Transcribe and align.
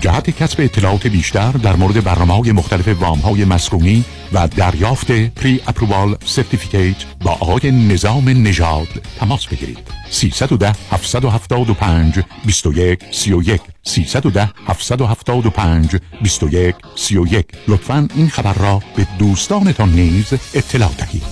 جهت 0.00 0.30
کسب 0.30 0.60
اطلاعات 0.60 1.06
بیشتر 1.06 1.50
در 1.52 1.76
مورد 1.76 2.04
برنامه 2.04 2.34
های 2.34 2.52
مختلف 2.52 2.88
وام 2.88 3.18
های 3.18 3.44
مسکونی 3.44 4.04
و 4.32 4.48
دریافت 4.48 5.12
پری 5.12 5.60
اپروال 5.66 6.16
سرتیفیکیت 6.24 6.96
با 7.20 7.30
آقای 7.30 7.70
نظام 7.70 8.28
نژاد 8.28 8.88
تماس 9.20 9.46
بگیرید 9.46 9.78
310 10.10 10.72
775 10.90 12.20
21 12.44 13.04
31 13.10 13.60
310 13.82 14.50
775 14.68 15.96
21 16.22 16.74
31 16.96 17.46
لطفا 17.68 18.08
این 18.14 18.28
خبر 18.28 18.54
را 18.54 18.82
به 18.96 19.06
دوستانتان 19.18 19.88
نیز 19.88 20.34
اطلاع 20.54 20.90
دهید 20.98 21.22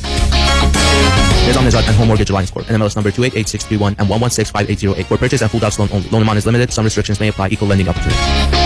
Nizam 1.46 1.64
Nizad 1.64 1.86
and 1.86 1.96
Home 1.96 2.08
Mortgage 2.08 2.30
Alliance 2.30 2.50
Corp. 2.50 2.66
NMLS 2.66 2.96
number 2.96 3.12
288631 3.12 3.94
and 4.00 4.08
1165808. 4.08 5.06
For 5.06 5.16
purchase 5.16 5.42
and 5.42 5.50
full 5.50 5.60
docs 5.60 5.78
loan 5.78 5.88
only. 5.92 6.08
Loan 6.08 6.22
amount 6.22 6.38
is 6.38 6.46
limited. 6.46 6.72
Some 6.72 6.84
restrictions 6.84 7.20
may 7.20 7.28
apply. 7.28 7.50
Equal 7.52 7.68
lending 7.68 7.88
opportunity. 7.88 8.65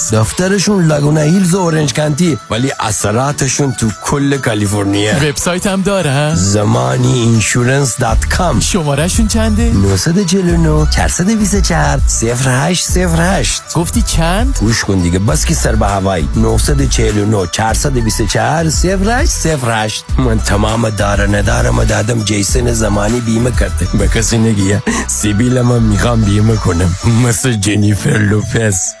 کجا؟ 0.09 0.21
دفترشون 0.21 0.85
لاگونا 0.85 1.21
هیلز 1.21 1.53
و 1.53 1.57
اورنج 1.57 1.93
کانتی 1.93 2.37
ولی 2.49 2.71
اثراتشون 2.79 3.71
تو 3.71 3.87
کل 4.03 4.37
کالیفرنیا. 4.37 5.15
وبسایت 5.15 5.67
هم 5.67 5.81
داره 5.81 6.35
زمانی 6.35 7.13
insurance 7.13 7.97
dot 7.97 8.25
com 8.25 8.59
شمارهشون 8.59 9.27
چنده؟ 9.27 9.71
949 9.73 10.87
424 10.91 11.99
0808 12.21 13.61
گفتی 13.75 14.01
چند؟ 14.01 14.57
گوش 14.59 14.83
کن 14.83 14.99
دیگه 14.99 15.19
بس 15.19 15.45
که 15.45 15.53
سر 15.53 15.75
به 15.75 15.87
هوایی. 15.87 16.27
949 16.35 17.47
424 17.51 18.65
0808 18.65 20.05
من 20.17 20.39
تمام 20.39 20.89
داره 20.89 21.27
ندارم 21.27 21.83
دادم 21.83 22.23
جیسن 22.23 22.73
زمانی 22.73 23.19
بیمه 23.19 23.51
کرده. 23.51 23.87
به 23.99 24.07
کسی 24.07 24.37
نگیه. 24.37 24.83
سیبیل 25.07 25.61
من 25.61 25.83
می‌خوام 25.83 26.21
بیمه 26.21 26.55
کنم. 26.55 26.95
مثل 27.25 27.53
جنیفر 27.53 28.17
لوپز. 28.17 29.00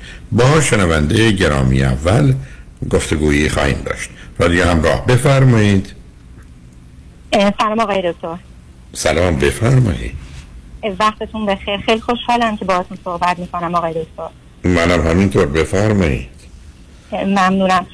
با 0.31 0.61
شنونده 0.61 1.31
گرامی 1.31 1.83
اول 1.83 2.33
گفتگویی 2.91 3.49
خواهیم 3.49 3.81
داشت. 3.85 4.09
رادیو 4.39 4.65
همراه 4.65 5.05
بفرمایید. 5.05 5.95
سلام 7.31 7.79
آقای 7.79 8.11
دکتر. 8.11 8.37
سلام 8.93 9.35
بفرمایید. 9.35 10.13
وقتتون 10.99 11.45
بخیر. 11.45 11.77
خیلی 11.77 12.01
خوشحالم 12.01 12.57
که 12.57 12.65
باهاتون 12.65 12.97
صحبت 13.03 13.39
می‌کنم 13.39 13.75
آقای 13.75 13.93
دکتر. 13.93 14.29
منم 14.63 15.07
همینطور 15.07 15.45
بفرمایید. 15.45 16.29
ممنونم. 17.11 17.85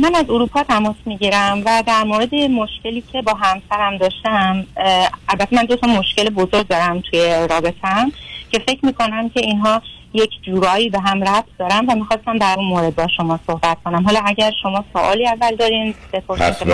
من 0.00 0.14
از 0.14 0.24
اروپا 0.30 0.62
تماس 0.62 0.96
می‌گیرم 1.06 1.62
و 1.66 1.82
در 1.86 2.04
مورد 2.04 2.34
مشکلی 2.34 3.04
که 3.12 3.22
با 3.22 3.34
همسرم 3.34 3.98
داشتم 3.98 4.66
البته 5.28 5.56
من 5.56 5.64
دو 5.64 5.76
تا 5.76 5.86
مشکل 5.86 6.30
بزرگ 6.30 6.68
دارم 6.68 7.00
توی 7.00 7.46
رابطم 7.50 8.12
که 8.50 8.58
فکر 8.58 8.86
می‌کنم 8.86 9.28
که 9.28 9.40
اینها 9.40 9.82
یک 10.16 10.30
جورایی 10.42 10.90
به 10.90 11.00
هم 11.00 11.24
ربط 11.24 11.44
دارم 11.58 11.88
و 11.88 11.94
می‌خواستم 11.94 12.38
در 12.38 12.54
اون 12.58 12.68
مورد 12.68 12.94
با 12.96 13.08
شما 13.16 13.40
صحبت 13.46 13.78
کنم. 13.84 14.04
حالا 14.04 14.20
اگر 14.26 14.52
شما 14.62 14.84
سوالی 14.92 15.28
اول 15.28 15.56
دارین 15.56 15.94
بپرسید 16.12 16.66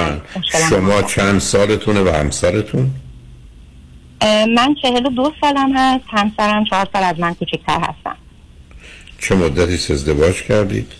شما 0.68 1.02
چند 1.02 1.38
سالتونه 1.38 2.00
و 2.00 2.08
همسرتون؟ 2.08 2.90
من 4.56 4.74
چهل 4.82 5.06
و 5.06 5.10
دو 5.10 5.32
سالم 5.40 5.76
هست. 5.76 6.04
همسرم 6.08 6.64
چهار 6.64 6.88
سال 6.92 7.02
از 7.02 7.20
من 7.20 7.34
کوچکتر 7.34 7.80
هستم 7.80 8.16
چه 9.20 9.34
مدتی 9.34 9.92
ازدواج 9.92 10.42
کردید؟ 10.42 10.92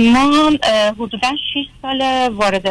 ما 0.00 0.50
حدودا 0.98 1.30
6 1.54 1.66
سال 1.82 2.28
وارد 2.28 2.68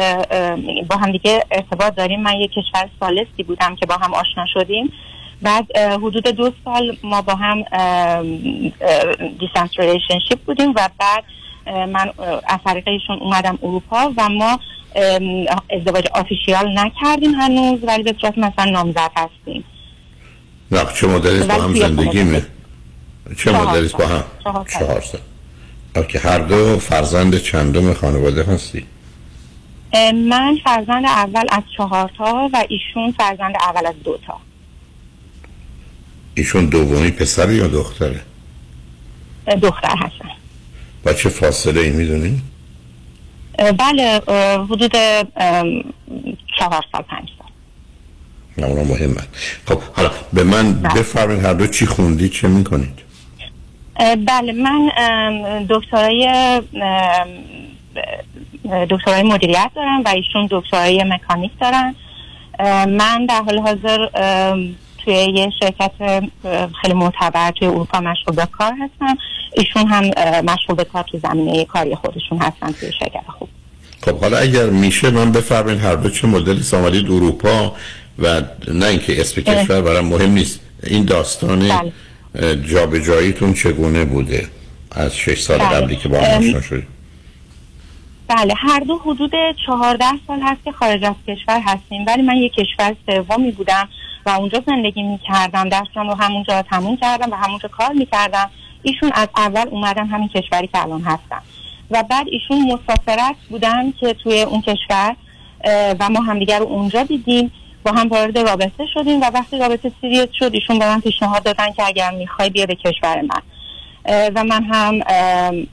با 0.88 0.96
هم 0.96 1.12
دیگه 1.12 1.44
ارتباط 1.50 1.94
داریم. 1.94 2.22
من 2.22 2.34
یک 2.34 2.50
کشور 2.50 2.88
ثالثی 3.00 3.42
بودم 3.46 3.76
که 3.76 3.86
با 3.86 3.94
هم 3.94 4.14
آشنا 4.14 4.46
شدیم. 4.54 4.92
بعد 5.44 5.76
حدود 5.76 6.28
دو 6.28 6.50
سال 6.64 6.96
ما 7.02 7.22
با 7.22 7.34
هم 7.34 7.62
distance 9.40 9.70
relationship 9.78 10.38
بودیم 10.46 10.70
و 10.70 10.88
بعد 10.98 11.24
من 11.66 12.10
از 12.46 12.58
طریق 12.64 12.88
ایشون 12.88 13.18
اومدم 13.18 13.58
اروپا 13.62 14.12
و 14.16 14.28
ما 14.28 14.60
ازدواج 15.70 16.06
official 16.14 16.78
نکردیم 16.78 17.34
هنوز 17.34 17.80
ولی 17.82 18.02
به 18.02 18.14
صورت 18.20 18.38
مثلا 18.38 18.64
نامزد 18.64 19.10
هستیم. 19.16 19.64
نه 20.70 20.84
چه 20.94 21.06
مدتی 21.06 21.46
با 21.46 21.54
هم 21.54 21.74
زندگی 21.74 22.22
می 22.22 22.42
چه 23.36 23.52
سال. 23.52 23.88
با 23.88 24.06
هم؟ 24.06 24.24
چهار 24.78 25.00
سال. 25.00 25.20
اوکی 25.96 26.18
هر 26.18 26.38
دو 26.38 26.78
فرزند 26.78 27.38
چندم 27.38 27.94
خانواده 27.94 28.44
هستی؟ 28.44 28.86
من 30.14 30.58
فرزند 30.64 31.04
اول 31.04 31.44
از 31.52 31.62
چهار 31.76 32.10
تا 32.18 32.50
و 32.52 32.64
ایشون 32.68 33.12
فرزند 33.18 33.54
اول 33.56 33.86
از 33.86 33.94
دو 34.04 34.18
تا. 34.26 34.40
ایشون 36.34 36.66
دومی 36.66 37.10
پسر 37.10 37.52
یا 37.52 37.68
دختره؟ 37.68 38.20
دختر 39.62 39.96
هستن 39.96 40.28
با 41.04 41.12
چه 41.12 41.28
فاصله 41.28 41.80
ای 41.80 41.90
می‌دونی؟ 41.90 42.42
بله 43.78 44.20
حدود 44.70 44.92
چهار 46.58 46.84
سال 46.92 47.02
پنج 47.08 47.28
سال. 47.38 48.68
اونا 48.68 48.84
مهمه 48.84 49.22
خب 49.66 49.80
حالا 49.96 50.10
به 50.32 50.44
من 50.44 50.72
بله. 50.72 50.94
بفرمایید 50.94 51.44
هر 51.44 51.54
دو 51.54 51.66
چی 51.66 51.86
خوندید 51.86 52.32
چه 52.32 52.48
می‌کنید؟ 52.48 52.98
بله 54.26 54.52
من 54.52 54.90
دکترای 55.70 56.60
دکترای 58.90 59.22
مدیریت 59.22 59.70
دارم 59.74 60.02
و 60.04 60.08
ایشون 60.08 60.48
دکترای 60.50 61.04
مکانیک 61.04 61.52
دارن. 61.60 61.94
من 62.86 63.26
در 63.26 63.42
حال 63.42 63.58
حاضر 63.58 64.08
توی 65.04 65.14
یه 65.14 65.50
شرکت 65.60 65.92
خیلی 66.82 66.94
معتبر 66.94 67.50
توی 67.50 67.68
اروپا 67.68 68.00
مشغول 68.00 68.36
به 68.36 68.46
کار 68.46 68.72
هستم 68.72 69.18
ایشون 69.56 69.86
هم 69.86 70.04
مشغول 70.44 70.76
به 70.76 70.84
کار 70.84 71.04
تو 71.12 71.18
زمینه 71.18 71.64
کاری 71.64 71.94
خودشون 71.94 72.38
هستن 72.38 72.72
توی 72.72 72.92
شرکت 72.98 73.24
خوب. 73.38 73.48
خب 74.04 74.20
حالا 74.20 74.38
اگر 74.38 74.66
میشه 74.66 75.10
من 75.10 75.32
بفرمایید 75.32 75.80
هر 75.80 75.94
دو 75.94 76.10
چه 76.10 76.26
مدلی 76.26 76.62
آمدید 76.72 77.06
اروپا 77.06 77.74
و 78.18 78.42
نه 78.68 78.86
اینکه 78.86 79.20
اسم. 79.20 79.40
کشور 79.40 79.80
برام 79.80 80.04
مهم 80.04 80.30
نیست. 80.30 80.60
این 80.82 81.04
داستان 81.04 81.68
بله. 81.68 81.92
جابجاییتون 82.56 83.54
چگونه 83.54 84.04
بوده؟ 84.04 84.48
از 84.92 85.16
شش 85.16 85.40
سال 85.40 85.58
بله. 85.58 85.68
قبلی 85.68 85.96
که 85.96 86.08
با 86.08 86.18
هم 86.18 86.38
آشنا 86.38 86.60
شدید. 86.60 86.86
بله 88.28 88.54
هر 88.56 88.80
دو 88.80 88.98
حدود 88.98 89.32
چهارده 89.66 90.04
سال 90.26 90.40
هست 90.40 90.64
که 90.64 90.72
خارج 90.72 91.04
از 91.04 91.14
کشور 91.28 91.60
هستیم. 91.60 92.04
ولی 92.06 92.22
من 92.22 92.36
یک 92.36 92.52
کشور 92.52 92.96
سومی 93.06 93.50
بودم. 93.50 93.88
و 94.26 94.30
اونجا 94.30 94.62
زندگی 94.66 95.02
می 95.02 95.18
کردم 95.18 95.68
درسم 95.68 96.08
رو 96.08 96.14
همونجا 96.14 96.62
تموم 96.62 96.96
کردم 96.96 97.30
و 97.30 97.34
همونجا 97.34 97.68
کار 97.68 97.92
می 97.92 98.06
کردم 98.06 98.50
ایشون 98.82 99.10
از 99.14 99.28
اول 99.36 99.68
اومدن 99.70 100.06
همین 100.06 100.28
کشوری 100.28 100.66
که 100.66 100.82
الان 100.82 101.02
هستم 101.02 101.42
و 101.90 102.02
بعد 102.02 102.26
ایشون 102.28 102.72
مسافرت 102.72 103.36
بودن 103.50 103.92
که 103.92 104.14
توی 104.14 104.42
اون 104.42 104.60
کشور 104.60 105.16
و 106.00 106.08
ما 106.10 106.20
همدیگر 106.20 106.58
رو 106.58 106.66
اونجا 106.66 107.02
دیدیم. 107.02 107.52
با 107.84 107.92
هم 107.92 108.08
وارد 108.08 108.38
رابطه 108.38 108.86
شدیم 108.94 109.20
و 109.20 109.24
وقتی 109.34 109.58
رابطه 109.58 109.92
سیریت 110.00 110.32
شد 110.32 110.50
ایشون 110.54 110.78
به 110.78 110.86
من 110.86 111.00
پیشنهاد 111.00 111.42
دادن 111.42 111.72
که 111.72 111.86
اگر 111.86 112.10
می‌خوای 112.10 112.50
بیا 112.50 112.66
به 112.66 112.74
کشور 112.74 113.20
من. 113.20 113.42
و 114.34 114.44
من 114.44 114.64
هم 114.64 114.94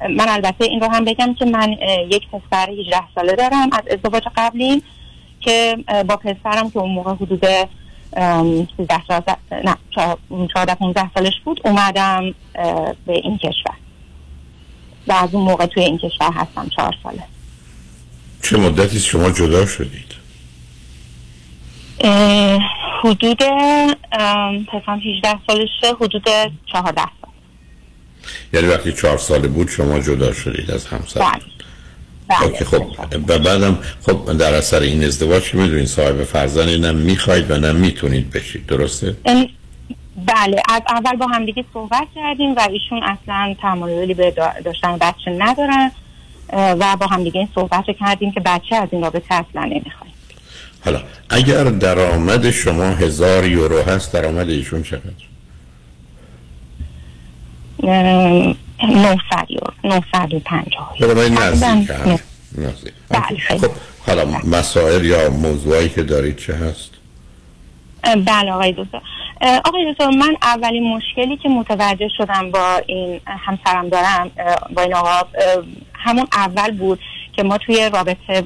من 0.09 0.29
البته 0.29 0.65
این 0.65 0.79
رو 0.79 0.87
هم 0.87 1.05
بگم 1.05 1.33
که 1.33 1.45
من 1.45 1.71
یک 2.09 2.27
پسر 2.27 2.69
18 2.69 2.97
ساله 3.15 3.35
دارم. 3.35 3.69
از 3.71 3.81
ازدواج 3.91 4.23
قبلی 4.35 4.83
که 5.39 5.77
با 6.07 6.17
پسرم 6.17 6.69
که 6.69 6.79
اون 6.79 6.91
موقع 6.91 7.11
حدود 7.13 7.45
13 8.15 8.67
14 9.07 9.37
نه 9.51 9.77
14 10.53 10.75
15 10.75 11.11
سالش 11.13 11.33
بود 11.45 11.61
اومدم 11.65 12.33
به 13.05 13.13
این 13.13 13.37
کشور. 13.37 13.75
و 15.07 15.13
از 15.13 15.29
اون 15.35 15.43
موقع 15.43 15.65
توی 15.65 15.83
این 15.83 15.97
کشور 15.97 16.31
هستم 16.33 16.69
چهار 16.75 16.95
ساله. 17.03 17.23
چه 18.43 18.57
مدتی 18.57 18.99
شما 18.99 19.31
جدا 19.31 19.65
شدید؟ 19.65 20.15
حدود 23.03 23.37
پسرم 24.67 24.99
18 24.99 25.39
سالشه 25.47 25.95
حدود 26.01 26.23
14 26.65 27.01
سال. 27.01 27.31
یعنی 28.53 28.67
وقتی 28.67 28.93
چهار 28.93 29.17
ساله 29.17 29.47
بود 29.47 29.69
شما 29.69 29.99
جدا 29.99 30.33
شدید 30.33 30.71
از 30.71 30.87
همسر 30.87 31.39
بله 32.39 32.49
بله 32.49 32.65
خب 32.65 32.85
و 33.27 33.39
بعدم 33.39 33.77
خب 34.05 34.37
در 34.37 34.53
اثر 34.53 34.79
این 34.79 35.03
ازدواج 35.03 35.43
که 35.51 35.57
می‌دونید 35.57 35.85
صاحب 35.85 36.23
فرزندی 36.23 36.79
نه 36.79 36.91
می‌خواید 36.91 37.51
و 37.51 37.57
نه 37.57 37.71
می‌تونید 37.71 38.31
بشید 38.31 38.65
درسته؟ 38.65 39.15
بله 40.27 40.61
از 40.69 40.81
اول 40.89 41.15
با 41.15 41.27
همدیگه 41.27 41.65
صحبت 41.73 42.07
کردیم 42.15 42.55
و 42.55 42.67
ایشون 42.71 43.03
اصلا 43.03 43.55
تمایلی 43.61 44.13
به 44.13 44.33
دا- 44.37 44.63
داشتن 44.63 44.97
بچه 44.97 45.31
ندارن 45.37 45.91
و 46.53 46.97
با 46.99 47.07
همدیگه 47.07 47.39
این 47.39 47.49
صحبت 47.55 47.83
رو 47.87 47.93
کردیم 47.99 48.31
که 48.31 48.39
بچه 48.39 48.75
از 48.75 48.89
این 48.91 49.01
رابطه 49.01 49.33
اصلا 49.33 49.63
نمی‌خوایم 49.63 50.13
حالا 50.85 51.01
اگر 51.29 51.63
درآمد 51.63 52.51
شما 52.51 52.83
هزار 52.83 53.45
یورو 53.47 53.81
هست 53.81 54.13
درآمد 54.13 54.49
ایشون 54.49 54.83
چقدر؟ 54.83 55.30
900 57.83 59.17
یورو 59.49 59.73
950 59.83 60.97
برای 61.01 61.29
من 61.29 61.43
نزدیک. 61.43 61.91
نزدیک 62.57 62.93
بله، 63.09 63.37
خیلی. 63.39 63.59
خب 63.59 63.71
حالا 64.07 64.25
مسائل 64.43 65.05
یا 65.05 65.29
موضوعی 65.29 65.89
که 65.89 66.03
دارید 66.03 66.37
چه 66.37 66.53
هست؟ 66.53 66.91
بله 68.03 68.51
آقای 68.51 68.75
اه، 69.41 69.61
آقای 69.65 69.93
دکتر 69.93 70.09
من 70.09 70.35
اولین 70.41 70.95
مشکلی 70.95 71.37
که 71.37 71.49
متوجه 71.49 72.09
شدم 72.17 72.51
با 72.51 72.81
این 72.87 73.21
همسرم 73.25 73.89
دارم 73.89 74.31
با 74.75 74.81
این 74.81 74.93
آقا 74.93 75.27
همون 75.93 76.27
اول 76.33 76.71
بود 76.71 76.99
که 77.33 77.43
ما 77.43 77.57
توی 77.57 77.89
رابطه 77.93 78.43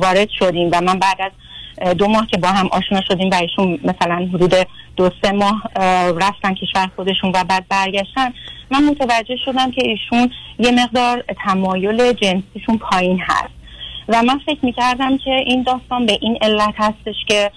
وارد 0.00 0.28
شدیم 0.38 0.68
و 0.72 0.80
من 0.80 0.98
بعد 0.98 1.20
از 1.20 1.32
دو 1.98 2.08
ماه 2.08 2.26
که 2.26 2.36
با 2.36 2.48
هم 2.48 2.66
آشنا 2.66 3.00
شدیم 3.08 3.30
و 3.30 3.34
ایشون 3.34 3.78
مثلا 3.84 4.28
حدود 4.34 4.54
دو 4.96 5.10
سه 5.22 5.32
ماه 5.32 5.62
اه، 5.76 6.10
رفتن 6.10 6.54
کشور 6.54 6.90
خودشون 6.96 7.30
و 7.34 7.44
بعد 7.44 7.68
برگشتن. 7.68 8.32
من 8.70 8.84
متوجه 8.84 9.36
شدم 9.44 9.70
که 9.70 9.82
ایشون 9.84 10.30
یه 10.58 10.70
مقدار 10.70 11.24
تمایل 11.44 12.12
جنسیشون 12.12 12.78
پایین 12.78 13.20
هست. 13.20 13.56
و 14.08 14.22
من 14.22 14.38
فکر 14.46 14.58
می‌کردم 14.62 15.18
که 15.18 15.30
این 15.30 15.62
داستان 15.62 16.06
به 16.06 16.18
این 16.20 16.38
علت 16.42 16.74
هستش 16.76 17.14
که 17.28 17.50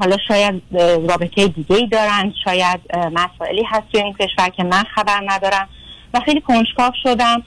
حالا 0.00 0.16
شاید 0.28 0.62
رابطه 1.08 1.48
دیگه 1.48 1.76
ای 1.76 1.86
دارن 1.86 2.32
شاید 2.44 2.80
مسائلی 3.12 3.62
هست 3.62 3.82
توی 3.92 4.02
این 4.02 4.12
کشور 4.12 4.48
که 4.48 4.64
من 4.64 4.82
خبر 4.94 5.22
ندارم. 5.26 5.68
و 6.14 6.20
خیلی 6.20 6.40
کنجکاو 6.40 6.92
شدم. 7.02 7.42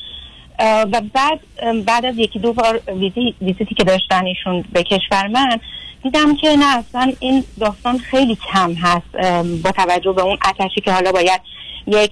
و 0.59 1.01
بعد 1.13 1.39
بعد 1.85 2.05
از 2.05 2.17
یکی 2.17 2.39
دو 2.39 2.53
بار 2.53 2.81
ویزی- 2.87 3.33
ویزیتی 3.41 3.75
که 3.75 3.83
داشتن 3.83 4.25
ایشون 4.25 4.65
به 4.73 4.83
کشور 4.83 5.27
من 5.27 5.59
دیدم 6.05 6.35
که 6.35 6.55
نه 6.55 6.77
اصلا 6.77 7.11
این 7.19 7.43
داستان 7.59 7.97
خیلی 7.97 8.37
کم 8.53 8.73
هست 8.73 9.17
با 9.63 9.71
توجه 9.71 10.11
به 10.11 10.21
اون 10.21 10.37
اتشی 10.49 10.81
که 10.81 10.91
حالا 10.91 11.11
باید 11.11 11.41
یک 11.87 12.11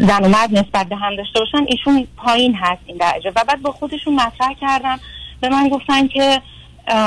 زن 0.00 0.24
و 0.24 0.28
مرد 0.28 0.50
نسبت 0.58 0.86
به 0.88 0.96
هم 0.96 1.16
داشته 1.16 1.40
باشن 1.40 1.64
ایشون 1.68 2.06
پایین 2.16 2.54
هست 2.54 2.80
این 2.86 2.96
درجه 2.96 3.30
و 3.36 3.44
بعد 3.48 3.62
با 3.62 3.70
خودشون 3.72 4.14
مطرح 4.14 4.54
کردم 4.60 5.00
به 5.40 5.48
من 5.48 5.68
گفتن 5.68 6.08
که 6.08 6.40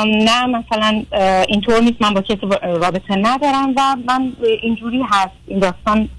نه 0.05 0.45
مثلا 0.45 1.03
اینطور 1.47 1.79
نیست 1.81 2.01
من 2.01 2.13
با 2.13 2.21
کسی 2.21 2.39
رابطه 2.63 3.15
ندارم 3.15 3.73
و 3.77 3.95
من 4.07 4.33
اینجوری 4.61 5.01
هست 5.09 5.31
این 5.47 5.59
داستان 5.59 6.09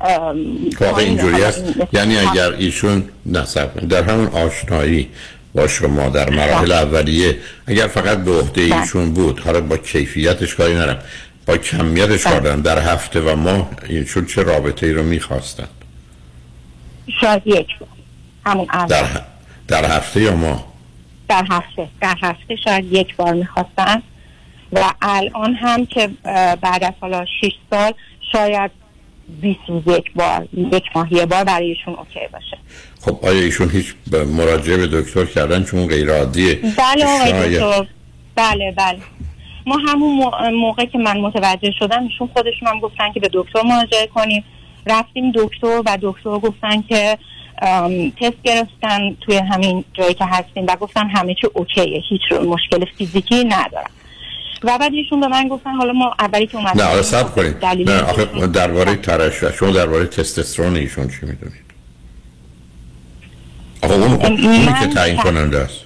پایینه. 0.78 0.98
اینجوری 0.98 1.44
این- 1.44 1.86
یعنی 1.92 2.18
اگر 2.18 2.52
ایشون 2.52 3.04
کنید. 3.34 3.88
در 3.88 4.02
همون 4.02 4.26
آشنایی 4.26 5.08
با 5.54 5.66
شما 5.68 6.08
در 6.08 6.30
مراحل 6.30 6.72
اولیه. 6.72 7.36
اگر 7.66 7.86
فقط 7.86 8.18
به 8.18 8.30
عهده 8.38 8.68
بله. 8.68 8.80
ایشون 8.80 9.12
بود 9.12 9.40
حالا 9.40 9.60
با 9.60 9.76
کیفیتش 9.76 10.54
کاری 10.54 10.74
ندارم. 10.74 10.98
با 11.46 11.56
کمیتش 11.56 12.26
بله. 12.26 12.40
دارم. 12.40 12.62
در 12.62 12.78
هفته 12.78 13.20
و 13.20 13.36
ماه 13.36 13.70
ایشون 13.88 14.26
چه 14.26 14.42
رابطه 14.42 14.86
ای 14.86 14.92
رو 14.92 15.02
می‌خواستن؟ 15.02 15.68
شاید 17.20 17.42
یک 17.46 17.78
بار. 17.78 17.88
همون 18.46 18.66
اول 18.72 18.86
در, 18.88 19.04
ه- 19.04 19.22
در 19.68 19.84
هفته 19.96 20.20
یا 20.20 20.36
ماه؟ 20.36 20.64
در 21.28 21.44
هفته. 21.50 21.88
در 22.00 22.16
هفته 22.22 22.56
شاید 22.56 22.92
یک 22.92 23.16
بار 23.16 23.34
می‌خواستن. 23.34 24.02
و 24.72 24.84
الان 25.02 25.54
هم 25.54 25.86
که 25.86 26.10
بعد 26.62 26.84
از 26.84 26.92
حالا 27.00 27.24
6 27.40 27.52
سال 27.70 27.92
شاید 28.32 28.70
20 29.40 29.58
روز 29.68 29.82
یک 29.86 30.12
بار 30.14 30.48
یک 30.72 30.84
ماه 30.94 31.12
یه 31.12 31.26
بار 31.26 31.44
برایشون 31.44 31.94
اوکی 31.94 32.20
باشه. 32.32 32.58
خب 33.00 33.18
آیا 33.26 33.40
ایشون 33.40 33.70
هیچ 33.70 33.94
مراجعه 34.36 34.76
به 34.76 34.86
دکتر 34.86 35.24
کردن 35.24 35.64
چون 35.64 35.86
غیر 35.86 36.10
عادیه 36.12 36.54
بله 36.54 37.04
آقای 37.04 37.56
دکتر. 37.56 37.86
بله 38.34 38.72
بله. 38.76 38.98
ما 39.66 39.76
همون 39.88 40.14
مو- 40.16 40.50
موقع 40.60 40.84
که 40.84 40.98
من 40.98 41.16
متوجه 41.20 41.70
شدم 41.78 42.02
ایشون 42.02 42.28
خودشون 42.34 42.68
هم 42.68 42.80
گفتن 42.80 43.12
که 43.12 43.20
به 43.20 43.30
دکتر 43.32 43.62
مراجعه 43.62 44.06
کنیم. 44.06 44.44
رفتیم 44.86 45.32
دکتر 45.34 45.82
و 45.86 45.98
دکتر 46.02 46.30
گفتن 46.38 46.82
که 46.88 47.18
تست 48.20 48.42
گرفتن 48.44 49.14
توی 49.20 49.36
همین 49.36 49.84
جایی 49.94 50.14
که 50.14 50.24
هستیم 50.24 50.64
و 50.68 50.76
گفتن 50.76 51.08
همه 51.08 51.34
چی 51.34 51.46
اوکیه 51.54 52.02
هیچ 52.08 52.20
مشکل 52.32 52.84
فیزیکی 52.98 53.44
ندارم 53.44 53.90
و 54.62 54.78
بعد 54.78 54.92
ایشون 54.92 55.20
به 55.20 55.28
من 55.28 55.48
گفتن 55.48 55.74
حالا 55.74 55.92
ما 55.92 56.14
اولی 56.18 56.46
که 56.46 56.56
اومدیم 56.56 56.82
نه 56.82 56.88
آره 56.88 57.02
سب 57.02 57.34
کنید. 57.34 57.64
نه 57.64 58.00
آخه. 58.00 58.46
درباره 58.46 58.94
ترشح 58.96 59.52
شما 59.52 59.70
درباره 59.70 60.06
تستوسترون 60.06 60.76
ایشون 60.76 61.08
چی 61.08 61.18
می‌دونید؟ 61.22 61.68
آخه 63.82 63.94
اون 63.94 64.12
اونی 64.12 64.66
که 64.80 64.86
تعیین 64.94 65.16
کننده 65.16 65.58
است. 65.58 65.80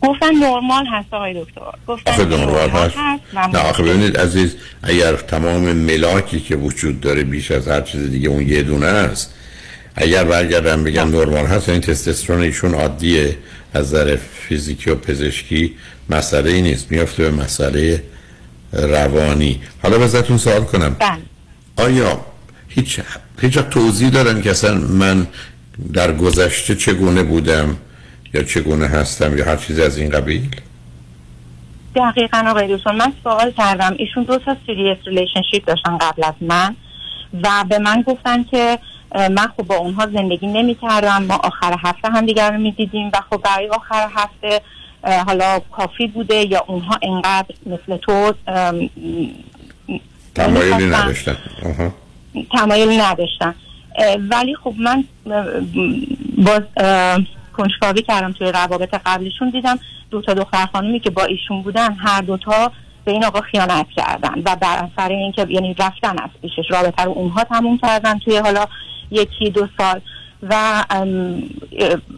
گفتن 0.00 0.34
نرمال 0.34 0.86
هست 0.86 1.14
آقای 1.14 1.44
دکتر. 1.44 1.60
گفتن 1.86 2.10
آخه 2.10 2.24
نرمال 2.24 2.70
هست. 2.70 2.96
و 3.34 3.48
نه 3.48 3.58
آخه 3.58 3.82
ببینید 3.82 4.16
عزیز 4.16 4.56
اگر 4.82 5.12
تمام 5.16 5.72
ملاکی 5.72 6.40
که 6.40 6.56
وجود 6.56 7.00
داره 7.00 7.22
بیش 7.22 7.50
از 7.50 7.68
هر 7.68 7.80
چیز 7.80 8.10
دیگه 8.10 8.28
اون 8.28 8.48
یه 8.48 8.62
دونه 8.62 8.86
است 8.86 9.34
اگر 9.94 10.24
برگردن 10.24 10.84
بگن 10.84 11.08
نرمال 11.08 11.46
هست 11.46 11.68
این 11.68 11.80
تستوسترون 11.80 12.40
ایشون 12.40 12.74
عادیه 12.74 13.36
از 13.74 13.86
نظر 13.86 14.16
فیزیکی 14.16 14.90
و 14.90 14.94
پزشکی 14.94 15.74
مسئله 16.10 16.50
ای 16.50 16.62
نیست. 16.62 16.92
میافته 16.92 17.22
به 17.22 17.30
مسئله 17.30 18.02
روانی. 18.72 19.60
حالا 19.82 19.98
بذارتون 19.98 20.38
سوال 20.38 20.64
کنم. 20.64 20.96
بله. 20.98 21.18
آیا 21.76 22.20
هیچ 22.68 23.00
هیچ 23.40 23.58
توضیح 23.58 24.10
دارن 24.10 24.42
که 24.42 24.50
اصلا 24.50 24.74
من 24.74 25.26
در 25.92 26.12
گذشته 26.12 26.74
چگونه 26.74 27.22
بودم 27.22 27.76
یا 28.34 28.42
چگونه 28.42 28.86
هستم 28.86 29.38
یا 29.38 29.44
هر 29.44 29.56
چیزی 29.56 29.82
از 29.82 29.98
این 29.98 30.10
قبیل؟ 30.10 30.50
دقیقا 31.96 32.44
آقای 32.48 32.76
دکتر 32.76 32.92
من 32.92 33.12
سوال 33.24 33.50
کردم. 33.50 33.94
ایشون 33.98 34.24
دو 34.24 34.38
تا 34.38 34.56
serious 34.66 34.98
relationship 35.06 35.64
داشتن 35.66 35.98
قبل 35.98 36.24
از 36.24 36.34
من 36.40 36.76
و 37.42 37.64
به 37.68 37.78
من 37.78 38.02
گفتن 38.02 38.44
که 38.44 38.78
من 39.14 39.46
خب 39.56 39.62
با 39.62 39.76
اونها 39.76 40.06
زندگی 40.06 40.46
نمی 40.46 40.74
کردم 40.74 41.22
ما 41.22 41.34
آخر 41.34 41.76
هفته 41.84 42.10
هم 42.10 42.26
دیگر 42.26 42.50
رو 42.50 42.58
می 42.58 42.72
دیدیم 42.72 43.10
و 43.12 43.20
خب 43.30 43.36
برای 43.36 43.68
آخر 43.68 44.08
هفته 44.14 44.60
حالا 45.26 45.60
کافی 45.72 46.06
بوده 46.06 46.34
یا 46.34 46.64
اونها 46.66 46.98
انقدر 47.02 47.54
مثل 47.66 47.96
تو 47.96 48.32
تمایلی. 50.34 50.86
نداشتن. 50.86 51.36
تمایلی 52.52 52.96
نداشتن. 52.96 53.54
ولی 54.30 54.54
خب 54.54 54.74
من 54.78 55.04
باز 56.38 56.62
کنجکاوی 57.56 58.02
کردم 58.02 58.32
توی 58.32 58.52
روابط 58.52 58.94
قبلیشون 59.06 59.50
دیدم 59.50 59.78
دو 60.10 60.22
تا 60.22 60.34
دختر 60.34 60.66
خانومی 60.72 61.00
که 61.00 61.10
با 61.10 61.24
ایشون 61.24 61.62
بودن 61.62 61.92
هر 61.92 62.20
دوتا 62.20 62.72
به 63.04 63.12
این 63.12 63.24
آقا 63.24 63.40
خیانت 63.40 63.86
کردن 63.96 64.42
و 64.44 64.56
بر 64.56 64.76
اثر 64.92 65.08
اینکه 65.08 65.46
یعنی 65.48 65.74
رفتن 65.78 66.18
از 66.18 66.30
پیشش. 66.42 66.70
رابطه 66.70 67.04
رو 67.04 67.10
اونها 67.12 67.44
تموم 67.44 67.78
کردن 67.78 68.18
توی 68.18 68.36
حالا 68.36 68.66
یکی 69.10 69.50
دو 69.50 69.68
سال. 69.78 70.00
و 70.42 70.84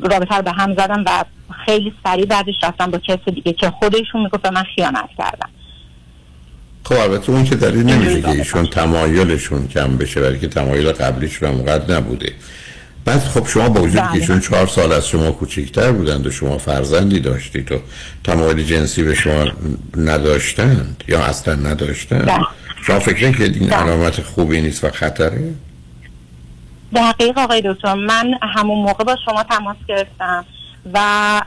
رابطه 0.03 0.37
رو 0.37 0.43
به 0.43 0.53
هم 0.53 0.75
زدن 0.75 1.01
و 1.07 1.25
خیلی 1.67 1.93
سریع 2.05 2.25
بعدش 2.25 2.55
رفتن 2.63 2.91
با 2.91 2.99
کسی 2.99 3.31
دیگه 3.31 3.53
که 3.53 3.71
خودشون 3.71 4.23
می‌گفت 4.23 4.43
به 4.43 4.51
من 4.51 4.65
خیانت 4.75 5.09
کردن 5.19 5.49
خب 6.85 6.95
البته 6.95 7.33
اون 7.33 7.45
که 7.45 7.57
دلیل 7.57 7.83
نمیشه 7.83 8.23
که 8.23 8.29
ایشون 8.29 8.67
تمایلشون 8.67 9.69
کم 9.69 9.97
بشه 9.97 10.21
برای 10.21 10.39
که 10.39 10.49
تمایل 10.49 10.93
قبلیش 10.93 11.35
رو 11.35 11.49
اونقدر 11.49 11.97
نبوده 11.97 12.33
بعد 13.05 13.21
خب 13.21 13.47
شما 13.47 13.69
با 13.69 13.81
وجود 13.81 13.95
که 13.95 14.01
بله. 14.01 14.15
ایشون 14.15 14.41
چهار 14.41 14.67
سال 14.67 14.93
از 14.93 15.09
شما 15.09 15.31
کوچکتر 15.31 15.93
بودند 15.93 16.27
و 16.27 16.31
شما 16.31 16.59
فرزندی 16.59 17.21
داشتید 17.21 17.73
و 17.73 17.79
تمایل 18.25 18.63
جنسی 18.63 19.03
به 19.03 19.15
شما 19.15 19.47
نداشتند 19.97 21.05
یا 21.09 21.21
اصلا 21.21 21.55
نداشتند 21.55 22.27
بله. 22.27 22.39
شما 22.87 22.99
فکر 22.99 23.33
که 23.33 23.45
این 23.45 23.69
بله. 23.69 23.77
علامت 23.77 24.23
خوبی 24.23 24.61
نیست 24.61 24.85
و 24.85 24.91
خطره 24.91 25.55
دقیق 26.95 27.38
آقای 27.38 27.62
دکتر 27.64 27.95
من 27.95 28.38
همون 28.42 28.78
موقع 28.78 29.04
با 29.04 29.16
شما 29.25 29.42
تماس 29.42 29.76
گرفتم 29.88 30.45
و 30.95 31.42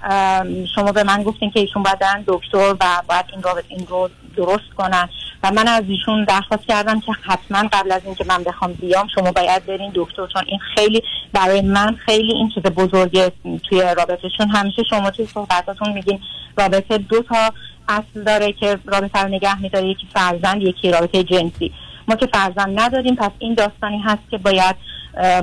شما 0.76 0.92
به 0.92 1.04
من 1.04 1.24
گفتین 1.24 1.52
که 1.52 1.60
ایشون 1.60 1.84
باید 1.84 2.26
دکتر 2.28 2.76
و 2.80 3.02
باید 3.08 3.26
این 3.34 3.44
رو, 3.44 3.62
این 3.68 3.88
رو 3.88 4.10
درست 4.36 4.70
کنن 4.78 5.10
و 5.44 5.52
من 5.52 5.68
از 5.68 5.84
ایشون 5.88 6.24
درخواست 6.24 6.64
کردم 6.64 7.00
که 7.00 7.12
حتما 7.22 7.70
قبل 7.74 7.92
از 7.92 8.02
اینکه 8.06 8.26
من 8.28 8.44
بخوام 8.44 8.74
بیام 8.74 9.08
شما 9.16 9.32
باید 9.32 9.66
برین 9.66 9.92
دکتر 9.96 10.28
چون 10.28 10.44
این 10.46 10.60
خیلی 10.76 11.04
برای 11.34 11.62
من 11.62 11.96
خیلی 11.96 12.34
این 12.34 12.50
چیز 12.50 12.64
بزرگه 12.64 13.32
توی 13.70 13.82
رابطهشون. 13.82 14.50
همیشه 14.50 14.84
شما 14.84 15.12
توی 15.12 15.26
صحبتاتون 15.26 15.94
میگین 15.94 16.20
رابطه 16.58 16.98
دو 16.98 17.22
تا 17.22 17.54
اصل 17.90 18.24
داره 18.26 18.54
که 18.54 18.80
رابطه 18.86 19.20
رو 19.20 19.28
نگه 19.28 19.62
میداره 19.62 19.88
یکی 19.88 20.08
فرزند 20.14 20.62
یکی 20.62 20.92
رابطه 20.92 21.24
جنسی. 21.24 21.72
ما 22.08 22.16
که 22.16 22.28
فرزند 22.34 22.80
نداریم 22.80 23.16
پس 23.16 23.32
این 23.40 23.54
داستانی 23.54 24.00
هست 24.00 24.30
که 24.32 24.38
باید 24.38 24.76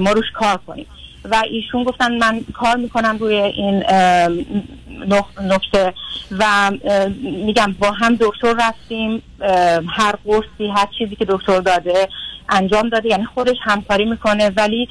ما 0.01 0.13
روش 0.13 0.31
کار 0.35 0.57
کنیم. 0.67 0.87
و 1.25 1.43
ایشون 1.51 1.85
گفتن 1.85 2.19
من 2.19 2.41
کار 2.55 2.77
می‌کنم 2.77 3.17
روی 3.21 3.35
این 3.35 3.83
اه، 3.89 4.29
نق- 5.09 5.43
نکته 5.43 5.95
و 6.39 6.71
میگم 7.23 7.75
با 7.79 7.91
هم 7.91 8.17
دکتر 8.21 8.55
رفتیم 8.59 9.23
هر 9.89 10.15
قرصی 10.25 10.69
هر 10.77 10.89
چیزی 10.99 11.17
که 11.17 11.25
دکتر 11.29 11.61
داده 11.61 12.09
انجام 12.49 12.89
داده 12.89 13.09
یعنی 13.09 13.25
خودش 13.25 13.57
همکاری 13.61 14.05
می‌کنه. 14.05 14.51
ولی 14.57 14.89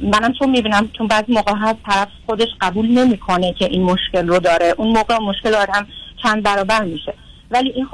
منم 0.00 0.32
چون 0.38 0.50
می‌بینم 0.50 0.90
چون 0.98 1.06
بعضی 1.06 1.32
موقع 1.32 1.52
هست 1.56 1.78
طرف 1.86 2.08
خودش 2.26 2.48
قبول 2.60 2.86
نمی‌کنه 2.86 3.52
که 3.52 3.64
این 3.64 3.82
مشکل 3.82 4.28
رو 4.28 4.38
داره. 4.38 4.74
اون 4.76 4.88
موقع 4.88 5.18
مشکل 5.18 5.54
آدم 5.54 5.86
چند 6.22 6.42
برابر 6.42 6.84
میشه. 6.84 7.14
ولی 7.54 7.70
این 7.70 7.86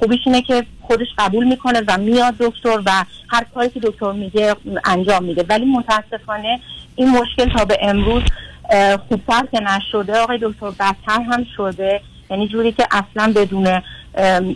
خوبیش 0.00 0.20
اینه 0.26 0.42
که 0.42 0.66
خودش 0.80 1.06
قبول 1.18 1.46
می‌کنه 1.46 1.82
و 1.88 1.98
میاد 1.98 2.34
دکتر 2.40 2.82
و 2.86 3.04
هر 3.28 3.44
کاری 3.54 3.68
که 3.68 3.80
دکتر 3.80 4.12
میگه 4.12 4.54
انجام 4.84 5.24
میده. 5.24 5.44
ولی 5.48 5.64
متاسفانه 5.64 6.60
این 6.96 7.10
مشکل 7.10 7.58
تا 7.58 7.64
به 7.64 7.78
امروز 7.80 8.22
خوبتر 9.08 9.42
که 9.52 9.60
نشده. 9.60 10.18
آقای 10.18 10.38
دکتر 10.42 10.70
بدتر 10.70 11.22
هم 11.32 11.46
شده. 11.56 12.00
یعنی 12.30 12.48
جوری 12.48 12.72
که 12.72 12.86
اصلا 12.90 13.32
بدون 13.36 13.82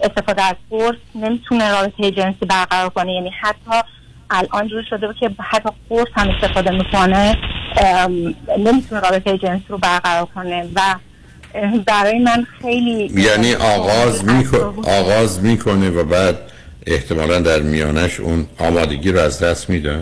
استفاده 0.03 0.43
از 0.43 0.55
قرص 0.71 0.97
نمی‌تونه 1.15 1.71
رابطه 1.71 2.11
جنسی 2.11 2.47
برقرار 2.49 2.89
کنه. 2.89 3.13
یعنی 3.13 3.31
حتی 3.41 3.89
الان 4.31 4.69
جوری 4.69 4.87
شده 4.91 5.15
که 5.21 5.31
حتی 5.39 5.69
قرص 5.89 6.09
هم 6.15 6.29
استفاده 6.29 6.71
می‌کنه 6.71 7.39
نمی‌تونه 8.59 9.01
رابطه 9.01 9.39
جنسی 9.39 9.65
رو 9.69 9.79
برقرار 9.79 10.27
کنه 10.27 10.69
و 10.75 10.81
برای 11.87 12.19
من 12.19 12.47
خیلی 12.63 13.13
یعنی 13.17 13.55
آغاز 13.55 14.25
می‌کنه 14.25 14.63
آغاز 15.01 15.41
می‌کنه 15.41 15.91
و 15.91 16.05
بعد 16.05 16.39
احتمالا 16.87 17.41
در 17.41 17.63
میانش 17.63 18.21
اون 18.21 18.47
آمادگی 18.59 19.13
رو 19.13 19.21
از 19.21 19.43
دست 19.43 19.71
میده 19.71 20.01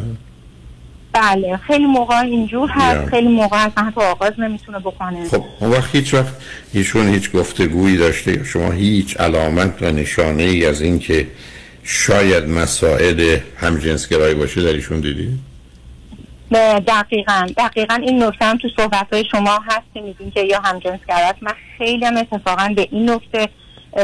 بله 1.13 1.57
خیلی 1.57 1.87
موقع 1.87 2.21
اینجور 2.21 2.69
هست 2.69 2.97
یا. 2.97 3.07
خیلی 3.07 3.29
موقع 3.29 3.67
اصلا 3.67 3.85
حتی 3.85 4.01
آغاز 4.01 4.33
نمی‌تونه 4.39 4.79
بکنه 4.79 5.29
خب 5.29 5.45
اون 5.61 5.71
وقت 5.71 5.95
هیچ 5.95 6.15
وقت 6.15 6.35
ایشون 6.73 7.09
هیچ 7.09 7.33
گفتگویی 7.33 7.97
داشته 7.97 8.33
یا 8.33 8.45
شما 8.45 8.71
هیچ 8.71 9.17
علامت 9.17 9.83
و 9.83 9.93
نشانه 9.93 10.43
ای 10.43 10.67
از 10.67 10.81
این 10.81 10.99
که 10.99 11.27
شاید 11.83 12.49
مسائل 12.49 13.39
همجنسگرایی 13.57 14.35
باشه 14.35 14.63
در 14.63 14.73
ایشون 14.73 15.01
دیدی؟ 15.01 15.39
دقیقا 16.87 17.47
دقیقا 17.57 17.95
این 17.95 18.23
نکته 18.23 18.45
هم 18.45 18.59
تو 18.59 18.69
صحبت 18.77 19.07
های 19.13 19.25
شما 19.31 19.59
هست 19.69 19.87
که 19.95 20.01
میگین 20.01 20.31
که 20.31 20.41
یا 20.41 20.61
همجنسگر 20.61 21.23
است 21.23 21.43
من 21.43 21.55
خیلی 21.79 22.05
هم 22.05 22.17
اتفاقا 22.17 22.73
به 22.77 22.89
این 22.91 23.11
نکته 23.11 23.49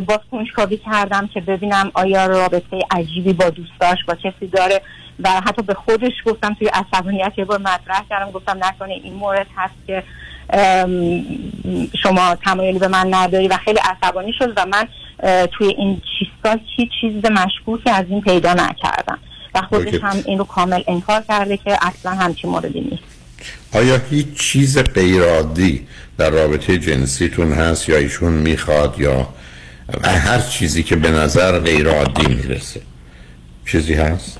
باز 0.06 0.18
کنجکاوی 0.30 0.76
کردم 0.76 1.26
که 1.34 1.40
ببینم 1.40 1.90
آیا 1.94 2.26
رابطه 2.26 2.78
عجیبی 2.90 3.32
با 3.32 3.50
دوستاش 3.50 3.98
با 4.08 4.14
کسی 4.14 4.46
داره. 4.46 4.80
و 5.20 5.30
حتی 5.30 5.62
به 5.62 5.74
خودش 5.74 6.12
گفتم 6.26 6.54
توی 6.54 6.68
عصبانیت 6.68 7.32
یه 7.36 7.44
بار 7.44 7.58
مطرح 7.58 8.04
کردم 8.10 8.30
گفتم 8.30 8.58
نکنه 8.64 8.92
این 8.92 9.14
مورد 9.14 9.46
هست 9.56 9.74
که 9.86 10.02
شما 12.02 12.34
تمایلی 12.44 12.78
به 12.78 12.88
من 12.88 13.14
نداری. 13.14 13.48
و 13.48 13.56
خیلی 13.56 13.78
عصبانی 13.78 14.32
شد 14.38 14.52
و 14.56 14.66
من 14.66 14.88
توی 15.46 15.66
این 15.66 16.02
6 16.20 16.26
سال 16.42 16.60
هیچ 16.76 16.90
چیز 17.00 17.30
مشکوکی 17.30 17.90
از 17.90 18.04
این 18.08 18.20
پیدا 18.20 18.52
نکردم. 18.52 19.18
و 19.56 19.62
خودش 19.62 19.94
اوکی. 19.94 19.98
هم 20.02 20.22
این 20.26 20.38
رو 20.38 20.44
کامل 20.44 20.82
انکار 20.88 21.24
کرده 21.28 21.56
که 21.56 21.78
اصلا 21.82 22.12
همچین 22.12 22.50
موردی 22.50 22.80
نیست. 22.80 23.02
آیا 23.72 24.00
هیچ 24.10 24.26
چیز 24.34 24.78
غیرعادی 24.78 25.86
در 26.18 26.30
رابطه 26.30 26.78
جنسیتون 26.78 27.52
هست 27.52 27.88
یا 27.88 27.96
ایشون 27.96 28.32
می‌خواد 28.32 28.94
یا 28.98 29.28
هر 30.04 30.40
چیزی 30.40 30.82
که 30.82 30.96
به 30.96 31.10
نظر 31.10 31.58
غیرعادی 31.58 32.26
می‌رسه؟ 32.26 32.80
چیزی 33.66 33.94
هست 33.94 34.38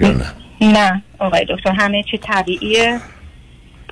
یا 0.00 0.10
نه؟ 0.10 0.32
نه 0.60 1.02
آقای 1.18 1.46
دکتر 1.48 1.70
همه 1.70 2.04
چی 2.10 2.18
طبیعیه. 2.18 3.00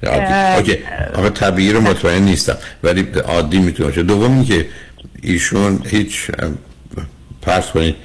عادی. 0.02 0.70
اوکی. 0.70 0.82
آقا 1.14 1.30
طبیعی 1.30 1.72
رو 1.72 1.80
مطمئن 1.80 2.22
نیستم 2.22 2.56
ولی 2.82 3.08
عادی 3.24 3.58
می‌تونه 3.58 3.88
باشه. 3.88 4.02
دوم 4.02 4.32
اینکه 4.32 4.66
ایشون 5.22 5.82
هیچ 5.86 6.30
فرض 7.42 7.66
کنید 7.66 7.96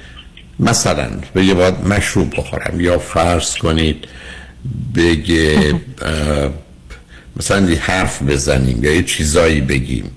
مثلا 0.60 1.08
بگه 1.34 1.54
باید 1.54 1.86
مشروب 1.86 2.34
بخورم 2.36 2.80
یا 2.80 2.98
فرض 2.98 3.56
کنید 3.56 4.04
بگه 4.94 5.74
مثلا 7.36 7.70
یه 7.70 7.78
حرف 7.78 8.22
بزنیم 8.22 8.84
یا 8.84 8.92
یه 8.92 9.02
چیزایی 9.02 9.60
بگیم 9.60 10.10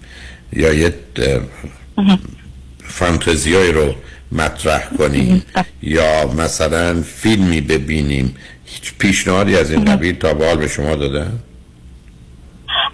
یا 0.53 0.73
یه 0.73 0.93
فانتزیایی 2.83 3.71
رو 3.71 3.95
مطرح 4.31 4.89
کنیم 4.97 5.43
یا 5.81 6.27
مثلا 6.27 7.01
فیلمی 7.01 7.61
ببینیم 7.61 8.35
هیچ 8.65 8.93
پیشنهادی 8.97 9.57
از 9.57 9.71
این 9.71 9.85
قبیل 9.85 10.15
تا 10.15 10.33
به 10.33 10.45
حال 10.45 10.57
به 10.57 10.67
شما 10.67 10.95
دادن؟ 10.95 11.39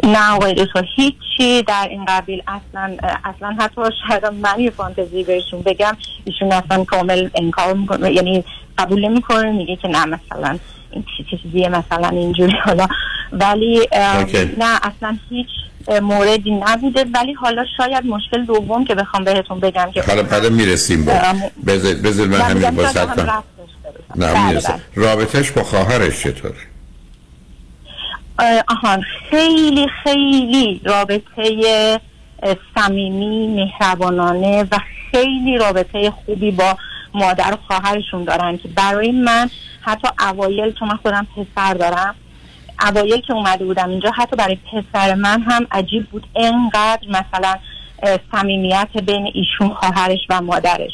نه 0.03 0.31
آقای 0.31 0.53
دکتر 0.53 0.85
هیچی 0.95 1.63
در 1.63 1.87
این 1.89 2.05
قبیل 2.05 2.43
اصلا 2.47 2.97
اصلا 3.23 3.55
حتی 3.59 3.81
شاید 4.07 4.25
من 4.25 4.59
یه 4.59 4.69
فانتزی 4.69 5.23
بهشون 5.23 5.61
بگم 5.61 5.97
ایشون 6.25 6.51
اصلا 6.51 6.83
کامل 6.83 7.29
انکار 7.35 7.73
می‌کنه 7.73 8.11
یعنی 8.11 8.43
قبول 8.77 9.05
نمی‌کنه 9.05 9.51
میگه 9.51 9.75
که 9.75 9.87
نه 9.87 10.05
مثلا 10.05 10.57
این 10.91 11.03
چی 11.17 11.37
چیزیه 11.37 11.69
مثلا 11.69 12.09
اینجوری 12.09 12.55
حالا 12.65 12.87
ولی 13.31 13.79
اوکی. 14.19 14.51
نه 14.57 14.79
اصلا 14.83 15.17
هیچ 15.29 15.47
موردی 16.01 16.51
نبوده 16.51 17.05
ولی 17.13 17.33
حالا 17.33 17.65
شاید 17.77 18.05
مشکل 18.05 18.45
دوم 18.45 18.85
که 18.85 18.95
بخوام 18.95 19.23
بهتون 19.23 19.59
بگم 19.59 19.91
که 19.93 20.01
حالا 20.01 20.23
بعد 20.23 20.45
می‌رسیم 20.45 21.05
با 21.05 21.13
بذار 22.03 22.27
من 22.27 22.41
همین 22.41 22.69
با. 22.69 22.83
نه 24.15 24.33
بله، 24.33 24.47
می‌رسه 24.47 24.73
بله. 24.73 24.81
رابطش 24.95 25.51
با 25.51 25.63
خواهرش 25.63 26.23
چطوره؟ 26.23 26.55
آهان 28.67 29.01
خیلی 29.29 29.87
خیلی 30.03 30.81
رابطه 30.83 31.99
صمیمی 32.75 33.47
مهربانانه 33.47 34.63
و 34.71 34.79
خیلی 35.11 35.57
رابطه 35.57 36.11
خوبی 36.11 36.51
با 36.51 36.77
مادر 37.13 37.53
و 37.53 37.57
خواهرشون 37.67 38.23
دارن 38.23 38.57
که 38.57 38.67
برای 38.67 39.11
من 39.11 39.49
حتی 39.81 40.07
اوایل 40.19 40.71
چون 40.71 40.87
من 40.87 40.95
خودم 40.95 41.27
پسر 41.35 41.73
دارم 41.73 42.15
اوایل 42.81 43.21
که 43.21 43.33
اومده 43.33 43.65
بودم 43.65 43.89
اینجا 43.89 44.11
حتی 44.11 44.35
برای 44.35 44.57
پسر 44.71 45.13
من 45.13 45.41
هم 45.41 45.67
عجیب 45.71 46.09
بود. 46.09 46.27
انقدر 46.35 47.07
مثلا 47.09 47.55
صمیمیت 48.31 48.89
بین 49.05 49.31
ایشون 49.33 49.69
خواهرش 49.69 50.19
و 50.29 50.41
مادرش. 50.41 50.91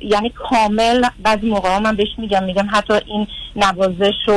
یعنی 0.00 0.32
کامل 0.50 1.02
بعضی 1.22 1.46
موقع 1.46 1.78
من 1.78 1.96
بهش 1.96 2.08
میگم 2.18 2.44
میگم 2.44 2.66
حتی 2.72 2.92
این 3.06 3.26
نوازش 3.56 4.28
و 4.28 4.32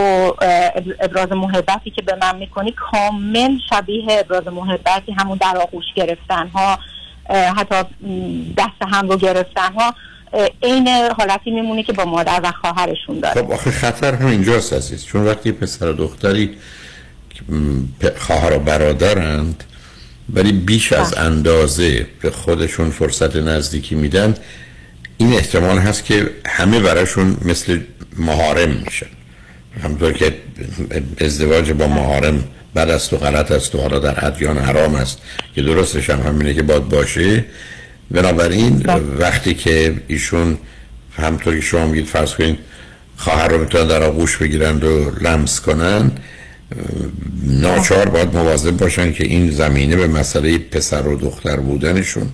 ابراز 1.00 1.32
محبتی 1.32 1.92
که 1.92 2.02
به 2.02 2.18
من 2.22 2.36
می‌کنی 2.38 2.72
کامل 2.92 3.58
شبیه 3.70 4.06
ابراز 4.10 4.48
محبتی 4.48 5.12
همون 5.12 5.38
در 5.38 5.58
آغوش 5.58 5.86
گرفتن 5.96 6.48
ها 6.48 6.80
حتی 7.30 7.76
دست 8.58 8.92
هم 8.92 9.10
رو 9.10 9.18
گرفتن 9.18 9.74
ها 9.74 9.96
عین 10.64 10.88
حالتی 11.18 11.52
میمونه 11.52 11.84
که 11.84 11.94
با 11.94 12.06
مادر 12.06 12.42
و 12.44 12.52
خواهرشون 12.52 13.20
داره 13.20 13.42
خب 13.42 13.52
آخه 13.52 13.72
خطر 13.72 14.14
هم 14.14 14.28
اینجاست 14.28 14.74
عزیز. 14.74 15.06
چون 15.06 15.26
وقتی 15.26 15.52
پسر 15.52 15.90
و 15.90 15.94
دختری 15.94 16.58
خواهر 18.18 18.54
و 18.54 18.60
برادرند 18.60 19.64
ولی 20.34 20.52
بیش 20.52 20.94
از 20.94 21.14
اندازه 21.14 22.08
به 22.22 22.32
خودشون 22.32 22.90
فرصت 22.90 23.36
نزدیکی 23.36 23.96
میدن 23.96 24.36
این 25.18 25.34
احتمال 25.34 25.78
هست 25.78 26.06
که 26.06 26.30
همه 26.48 26.80
براشون 26.80 27.38
مثل 27.46 27.80
مهارم 28.18 28.70
میشن 28.70 29.08
همطور 29.84 30.14
که 30.14 30.36
ازدواج 31.22 31.72
با 31.72 31.88
مهارم 31.88 32.44
بد 32.76 32.90
است 32.90 33.14
و 33.14 33.18
غلط 33.18 33.52
است 33.52 33.76
و 33.76 33.82
حالا 33.82 34.00
در 34.00 34.26
ادیان 34.26 34.58
حرام 34.58 34.96
است 34.96 35.18
که 35.56 35.62
درستش 35.62 36.10
هم 36.10 36.20
همینه 36.20 36.54
که 36.54 36.64
باید 36.64 36.90
باشه. 36.90 37.46
بنابراین 38.12 38.86
وقتی 39.20 39.54
که 39.54 39.96
ایشون 40.08 40.58
همطور 41.18 41.56
که 41.56 41.62
شما 41.62 41.88
میگید 41.88 42.06
فرض 42.06 42.34
کنید 42.34 42.58
خواهر 43.18 43.48
رو 43.48 43.58
می‌تونن 43.58 43.88
در 43.88 44.04
آغوش 44.04 44.38
بگیرند 44.38 44.84
و 44.84 45.12
لمس 45.22 45.62
کنن 45.62 46.12
ناچار 47.44 48.10
باید 48.10 48.34
مواظب 48.34 48.78
باشن 48.78 49.14
که 49.14 49.24
این 49.24 49.52
زمینه 49.52 49.96
به 49.96 50.08
مسئله 50.08 50.58
پسر 50.58 51.08
و 51.08 51.18
دختر 51.18 51.56
بودنشون 51.56 52.30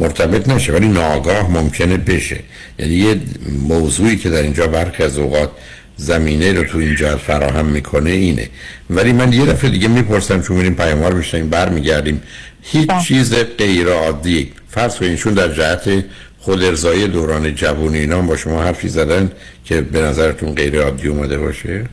مرتبط 0.00 0.48
نشه 0.48 0.72
ولی 0.72 0.88
ناگاه 0.88 1.50
ممکنه 1.50 1.96
بشه. 1.96 2.40
یعنی 2.78 2.94
یه 2.94 3.20
موضوعی 3.68 4.16
که 4.16 4.30
در 4.30 4.42
اینجا 4.42 4.66
برخی 4.66 5.02
از 5.02 5.18
اوقات 5.18 5.50
زمینه 5.96 6.52
رو 6.52 6.64
تو 6.64 6.78
این 6.78 6.96
جهت 6.96 7.16
فراهم 7.16 7.66
می‌کنه 7.66 8.10
اینه. 8.10 8.48
ولی 8.90 9.12
من 9.12 9.32
یه 9.32 9.46
دفعه 9.46 9.70
دیگه 9.70 9.88
می‌پرسم 9.88 10.42
چون 10.42 10.56
میریم 10.56 10.74
پیاموار 10.74 11.14
بشنیم 11.14 11.48
برمیگردیم. 11.50 12.22
هیچ 12.62 12.90
چیز 13.06 13.34
غیر 13.58 13.88
عادی 13.88 14.52
فرض 14.68 14.96
کنید 14.96 15.10
ایشون 15.10 15.34
در 15.34 15.54
جهت 15.54 16.04
خود 16.38 16.64
ارزایی 16.64 17.08
دوران 17.08 17.54
جوونی 17.54 17.98
اینا 17.98 18.20
با 18.20 18.36
شما 18.36 18.62
حرفی 18.62 18.88
زدن 18.88 19.30
که 19.64 19.80
به 19.80 20.00
نظرتون 20.00 20.54
غیر 20.54 20.82
عادی 20.82 21.08
اومده 21.08 21.38
باشه؟ 21.38 21.84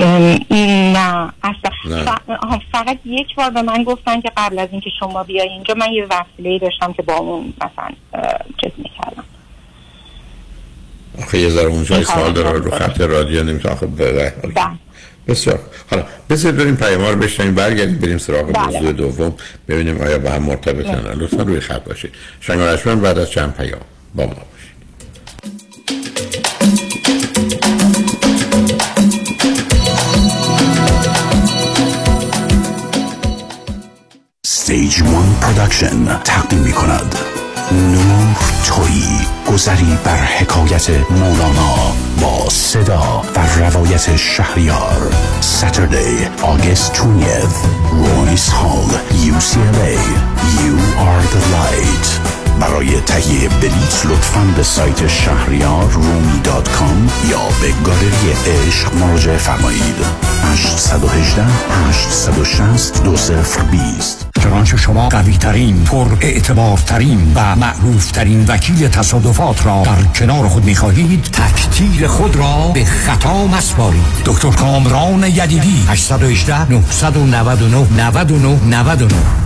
نه 0.00 1.32
اصلا. 1.42 1.70
نه. 1.84 2.60
فقط 2.72 2.98
یک 3.04 3.34
بار 3.34 3.50
به 3.50 3.62
من 3.62 3.84
گفتن 3.84 4.20
که 4.20 4.30
قبل 4.36 4.58
از 4.58 4.68
اینکه 4.72 4.90
شما 5.00 5.22
بیای 5.22 5.48
اینجا 5.48 5.74
من 5.74 5.92
یه 5.92 6.06
وسیله 6.10 6.58
داشتم 6.58 6.92
که 6.92 7.02
با 7.02 7.14
اون 7.14 7.52
مثلا 7.56 7.94
چیز 8.60 8.72
می‌کردم. 8.78 9.24
آخه 11.22 11.38
یه 11.38 11.48
ذره 11.48 11.66
اونجا. 11.66 12.02
سوال 12.02 12.32
داره 12.32 12.58
رو 12.58 12.70
خط 12.70 13.00
رادیو 13.00 13.42
نمی‌تونه 13.42 13.74
آخه 13.74 13.86
بله. 13.86 14.32
بسیار 15.28 15.58
حالا 15.90 16.04
بسیار 16.30 16.52
بریم 16.52 16.76
پیام 16.76 17.04
رو 17.04 17.16
بشنیم 17.16 17.54
برگردیم 17.54 17.98
بریم 17.98 18.18
سراغ 18.18 18.52
بله. 18.52 18.66
موضوع 18.66 18.92
دوم. 18.92 19.34
ببینیم 19.68 20.00
آیا 20.00 20.18
با 20.18 20.30
هم 20.30 20.42
مرتبطن. 20.42 21.12
لطفا 21.18 21.42
روی 21.42 21.60
خط 21.60 21.84
باشید. 21.84 22.12
شنگارشمن 22.40 23.00
بعد 23.00 23.18
از 23.18 23.30
چند 23.30 23.54
پیام. 23.54 23.80
با 24.14 24.26
ما. 24.26 24.34
Stage 34.66 35.00
One 35.02 35.32
Production 35.44 36.22
تقدیم 36.24 36.58
می 36.58 36.72
کند 36.72 37.16
نور 37.72 38.36
تویی 38.64 39.18
گذری 39.52 39.98
بر 40.04 40.16
حکایت 40.16 40.90
مولانا 41.10 41.92
با 42.20 42.48
صدا 42.50 43.22
و 43.36 43.60
روایت 43.60 44.16
شهریار. 44.16 45.14
Saturday 45.40 46.42
August 46.42 46.94
20th 46.94 47.56
Royce 48.02 48.50
Hall 48.50 48.90
UCLA 49.30 49.98
You 50.60 50.74
are 50.98 51.24
the 51.34 51.42
light. 51.54 52.30
برای 52.60 53.00
تهیه 53.00 53.48
بلیت 53.48 54.06
لطفاً 54.06 54.40
به 54.56 54.62
سایت 54.62 55.08
شهریار 55.08 55.90
رومی 55.90 56.40
دات 56.44 56.68
کام 56.68 57.10
یا 57.30 57.48
به 57.60 57.72
گالری 57.84 58.32
عشق 58.46 58.94
مراجعه 58.94 59.36
فرمایید. 59.36 59.96
818 60.42 61.44
860 61.88 63.02
2020 63.02 64.25
چنانچه 64.46 64.76
شما 64.76 65.08
قوی 65.08 65.36
ترین 65.36 65.84
پر 65.84 66.06
اعتبار 66.20 66.78
ترین 66.78 67.32
و 67.34 67.56
معروف 67.56 68.10
ترین 68.10 68.44
وکیل 68.48 68.88
تصادفات 68.88 69.66
را 69.66 69.82
در 69.84 70.02
کنار 70.02 70.48
خود 70.48 70.64
می 70.64 70.74
خواهید 70.74 71.22
تکتیر 71.22 72.06
خود 72.06 72.36
را 72.36 72.70
به 72.74 72.84
خطا 72.84 73.46
مسپارید. 73.46 74.02
دکتر 74.24 74.50
کامران 74.50 75.24
یدیدی 75.24 75.84
818 75.88 76.70
999 76.70 77.86
99 77.96 78.64
99 78.64 79.45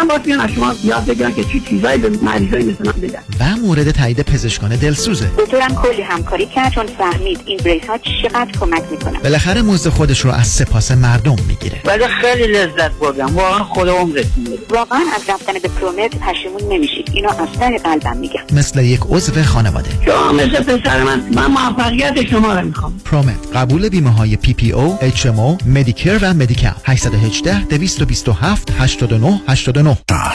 هم 0.01 0.07
باید 0.07 0.23
بیان 0.23 0.39
از 0.39 0.49
شما 0.51 0.73
یاد 0.83 1.05
بگیرن 1.05 1.33
که 1.33 1.43
چی 1.43 1.59
چیزایی 1.69 1.97
به 1.97 2.09
مریضای 2.09 2.63
مثل 2.63 2.85
من 2.85 2.91
بگن. 2.91 3.19
و 3.39 3.57
مورد 3.67 3.91
تایید 3.91 4.21
پزشکان 4.21 4.75
دلسوزه. 4.75 5.25
دکترم 5.37 5.75
کلی 5.75 6.01
همکاری 6.01 6.45
کرد 6.45 6.71
چون 6.71 6.85
فهمید 6.85 7.39
این 7.45 7.57
brace 7.65 7.83
ها 7.89 7.97
چقدر 7.97 8.51
کمک 8.59 8.83
می‌کنه 8.91 9.19
بالاخره 9.19 9.61
مزد 9.61 9.89
خودش 9.89 10.19
رو 10.19 10.31
از 10.31 10.47
سپاس 10.47 10.91
مردم 10.91 11.35
می‌گیره. 11.47 11.81
ولی 11.85 12.07
خیلی 12.07 12.47
لذت 12.53 12.91
بردم. 12.91 13.35
واقعا 13.35 13.63
خدا 13.63 13.89
عمرتون 13.89 14.43
بده 14.43 14.57
واقعا 14.69 14.99
از 15.15 15.29
رفتن 15.29 15.53
به 15.53 15.69
پرومت 15.69 16.11
پشیمون 16.15 16.73
نمیشید. 16.73 17.09
اینو 17.13 17.29
از 17.29 17.59
ته 17.59 17.77
قلبم 17.77 18.17
میگم. 18.17 18.41
مثل 18.53 18.83
یک 18.83 18.99
عضو 19.09 19.43
خانواده. 19.43 19.89
شما 20.05 20.31
مثل 20.31 20.63
پسر 20.63 21.03
من. 21.03 21.23
من 21.35 21.45
موفقیت 21.45 22.29
شما 22.29 22.53
رو 22.53 22.65
می‌خوام. 22.65 22.99
پرومت 23.05 23.39
قبول 23.55 23.89
بیمه 23.89 24.09
های 24.09 24.35
PPO، 24.35 24.97
HMO، 25.01 25.57
Medicare 25.65 26.19
و 26.21 26.33
Medi-Cal. 26.33 26.73
818 26.85 27.63
227 27.63 28.71
89 28.79 29.41
89 29.47 29.90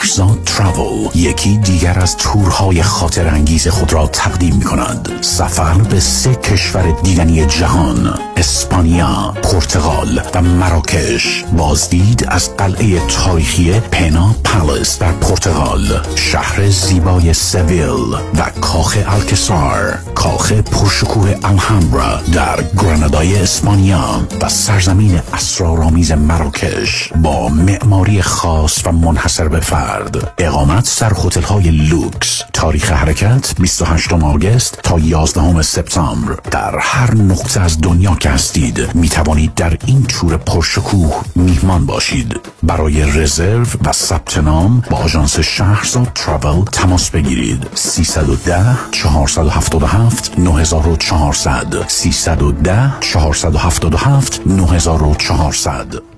شهرزاد 0.07 0.43
Travel 0.45 1.15
یکی 1.15 1.57
دیگر 1.57 1.99
از 1.99 2.17
تورهای 2.17 2.83
خاطر 2.83 3.27
انگیز 3.27 3.67
خود 3.67 3.93
را 3.93 4.07
تقدیم 4.07 4.55
می 4.55 4.63
کند 4.63 5.09
سفر 5.21 5.73
به 5.73 5.99
سه 5.99 6.35
کشور 6.35 6.91
دیدنی 7.03 7.45
جهان 7.45 8.19
اسپانیا، 8.37 9.33
پرتغال 9.43 10.21
و 10.33 10.41
مراکش. 10.41 11.43
بازدید 11.57 12.25
از 12.27 12.57
قلعه 12.57 12.99
تاریخی 13.07 13.79
Pena 13.79 14.35
Palace 14.43 14.99
در 14.99 15.11
پرتغال. 15.11 16.05
شهر 16.15 16.69
زیبای 16.69 17.33
سویل 17.33 18.13
و 18.37 18.49
کاخ 18.61 18.97
الکسار. 19.07 19.97
کاخ 20.15 20.51
پرشکوه 20.51 21.35
الهامبرا 21.43 22.21
در 22.33 22.63
گرانادای 22.77 23.37
اسپانیا 23.37 24.27
و 24.41 24.49
سرزمین 24.49 25.21
اسرارآمیز 25.33 26.11
مراکش. 26.11 27.13
با 27.23 27.49
معماری 27.49 28.21
خاص 28.21 28.81
و 28.85 28.91
منحصر 28.91 29.46
به 29.47 29.59
فرد. 29.59 30.33
اقامت 30.37 30.97
در 30.99 31.13
هتل 31.25 31.41
های 31.41 31.71
لوکس. 31.71 32.43
تاریخ 32.53 32.91
حرکت 32.91 33.53
28 33.59 34.13
آگوست 34.13 34.79
تا 34.83 34.99
11 34.99 35.61
سپتامبر. 35.61 36.33
در 36.51 36.77
هر 36.79 37.15
نقطه 37.15 37.61
از 37.61 37.81
دنیا 37.81 38.15
که 38.15 38.29
هستید 38.29 38.95
می 38.95 39.09
توانید 39.09 39.53
در 39.53 39.77
این 39.85 40.03
تور 40.03 40.37
پرشکوه 40.37 41.23
میهمان 41.35 41.85
باشید. 41.85 42.39
برای 42.63 43.03
رزرو 43.03 43.65
و 43.85 43.91
ثبت 43.91 44.37
نام 44.37 44.83
با 44.89 44.97
آژانس 44.97 45.39
شهرزاد 45.39 46.11
تراول 46.15 46.65
تماس 46.65 47.09
بگیرید. 47.09 47.67
310 47.75 48.65
477 48.91 50.39
9400 50.39 51.85
310 51.87 52.93
477 52.99 54.41
9400 54.45 56.17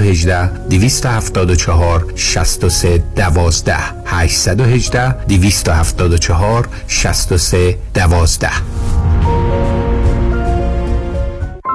818 0.00 0.68
274 0.68 2.16
63 2.16 3.02
12 3.14 3.94
818 4.04 5.14
274 5.26 6.68
63 6.86 7.78
12 7.92 9.89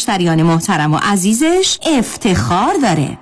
مشتریان 0.00 0.42
محترم 0.42 0.94
و 0.94 0.98
عزیزش 1.02 1.78
افتخار 1.98 2.74
داره. 2.82 3.18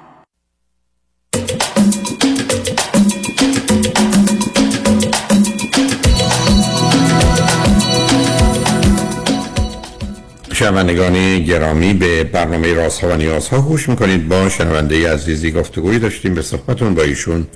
شنوندگان 10.52 11.42
گرامی 11.42 11.94
به 11.94 12.24
برنامه 12.24 12.74
رازها 12.74 13.08
و 13.08 13.16
نیازها 13.16 13.60
گوش 13.60 13.88
می‌کنید. 13.88 14.28
با 14.28 14.48
شنونده 14.48 15.12
عزیزی 15.12 15.52
گفتگوی 15.52 15.98
داشتیم. 15.98 16.34
به 16.34 16.42
صحبتون 16.42 16.94
با 16.94 17.02
ایشون 17.02 17.46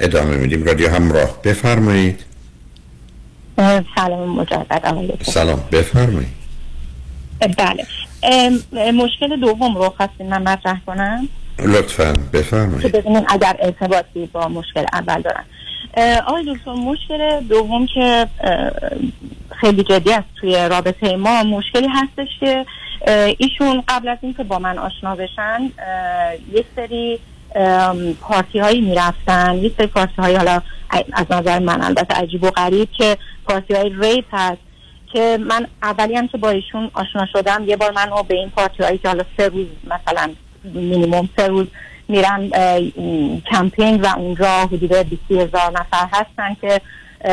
ادامه 0.00 0.36
میدیم. 0.36 0.64
رادیو 0.64 0.90
همراه 0.90 1.42
بفرمایید. 1.42 2.24
سلام 3.96 4.28
مجدد 4.28 5.22
سلام 5.22 5.62
بفرمایید. 5.72 6.36
بله. 7.40 7.86
مشکل 8.94 9.40
دوم 9.40 9.76
رو 9.76 9.94
خواستیم 9.96 10.26
من 10.26 10.42
مطرح 10.42 10.80
کنم؟ 10.86 11.28
لطفا 11.58 12.14
بفرمایید. 12.32 12.92
ببینیم 12.92 13.24
اگر 13.28 13.56
ارتباطی 13.60 14.26
با 14.26 14.48
مشکل 14.48 14.84
اول 14.92 15.22
دارن. 15.22 15.44
آقای 16.26 16.54
دکتر 16.54 16.72
مشکل 16.72 17.40
دوم 17.40 17.86
که 17.86 18.26
خیلی 19.60 19.82
جدی 19.82 20.12
است 20.12 20.26
توی 20.40 20.68
رابطه 20.70 21.16
ما 21.16 21.42
مشکلی 21.42 21.88
هستش 21.88 22.28
که 22.40 22.66
ایشون 23.38 23.82
قبل 23.88 24.08
از 24.08 24.18
اینکه 24.20 24.44
با 24.44 24.58
من 24.58 24.78
آشنا 24.78 25.14
بشن 25.14 25.70
یک 26.52 26.66
سری 26.76 27.18
پارتی 28.20 28.58
هایی 28.58 28.80
می‌رفتن 28.80 29.54
یک 29.54 29.74
سری 29.78 29.86
پارتی 29.86 30.22
های 30.22 30.36
حالا 30.36 30.62
از 31.12 31.26
نظر 31.30 31.58
من 31.58 31.82
البته 31.82 32.14
عجیب 32.14 32.44
و 32.44 32.50
غریب 32.50 32.88
که 32.98 33.16
پارتی 33.48 33.74
های 33.74 33.92
rave 34.00 34.24
هست 34.32 34.65
که 35.12 35.38
من 35.40 35.66
اولی 35.82 36.16
هم 36.16 36.28
که 36.28 36.38
با 36.38 36.50
ایشون 36.50 36.90
آشنا 36.94 37.26
شدم 37.32 37.64
یه 37.66 37.76
بار 37.76 37.92
من 37.92 38.10
رو 38.10 38.22
به 38.22 38.34
این 38.34 38.50
پارتی 38.50 38.82
هایی 38.82 38.98
که 38.98 39.08
حالا 39.08 39.24
سه 39.36 39.48
روز 39.48 39.66
مثلا 39.84 40.30
مینیموم 40.64 41.28
سه 41.36 41.46
روز 41.46 41.66
میرن 42.08 42.50
کمپینگ 43.50 44.04
و 44.04 44.06
اونجا 44.16 44.48
حدود 44.48 44.92
20 44.92 45.22
هزار 45.30 45.72
نفر 45.72 46.08
هستن 46.12 46.56
که 46.60 46.80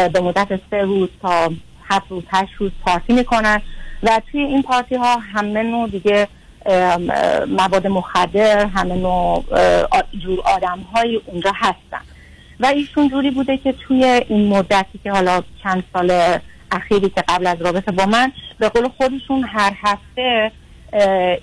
به 0.10 0.20
مدت 0.20 0.60
سه 0.72 0.78
روز 0.82 1.10
تا 1.22 1.52
هفت 1.90 2.06
روز 2.10 2.24
هشت 2.30 2.54
روز 2.58 2.72
پارتی 2.86 3.14
می‌کنن. 3.14 3.62
و 4.04 4.22
توی 4.32 4.42
این 4.42 4.64
پارتی 4.64 4.96
ها 4.96 5.18
همه 5.18 5.64
نوع 5.64 5.90
دیگه 5.90 6.28
مواد 7.48 7.88
مخدر 7.88 8.66
همه 8.66 8.96
نوع 8.96 9.44
جور 10.20 10.40
آدم 10.46 10.80
های 10.94 11.22
اونجا 11.26 11.52
هستن. 11.56 12.02
و 12.60 12.66
ایشون 12.66 13.10
جوری 13.10 13.32
بوده 13.32 13.58
که 13.58 13.72
توی 13.74 14.04
این 14.28 14.48
مدتی 14.48 15.00
که 15.04 15.12
حالا 15.12 15.44
چند 15.64 15.84
سال 15.94 16.38
اخیری 16.74 17.10
که 17.10 17.24
قبل 17.28 17.48
از 17.48 17.62
رابطه 17.62 17.92
با 17.92 18.06
من 18.06 18.32
به 18.60 18.70
قول 18.70 18.88
خودشون 18.88 19.44
هر 19.44 19.74
هفته 19.84 20.52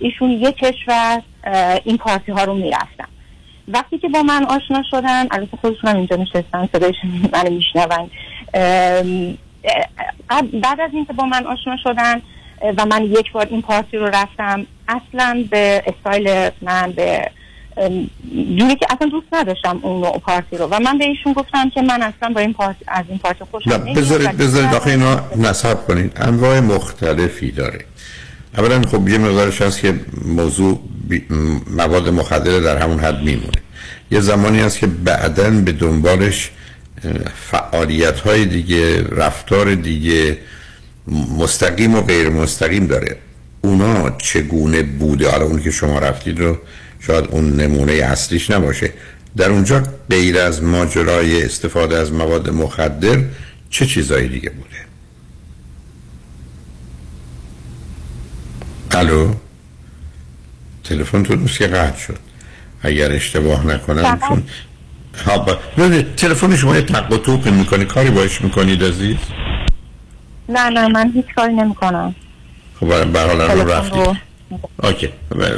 ایشون 0.01 0.31
یک 0.31 0.57
کشور 0.57 1.23
این 1.85 1.97
پارتی 1.97 2.33
ها 2.33 2.45
رو 2.45 2.55
می‌رفتن. 2.55 3.09
وقتی 3.69 3.99
که 3.99 4.09
با 4.09 4.23
من 4.23 4.45
آشنا 4.45 4.83
شدن 4.91 5.27
البته 5.31 5.57
خودشون 5.57 5.91
هم 5.91 5.97
اینجا 5.97 6.17
نشستن 6.17 6.69
صدایشون 6.73 7.11
منو 7.33 7.51
میشنون. 7.51 8.11
بعد 10.61 10.81
از 10.81 10.91
اینکه 10.93 11.13
با 11.13 11.25
من 11.25 11.47
آشنا 11.47 11.77
شدن 11.77 12.23
و 12.77 12.87
من 12.87 13.05
یک 13.05 13.33
بار 13.33 13.47
این 13.51 13.63
پارتی 13.63 13.97
رو 13.97 14.07
رفتم 14.07 14.67
اصلا 14.89 15.45
به 15.51 15.83
استایل 15.87 16.51
من 16.63 16.93
به 16.93 17.31
جوری 18.59 18.77
که 18.77 18.87
اصلا 18.91 19.09
دوست 19.09 19.27
نداشتم 19.33 19.79
اون 19.83 20.01
نوع 20.01 20.19
پارتی 20.19 20.57
رو. 20.57 20.67
و 20.67 20.79
من 20.85 20.99
به 20.99 21.05
ایشون 21.05 21.33
گفتم 21.33 21.71
که 21.71 21.83
من 21.83 22.03
اصلا 22.03 22.33
با 22.35 22.41
این 22.41 22.53
پارتی 22.53 22.85
از 22.89 23.05
این 23.09 23.19
پارتی 23.19 23.45
خوشم 23.51 23.71
نمیاد 23.71 23.97
بذارید 23.99 24.37
بذارید 24.37 24.75
آخه 24.75 24.91
اینا 24.91 25.21
نصب 25.37 25.87
کنید. 25.87 26.13
انواع 26.17 26.61
مختلفی 26.61 27.51
داره. 27.51 27.85
اولا 28.59 28.83
خب 28.83 29.09
یه 29.09 29.19
مقدارش 29.19 29.63
هست 29.63 29.81
که 29.81 29.95
موضوع 30.25 30.81
بی- 31.09 31.27
مواد 31.77 32.09
مخدر 32.09 32.59
در 32.61 32.77
همون 32.79 33.01
حد 33.01 33.19
میمونه. 33.19 33.53
یه 34.11 34.21
زمانی 34.21 34.61
هست 34.61 34.79
که 34.79 34.87
بعدا 34.87 35.51
به 35.51 35.73
دنبالش 35.73 36.51
فعالیت 37.51 38.21
های 38.21 38.45
دیگه 38.45 39.03
رفتار 39.17 39.75
دیگه 39.75 40.39
مستقیم 41.39 41.95
و 41.95 42.01
غیر 42.01 42.29
مستقیم 42.29 42.87
داره. 42.87 43.17
اونا 43.63 44.11
چگونه 44.11 44.83
بوده؟ 44.83 45.31
حالا 45.31 45.45
اون 45.45 45.63
که 45.63 45.71
شما 45.71 45.99
رفتید 45.99 46.41
رو 46.41 46.59
شاید 47.01 47.25
اون 47.31 47.53
نمونه 47.53 47.93
اصلیش 47.93 48.51
نباشه. 48.51 48.93
در 49.37 49.51
اونجا 49.51 49.83
غیر 50.11 50.39
از 50.39 50.63
ماجرای 50.63 51.45
استفاده 51.45 51.97
از 51.97 52.13
مواد 52.13 52.51
مخدر 52.51 53.25
چه 53.71 53.87
چیزایی 53.87 54.29
دیگه 54.29 54.51
بوده؟ 54.51 54.71
الو؟ 58.91 59.35
تلفن 60.85 61.23
تو 61.23 61.47
که 61.47 61.67
قطع 61.67 61.99
شد. 61.99 62.19
اگر 62.83 63.13
اشتباه 63.13 63.67
نکنم 63.67 64.21
چون. 64.29 64.43
تلفن 66.17 66.57
شما 66.57 66.77
یه 66.77 66.83
تق 66.83 67.13
و 67.13 67.17
توق 67.17 67.49
می‌کنی 67.49 67.85
کاری 67.85 68.11
باش 68.11 68.43
می‌کنید 68.43 68.85
عزیز؟ 68.85 69.17
نه 70.49 70.71
نه 70.71 70.89
من 70.89 71.11
هیچ 71.15 71.27
کاری 71.37 71.55
نمی 71.55 71.75
کنم 71.75 72.15
خب 72.81 73.13
به 73.13 73.21
حال 73.21 73.41
رو 73.41 73.71
رفتید. 73.73 74.30
OK. 74.83 75.09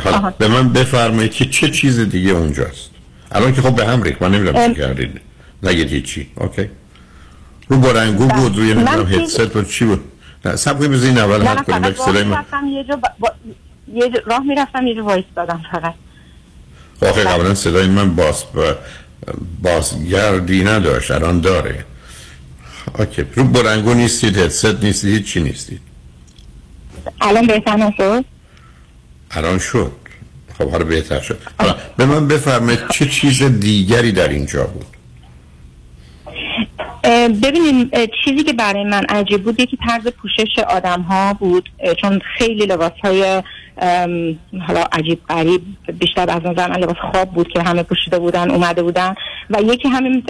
حالا 0.05 0.31
به 0.39 0.49
من 0.49 0.73
بفرمایید 0.73 1.33
که 1.33 1.45
چه 1.45 1.71
چیز 1.71 2.01
دیگه 2.01 2.31
اونجاست. 2.31 2.91
الان 3.33 3.55
که 3.55 3.63
خب 3.63 3.77
به 3.77 3.87
هم 3.87 4.03
ریخت 4.03 4.23
من 4.23 4.35
نمی‌دونم 4.35 4.69
چی 4.69 4.81
کردید. 4.81 5.21
نگید 5.63 5.91
هیچی. 5.91 6.29
OK. 6.37 6.71
رو 7.69 7.77
بلندگو 7.77 8.27
بود 8.27 8.57
روی 8.57 8.75
نمی‌دونم 8.75 9.07
هدست 9.07 9.53
بود 9.53 9.69
چی 9.69 9.85
بود؟ 9.85 10.05
نه 10.45 10.57
صبر 10.57 10.79
کنید 10.79 10.91
بذارین 10.91 11.19
اول 11.19 11.47
حل 11.47 11.67
کنیم. 11.67 11.85
یک 11.85 11.97
صدای 11.97 12.25
من 12.25 12.45
یه 12.69 12.85
جا 12.85 12.97
با... 12.97 13.33
یه 13.95 14.11
جا 14.11 14.21
راه 14.27 14.43
می‌رفتم 14.43 14.87
یه 14.87 14.95
جا 14.95 15.05
وایسادم 15.05 15.63
فقط. 15.73 15.95
آخه 17.03 17.25
قبلا 17.25 17.55
صدای 17.55 17.87
من 17.87 18.17
باز 18.17 18.45
بازگردی 19.63 20.65
نداشت 20.65 21.11
الان 21.11 21.41
داره. 21.41 21.85
OK. 22.99 23.25
رو 23.35 23.45
بلندگو 23.45 23.95
نیستید 23.95 24.39
هدست 24.39 24.85
نیستید 24.85 25.25
چی 25.25 25.41
نیستید. 25.41 25.81
الان 27.21 27.47
بهتر 27.47 27.77
نشد؟ 27.77 28.25
الان 29.33 29.59
شد. 29.59 29.93
خب 30.59 30.71
حالا 30.71 30.85
بهتر 30.85 31.21
شد. 31.21 31.39
حالا 31.59 31.75
به 31.97 32.07
من 32.07 32.29
بفرمایید 32.29 32.89
چه 32.89 33.07
چیز 33.07 33.43
دیگری 33.43 34.13
در 34.13 34.29
اینجا 34.29 34.65
بود؟ 34.65 34.87
ببینیم 37.43 37.91
چیزی 38.25 38.43
که 38.45 38.53
برای 38.53 38.85
من 38.85 39.05
عجیب 39.09 39.43
بود 39.43 39.61
یکی 39.61 39.79
طرز 39.89 40.09
پوشش 40.09 40.59
آدم 40.69 41.01
ها 41.03 41.35
بود 41.35 41.71
چون 42.01 42.21
خیلی 42.39 42.67
لباس 42.67 42.93
های 43.05 43.43
حالا 44.67 44.85
عجیب 44.93 45.21
قریب 45.29 45.63
بیشتر 45.99 46.31
از 46.31 46.43
نظر 46.45 46.69
من 46.69 46.77
لباس 46.77 46.97
خواب 47.13 47.31
بود 47.31 47.49
که 47.49 47.63
همه 47.63 47.83
پوشیده 47.83 48.19
بودن 48.19 48.51
اومده 48.51 48.83
بودن. 48.83 49.15
و 49.51 49.63
یکی 49.63 49.89
همین 49.89 50.25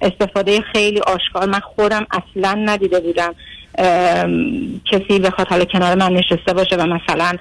استفاده 0.00 0.60
خیلی 0.60 1.00
آشکار 1.00 1.46
من 1.46 1.60
خودم 1.60 2.06
اصلا 2.10 2.54
ندیده 2.54 3.00
بودم. 3.00 3.34
کسی 4.84 5.18
بخواد 5.18 5.48
حالا 5.48 5.64
کنار 5.64 5.94
من 5.94 6.12
نشسته 6.12 6.52
باشه 6.52 6.76
و 6.76 6.86
مثلا 6.86 7.32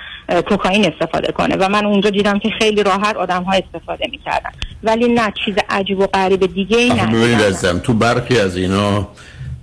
کوکائین 0.50 0.86
استفاده 0.86 1.32
کنه. 1.32 1.56
و 1.56 1.70
من 1.70 1.86
اونجا 1.86 2.10
دیدم 2.10 2.40
که 2.40 2.50
خیلی 2.60 2.84
راحت 2.84 3.16
آدم 3.16 3.44
ها 3.44 3.54
استفاده 3.54 4.08
می‌کردن. 4.12 4.50
ولی 4.84 5.08
نه 5.08 5.34
چیز 5.46 5.56
عجیب 5.70 6.00
و 6.00 6.08
غریب 6.08 6.54
دیگه 6.54 6.78
ای 6.78 6.90
نه 6.90 7.06
ببینید 7.06 7.82
تو 7.82 7.94
برخی 7.94 8.40
از 8.40 8.58
اینا 8.58 9.08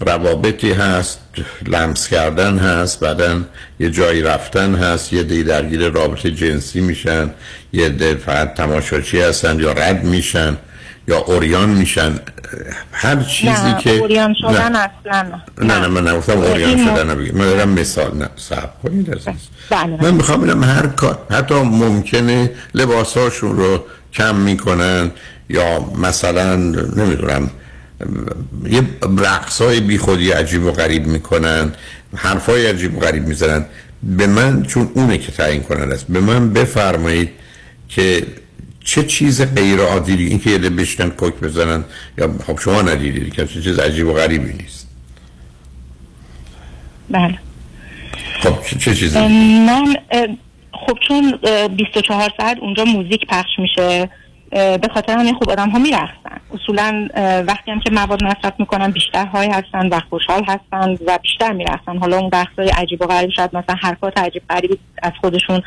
روابطی 0.00 0.72
هست 0.72 1.20
لمس 1.66 2.08
کردن 2.08 2.58
هست 2.58 3.00
بعدا 3.00 3.40
یه 3.80 3.90
جایی 3.90 4.22
رفتن 4.22 4.74
هست 4.74 5.12
یه 5.12 5.22
دی 5.22 5.44
درگیر 5.44 5.88
رابطه 5.88 6.30
جنسی 6.30 6.80
میشن 6.80 7.30
یه 7.72 7.88
دی 7.88 8.14
فقط 8.14 8.54
تماشاچی 8.54 9.20
هستن 9.20 9.60
یا 9.60 9.72
رد 9.72 10.04
میشن. 10.04 10.56
یا 11.08 11.18
اوریان 11.18 11.68
میشن 11.68 12.18
هر 12.92 13.22
چیزی 13.22 13.52
نه، 13.52 13.78
که 13.80 13.90
اوریان 13.90 14.34
شدن 14.40 14.72
نه. 14.72 14.78
اصلا 14.78 15.22
نه. 15.22 15.66
نه 15.66 15.78
نه 15.80 15.88
من 15.88 16.08
نگفتم 16.08 16.38
اوریان 16.38 16.76
شدن 16.76 17.10
نبگیم 17.10 17.34
من 17.34 17.44
دارم 17.44 17.68
مثال 17.68 18.16
نه 18.16 18.28
صبر 18.36 18.70
کنید 18.82 19.10
عزیز 19.10 19.48
بله. 19.70 20.02
من 20.02 20.10
می‌خوام 20.10 20.40
ببینم 20.40 20.64
هر 20.64 20.86
کار 20.86 21.18
حتی 21.30 21.54
ممکنه 21.54 22.50
لباساشون 22.74 23.56
رو 23.56 23.84
کم 24.12 24.36
می‌کنن 24.36 25.10
یا 25.48 25.80
مثلا 25.80 26.56
نمی‌دونم 26.96 27.50
یه 28.64 28.82
رقص 29.18 29.62
های 29.62 29.80
بی 29.80 29.98
خودی 29.98 30.30
عجیب 30.30 30.64
و 30.64 30.72
غریب 30.72 31.06
می‌کنن 31.06 31.72
حرفای 32.16 32.66
عجیب 32.66 32.96
و 32.96 33.00
غریب 33.00 33.26
می‌زنن 33.26 33.64
به 34.02 34.26
من 34.26 34.62
چون 34.62 34.90
اونه 34.94 35.18
که 35.18 35.32
تعیین 35.32 35.62
کنن 35.62 35.92
است 35.92 36.06
به 36.08 36.20
من 36.20 36.52
بفرمایید 36.52 37.30
که 37.88 38.26
چه 38.84 39.02
چیز 39.02 39.54
غیر 39.54 39.80
عادی 39.80 40.26
این 40.26 40.38
که 40.38 40.50
یه 40.50 40.58
بشنن 40.58 41.10
کوک 41.10 41.34
بزنن 41.34 41.84
یا 42.18 42.34
خب 42.46 42.58
شما 42.58 42.82
ندیدید 42.82 43.34
که 43.34 43.46
چه 43.46 43.62
چیز 43.62 43.78
عجیب 43.78 44.06
و 44.06 44.12
غریبی 44.12 44.52
نیست. 44.52 44.88
بله. 47.10 47.38
خب 48.40 48.62
چه, 48.66 48.78
چه 48.78 48.94
چیزی؟ 48.94 49.18
من 49.66 49.96
خب 50.72 50.98
چون 51.08 51.38
اه، 51.42 51.68
24 51.68 52.32
ساعت 52.36 52.58
اونجا 52.58 52.84
موزیک 52.84 53.26
پخش 53.28 53.58
میشه. 53.58 54.10
به 54.52 54.88
خاطر 54.94 55.18
همین 55.18 55.34
خوب 55.34 55.50
آدم 55.50 55.70
ها 55.70 55.78
میرخصن 55.78 56.40
اصولا 56.54 57.08
وقتی 57.46 57.70
هم 57.70 57.80
که 57.80 57.90
مواد 57.90 58.24
مصرف 58.24 58.52
می‌کنن 58.58 58.90
بیشتر 58.90 59.26
های 59.26 59.48
هستن 59.48 59.88
و 59.88 60.00
خوشحال 60.10 60.44
هستن 60.44 60.96
و 61.06 61.18
بیشتر 61.22 61.52
میرخصن 61.52 61.98
حالا 62.00 62.18
اون 62.18 62.28
بحث 62.28 62.58
های 62.58 62.68
عجیب 62.68 63.02
و 63.02 63.06
غریب 63.06 63.30
شاید 63.30 63.56
مثلا 63.56 63.76
حرکات 63.80 64.18
عجیب 64.18 64.42
غریبی 64.50 64.78
از 65.02 65.12
خودشون 65.20 65.62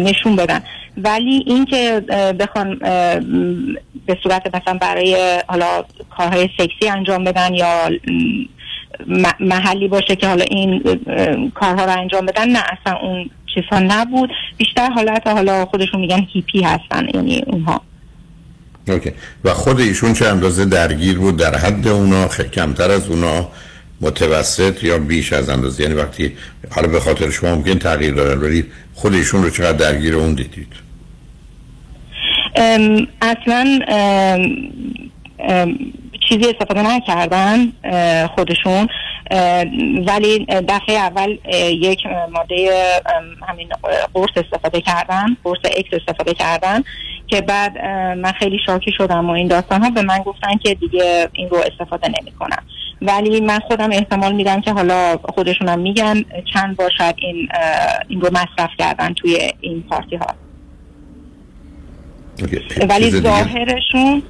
نشون 0.00 0.36
بدن. 0.36 0.62
ولی 0.96 1.44
اینکه 1.46 2.00
بخوان 2.40 2.78
به 4.06 4.18
صورت 4.22 4.56
مثلا 4.56 4.78
برای 4.80 5.42
حالا 5.48 5.84
کارهای 6.16 6.48
سکسی 6.58 6.88
انجام 6.88 7.24
بدن 7.24 7.54
یا 7.54 7.90
محلی 9.40 9.88
باشه 9.88 10.16
که 10.16 10.28
حالا 10.28 10.44
این 10.50 10.82
کارها 11.54 11.84
رو 11.84 11.98
انجام 11.98 12.26
بدن 12.26 12.48
نه 12.48 12.58
اصلا 12.58 12.98
اون 12.98 13.30
چیزها 13.54 13.78
نبود. 13.78 14.30
بیشتر 14.56 14.90
حالت 14.90 15.26
حالا 15.26 15.66
خودشون 15.66 16.00
میگن 16.00 16.26
هیپی 16.32 16.62
هستن 16.62 17.06
یعنی 17.14 17.42
اونها. 17.46 17.80
اوکی. 18.90 19.12
و 19.44 19.54
خود 19.54 19.80
ایشون 19.80 20.12
چه 20.12 20.26
اندازه 20.28 20.64
درگیر 20.64 21.18
بود 21.18 21.36
در 21.36 21.56
حد 21.56 21.88
اونا. 21.88 22.28
کمتر 22.28 22.90
از 22.90 23.08
اونا 23.08 23.48
متوسط 24.00 24.84
یا 24.84 24.98
بیش 24.98 25.32
از 25.32 25.48
اندازه 25.48 25.82
یعنی 25.82 25.94
وقتی 25.94 26.36
حالا 26.70 26.88
به 26.88 27.00
خاطر 27.00 27.30
شما 27.30 27.54
ممکن 27.54 27.78
تغییر 27.78 28.14
دارن 28.14 28.40
ولی 28.40 28.64
خود 28.94 29.14
ایشون 29.14 29.42
رو 29.42 29.50
چقدر 29.50 29.72
درگیر 29.72 30.14
اون 30.14 30.34
دیدید 30.34 30.72
ام، 32.56 33.06
اصلا 33.22 33.78
ام، 33.88 34.40
ام، 35.38 35.78
چیزی 36.28 36.50
استفاده 36.50 36.82
نکردن 36.82 37.72
خودشون 38.26 38.88
ولی 40.06 40.44
دفعه 40.44 40.96
اول 40.96 41.36
یک 41.72 42.06
ماده 42.32 42.70
همین 43.48 43.68
قرص 44.14 44.30
استفاده 44.36 44.80
کردن 44.80 45.36
قرص 45.44 45.58
اکس 45.64 45.88
استفاده 45.92 46.34
کردن 46.34 46.82
که 47.26 47.40
بعد 47.40 47.78
من 48.16 48.32
خیلی 48.32 48.58
شاکی 48.66 48.92
شدم 48.92 49.30
و 49.30 49.30
این 49.30 49.48
داستان 49.48 49.82
ها 49.82 49.90
به 49.90 50.02
من 50.02 50.18
گفتن 50.18 50.56
که 50.56 50.74
دیگه 50.74 51.28
این 51.32 51.48
رو 51.48 51.56
استفاده 51.56 52.08
نمی 52.08 52.32
کنم 52.32 52.62
ولی 53.02 53.40
من 53.40 53.58
خودم 53.58 53.90
احتمال 53.92 54.34
میدم 54.34 54.60
که 54.60 54.72
حالا 54.72 55.18
خودشونم 55.34 55.78
میگن 55.78 56.24
چند 56.54 56.76
بار 56.76 56.90
شاید 56.98 57.14
این 57.18 57.48
این 58.08 58.20
رو 58.20 58.28
مصرف 58.32 58.70
کردن 58.78 59.14
توی 59.14 59.38
این 59.60 59.82
پارتی 59.82 60.16
ها. 60.16 60.26
ولی؟ 62.88 63.10
ظاهرشون 63.10 64.22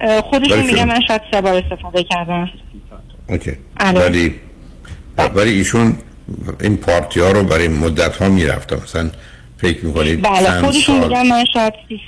اه، 0.00 0.20
خودشون 0.20 0.66
میگن 0.66 0.84
من 0.84 1.00
شاید 1.08 1.22
سه 1.30 1.40
بار 1.40 1.54
استفاده 1.54 2.02
کردم 2.02 2.50
اوکی. 3.30 3.52
ولی 3.94 4.34
ولی 5.34 5.50
ایشون 5.50 5.94
این 6.60 6.76
پارتی 6.76 7.20
ها 7.20 7.30
رو 7.30 7.42
برای 7.44 7.68
مدت 7.68 8.16
ها 8.16 8.28
می‌رفتم 8.28 8.76
مثلا 8.76 9.10
فکر 9.58 9.84
می‌کنید 9.86 10.22
بله 10.22 10.50
خودشون 10.50 10.98
میگن 11.00 11.26
من 11.26 11.44
شاید 11.52 11.74
سی... 11.88 12.00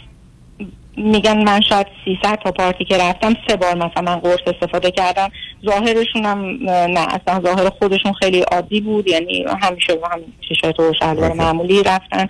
میگن 0.97 1.45
من 1.45 1.61
شاید 1.69 1.87
300 2.05 2.39
تا 2.45 2.53
پارتی 2.53 2.85
که 2.85 2.97
رفتم 2.97 3.37
سه 3.49 3.57
بار 3.57 3.75
مثلا 3.75 4.03
من 4.03 4.17
قرص 4.17 4.41
استفاده 4.47 4.91
کردم. 4.91 5.29
ظاهرشون 5.65 6.25
هم 6.25 6.39
نه 6.67 7.01
اصلا 7.01 7.41
ظاهر 7.41 7.71
خودشون 7.71 8.13
خیلی 8.13 8.41
عادی 8.41 8.81
بود. 8.81 9.09
یعنی 9.09 9.45
همیشه 9.63 9.95
با 9.95 10.09
همین 10.09 10.33
شیشات 10.49 10.81
و 10.81 10.93
شلوار. 10.99 11.33
معمولی 11.33 11.83
رفتن. 11.83 12.29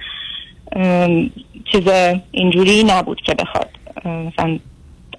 چیز 1.72 1.88
اینجوری 2.30 2.84
نبود 2.84 3.20
که 3.26 3.34
بخواد. 3.34 3.70
مثلا 4.04 4.58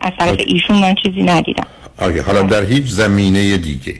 از 0.01 0.11
طرف. 0.19 0.39
ایشون 0.47 0.75
من 0.81 0.95
چیزی 1.03 1.23
ندیدم. 1.23 1.67
آگه 1.97 2.21
حالا 2.21 2.41
در 2.41 2.63
هیچ 2.63 2.87
زمینه 2.87 3.57
دیگه. 3.57 3.95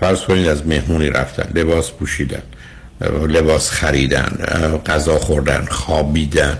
فرض 0.00 0.20
کنید 0.20 0.46
از 0.46 0.66
مهمونی 0.66 1.10
رفتن 1.10 1.60
لباس 1.60 1.90
پوشیدن 1.92 2.42
لباس 3.28 3.70
خریدن 3.70 4.38
غذا 4.86 5.18
خوردن 5.18 5.64
خوابیدن 5.70 6.58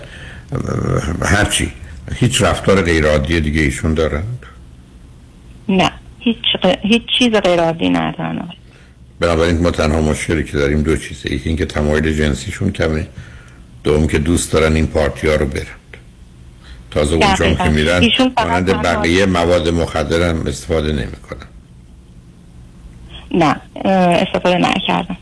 هرچی 1.21 1.71
هیچ 2.15 2.41
رفتار 2.41 2.81
غیر 2.81 3.07
عادی 3.07 3.39
دیگه 3.39 3.61
ایشون 3.61 3.93
دارن؟ 3.93 4.23
نه 5.69 5.91
هیچ, 6.19 6.37
غ- 6.63 6.77
هیچ 6.81 7.03
چیز 7.19 7.33
غیر 7.33 7.59
عادی 7.59 7.89
ندارم 7.89 8.49
بنابراین 9.19 9.57
ما 9.61 9.71
تنها 9.71 10.01
مشکلی 10.01 10.43
که 10.43 10.57
داریم 10.57 10.81
دو 10.81 10.97
چیزه. 10.97 11.33
یکی 11.33 11.49
اینکه 11.49 11.65
تمایل 11.65 12.13
جنسیشون 12.13 12.71
کمه. 12.71 13.07
دوم 13.83 14.07
که 14.07 14.19
دوست 14.19 14.51
دارن 14.53 14.75
این 14.75 14.87
پارتی 14.87 15.27
ها 15.27 15.35
رو 15.35 15.45
برن. 15.45 15.65
تازه 16.95 17.15
اونجا. 17.15 17.53
که 17.53 17.69
میرن 17.69 18.09
مانند 18.37 18.81
بقیه 18.81 19.25
مواد 19.25 19.69
مخدر 19.69 20.29
هم 20.29 20.47
استفاده 20.47 20.91
نمی‌کنن. 20.91 21.47
نه 23.31 23.61
استفاده 24.21 24.57
نکردم 24.57 25.17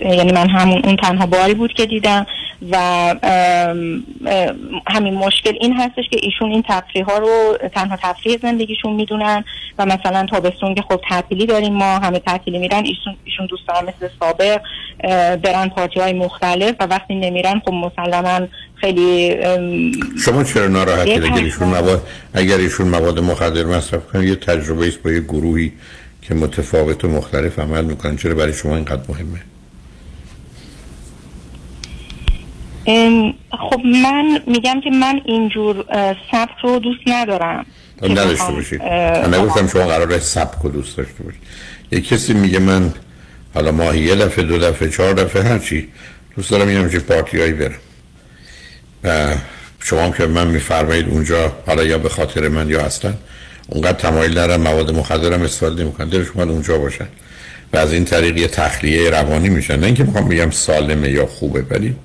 یعنی 0.00 0.32
من 0.32 0.48
همون 0.48 0.80
اون 0.84 0.96
تنها 0.96 1.26
باری 1.26 1.54
بود 1.54 1.72
که 1.72 1.86
دیدم 1.86 2.26
و 2.70 2.76
همین 4.86 5.14
مشکل 5.14 5.52
این 5.60 5.72
هستش 5.72 6.04
که 6.10 6.16
ایشون 6.22 6.50
این 6.50 6.64
تفریح 6.68 7.04
ها 7.04 7.18
رو 7.18 7.58
تنها 7.74 7.98
تفریح 8.02 8.38
زندگیشون 8.42 8.92
می‌دونن 8.92 9.44
و 9.78 9.86
مثلا 9.86 10.26
تابستون 10.30 10.74
که 10.74 10.82
خب 10.82 11.00
تعطیلی 11.08 11.46
داریم 11.46 11.72
ما 11.72 11.98
همه 11.98 12.18
تعطیلی 12.18 12.58
میرن 12.58 12.84
ایشون 12.84 13.16
ایشون 13.24 13.46
دوست 13.46 13.68
دارن 13.68 13.82
مثل 13.82 14.08
سابق 14.20 14.60
برن 15.36 15.68
پارتی 15.68 16.00
های 16.00 16.12
مختلف 16.12 16.74
و 16.80 16.86
وقتی 16.86 17.14
نمیرن 17.14 17.60
خب 17.64 17.72
مسلما 17.72 18.46
خیلی 18.74 19.36
شما 20.24 20.44
چرا 20.44 20.66
ناراحتید 20.66 21.24
یک 21.24 21.32
اگر. 21.32 21.44
ایشون 21.44 21.68
مواد 21.68 22.06
اگر 22.34 22.56
ایشون 22.56 22.88
مواد 22.88 23.18
مخدر 23.18 23.64
مصرف 23.64 24.06
کنن 24.06 24.22
یه 24.22 24.34
تجربه 24.34 24.88
است 24.88 25.02
با 25.02 25.10
یه 25.10 25.20
گروهی 25.20 25.72
که 26.22 26.34
متفاوت 26.34 27.04
و 27.04 27.08
مختلف 27.08 27.58
عمل 27.58 27.84
می‌کنن 27.84 28.16
چرا 28.16 28.34
برای 28.34 28.52
شما 28.52 28.76
اینقدر 28.76 29.02
مهمه 29.08 29.22
ام، 29.32 29.40
خب 33.70 33.80
من 33.84 34.40
میگم 34.46 34.80
که 34.84 34.90
من 34.90 35.20
اینجور 35.24 35.84
سبک 36.32 36.58
رو 36.62 36.78
دوست 36.78 37.00
ندارم. 37.06 37.66
نداشته 38.02 38.52
باشید 38.52 38.82
من 38.82 39.34
نگفتم 39.34 39.66
شما 39.66 39.86
قراره 39.86 40.18
سبک 40.18 40.64
و 40.64 40.68
دوست 40.68 40.96
داشته 40.96 41.22
باشید 41.22 41.40
یه 41.92 42.00
کسی 42.00 42.34
میگه 42.34 42.58
من 42.58 42.92
حالا 43.54 43.72
ماهی 43.72 44.00
یه 44.00 44.14
دفعه 44.14 44.44
دو 44.44 44.58
دفعه 44.58 44.90
چهار 44.90 45.12
دفعه 45.12 45.42
هرچی 45.42 45.88
دوست 46.36 46.50
دارم 46.50 46.68
اینم 46.68 46.90
چه 46.90 46.98
پارتی 46.98 47.40
هایی 47.40 47.52
برم. 47.52 47.74
و 49.04 49.34
شما 49.80 50.02
هم 50.02 50.12
که 50.12 50.26
من 50.26 50.46
میفرمایید 50.46 51.08
اونجا 51.08 51.52
حالا 51.66 51.84
یا 51.84 51.98
به 51.98 52.08
خاطر 52.08 52.48
من 52.48 52.68
یا 52.68 52.80
اصلا 52.80 53.14
اونقدر 53.68 53.98
تمایل 53.98 54.34
دارم 54.34 54.60
مواد 54.60 54.90
مخدرم 54.94 55.42
استفاده 55.42 55.82
نمی‌کنن 55.82 56.08
دلش 56.08 56.26
اومد 56.34 56.48
اونجا 56.48 56.78
باشن 56.78 57.08
و 57.72 57.76
از 57.76 57.92
این 57.92 58.04
طریق 58.04 58.36
یه 58.36 58.48
تخلیه 58.48 59.10
روانی 59.10 59.48
میشن 59.48 59.80
نه 59.80 59.86
اینکه 59.86 60.04
می‌خوام 60.04 60.28
بگم 60.28 60.50
سالمه 60.50 61.10
یا 61.10 61.26
خوبه 61.26 61.64
ولی 61.70 61.96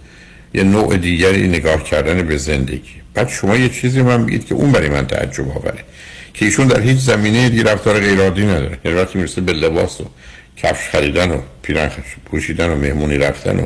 یه 0.56 0.64
نوع 0.64 0.98
دیگری 0.98 1.48
نگاه 1.48 1.84
کردن 1.84 2.22
به 2.28 2.38
زندگی. 2.38 3.02
بعد 3.14 3.30
شما 3.30 3.56
یه 3.56 3.70
چیزی 3.70 4.02
من 4.02 4.22
میگید 4.22 4.46
که 4.46 4.56
اون 4.56 4.72
برای 4.72 4.90
من 4.90 5.08
تعجب 5.08 5.50
آوره. 5.50 5.84
که 6.34 6.46
ایشون 6.46 6.68
در 6.68 6.82
هیچ 6.82 6.98
زمینه 6.98 7.50
دیگه 7.50 7.64
رفتار 7.64 8.00
غیرعادی 8.00 8.46
نداره. 8.46 8.78
یعنی 8.86 8.98
وقتی 8.98 9.18
می‌رسه 9.18 9.42
به 9.42 9.54
لباس 9.54 10.02
و 10.02 10.06
کفش 10.58 10.90
خریدن 10.90 11.32
و 11.32 11.38
پیرن 11.62 11.90
پوشیدن 12.26 12.70
و 12.70 12.76
مهمونی 12.76 13.18
رفتن 13.18 13.60
و 13.60 13.66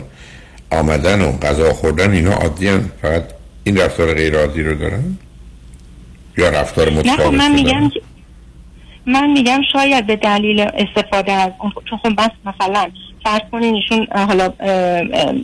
آمدن 0.72 1.22
و 1.22 1.32
غذا 1.32 1.74
خوردن 1.74 2.12
اینا 2.12 2.34
عادی 2.34 2.70
فقط 3.02 3.24
این 3.64 3.78
رفتار 3.78 4.14
غیرعادی 4.14 4.64
رو 4.64 4.76
دارن؟ 4.76 5.18
یا 6.38 6.50
رفتار 6.50 6.90
خب 6.90 6.98
متفاوت 6.98 7.34
من 7.34 7.52
میگم 7.52 7.92
من 9.06 9.32
میگم 9.32 9.62
شاید 9.74 10.08
به 10.08 10.16
دلیل 10.16 10.60
استفاده 10.60 11.32
از 11.32 11.52
اون 11.60 11.72
چون 11.90 12.00
خب 12.04 12.16
بس 12.16 12.32
مثلا 12.46 12.88
فرض 13.24 13.42
کنین 13.52 13.76
ایشون 13.76 14.08
حالا 14.12 14.54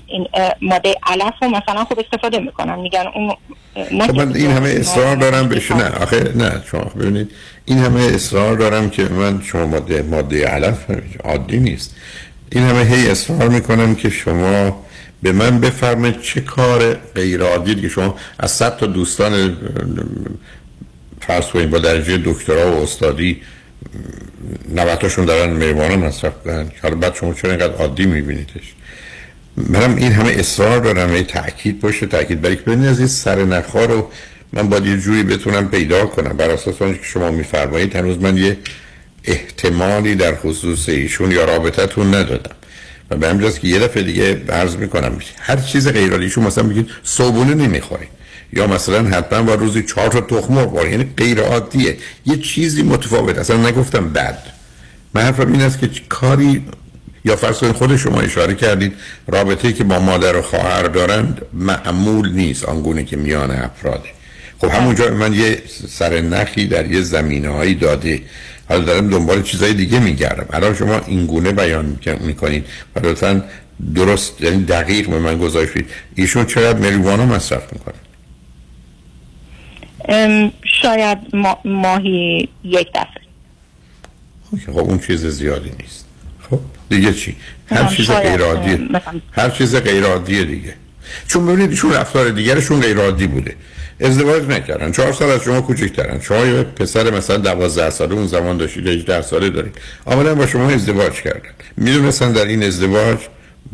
این 0.07 0.27
ماده 0.61 0.95
علف 1.03 1.33
رو 1.41 1.49
مثلا 1.49 1.85
خب 1.85 1.99
استفاده 1.99 2.39
می‌کنن. 2.39 2.79
میگن 2.79 3.05
اون 3.15 3.33
خب 4.07 4.15
من 4.15 4.35
این 4.35 4.51
همه 4.51 4.69
اصرار 4.69 5.15
دارم 5.15 5.49
بشه 5.49 5.77
نه 5.77 5.89
آخه 5.89 6.31
نه 6.35 6.61
شما 6.71 6.81
ببینید 6.81 7.31
این 7.65 7.77
همه 7.77 8.01
اصرار 8.01 8.55
دارم 8.55 8.89
که 8.89 9.03
من 9.03 9.41
شما 9.41 9.65
ماده 9.65 10.01
ماده 10.01 10.47
علف 10.47 10.85
عادی 11.23 11.57
نیست. 11.57 11.95
این 12.51 12.63
همه 12.63 12.83
هی 12.83 13.09
اصرار 13.09 13.49
می‌کنم 13.49 13.95
که 13.95 14.09
شما 14.09 14.85
به 15.23 15.31
من 15.31 15.59
بفرمایید 15.59 16.21
چه 16.21 16.41
کار 16.41 16.93
غیر 16.93 17.41
عادی 17.41 17.75
که 17.75 17.89
شما 17.89 18.15
از 18.39 18.51
صد 18.51 18.77
تا 18.77 18.85
دوستان 18.85 19.57
فرض 21.19 21.45
کنید 21.45 21.69
با 21.69 21.77
درجه 21.77 22.17
دکترا 22.17 22.71
و 22.71 22.83
استادی 22.83 23.41
90 24.75 24.99
تاشون 24.99 25.25
دارن 25.25 25.53
مریوانا 25.53 25.95
مصرف 25.95 26.33
کنن 26.43 26.71
حالا 26.81 26.95
بعد 26.95 27.15
شما 27.15 27.33
چرا 27.33 27.51
اینقدر 27.51 27.73
عادی 27.73 28.05
میبینیدش؟ 28.05 28.73
منم 29.57 29.95
این 29.95 30.11
همه 30.11 30.31
اصرار 30.31 30.79
دارم 30.79 31.15
یه 31.15 31.23
تاکید 31.23 31.79
باشه 31.79 32.05
تاکید 32.05 32.41
برای 32.41 32.55
که 32.55 32.71
از 32.71 32.99
این 32.99 33.07
سر 33.07 33.43
نخا 33.43 33.85
رو 33.85 34.09
من 34.53 34.69
باید 34.69 34.85
یه 34.85 34.97
جوری 34.97 35.23
بتونم 35.23 35.69
پیدا 35.69 36.05
کنم. 36.05 36.37
بر 36.37 36.49
اساس 36.49 36.81
آنچه 36.81 36.99
که 36.99 37.05
شما 37.05 37.31
میفرمایید 37.31 37.95
هنوز 37.95 38.17
من 38.17 38.37
یه 38.37 38.57
احتمالی 39.23 40.15
در 40.15 40.35
خصوص 40.35 40.89
ایشون 40.89 41.31
یا 41.31 41.45
رابطتون 41.45 42.15
ندادم. 42.15 42.55
و 43.09 43.15
به 43.17 43.29
همجاست 43.29 43.59
که 43.59 43.67
یه 43.67 43.79
دفعه 43.79 44.03
دیگه 44.03 44.41
عرض 44.49 44.75
می‌کنم 44.75 45.19
هر 45.39 45.55
چیز 45.55 45.87
غیر 45.87 46.11
عادیشون 46.11 46.43
مثلا 46.43 46.63
میگید 46.63 46.89
صبونه 47.03 47.53
نمی‌خوری 47.53 48.07
یا 48.55 48.67
مثلا 48.67 49.03
حتما 49.03 49.41
با 49.41 49.55
روزی 49.55 49.83
چهار 49.83 50.09
تا 50.09 50.21
تخم 50.21 50.53
مرغ 50.53 50.85
یعنی 50.85 51.13
غیر 51.17 51.41
عادیه. 51.41 51.97
یه 52.25 52.37
چیزی 52.37 52.83
متفاوت 52.83 53.37
اصلا 53.37 53.57
نگفتم 53.57 54.09
بد. 54.09 54.37
من 55.13 55.21
حرفم 55.21 55.51
این 55.51 55.61
است 55.61 55.79
که 55.79 55.89
کاری 56.09 56.65
یا 57.25 57.35
فرض 57.35 57.63
خود 57.63 57.95
شما 57.95 58.21
اشاره 58.21 58.55
کردید 58.55 58.93
رابطه‌ای 59.27 59.73
که 59.73 59.83
با 59.83 59.99
مادر 59.99 60.35
و 60.35 60.41
خواهر 60.41 60.83
دارند 60.83 61.41
معمول 61.53 62.31
نیست. 62.31 62.65
آنگونه 62.65 63.03
که 63.03 63.17
میان 63.17 63.51
افراده 63.51 64.09
خب 64.61 64.67
همونجا 64.67 65.13
من 65.13 65.33
یه 65.33 65.61
سر 65.89 66.21
نخی 66.21 66.67
در 66.67 66.91
یه 66.91 67.01
زمینه 67.01 67.49
هایی 67.49 67.75
داده. 67.75 68.21
حالا 68.69 68.83
دارم 68.83 69.09
دنبال 69.09 69.41
چیزای 69.41 69.73
دیگه 69.73 69.99
میگردم. 69.99 70.45
الان 70.53 70.75
شما 70.75 71.01
این 71.07 71.25
گونه 71.25 71.51
بیان 71.51 71.99
می‌کنید. 72.19 72.65
و 72.95 73.07
لطفا 73.07 73.43
درست 73.95 74.41
یعنی 74.41 74.63
دقیق 74.63 75.09
به 75.09 75.19
من 75.19 75.37
گذاشتید 75.37 75.85
ایشون 76.15 76.45
چقدر 76.45 76.79
مریوانا 76.79 77.25
مصرف 77.25 77.73
می‌کنه؟ 77.73 78.04
شاید 80.81 81.17
ما- 81.33 81.59
ماهی 81.65 82.49
یک 82.63 82.87
دفعه. 82.95 83.25
خب 84.65 84.77
اون 84.79 84.99
چیز 84.99 85.25
زیادی 85.25 85.71
نیست. 85.79 86.05
خب 86.49 86.59
دیگه 86.89 87.13
چی؟ 87.13 87.35
هر 87.67 87.85
چیز 87.85 88.11
غیر 88.11 88.41
عادیه 88.41 88.77
مثلا 88.77 89.21
هر 89.31 89.49
چیز 89.49 89.75
غیر 89.75 90.03
عادیه 90.03 90.43
دیگه. 90.43 90.73
چون 91.27 91.45
ببینید 91.45 91.69
ایشون 91.69 91.93
رفتار 91.93 92.29
دیگرشون 92.29 92.79
غیر 92.81 92.97
عادی 92.97 93.27
بوده. 93.27 93.55
ازدواج 94.01 94.43
نکردن. 94.43 94.91
چهار 94.91 95.13
سال 95.13 95.29
از 95.31 95.43
شما 95.43 95.61
کوچکترن. 95.61 96.19
شما 96.21 96.45
یه 96.45 96.63
پسر 96.63 97.09
مثلا 97.09 97.37
دوازده 97.37 97.89
ساله 97.89 98.13
اون 98.13 98.27
زمان 98.27 98.57
داشتید 98.57 98.87
18 98.87 99.21
ساله 99.21 99.49
دارید. 99.49 99.75
آمدن 100.05 100.33
با 100.33 100.47
شما 100.47 100.69
ازدواج 100.69 101.13
کردن. 101.13 101.49
می‌دونستن 101.77 102.31
در 102.31 102.45
این 102.45 102.63
ازدواج 102.63 103.17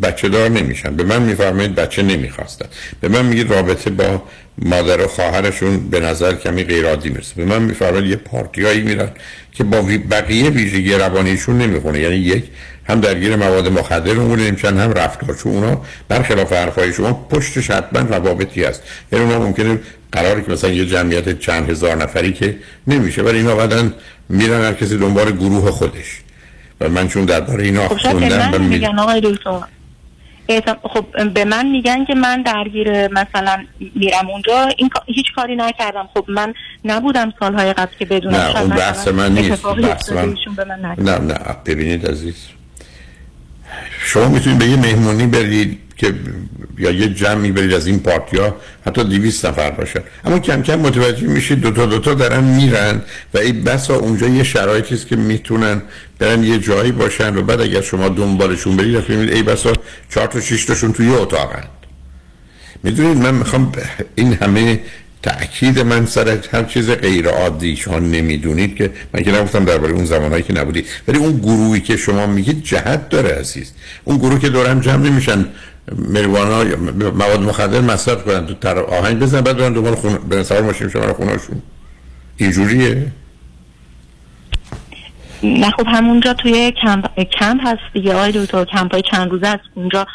بچه 0.04 0.30
دار 0.30 0.50
نمیشن. 0.50 0.96
به 0.96 1.04
من 1.04 1.22
میفرمایید 1.22 1.76
بچه 1.76 2.04
نمی‌خواستن. 2.04 2.66
به 3.02 3.08
من 3.08 3.26
میگید 3.26 3.52
رابطه 3.52 3.90
با 3.90 4.24
مادر 4.58 5.02
و 5.02 5.08
خواهرشون 5.08 5.90
به 5.90 6.00
نظر 6.00 6.34
کمی 6.34 6.64
غیر 6.64 6.86
عادی 6.86 7.10
می‌رسه. 7.10 7.36
به 7.36 7.46
من 7.46 7.62
میفرمایید 7.62 8.10
یه 8.10 8.16
پارتیایی 8.16 8.82
میرن 8.82 9.10
که 9.54 9.64
با 9.64 9.82
بقیه 10.12 10.50
ویژگی 10.50 10.94
روانیشون 10.94 11.58
نمی‌خونه. 11.58 12.00
یعنی 12.00 12.16
یک 12.16 12.44
هم 12.86 13.00
درگیر 13.00 13.36
مواد 13.36 13.68
مخدر 13.68 14.12
اون 14.12 14.40
نمیشن 14.40 14.78
هم 14.78 14.92
رفتار 14.92 15.36
چون 15.36 15.52
اونا 15.52 15.82
برخلاف 16.08 16.54
حرفای 16.54 16.94
شما 16.94 17.14
پشتش 17.14 17.72
حتما 17.72 18.00
روابطی 18.00 18.64
هست. 18.64 18.84
یعنی 19.12 19.26
اونا 19.26 19.40
ممکنه 19.40 19.80
قراری 20.12 20.42
که 20.42 20.52
مثلا 20.52 20.70
یه 20.70 20.86
جمعیت 20.86 21.40
چند 21.40 21.70
هزار 21.70 21.96
نفری 21.96 22.34
که 22.34 22.58
نمیشه 22.88 23.22
ولی 23.22 23.38
اینا 23.38 23.56
بعدن 23.56 23.94
میرن 24.30 24.62
هر 24.62 24.74
کسی 24.74 24.98
دنبال 24.98 25.32
گروه 25.32 25.72
خودش. 25.72 26.22
و 26.82 26.90
من 26.90 27.08
چون 27.08 27.26
درباره 27.26 27.64
اینا 27.64 27.88
خب 27.88 27.98
خوندم 27.98 28.62
میگن 28.62 29.00
آقای 29.00 29.22
دکتر. 29.22 29.60
خب 30.84 31.34
به 31.34 31.46
من 31.46 31.66
میگن 31.68 32.06
که 32.06 32.16
من 32.16 32.42
درگیر 32.42 33.08
مثلا 33.08 33.58
میرم 33.96 34.30
اونجا 34.30 34.70
این 34.78 34.90
هیچ 35.06 35.26
کاری 35.36 35.56
نکردم 35.56 36.10
خب 36.14 36.26
من 36.28 36.54
نبودم 36.86 37.34
سالهای 37.40 37.74
قبل 37.74 37.92
که 38.00 38.06
بدونم 38.06 38.36
نه، 38.36 38.62
اون 38.62 38.70
بحث 38.70 39.08
من 39.08 39.32
نیست. 39.32 39.66
بحث 39.66 40.12
من- 40.12 40.36
به 40.56 40.66
من. 40.66 40.96
نه 40.98 41.18
نه 41.18 41.40
ببینید 41.66 42.08
عزیز 42.08 42.48
شما 44.06 44.28
می‌تونید 44.30 44.60
به 44.60 44.66
یه 44.66 44.76
مهمونی 44.76 45.28
برید 45.28 45.78
که 45.98 46.14
یا 46.78 46.92
یه 46.92 47.08
جمعی 47.08 47.52
برید 47.52 47.74
از 47.74 47.88
این 47.88 48.00
پارتی 48.00 48.38
ها 48.38 48.56
حتی 48.86 49.04
دیویست 49.04 49.46
نفر 49.46 49.72
باشن 49.72 50.00
اما 50.26 50.40
کم 50.40 50.62
کم 50.62 50.76
متوجه 50.76 51.28
میشید 51.28 51.62
دوتا 51.62 51.86
دوتا 51.86 52.14
دارن 52.14 52.44
میرن 52.44 53.02
و 53.34 53.38
این 53.38 53.64
بسا 53.64 53.96
اونجا 53.96 54.28
یه 54.28 54.44
شرایطی 54.44 54.96
است 54.96 55.08
که 55.08 55.16
می‌تونن 55.16 55.82
برن 56.20 56.44
یه 56.44 56.60
جایی 56.60 56.92
باشن 56.92 57.38
و 57.38 57.42
بعد 57.42 57.62
اگر 57.62 57.82
شما 57.82 58.10
دنبالشون 58.10 58.78
برید 58.78 58.98
رفت 58.98 59.10
می‌بینید 59.10 59.34
ای 59.34 59.44
بسا 59.44 59.74
چهار 60.10 60.28
تا 60.28 60.42
شش 60.42 60.66
تاشون 60.66 60.94
توی 60.94 61.10
اتاقن. 61.10 61.64
می‌دونید 62.84 63.18
من 63.18 63.34
می‌خوام 63.34 63.72
این 64.16 64.34
همه 64.34 64.80
تأکید 65.24 65.80
من 65.80 66.06
سر 66.06 66.40
هر 66.52 66.64
چیز 66.64 66.90
غیر 66.90 67.28
عادی. 67.28 67.76
شما 67.76 68.00
نمی‌دونید 68.00 68.76
که 68.76 68.92
من 69.14 69.24
که 69.24 69.32
نگفتم 69.32 69.66
درباره 69.66 69.94
اون 69.94 70.06
زمانهایی 70.06 70.44
که 70.44 70.54
نبودید 70.54 70.88
ولی 71.08 71.18
اون 71.18 71.38
گروهی 71.38 71.82
که 71.82 71.98
شما 71.98 72.26
میگید 72.28 72.64
جهت 72.64 73.10
داره 73.10 73.30
عزیز. 73.30 73.74
اون 74.04 74.18
گروه 74.18 74.40
که 74.40 74.50
دورم 74.50 74.80
جمع 74.80 75.10
نمیشن. 75.10 75.46
مریوانا 75.98 76.64
مواد 77.16 77.40
مخدر 77.40 77.82
مصرف 77.82 78.24
کنن. 78.24 78.46
تو 78.46 78.54
تر 78.54 78.80
آهنگ 78.80 79.20
بزنن 79.20 79.42
بعد 79.42 79.58
برن 79.58 79.74
دنبال 79.74 79.96
خونه 79.96 80.18
برن 80.18 80.44
سوار 80.44 80.62
ماشین 80.62 80.90
شما 80.90 81.14
خونهشون 81.14 81.62
اینجوریه؟ 82.38 83.12
نه 85.44 85.70
خب 85.72 85.86
همونجا 85.88 86.34
توی 86.34 86.74
کمپ 86.82 87.06
کمپ 87.40 87.62
هست 87.64 87.94
دیگه. 87.94 88.14
آقای 88.14 88.32
دکتر 88.32 88.66
کمپ 88.66 88.94
های 88.94 89.04
چند 89.12 89.32
روزه 89.32 89.48
است 89.48 89.64
اونجا 89.76 90.08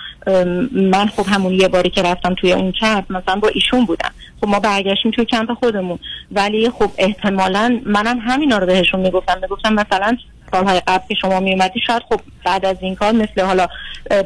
من 0.72 1.06
خب 1.06 1.26
همون 1.28 1.52
یه 1.52 1.68
باری 1.68 1.90
که 1.90 2.02
رفتم 2.02 2.34
توی 2.34 2.52
اون 2.52 2.72
کمپ 2.72 3.12
مثلا 3.12 3.36
با 3.36 3.48
ایشون 3.48 3.86
بودم. 3.86 4.10
خب 4.40 4.48
ما 4.48 4.60
برگشتیم 4.60 5.12
توی 5.12 5.24
کمپ 5.24 5.54
خودمون. 5.54 5.98
ولی 6.32 6.70
خب 6.70 6.90
احتمالا 6.98 7.80
منم 7.86 8.18
همینا 8.18 8.58
رو 8.58 8.66
بهشون 8.66 9.00
می‌گفتم. 9.00 9.38
می‌گفتم 9.42 9.74
مثلا 9.74 10.16
سالهای 10.52 10.80
قبل 10.86 11.04
که 11.08 11.14
شما 11.20 11.40
میومدی 11.40 11.80
شاید 11.86 12.02
خب 12.08 12.20
بعد 12.44 12.64
از 12.64 12.76
این 12.80 12.94
کار 12.94 13.12
مثل 13.12 13.40
حالا 13.40 13.66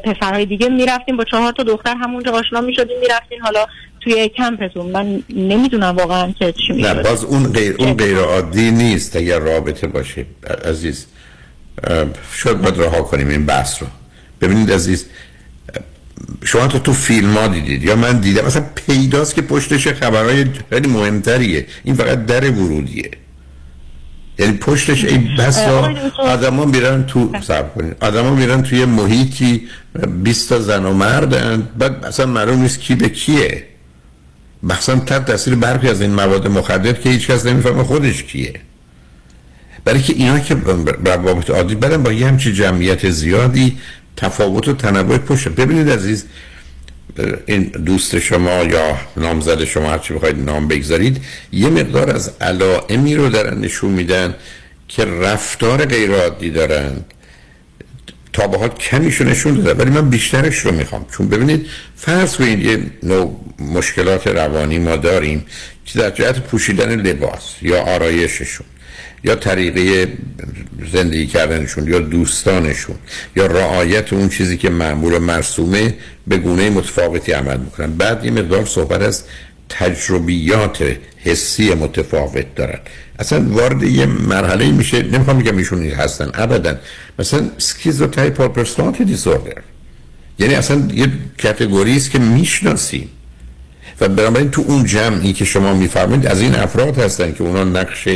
پسرهای 0.05 0.47
دیگه 0.47 0.69
می‌رفتیم 0.69 1.17
با 1.17 1.25
چهار 1.25 1.53
تا 1.53 1.63
دختر 1.63 1.95
همونجا 1.97 2.33
آشنا 2.33 2.61
می‌شدیم 2.61 2.99
می‌رفتین 3.01 3.41
حالا 3.41 3.67
توی 4.01 4.29
کمپتون. 4.29 4.87
من 4.87 5.23
نمی‌دونم 5.31 5.97
واقعا 5.97 6.33
که 6.39 6.53
چی 6.53 6.73
نه 6.73 6.93
میشه 6.93 6.95
باز 6.95 7.25
اون 7.25 7.53
غیر 7.53 7.77
اون 7.79 7.95
غیر 7.95 8.19
عادی 8.19 8.71
نیست 8.71 9.17
اگر 9.17 9.39
رابطه 9.39 9.87
باشه. 9.87 10.27
عزیز 10.65 11.07
شاید 12.33 12.63
باید 12.63 12.81
رها 12.81 13.03
کنیم 13.03 13.29
این 13.29 13.47
بحث 13.47 13.83
رو. 13.83 13.89
ببینید 14.41 14.73
عزیز 14.73 15.07
شما 16.45 16.67
تو 16.67 16.79
تو 16.79 16.93
فیلم 16.93 17.37
ها 17.37 17.47
دیدید. 17.47 17.85
یا 17.85 17.97
من 17.97 18.21
دیدم. 18.21 18.47
مثلا 18.47 18.65
پیداست 18.75 19.35
که 19.35 19.43
پشتش 19.43 19.89
خبرهای 19.89 20.45
خیلی 20.71 20.89
مهمتریه. 20.89 21.67
این 21.85 21.95
فقط 21.95 22.27
در 22.27 22.51
ورودیه. 22.51 23.11
یعنی 24.39 24.53
پشتش 24.53 25.05
ای 25.05 25.19
بسا 25.19 25.95
آدما 26.19 26.65
میرن 26.65 27.07
تو 27.07 27.33
صبر 27.43 27.69
کنید. 27.69 27.97
آدما 28.01 28.35
میرن 28.35 28.63
توی 28.63 28.85
محیطی. 28.85 29.69
20 30.23 30.49
تا 30.49 30.61
زن 30.61 30.85
و 30.85 30.95
مردن 30.95 31.69
بعد 31.79 32.05
اصلا 32.05 32.27
معلوم 32.27 32.63
نیست 32.63 32.81
کی 32.81 32.95
به 32.95 33.09
کیه. 33.09 33.65
مثلا 34.63 34.99
تحت 34.99 35.25
تاثیر 35.25 35.55
برخی 35.55 35.89
از 35.89 36.01
این 36.01 36.15
مواد 36.15 36.49
مخدر 36.49 36.93
که 36.93 37.11
هیچ 37.11 37.27
کس 37.27 37.47
نمی‌فهمه 37.47 37.83
خودش 37.83 38.23
کیه. 38.23 38.55
برای 39.85 40.03
که 40.03 40.13
اینا 40.13 40.39
که 40.39 40.57
روابط 41.05 41.51
عادی 41.51 41.75
برن 41.75 42.03
با 42.03 42.13
یه 42.13 42.27
همچی 42.27 42.53
جمعیت 42.53 43.11
زیادی 43.11 43.79
تفاوت 44.17 44.69
و 44.69 44.73
تنوع 44.73 45.19
پشت. 45.19 45.49
ببینید 45.49 45.91
عزیز 45.91 46.25
این 47.47 47.63
دوست 47.63 48.19
شما 48.19 48.51
یا 48.51 48.99
نامزد 49.17 49.65
شما 49.65 49.91
هرچی 49.91 50.15
بخواید 50.15 50.39
نام 50.39 50.69
بگذارید 50.69 51.25
یه 51.53 51.69
مقدار 51.69 52.11
از 52.11 52.31
علائمی 52.41 53.15
رو 53.15 53.29
دارن 53.29 53.59
نشون 53.59 53.91
میدن 53.91 54.35
که 54.89 55.05
رفتار 55.05 55.85
غیر 55.85 56.15
عادی 56.15 56.51
دارن. 56.51 57.05
تا 58.33 58.47
به 58.47 58.59
حال 58.59 58.69
کمیشو 58.69 59.25
نشون 59.25 59.55
داده 59.55 59.83
ولی 59.83 59.91
من 59.91 60.11
بیشترش 60.11 60.59
رو 60.59 60.73
می‌خوام. 60.73 61.07
چون 61.13 61.29
ببینید 61.29 61.67
فرض 61.97 62.37
کنید 62.37 62.65
یه 62.65 62.83
نوع 63.03 63.41
مشکلات 63.59 64.27
روانی 64.27 64.79
ما 64.79 64.97
داریم 64.97 65.47
که 65.87 65.99
در 65.99 66.11
جهت 66.11 66.41
پوشیدن 66.41 67.01
لباس 67.01 67.55
یا 67.63 67.83
آرایششون. 67.83 68.67
یا 69.25 69.35
طریقه 69.35 70.13
زندگی 70.93 71.27
کردنشون 71.27 71.89
یا 71.89 72.01
دوستانشون 72.01 72.97
یا 73.37 73.47
رعایت 73.47 74.13
اون 74.13 74.29
چیزی 74.29 74.57
که 74.57 74.71
معمول 74.71 75.19
مرسومه 75.19 75.95
به 76.27 76.37
گونه 76.37 76.71
متفاوتی 76.71 77.33
عمل 77.33 77.57
می‌کنن. 77.57 77.93
بعد 77.97 78.25
یه 78.25 78.31
مقدار 78.31 78.65
صحبت 78.65 79.01
از 79.03 79.23
تجربیات 79.69 80.97
حسی 81.17 81.75
متفاوت 81.75 82.55
دارن. 82.55 82.79
اصلا 83.19 83.47
وارد 83.49 83.83
یه 83.83 84.07
مرحله 84.07 84.73
میشه 84.73 85.03
نمی‌خوام 85.03 85.39
بگم 85.39 85.57
ایشون 85.57 85.83
هستن 85.83 86.31
ابدا. 86.35 86.77
مثلا 87.19 87.51
schizotypal 87.59 88.47
personality 88.47 89.05
disorder 89.05 89.63
یعنی 90.39 90.55
اصلا 90.55 90.89
یه 90.95 91.09
category 91.39 91.97
است 91.97 92.11
که 92.11 92.19
می‌شناسیم. 92.19 93.09
و 94.01 94.09
بنابراین 94.09 94.51
تو 94.51 94.65
اون 94.67 94.85
جمعی 94.85 95.33
که 95.33 95.45
شما 95.45 95.75
میفرمایید 95.75 96.27
از 96.27 96.41
این 96.41 96.55
افراد 96.55 96.99
هستن 96.99 97.33
که 97.33 97.45
اونا 97.45 97.65
نقش 97.65 98.09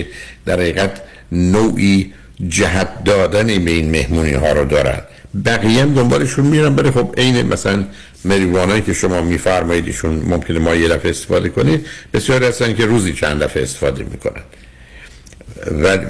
در 0.47 0.55
حقیقت 0.55 1.03
نوعی 1.33 2.13
جهت 2.49 3.05
دادن 3.05 3.47
به 3.47 3.71
این 3.71 3.91
مهمونی 3.91 4.33
ها 4.33 4.53
رو 4.53 4.65
دارن. 4.65 5.01
بقیه 5.45 5.83
هم 5.83 5.95
دنبالشون 5.95 6.47
میرن 6.47 6.75
برای 6.75 6.91
خب 6.91 7.15
عین 7.19 7.43
مثلا 7.43 7.85
ماریجوانایی 8.25 8.83
که 8.83 8.93
شما 8.93 9.23
میفرمایید 9.23 9.87
ایشون 9.87 10.15
ممکنه 10.15 10.59
ماهی 10.59 10.75
یه 10.75 10.89
دفعه 10.89 11.11
استفاده 11.11 11.49
کنید 11.49 11.87
بسیار 12.15 12.45
هستن 12.45 12.75
که 12.75 12.87
روزی 12.87 13.13
چند 13.13 13.43
دفعه 13.43 13.63
استفاده 13.63 14.05
می‌کنن. 14.05 14.43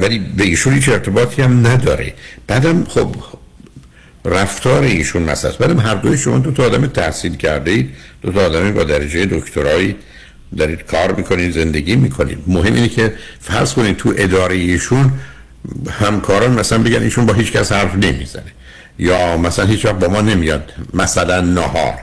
ولی 0.01 0.18
به 0.37 0.45
ایشون 0.45 0.75
هیچ 0.75 0.89
ارتباطی 0.89 1.43
هم 1.43 1.66
نداره. 1.66 2.14
بعدم 2.47 2.85
خب 2.85 3.16
رفتار 4.25 4.83
ایشون 4.83 5.22
مثلا 5.22 5.53
بعدم 5.53 5.81
هر 5.81 5.95
دوی 5.95 6.18
شما 6.18 6.39
دو 6.39 6.51
تا 6.51 6.64
آدم 6.64 6.87
تحصیل 6.87 7.37
کرده 7.37 7.70
اید. 7.70 7.91
دو 8.22 8.33
تا 8.33 8.47
آدمی 8.47 8.72
با 8.72 8.85
درجه 8.85 9.27
دکترایی 9.27 9.97
دارید 10.57 10.83
کار 10.83 11.12
می‌کنید 11.12 11.53
زندگی 11.53 11.97
می‌کنید. 11.97 12.39
مهم 12.47 12.75
اینه 12.75 12.89
که 12.89 13.12
فرض 13.41 13.72
کنید 13.72 13.97
تو 13.97 14.14
اداره 14.16 14.55
ایشون 14.55 15.12
همکاران 15.91 16.51
مثلا 16.61 16.79
بگن 16.79 17.03
ایشون 17.03 17.27
با 17.27 17.35
هیچ 17.35 17.53
کس 17.53 17.72
حرف 17.72 17.95
نمی‌زنه. 17.95 18.53
یا 18.99 19.37
مثلا 19.37 19.64
هیچ 19.64 19.85
وقت 19.85 19.99
با 19.99 20.09
ما 20.09 20.20
نمیاد. 20.20 20.72
مثلا 20.95 21.41
نهار. 21.41 21.95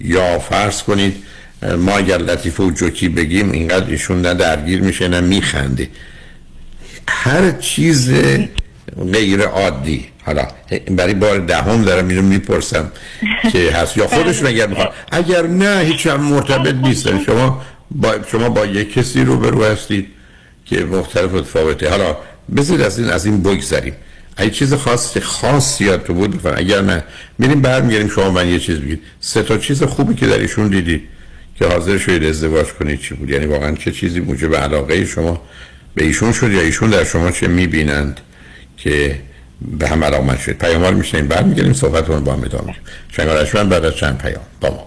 یا 0.00 0.38
فرض 0.38 0.82
کنید 0.82 1.16
ما 1.78 1.96
اگر 1.96 2.18
لطیفه 2.18 2.62
و 2.62 2.70
جوکی 2.70 3.08
بگیم 3.08 3.52
اینقدر 3.52 3.90
ایشون 3.90 4.22
نه 4.22 4.34
درگیر 4.34 4.80
میشه 4.80 5.08
نه 5.08 5.20
میخنده. 5.20 5.88
هر 7.08 7.50
چیز 7.50 8.12
غیر 9.12 9.42
عادی. 9.42 10.04
حالا 10.24 10.46
برای 10.90 11.14
بار 11.14 11.38
دهم 11.38 11.84
دارم 11.84 12.08
اینو 12.08 12.22
می‌پرسم 12.22 12.92
که 13.52 13.72
هست 13.72 13.96
یا 13.96 14.06
خودشون 14.06 14.46
اگر 14.46 14.66
می‌خواد. 14.66 14.92
اگر 15.12 15.46
نه 15.46 15.84
هیچ 15.84 16.06
هم 16.06 16.20
مرتبط 16.20 16.74
نیستن. 16.74 17.24
شما 17.26 17.62
با 17.90 18.14
شما 18.32 18.48
با 18.48 18.66
یک 18.66 18.94
کسی 18.94 19.24
رو 19.24 19.36
برو 19.36 19.64
هستید 19.64 20.06
که 20.64 20.84
مختلف 20.84 21.32
متفاوته. 21.32 21.90
حالا 21.90 22.16
بذارید 22.56 22.82
از 22.82 22.98
این 22.98 23.10
از 23.10 23.26
این 23.26 23.42
بگذریم. 23.42 23.94
اگه 24.36 24.50
چیز 24.50 24.74
خاص 24.74 25.18
خاص 25.18 25.78
تو 25.78 26.14
بود 26.14 26.36
بفرم 26.36 26.54
اگر 26.56 26.80
نه 26.80 27.04
میریم 27.38 27.60
برمیگردیم 27.60 28.08
شما 28.08 28.30
من 28.30 28.48
یه 28.48 28.58
چیز 28.58 28.76
بگید. 28.76 29.00
سه 29.20 29.42
تا 29.42 29.58
چیز 29.58 29.82
خوبی 29.82 30.14
که 30.14 30.26
در 30.26 30.38
ایشون 30.38 30.68
دیدی 30.68 31.02
که 31.58 31.66
حاضر 31.66 31.98
شدید 31.98 32.24
ازدواج 32.24 32.66
کنید 32.66 33.00
چی 33.00 33.14
بود؟ 33.14 33.30
یعنی 33.30 33.46
واقعا 33.46 33.74
چه 33.74 33.92
چیزی 33.92 34.20
موجب 34.20 34.56
علاقه 34.56 35.04
شما 35.04 35.42
به 35.94 36.04
ایشون 36.04 36.32
شد 36.32 36.52
یا 36.52 36.60
ایشون 36.60 36.90
در 36.90 37.04
شما 37.04 37.30
چه 37.30 37.48
می‌بینند؟ 37.48 38.20
که 38.78 39.18
به 39.60 39.88
هم 39.88 40.04
علامت 40.04 40.40
شد 40.40 40.52
پیام 40.52 40.82
ها 40.82 40.90
رو 40.90 40.96
میشنیم 40.96 41.28
بعد 41.28 41.72
صحبتون 41.72 42.24
با 42.24 42.32
هم 42.32 42.44
ادامه 42.44 42.74
شنگارشمن 43.08 43.68
بعد 43.68 43.84
از 43.84 43.96
چند 43.96 44.18
پیام 44.18 44.42
با 44.60 44.70
ما 44.70 44.86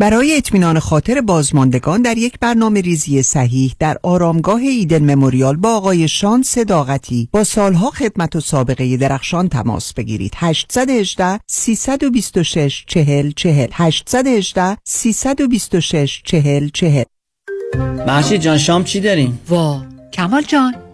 برای 0.00 0.36
اطمینان 0.36 0.78
خاطر 0.78 1.20
بازماندگان 1.20 2.02
در 2.02 2.18
یک 2.18 2.38
برنامه 2.40 2.80
ریزی 2.80 3.22
صحیح 3.22 3.74
در 3.78 3.98
آرامگاه 4.02 4.60
Eden 4.60 5.14
Memorial 5.14 5.56
با 5.56 5.76
آقای 5.76 6.08
شان 6.08 6.42
صداقتی 6.42 7.28
با 7.32 7.44
سالها 7.44 7.90
خدمت 7.90 8.36
و 8.36 8.40
سابقه 8.40 8.96
درخشان 8.96 9.48
تماس 9.48 9.92
بگیرید. 9.92 10.32
818 10.36 11.40
326 11.46 12.84
40 12.86 13.30
40 13.30 13.68
818 13.72 14.76
326 14.84 16.22
40 16.24 16.68
40 16.68 17.04
محشید 18.06 18.40
جان 18.40 18.58
شام 18.58 18.84
چی 18.84 19.00
داریم؟ 19.00 19.40
وا 19.48 19.82
کمال 20.12 20.42
جان. 20.42 20.89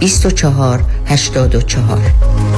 24 0.00 0.84
84 1.06 2.57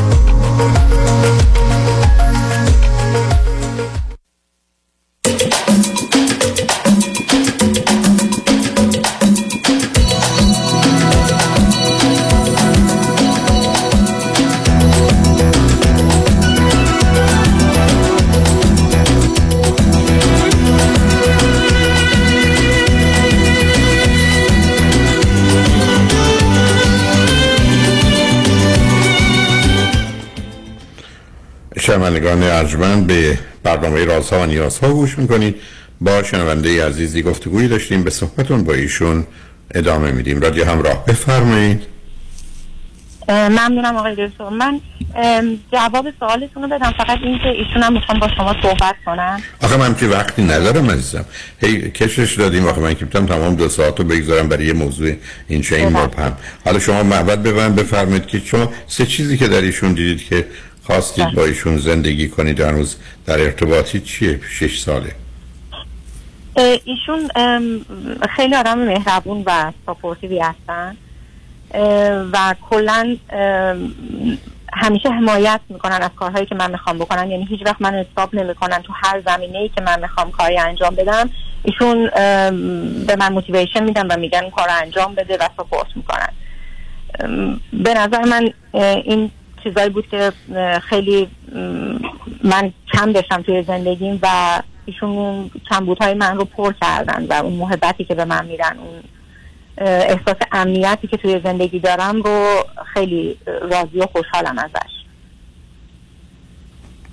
شنوندگان 31.90 32.42
ارجمند 32.42 33.06
به 33.06 33.38
برنامه 33.62 34.04
رازها 34.04 34.40
و 34.40 34.46
نیازها 34.46 34.92
گوش 34.92 35.18
می‌کنید. 35.18 35.56
با 36.00 36.22
شنونده 36.22 36.86
عزیزی 36.86 37.22
گفتگویی 37.22 37.68
داشتیم 37.68 38.02
به 38.02 38.10
صحبتون 38.10 38.64
با 38.64 38.72
ایشون 38.72 39.26
ادامه 39.74 40.10
میدیم. 40.10 40.40
رادیو 40.40 40.64
همراه 40.64 41.04
بفرمایید. 41.04 41.82
ممنونم 43.28 43.96
آقای 43.96 44.12
دکتر. 44.12 44.48
من 44.48 44.80
جواب 45.72 46.06
سوالتون 46.20 46.62
رو 46.62 46.68
بدم. 46.68 46.90
فقط 46.90 47.18
این 47.22 47.38
که 47.38 47.48
ایشون 47.48 47.82
هم 47.82 47.92
می‌خوام 47.92 48.18
با 48.18 48.28
شما 48.36 48.56
صحبت 48.62 48.94
کنم 49.06 49.42
آخه 49.62 49.76
من 49.76 49.94
که 49.94 50.06
وقتی 50.06 50.42
ندارم 50.42 50.90
عزیزم. 50.90 51.24
هی 51.60 51.90
کشش 51.90 52.34
دادیم. 52.34 52.66
آخه 52.66 52.80
من 52.80 52.94
که 52.94 53.06
تمام 53.06 53.54
دو 53.54 53.68
ساعت 53.68 53.98
رو 53.98 54.04
بگذارم 54.04 54.48
برای 54.48 54.66
یه 54.66 54.72
موضوع 54.72 55.12
این 55.48 55.62
چه 55.62 55.76
این 55.76 55.88
مبهم. 55.88 56.36
حالا 56.64 56.78
شما 56.78 57.02
معبد 57.02 57.42
ببند 57.42 57.74
بفرمایید 57.74 58.26
که 58.26 58.42
شما 58.44 58.72
سه 58.86 59.06
چیزی 59.06 59.38
که 59.38 59.48
در 59.48 59.60
ایشون 59.60 59.92
دیدید 59.92 60.24
که 60.24 60.46
خواستید 60.90 61.34
با 61.34 61.44
ایشون 61.44 61.78
زندگی 61.78 62.28
کنید 62.28 62.60
هنوز 62.60 62.96
در 63.26 63.40
ارتباطی 63.40 64.00
چیه؟ 64.00 64.40
شش 64.50 64.80
ساله. 64.80 65.14
ایشون 66.84 67.30
خیلی 68.36 68.54
آدم 68.54 68.78
مهربون 68.78 69.42
و 69.46 69.72
supportive 69.86 70.34
ی 70.34 70.38
هستن. 70.38 70.96
و 72.32 72.54
کلا 72.70 73.16
همیشه 74.72 75.08
حمایت 75.08 75.60
می‌کنن 75.68 76.02
از 76.02 76.10
کارهایی 76.16 76.46
که 76.46 76.54
من 76.54 76.70
می‌خوام 76.70 76.98
بکنم 76.98 77.30
یعنی 77.30 77.44
هیچ 77.44 77.60
وقت 77.66 77.82
من 77.82 77.94
حساب 77.94 78.34
نمی‌کنن 78.34 78.82
تو 78.82 78.92
هر 79.02 79.22
زمینه 79.26 79.58
ای 79.58 79.68
که 79.68 79.80
من 79.80 80.00
می‌خوام 80.00 80.30
کاری 80.30 80.58
انجام 80.58 80.94
بدم. 80.94 81.30
ایشون 81.62 82.10
به 83.06 83.16
من 83.18 83.32
motivation 83.32 83.84
میدن 83.84 84.06
و 84.06 84.16
میگن 84.16 84.50
کار 84.50 84.68
انجام 84.82 85.14
بده 85.14 85.36
و 85.36 85.48
support 85.56 85.86
می‌کنن. 85.96 86.32
به 87.72 87.94
نظر 87.94 88.24
من 88.24 88.52
این 89.04 89.30
چیزایی 89.64 89.90
بود 89.90 90.08
که 90.10 90.32
خیلی 90.88 91.28
من 92.44 92.72
کم 92.92 93.12
داشتم 93.12 93.42
توی 93.42 93.62
زندگیم 93.62 94.18
و 94.22 94.28
ایشون 94.84 95.50
کمبودهای 95.70 96.14
من 96.14 96.36
رو 96.36 96.44
پر 96.44 96.72
کردن 96.82 97.26
و 97.30 97.32
اون 97.32 97.52
محبتی 97.52 98.04
که 98.04 98.14
به 98.14 98.24
من 98.24 98.46
میدن 98.46 98.78
اون 98.78 99.02
احساس 99.86 100.36
امنیتی 100.52 101.06
که 101.06 101.16
توی 101.16 101.40
زندگی 101.44 101.78
دارم 101.78 102.22
رو 102.22 102.64
خیلی 102.94 103.36
راضی 103.46 103.98
و 103.98 104.06
خوشحالم 104.06 104.58
ازش. 104.58 104.90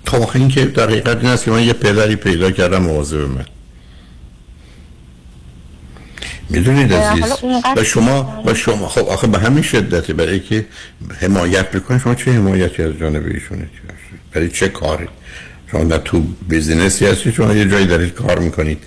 خب 0.06 0.22
آخه 0.22 0.38
این 0.38 0.48
که 0.48 0.64
در 0.64 0.84
حقیقت 0.84 1.16
این 1.16 1.26
است 1.26 1.44
که 1.44 1.50
من 1.50 1.62
یه 1.62 1.72
پدری 1.72 2.16
پیدا 2.16 2.50
کردم 2.50 2.82
مواظب 2.82 3.18
من. 3.18 3.44
می‌دونید 6.48 6.92
عزیز؟ 6.92 7.32
و 7.76 7.84
شما 7.84 8.42
و 8.46 8.54
شما 8.54 8.88
خب 8.88 9.08
آخه 9.08 9.26
به 9.26 9.38
همین 9.38 9.62
شدته 9.62 10.12
برای 10.12 10.40
که 10.40 10.66
حمایت 11.20 11.70
بکنید 11.70 12.00
شما 12.00 12.14
چه 12.14 12.32
حمایتی 12.32 12.82
از 12.82 12.92
جانب 13.00 13.26
ایشونه 13.26 13.68
برای 14.32 14.48
چه 14.48 14.68
کاری؟ 14.68 15.08
شما 15.70 15.84
در 15.84 15.98
تو 15.98 16.22
بیزینسی 16.48 17.06
هستی 17.06 17.32
شما 17.32 17.54
یه 17.54 17.68
جایی 17.68 17.86
دارید 17.86 18.14
کار 18.14 18.38
می‌کنید. 18.38 18.78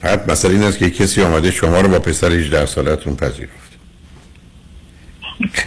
فقط 0.00 0.28
مسئله 0.28 0.54
این 0.54 0.62
است 0.62 0.78
که 0.78 0.90
کسی 0.90 1.22
آمده 1.22 1.50
شما 1.50 1.80
رو 1.80 1.88
با 1.88 1.98
پسر 1.98 2.32
18 2.32 2.66
سالتون 2.66 3.16
پذیرفت 3.16 3.64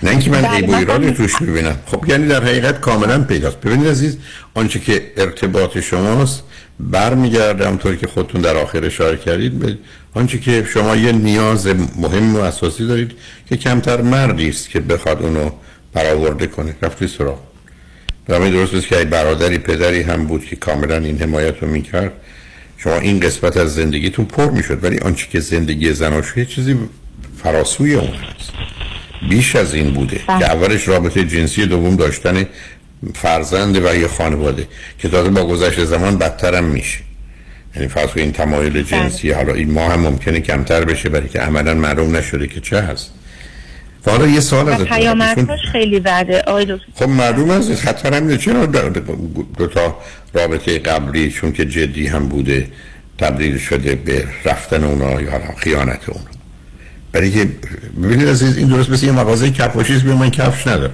نه 0.03 0.09
اینکه 0.09 0.31
من 0.31 0.41
بله، 0.41 0.51
عیب 0.51 0.69
و 0.69 0.75
ایرادی 0.75 1.11
توش 1.11 1.41
می‌بینم. 1.41 1.75
خب 1.85 2.09
یعنی 2.09 2.27
در 2.27 2.43
حقیقت 2.43 2.79
کاملا 2.79 3.23
پیداست. 3.23 3.59
ببینید 3.59 3.87
عزیز 3.87 4.17
آنچه 4.53 4.79
که 4.79 5.11
ارتباط 5.17 5.77
شماست 5.79 6.43
برمیگرده 6.79 7.67
همطوری 7.67 7.97
که 7.97 8.07
خودتون 8.07 8.41
در 8.41 8.57
آخر 8.57 8.85
اشاره 8.85 9.17
کردید 9.17 9.59
به 9.59 9.77
آنچه 10.17 10.37
که 10.37 10.67
شما 10.73 10.95
یه 10.95 11.11
نیاز 11.11 11.67
مهم 11.95 12.35
و 12.35 12.39
اساسی 12.39 12.87
دارید 12.87 13.11
که 13.49 13.57
کمتر 13.57 14.01
مردی 14.01 14.49
است 14.49 14.69
که 14.69 14.79
بخواد 14.79 15.21
اونو 15.21 15.49
برآورده 15.93 16.47
کنه. 16.47 16.75
رفتی 16.81 17.07
سراغ. 17.07 17.39
برای 18.27 18.51
درست 18.51 18.73
است 18.73 18.87
که 18.87 18.95
برادری 18.95 19.57
پدری 19.57 20.01
هم 20.01 20.25
بود 20.25 20.45
که 20.45 20.55
کاملا 20.55 20.97
این 20.97 21.21
حمایت 21.21 21.55
رو 21.61 21.67
می‌کرد 21.67 22.11
شما 22.77 22.95
این 22.95 23.19
قسمت 23.19 23.57
از 23.57 23.73
زندگیتون 23.75 24.25
پر 24.25 24.49
می‌شد. 24.49 24.83
ولی 24.83 24.97
آنچه 24.97 25.27
که 25.31 25.39
زندگی 25.39 25.93
زناشویی 25.93 26.45
یه 26.45 26.51
چیزی 26.51 26.77
فراسوی 27.43 27.93
اون 27.93 28.13
هست. 28.13 28.51
بیش 29.29 29.55
از 29.55 29.73
این 29.73 29.93
بوده 29.93 30.21
که 30.27 30.45
اولش 30.45 30.87
رابطه 30.87 31.23
جنسی 31.23 31.65
دوم 31.65 31.95
داشتن 31.95 32.45
فرزند 33.15 33.75
و 33.75 33.95
یه 33.95 34.07
خانواده 34.07 34.67
که 34.99 35.09
تازه 35.09 35.29
با 35.29 35.43
گذشت 35.43 35.83
زمان 35.83 36.17
بدتر 36.17 36.55
هم 36.55 36.63
میشه. 36.63 37.06
یعنی 37.77 37.87
فرض 37.87 38.09
این 38.15 38.31
تمایل 38.31 38.83
جنسی 38.83 39.31
حالا 39.31 39.53
این 39.53 39.71
ما 39.71 39.89
هم 39.89 39.99
ممکنه 39.99 40.39
کمتر 40.41 40.85
بشه 40.85 41.09
برای 41.09 41.29
که 41.29 41.39
عملا 41.39 41.73
معلوم 41.73 42.15
نشده 42.15 42.47
که 42.47 42.59
چه 42.59 42.81
هست. 42.81 43.11
حالا 44.05 44.27
یه 44.27 44.39
دارم. 44.39 44.67
ایشون- 44.69 44.85
پیامدهاش 44.97 45.59
خیلی 45.71 45.99
بده. 45.99 46.41
آقای 46.41 46.65
خب 46.95 47.09
معلوم 47.09 47.49
است 47.49 47.75
خطر 47.75 48.13
هم 48.13 48.37
چرا 48.37 48.65
دو, 48.65 48.89
دو 49.57 49.67
تا 49.67 49.97
رابطه 50.33 50.79
قبلی 50.79 51.31
چون 51.31 51.51
که 51.51 51.65
جدی 51.65 52.07
هم 52.07 52.27
بوده 52.27 52.67
تبدیل 53.17 53.57
شده 53.57 53.95
به 53.95 54.27
رفتن 54.45 54.83
اونا 54.83 55.21
یا 55.21 55.31
خیانت 55.57 56.09
اونا؟ 56.09 56.25
برای 57.11 57.31
که 57.31 57.47
ببینید 58.03 58.27
عزیز 58.27 58.57
این 58.57 58.67
درست 58.67 58.89
مثل 58.89 59.05
یه 59.05 59.11
مغازه 59.11 59.51
کفاشیست 59.51 60.03
به 60.03 60.13
من 60.15 60.29
کفش 60.31 60.67
نداره 60.67 60.93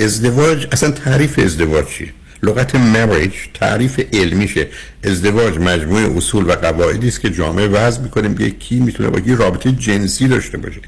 ازدواج 0.00 0.66
اصلا 0.72 0.90
تعریف 0.90 1.38
ازدواج 1.38 1.86
چیه؟ 1.86 2.08
لغت 2.42 2.74
مریج 2.74 3.32
تعریف 3.54 4.00
علمیشه. 4.12 4.66
ازدواج 5.04 5.58
مجموعه 5.58 6.16
اصول 6.16 6.44
و 6.50 6.52
قواعدی 6.52 7.08
است 7.08 7.20
که 7.20 7.30
جامعه 7.30 7.68
وضع 7.68 8.00
می‌کنه. 8.00 8.34
که 8.34 8.50
کی 8.50 8.80
می‌تونه 8.80 9.08
با 9.08 9.20
کی 9.20 9.34
رابطه 9.34 9.72
جنسی 9.72 10.28
داشته 10.28 10.58
باشه. 10.58 10.80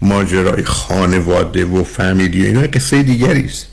ماجرای 0.00 0.64
خانواده 0.64 1.64
و 1.64 1.84
فامیلی 1.84 2.42
و 2.42 2.46
اینا 2.46 2.60
قصه 2.60 3.02
دیگری 3.02 3.44
است. 3.44 3.66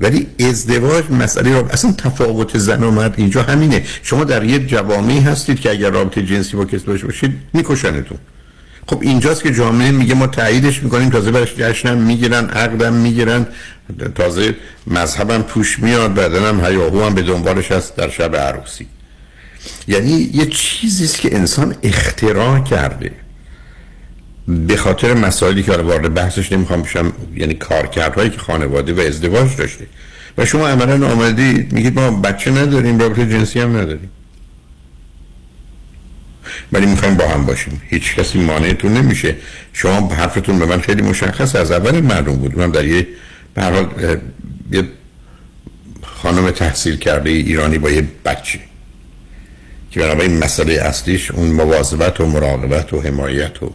ولی 0.00 0.26
ازدواج 0.40 1.04
مسئله 1.10 1.52
را 1.52 1.68
اصلا 1.70 1.92
تفاوت 1.92 2.58
زن 2.58 2.82
و 2.82 2.90
مرد 2.90 3.14
اینجا 3.16 3.42
همینه. 3.42 3.84
شما 4.02 4.24
در 4.24 4.44
یه 4.44 4.58
جوامعی 4.58 5.20
هستید 5.20 5.60
که 5.60 5.70
اگر 5.70 5.90
رابطه 5.90 6.22
جنسی 6.22 6.56
با 6.56 6.64
کسی 6.64 6.86
داشته 6.86 7.06
باشید 7.06 7.32
میکشنتون. 7.52 8.18
خب 8.88 8.98
اینجاست 9.02 9.42
که 9.42 9.54
جامعه 9.54 9.90
میگه 9.90 10.14
ما 10.14 10.26
تاییدش 10.26 10.82
می‌کنیم 10.82 11.10
تازه 11.10 11.30
برش 11.30 11.54
جشنم 11.54 11.98
می‌گیرن 11.98 12.44
عقدم 12.44 12.92
می‌گیرن 12.92 13.46
تازه 14.14 14.56
مذهبم 14.86 15.42
توش 15.42 15.78
میاد 15.78 16.14
بعدنم 16.14 16.64
هیاهو 16.64 17.04
هم 17.04 17.14
به 17.14 17.22
دنبالش 17.22 17.72
هست 17.72 17.96
در 17.96 18.08
شب 18.08 18.36
عروسی. 18.36 18.86
یعنی 19.88 20.30
یه 20.34 20.46
چیزی 20.46 21.04
است 21.04 21.20
که 21.20 21.36
انسان 21.36 21.74
اختراع 21.82 22.60
کرده. 22.60 23.10
به 24.48 24.76
خاطر 24.76 25.14
مسائلی 25.14 25.62
که 25.62 25.72
وارد 25.72 26.14
بحثش 26.14 26.52
نمی‌خوام 26.52 26.82
بشم 26.82 27.12
یعنی 27.36 27.54
کارکردهایی 27.54 28.30
که 28.30 28.38
خانواده 28.38 28.92
و 28.92 29.00
ازدواج 29.00 29.56
داشته. 29.56 29.86
و 30.38 30.44
شما 30.44 30.68
عملا 30.68 31.12
آمدید 31.12 31.72
میگید 31.72 32.00
ما 32.00 32.10
بچه 32.10 32.50
نداریم 32.50 32.98
رابطه 32.98 33.26
جنسی 33.26 33.60
هم 33.60 33.76
نداریم. 33.76 34.10
ولی 36.72 36.86
می‌خوایم 36.86 37.14
با 37.14 37.28
هم 37.28 37.46
باشیم. 37.46 37.82
هیچ 37.88 38.14
کسی 38.14 38.38
مانعتون 38.38 38.92
نمیشه. 38.92 39.36
شما 39.72 40.08
حرفتون 40.14 40.58
به 40.58 40.66
من 40.66 40.80
خیلی 40.80 41.02
مشخص 41.02 41.56
از 41.56 41.70
اول 41.70 42.00
معلوم 42.00 42.36
بود. 42.36 42.58
من 42.58 42.70
در 42.70 42.84
یه 42.84 43.06
به 43.54 43.88
یه 44.72 44.84
خانم 46.02 46.50
تحصیل 46.50 46.96
کرده 46.96 47.30
ایرانی 47.30 47.78
با 47.78 47.90
یه 47.90 48.04
بچه. 48.24 48.60
که 49.90 50.00
بنابراین 50.00 50.38
مسئله 50.38 50.72
اصلیش 50.72 51.30
اون 51.30 51.46
مواظبت 51.46 52.20
و 52.20 52.26
مراقبت 52.26 52.92
و 52.92 53.00
حمایت 53.00 53.62
و 53.62 53.74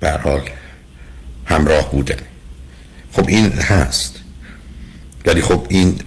به 0.00 0.10
هر 0.10 0.18
حال 0.18 0.40
همراه 1.46 1.90
بودن. 1.90 2.16
خب 3.12 3.28
این 3.28 3.52
هست. 3.52 4.20
ولی 5.26 5.40
خب 5.40 5.66
این 5.68 5.98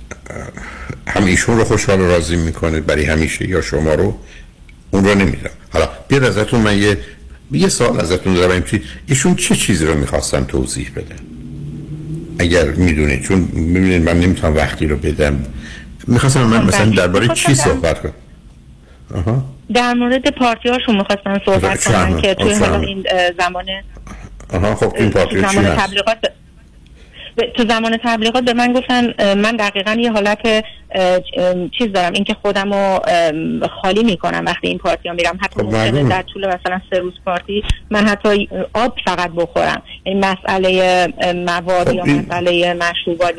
هم 1.08 1.26
ایشون 1.26 1.58
رو 1.58 1.64
خوشحال 1.64 2.02
و 2.02 2.08
راضی 2.08 2.36
می‌کنه 2.36 2.80
برای 2.80 3.06
همیشه 3.06 3.50
یا 3.50 3.62
شما 3.62 3.94
رو 3.94 4.20
اون 4.92 5.06
رو 5.06 5.16
نمیدم 5.16 5.50
حالا 5.78 5.90
بیاد 6.08 6.24
ازتون 6.24 6.62
من 6.62 6.78
یه 6.78 6.98
یه 7.52 7.68
سال 7.68 8.00
ازتون 8.00 8.34
دارم 8.34 8.52
این 8.52 8.64
چی 8.64 8.82
ایشون 9.08 9.36
چه 9.36 9.56
چیزی 9.56 9.86
رو 9.86 9.96
می‌خواستن 9.96 10.46
توضیح 10.46 10.92
بدن 10.96 11.16
اگر 12.40 12.66
می‌دونید 12.66 13.24
چون 13.24 13.40
می‌بینید 13.54 14.04
من 14.04 14.20
نمی‌تونم 14.20 14.56
وقتی 14.56 14.88
رو 14.88 14.98
بدم 14.98 15.46
می‌خواستم 16.08 16.44
من 16.44 16.66
مثلا 16.66 16.86
بله. 16.86 16.96
درباره 16.96 17.28
چی 17.28 17.56
صحبت 17.56 18.02
کنم 18.02 18.14
آها 19.16 19.46
در 19.74 19.94
مورد 19.94 20.30
پارتی 20.30 20.70
هاشون 20.70 20.96
می‌خواستن 20.98 21.40
صحبت؟ 21.46 21.86
کنن 21.86 22.22
که 22.22 22.34
توی 22.34 22.54
حالا؟ 22.54 22.80
این 22.80 23.06
زمان 23.38 23.66
آها 24.54 24.76
خب 24.76 24.94
این 24.98 25.10
پارتی 25.10 25.36
چی 25.36 25.42
زمان 25.42 25.76
تبلیغات 25.76 26.18
تو 27.56 27.66
زمان 27.70 27.98
تبلیغات 28.04 28.44
به 28.44 28.54
من 28.54 28.74
گفتن 28.74 29.34
من 29.34 29.56
دقیقا 29.56 29.98
یه 30.00 30.12
حالت 30.12 30.66
چیز 31.78 31.92
دارم. 31.94 32.14
اینکه 32.14 32.36
خودم 32.42 32.74
رو 32.74 33.00
خالی 33.82 34.04
می‌کنم 34.04 34.44
وقتی 34.46 34.68
این 34.68 34.78
پارتی 34.78 35.10
ها 35.10 35.16
میرم. 35.16 35.38
حتی 35.42 35.56
خب، 35.56 35.62
ممکنه. 35.62 36.10
در 36.10 36.24
طول 36.34 36.48
مثلا 36.48 36.82
سه 36.90 37.00
روز 37.00 37.14
پارتی 37.26 37.64
من 37.92 38.08
حتی 38.08 38.50
آب 38.74 38.96
فقط 39.06 39.32
بخورم. 39.36 39.82
این 40.04 40.26
مسئله 40.26 41.08
مواد 41.34 41.88
خب، 41.88 41.96
یا 41.96 42.04
مسئله 42.06 42.74
مشروبات 42.74 43.36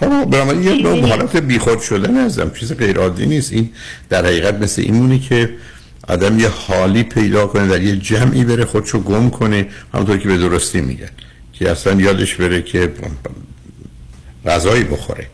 خب 0.00 0.24
برای 0.24 0.64
یه 0.64 0.82
نوع 0.82 1.08
حالت 1.08 1.36
بیخود 1.36 1.80
شدن 1.80 2.16
ازم 2.16 2.50
چیز 2.60 2.76
غیر 2.76 2.98
عادی 2.98 3.26
نیست. 3.26 3.52
این 3.52 3.70
در 4.08 4.26
حقیقت 4.26 4.54
مثل 4.54 4.82
این 4.82 4.94
مونه 4.94 5.18
که 5.18 5.50
آدم 6.08 6.38
یه 6.38 6.48
حالی 6.48 7.02
پیدا 7.02 7.46
کنه 7.46 7.66
در 7.66 7.82
یه 7.82 7.96
جمعی 7.96 8.44
بره 8.44 8.64
خودشو 8.64 9.00
گم 9.00 9.30
کنه 9.30 9.66
همونطور 9.94 10.18
که 10.18 10.28
به 10.28 10.38
درستی 10.38 10.80
میگن 10.80 11.08
که 11.60 11.70
اصلا 11.70 12.00
یادش 12.00 12.34
بره 12.34 12.62
که 12.62 12.92
غذایی 14.46 14.84
بخوره. 14.84 15.26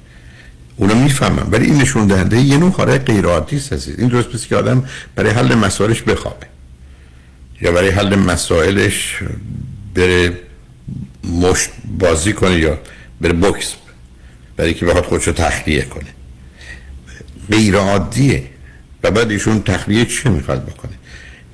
اونو 0.76 0.94
می‌فهمم 0.94 1.48
ولی 1.50 1.66
این 1.66 1.76
نشون 1.76 2.06
دهنده 2.06 2.40
یه 2.40 2.56
نوع 2.56 2.72
حالت 2.72 3.10
غیر 3.10 3.26
عادی 3.26 3.56
است. 3.56 3.88
این 3.88 4.08
درست 4.08 4.34
مثل 4.34 4.46
که 4.46 4.56
آدم 4.56 4.84
برای 5.14 5.30
حل 5.30 5.54
مسائلش 5.54 6.02
بخوابه. 6.02 6.46
یا 7.60 7.72
برای 7.72 7.90
حل 7.90 8.14
مسائلش 8.14 9.18
بره 9.94 10.38
مشت 11.24 11.70
بازی 11.98 12.32
کنه 12.32 12.58
یا 12.58 12.78
بره 13.20 13.32
بوکس 13.32 13.74
برای 14.56 14.74
که 14.74 14.86
بخواد 14.86 15.04
خودشو 15.04 15.32
تخلیه 15.32 15.82
کنه. 15.82 16.10
غیر 17.50 17.76
عادیه 17.76 18.44
و 19.02 19.10
بعد 19.10 19.30
ایشون 19.30 19.62
تخلیه 19.62 20.04
چه 20.04 20.30
می‌خواد 20.30 20.64
بکنه؟ 20.66 20.92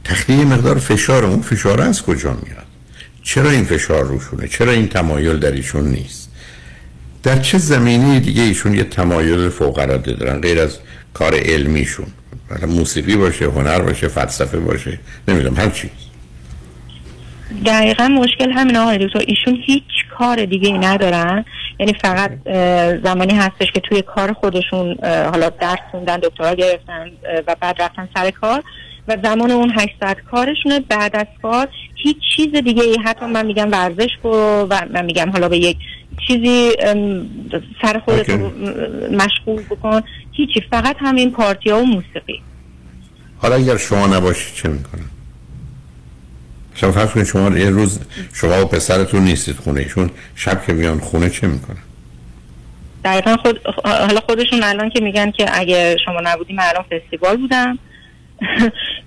تخلیه 0.04 0.44
مقدار 0.44 0.78
فشار 0.78 1.24
اون 1.24 1.42
فشار 1.42 1.80
از 1.80 2.02
کجا 2.02 2.32
میاد؟ 2.32 2.71
چرا 3.22 3.50
این 3.50 3.64
فشار 3.64 4.04
روشونه 4.04 4.48
چرا 4.48 4.72
این 4.72 4.88
تمایل 4.88 5.38
در 5.38 5.52
ایشون 5.52 5.84
نیست؟ 5.84 6.32
در 7.22 7.38
چه 7.38 7.58
زمینه 7.58 8.20
دیگه 8.20 8.42
ایشون 8.42 8.74
یه 8.74 8.84
تمایل 8.84 9.48
فوق 9.48 9.78
العاده 9.78 10.12
دارن 10.12 10.40
غیر 10.40 10.60
از 10.60 10.78
کار 11.14 11.34
علمیشون؟ 11.34 12.06
موسیقی 12.66 13.16
باشه 13.16 13.44
هنر 13.44 13.78
باشه 13.78 14.08
فلسفه 14.08 14.60
باشه 14.60 14.98
نمی‌دونم 15.28 15.56
هر 15.56 15.70
چیز. 15.70 15.90
دقیقا 17.66 18.08
مشکل 18.08 18.50
همین 18.50 18.76
آقای 18.76 19.06
دکتر. 19.06 19.24
ایشون 19.26 19.58
هیچ 19.66 19.82
کار 20.18 20.44
دیگه 20.44 20.68
ای 20.68 20.78
ندارن. 20.78 21.44
یعنی 21.80 21.92
فقط 22.02 22.30
زمانی 23.04 23.34
هستش 23.34 23.72
که 23.74 23.80
توی 23.80 24.02
کار 24.02 24.32
خودشون 24.32 24.96
حالا 25.04 25.50
درس 25.50 25.78
خوندن 25.90 26.16
دکترا 26.16 26.54
گرفتن 26.54 27.10
و 27.46 27.56
بعد 27.60 27.82
رفتن 27.82 28.08
سر 28.14 28.30
کار. 28.30 28.62
و 29.08 29.16
زمان 29.22 29.50
اون 29.50 29.72
800 29.74 30.16
کارشونه. 30.30 30.80
بعد 30.80 31.16
از 31.16 31.26
کار 31.42 31.68
هیچ 31.94 32.16
چیز 32.36 32.54
دیگه 32.54 32.82
ای 32.82 32.98
حتی 33.04 33.26
من 33.26 33.46
میگم 33.46 33.70
ورزش 33.70 34.10
برو 34.22 34.66
و 34.70 34.86
من 34.94 35.04
میگم 35.04 35.30
حالا 35.30 35.48
به 35.48 35.58
یک 35.58 35.76
چیزی 36.26 36.70
سر 37.82 37.98
خودت 38.04 38.30
رو 38.30 38.50
مشغول 39.10 39.62
بکن. 39.62 40.02
هیچی 40.32 40.60
فقط 40.70 40.96
همین 40.98 41.30
پارتی 41.30 41.70
ها 41.70 41.78
و 41.78 41.86
موسیقی. 41.86 42.42
حالا 43.38 43.54
اگر 43.54 43.76
شما 43.76 44.06
نباشید 44.06 44.54
چه 44.54 44.68
می‌کنن 44.68 45.04
شما 46.74 46.92
فرض 46.92 47.10
کنید 47.10 47.26
شما 47.26 47.58
یه 47.58 47.70
روز 47.70 48.00
شما 48.32 48.62
و 48.62 48.64
پسرتون 48.64 49.22
نیستید 49.22 49.56
خونه 49.56 49.80
ایشون 49.80 50.10
شب 50.34 50.66
که 50.66 50.72
میان 50.72 51.00
خونه 51.00 51.30
چه 51.30 51.46
می‌کنن؟ 51.46 51.76
دقیقا 53.04 53.36
خود 53.36 53.60
حالا 53.84 54.20
خودشون 54.20 54.62
الان 54.62 54.90
که 54.90 55.00
میگن 55.00 55.30
که 55.30 55.60
اگه 55.60 55.96
شما 56.04 56.20
نبودی 56.24 56.52
من 56.52 56.64
الان 56.64 56.84
فستیوال 56.90 57.36
بودم. 57.36 57.78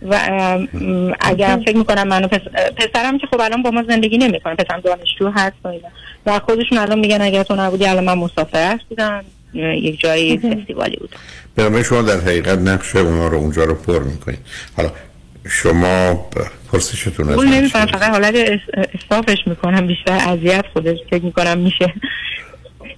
و 0.01 0.19
اگر 1.19 1.59
فکر 1.65 1.77
می‌کنم 1.77 2.07
منو 2.07 2.27
پس... 2.27 2.39
پسرم 2.77 3.17
که 3.17 3.27
خب 3.27 3.41
الان 3.41 3.63
با 3.63 3.71
ما 3.71 3.83
زندگی 3.83 4.17
نمی‌کنه 4.17 4.55
پسرم 4.55 4.79
دانشجو 4.79 5.29
هست 5.29 5.55
و 5.63 5.67
اینا. 5.67 5.87
و 6.25 6.39
خودشون 6.39 6.77
الان 6.77 6.99
میگن 6.99 7.21
اگر 7.21 7.43
تو 7.43 7.55
نبودی 7.55 7.85
الان 7.85 8.03
من 8.03 8.13
مسافرت 8.13 8.79
بودم. 8.89 9.25
یک 9.53 9.99
جایی 9.99 10.37
فستیوالی 10.37 10.97
بودم 10.97 11.17
برای 11.55 11.83
شما 11.83 12.01
در 12.01 12.17
حقیقت 12.17 12.59
نقش 12.59 12.95
اونا 12.95 13.27
رو 13.27 13.37
اونجا 13.37 13.63
رو 13.63 13.75
پر 13.75 13.99
می‌کنید. 13.99 14.39
حالا 14.77 14.91
شما 15.49 16.13
پرسشتون 16.71 17.29
از 17.29 17.37
من 17.37 17.45
نمی‌کنم 17.45 17.85
فقط 17.85 18.11
حالت 18.11 18.35
استافش 18.93 19.37
می‌کنم 19.45 19.87
بیشتر 19.87 20.13
اذیت 20.29 20.65
خودش 20.73 20.97
فکر 21.09 21.23
می‌کنم 21.23 21.57
میشه. 21.57 21.93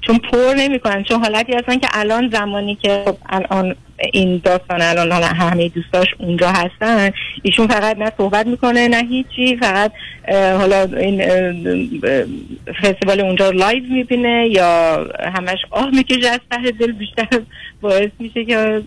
چون 0.08 0.18
پر 0.18 0.54
نمی‌کنن 0.58 1.04
چون 1.04 1.20
حالتی 1.20 1.54
هستن 1.54 1.80
که 1.80 1.88
الان 1.94 2.30
زمانی 2.34 2.76
که 2.76 3.04
خب 3.06 3.18
الان 3.30 3.76
این 4.14 4.42
داستان 4.44 4.82
الان 4.82 5.12
حالا 5.12 5.28
همه 5.28 5.70
دوستاش 5.70 6.08
اونجا 6.18 6.50
هستن 6.50 7.12
ایشون 7.42 7.68
فقط 7.68 7.98
نه 7.98 8.12
صحبت 8.18 8.48
می‌کنه 8.48 8.88
نه 8.88 9.04
هیچی 9.10 9.58
فقط 9.58 9.92
حالا 10.32 10.84
این 10.84 11.22
فستیوال 12.84 13.22
اونجا 13.22 13.50
live 13.50 13.84
می‌بینه 13.84 14.48
یا 14.52 15.04
همش 15.36 15.60
آه 15.70 15.90
می‌کشه 15.90 16.30
از 16.30 16.40
ته 16.52 16.72
دل 16.72 16.92
بیشتر 16.92 17.28
باعث 17.82 18.12
میشه 18.20 18.46
که 18.46 18.82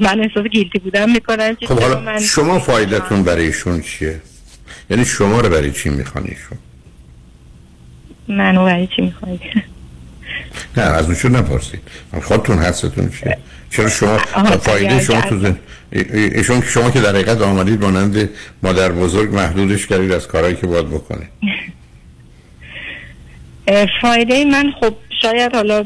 من 0.00 0.20
احساس 0.20 0.46
guilty 0.46 0.78
بودن 0.78 1.10
می‌کنم 1.10 1.56
خب 1.66 1.80
حالا 1.80 2.00
من 2.00 2.18
شما 2.18 2.58
فایدهتون 2.58 3.22
برای 3.22 3.46
ایشون 3.46 3.80
چیه؟ 3.80 4.20
یعنی 4.90 5.04
شما 5.04 5.40
رو 5.40 5.48
برای 5.48 5.72
چی 5.72 5.88
می‌خوان 5.88 6.24
ایشون؟ 6.24 6.58
منو 8.28 8.64
برای 8.64 8.86
چی 8.96 9.02
می‌خواید 9.02 9.40
نه 10.76 10.82
از 10.82 11.04
اونشون 11.04 11.36
نپرسید. 11.36 11.80
خودتون 12.22 12.58
حدستون 12.58 13.10
چیه؟ 13.10 13.38
چرا 13.70 13.88
شما 13.88 14.18
فایده 14.60 15.00
شما 15.00 15.20
تو 15.20 15.38
زن... 15.38 15.58
ای- 15.92 16.06
ای- 16.12 16.34
ایشون 16.34 16.60
شما 16.60 16.90
که 16.90 17.00
در 17.00 17.08
حقیقت 17.08 17.40
آمدید 17.42 17.84
مانند 17.84 18.30
مادر 18.62 18.92
بزرگ 18.92 19.34
محدودش 19.34 19.86
کردید 19.86 20.12
از 20.12 20.26
کارهایی 20.28 20.56
که 20.56 20.66
باید 20.66 20.90
بکنه 20.90 21.28
فایده 24.02 24.44
من 24.44 24.72
خب 24.80 24.94
شاید 25.22 25.54
حالا 25.54 25.84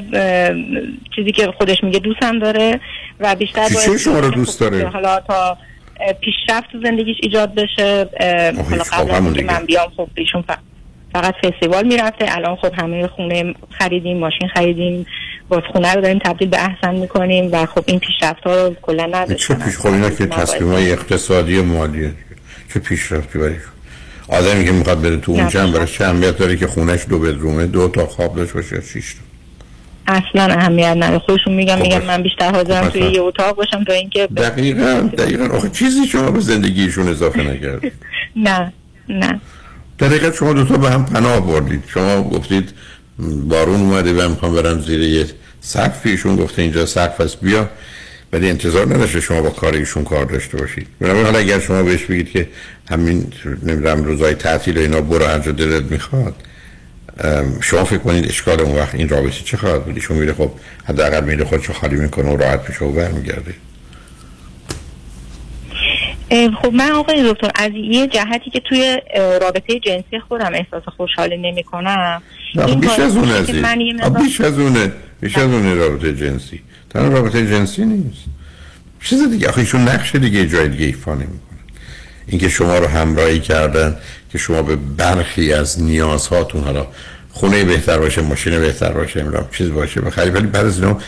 چیزی 1.17 1.33
که 1.33 1.53
خودش 1.59 1.85
میگه 1.85 1.99
دوستم 1.99 2.39
داره 2.39 2.81
و 3.21 3.35
بیشتر 3.35 3.69
چی 3.69 3.99
شما 3.99 4.21
رو 4.21 4.31
دوست 4.31 4.65
خب 4.65 4.71
داره؟ 4.71 4.89
حالا 4.89 5.21
تا 5.21 5.59
پیشرفت 6.21 6.73
تو 6.73 6.81
زندگیش 6.83 7.17
ایجاد 7.23 7.55
بشه 7.55 8.09
حالا 8.71 8.85
خب، 8.85 9.13
قبل. 9.13 9.45
من 9.45 9.67
بیام 9.67 9.93
خب 9.97 10.09
ایشون 10.15 10.45
فقط 11.13 11.35
فستیوال 11.35 11.87
می‌رفته. 11.87 12.25
الان 12.29 12.57
خب 12.57 12.73
همه 12.79 13.07
خونه 13.07 13.55
خریدیم 13.79 14.19
ماشین 14.19 14.49
خریدیم 14.49 15.07
باز 15.49 15.63
خونه 15.73 15.93
رو 15.95 16.01
داریم 16.01 16.19
تبدیل 16.19 16.49
به 16.49 16.65
احسن 16.65 16.95
می‌کنیم 16.95 17.49
و 17.53 17.67
خب 17.67 17.85
این 17.87 17.99
پیشرفت 17.99 18.43
ها 18.43 18.67
رو 18.67 18.77
کلا 18.83 19.05
چه 19.05 19.09
نداشتن 19.17 19.55
پیش 19.55 19.77
خب 19.79 19.87
اینا 19.87 20.11
که 20.11 20.27
تصمیم 20.27 20.73
های 20.73 20.93
اقتصادی 20.93 21.59
و 21.59 21.63
مالیه 21.63 22.13
چه 22.75 22.81
پیشرفتی 22.81 23.39
برای؟ 23.39 23.55
آدمی 24.29 24.65
که 24.65 24.73
می‌خواد 24.73 25.03
بره 25.03 25.17
تو 25.17 25.33
اونجا 25.33 25.63
هم 25.63 25.73
برای 25.73 25.87
چه 25.87 26.05
اهمیت 26.05 26.39
داره 26.39 26.57
که 26.57 26.67
خونش 26.67 27.07
دو 27.09 27.19
بدرومه 27.19 27.67
دو 27.67 27.89
تا 27.89 28.07
خواب 28.07 28.37
داشته 28.37 28.55
باشه 28.55 28.77
یا 28.77 28.83
شیش 28.83 29.15
تا. 29.15 29.21
اصلا 30.07 30.55
اهمیت 30.55 30.97
نداره. 30.97 31.19
خودشون 31.19 31.55
میگن 31.55 31.77
خب 31.77 31.85
باشه. 31.85 32.07
من 32.07 32.23
بیشتر 32.23 32.51
حاضرم 32.53 32.85
خب 32.85 32.91
توی. 32.91 33.03
یه 33.03 33.21
اتاق 33.21 33.57
باشم 33.57 33.85
تا 33.85 33.93
اینکه 33.93 34.27
دقیقا 34.27 35.11
دقیقا. 35.19 35.57
آخه 35.57 35.69
چیزی 35.71 36.07
شما 36.07 36.31
به 36.31 36.41
زندگیشون 36.41 37.09
اضافه 37.09 37.43
نکرد 37.43 37.81
نه 38.37 38.73
نه. 39.09 39.41
در 40.01 40.07
حقیقت 40.07 40.35
شما 40.35 40.53
دوتا 40.53 40.77
به 40.77 40.91
هم 40.91 41.05
پناه 41.05 41.47
بردید. 41.47 41.85
شما 41.87 42.23
گفتید 42.23 42.69
بارون 43.49 43.81
اومده 43.81 44.13
و 44.13 44.29
می‌خوام 44.29 44.55
برم 44.55 44.81
زیر 44.81 45.01
یه 45.01 45.27
سقف. 45.61 46.01
ایشون 46.05 46.37
گفته 46.37 46.63
اینجا 46.63 46.87
سقف 46.87 47.21
است 47.21 47.41
بیا. 47.41 47.71
ولی 48.33 48.51
انتظار 48.51 48.87
نداشته 48.87 49.21
شما 49.21 49.43
با 49.43 49.51
کار 49.51 49.75
ایشون 49.75 50.05
کار 50.05 50.25
داشته 50.25 50.57
باشید. 50.57 50.87
بنابراین 51.01 51.27
حالا 51.27 51.39
اگر 51.39 51.61
شما 51.61 51.83
بهش 51.83 52.05
بگید 52.05 52.31
که 52.31 52.49
همین 52.91 53.33
نمی‌دونم 53.63 54.05
روزای 54.05 54.35
تعطیل 54.35 54.79
اینا 54.79 55.01
برو 55.01 55.25
هر 55.25 55.39
دلت 55.39 55.85
می‌خواد 55.85 56.35
شما 57.61 57.85
فکر 57.85 57.99
کنید 57.99 58.29
اشکال 58.29 58.61
اون 58.61 58.77
وقت 58.77 58.95
این 58.95 59.09
رابطه 59.09 59.45
چه 59.45 59.57
خواهد 59.57 59.85
بود؟ 59.85 59.95
ایشون 59.95 60.17
میره 60.17 60.33
خب 60.33 60.51
حداقل 60.85 61.25
میره 61.25 61.45
خودشو 61.45 61.73
خالی 61.73 61.97
می‌کنه 61.97 62.31
و 62.31 62.37
راحت 62.37 62.69
میشه 62.69 62.85
و 62.85 62.93
برمیگرده. 62.93 63.55
خب 66.63 66.73
من 66.73 66.91
آقای 66.91 67.33
دکتر 67.33 67.51
از 67.55 67.71
یه 67.75 68.07
جهتی 68.07 68.51
که 68.51 68.61
توی 68.61 68.99
رابطه 69.41 69.81
جنسی 69.81 70.21
خودم 70.29 70.51
احساس 70.55 70.83
خوشحالی 70.97 71.37
نمی 71.37 71.63
کنم 71.63 72.23
بیش 72.81 72.91
از 72.99 73.17
اون 73.17 73.29
مقدار- 73.29 74.23
بیش 74.23 74.41
از 74.41 74.59
اونه 74.59 74.93
بیش 75.21 75.39
از 75.39 75.51
اونه 75.53 75.75
رابطه 75.75 76.15
جنسی. 76.15 76.61
تنها 76.91 77.09
رابطه 77.09 77.47
جنسی 77.47 77.85
نیست. 77.85 78.25
چیز 79.03 79.31
دیگه 79.31 79.49
آخه 79.49 79.59
ایشون 79.59 79.81
نقش 79.81 80.15
دیگه 80.15 80.47
جای 80.49 80.69
دیگه 80.69 80.87
ایفا 80.87 81.15
نمی‌کنن 81.15 81.37
اینکه 82.27 82.49
شما 82.49 82.79
رو 82.79 82.87
همراهی 82.87 83.41
کردن 83.41 83.97
که 84.33 84.39
شما 84.39 84.63
به 84.63 84.77
برخی 84.77 85.53
از 85.53 85.83
نیازهاتون 85.83 86.65
حالا 86.65 86.87
خونه 87.31 87.65
بهتر 87.65 87.99
باشه 87.99 88.23
ماشین 88.23 88.61
بهتر 88.61 88.93
باشه 88.93 89.23
نمی‌دونم 89.23 89.49
چیز 89.59 89.73
باشه 89.73 90.01
بخری 90.01 90.31
ولی 90.31 90.47
بعد 90.47 90.67
از 90.67 90.83
اینا 90.83 90.99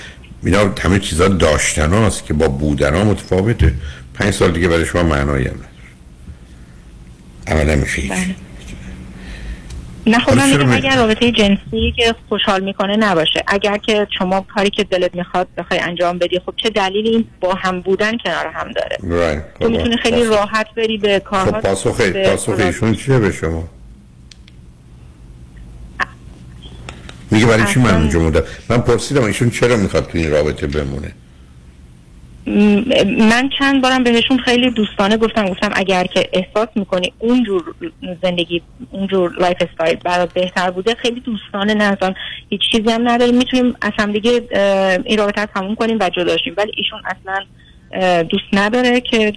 اینا 0.45 0.75
همه 0.81 0.99
چیزا 0.99 1.29
داشتن 1.29 1.93
هاست 1.93 2.27
که 2.27 2.35
با 2.35 2.49
بودن 2.49 2.95
ها 2.95 3.05
متفاوته. 3.05 3.75
پنج 4.15 4.35
سال 4.35 4.53
دیگه 4.53 4.69
برای 4.69 4.87
شما 4.87 5.03
معنایی 5.03 5.45
هم 5.47 5.55
نداره. 5.55 5.69
عملا 7.47 7.77
میشه 7.77 8.03
هیچ. 8.03 8.13
نه 10.07 10.19
خب 10.19 10.33
من 10.37 10.73
اگر 10.73 10.97
رابطه 10.97 11.33
جنسی 11.33 11.93
که 11.97 12.15
خوشحال 12.29 12.65
می‌کنه 12.65 12.97
نباشه. 12.97 13.45
اگر 13.47 13.77
که 13.77 14.07
شما 14.19 14.41
کاری 14.41 14.71
که 14.71 14.85
دلت 14.85 15.15
می‌خواد 15.15 15.49
بخوای 15.59 15.81
انجام 15.81 16.19
بدی 16.19 16.39
خب 16.47 16.55
چه 16.57 16.71
دلیلی 16.71 17.09
این 17.09 17.25
با 17.41 17.55
هم 17.55 17.81
بودن 17.81 18.19
کنار 18.19 18.47
هم 18.47 18.73
داره؟ 18.73 18.97
Right. 18.97 19.61
تو 19.63 19.69
می‌تونی 19.69 19.97
خیلی 19.97 20.25
راحت 20.25 20.67
بری 20.77 20.99
به 20.99 21.19
خب 21.19 21.25
کارها 21.31 21.61
پاسخ 21.61 22.01
به- 22.01 22.29
پاسخ 22.31 22.49
ایشون 22.59 22.95
چیه 22.95 23.19
به 23.19 23.33
شما؟ 23.33 23.69
میگه 27.31 27.47
برای 27.47 27.75
چی 27.75 27.81
من 27.81 27.95
اونجا 27.95 28.45
من 28.69 28.79
پرسیدم 28.79 29.25
ایشون 29.25 29.51
چرا 29.51 29.77
می‌خواد 29.77 30.09
تو 30.09 30.19
این 30.19 30.31
رابطه 30.31 30.67
بمونه؟ 30.67 31.13
من 33.18 33.51
چند 33.59 33.82
بارم 33.82 34.05
بهشون 34.05 34.38
خیلی 34.38 34.70
دوستانه 34.70 35.16
گفتم 35.16 35.47
گفتم 35.47 35.70
اگر 35.74 36.05
که 36.05 36.28
احساس 36.32 36.68
می‌کنی 36.74 37.12
اونجور 37.18 37.74
زندگی 38.22 38.62
اونجور 38.90 39.32
lifestyle 39.41 39.97
برات 39.97 40.32
بهتر 40.32 40.70
بوده 40.70 40.95
خیلی 40.95 41.20
دوستانه 41.20 41.74
نه 41.74 41.84
اصلا 41.84 42.14
هیچ 42.51 42.61
چیزی 42.72 42.90
هم 42.90 43.09
نداریم. 43.09 43.34
می‌تونیم 43.34 43.76
از 43.82 43.93
هم 43.99 44.12
دیگه 44.12 44.30
این 45.05 45.18
رابطه 45.18 45.47
تموم 45.47 45.74
کنیم 45.74 45.99
و 46.01 46.09
جدا 46.09 46.36
شیم. 46.36 46.55
ولی 46.57 46.72
ایشون 46.76 47.03
اصلا 47.05 47.45
دوست 48.22 48.45
نداره 48.53 49.01
که 49.01 49.32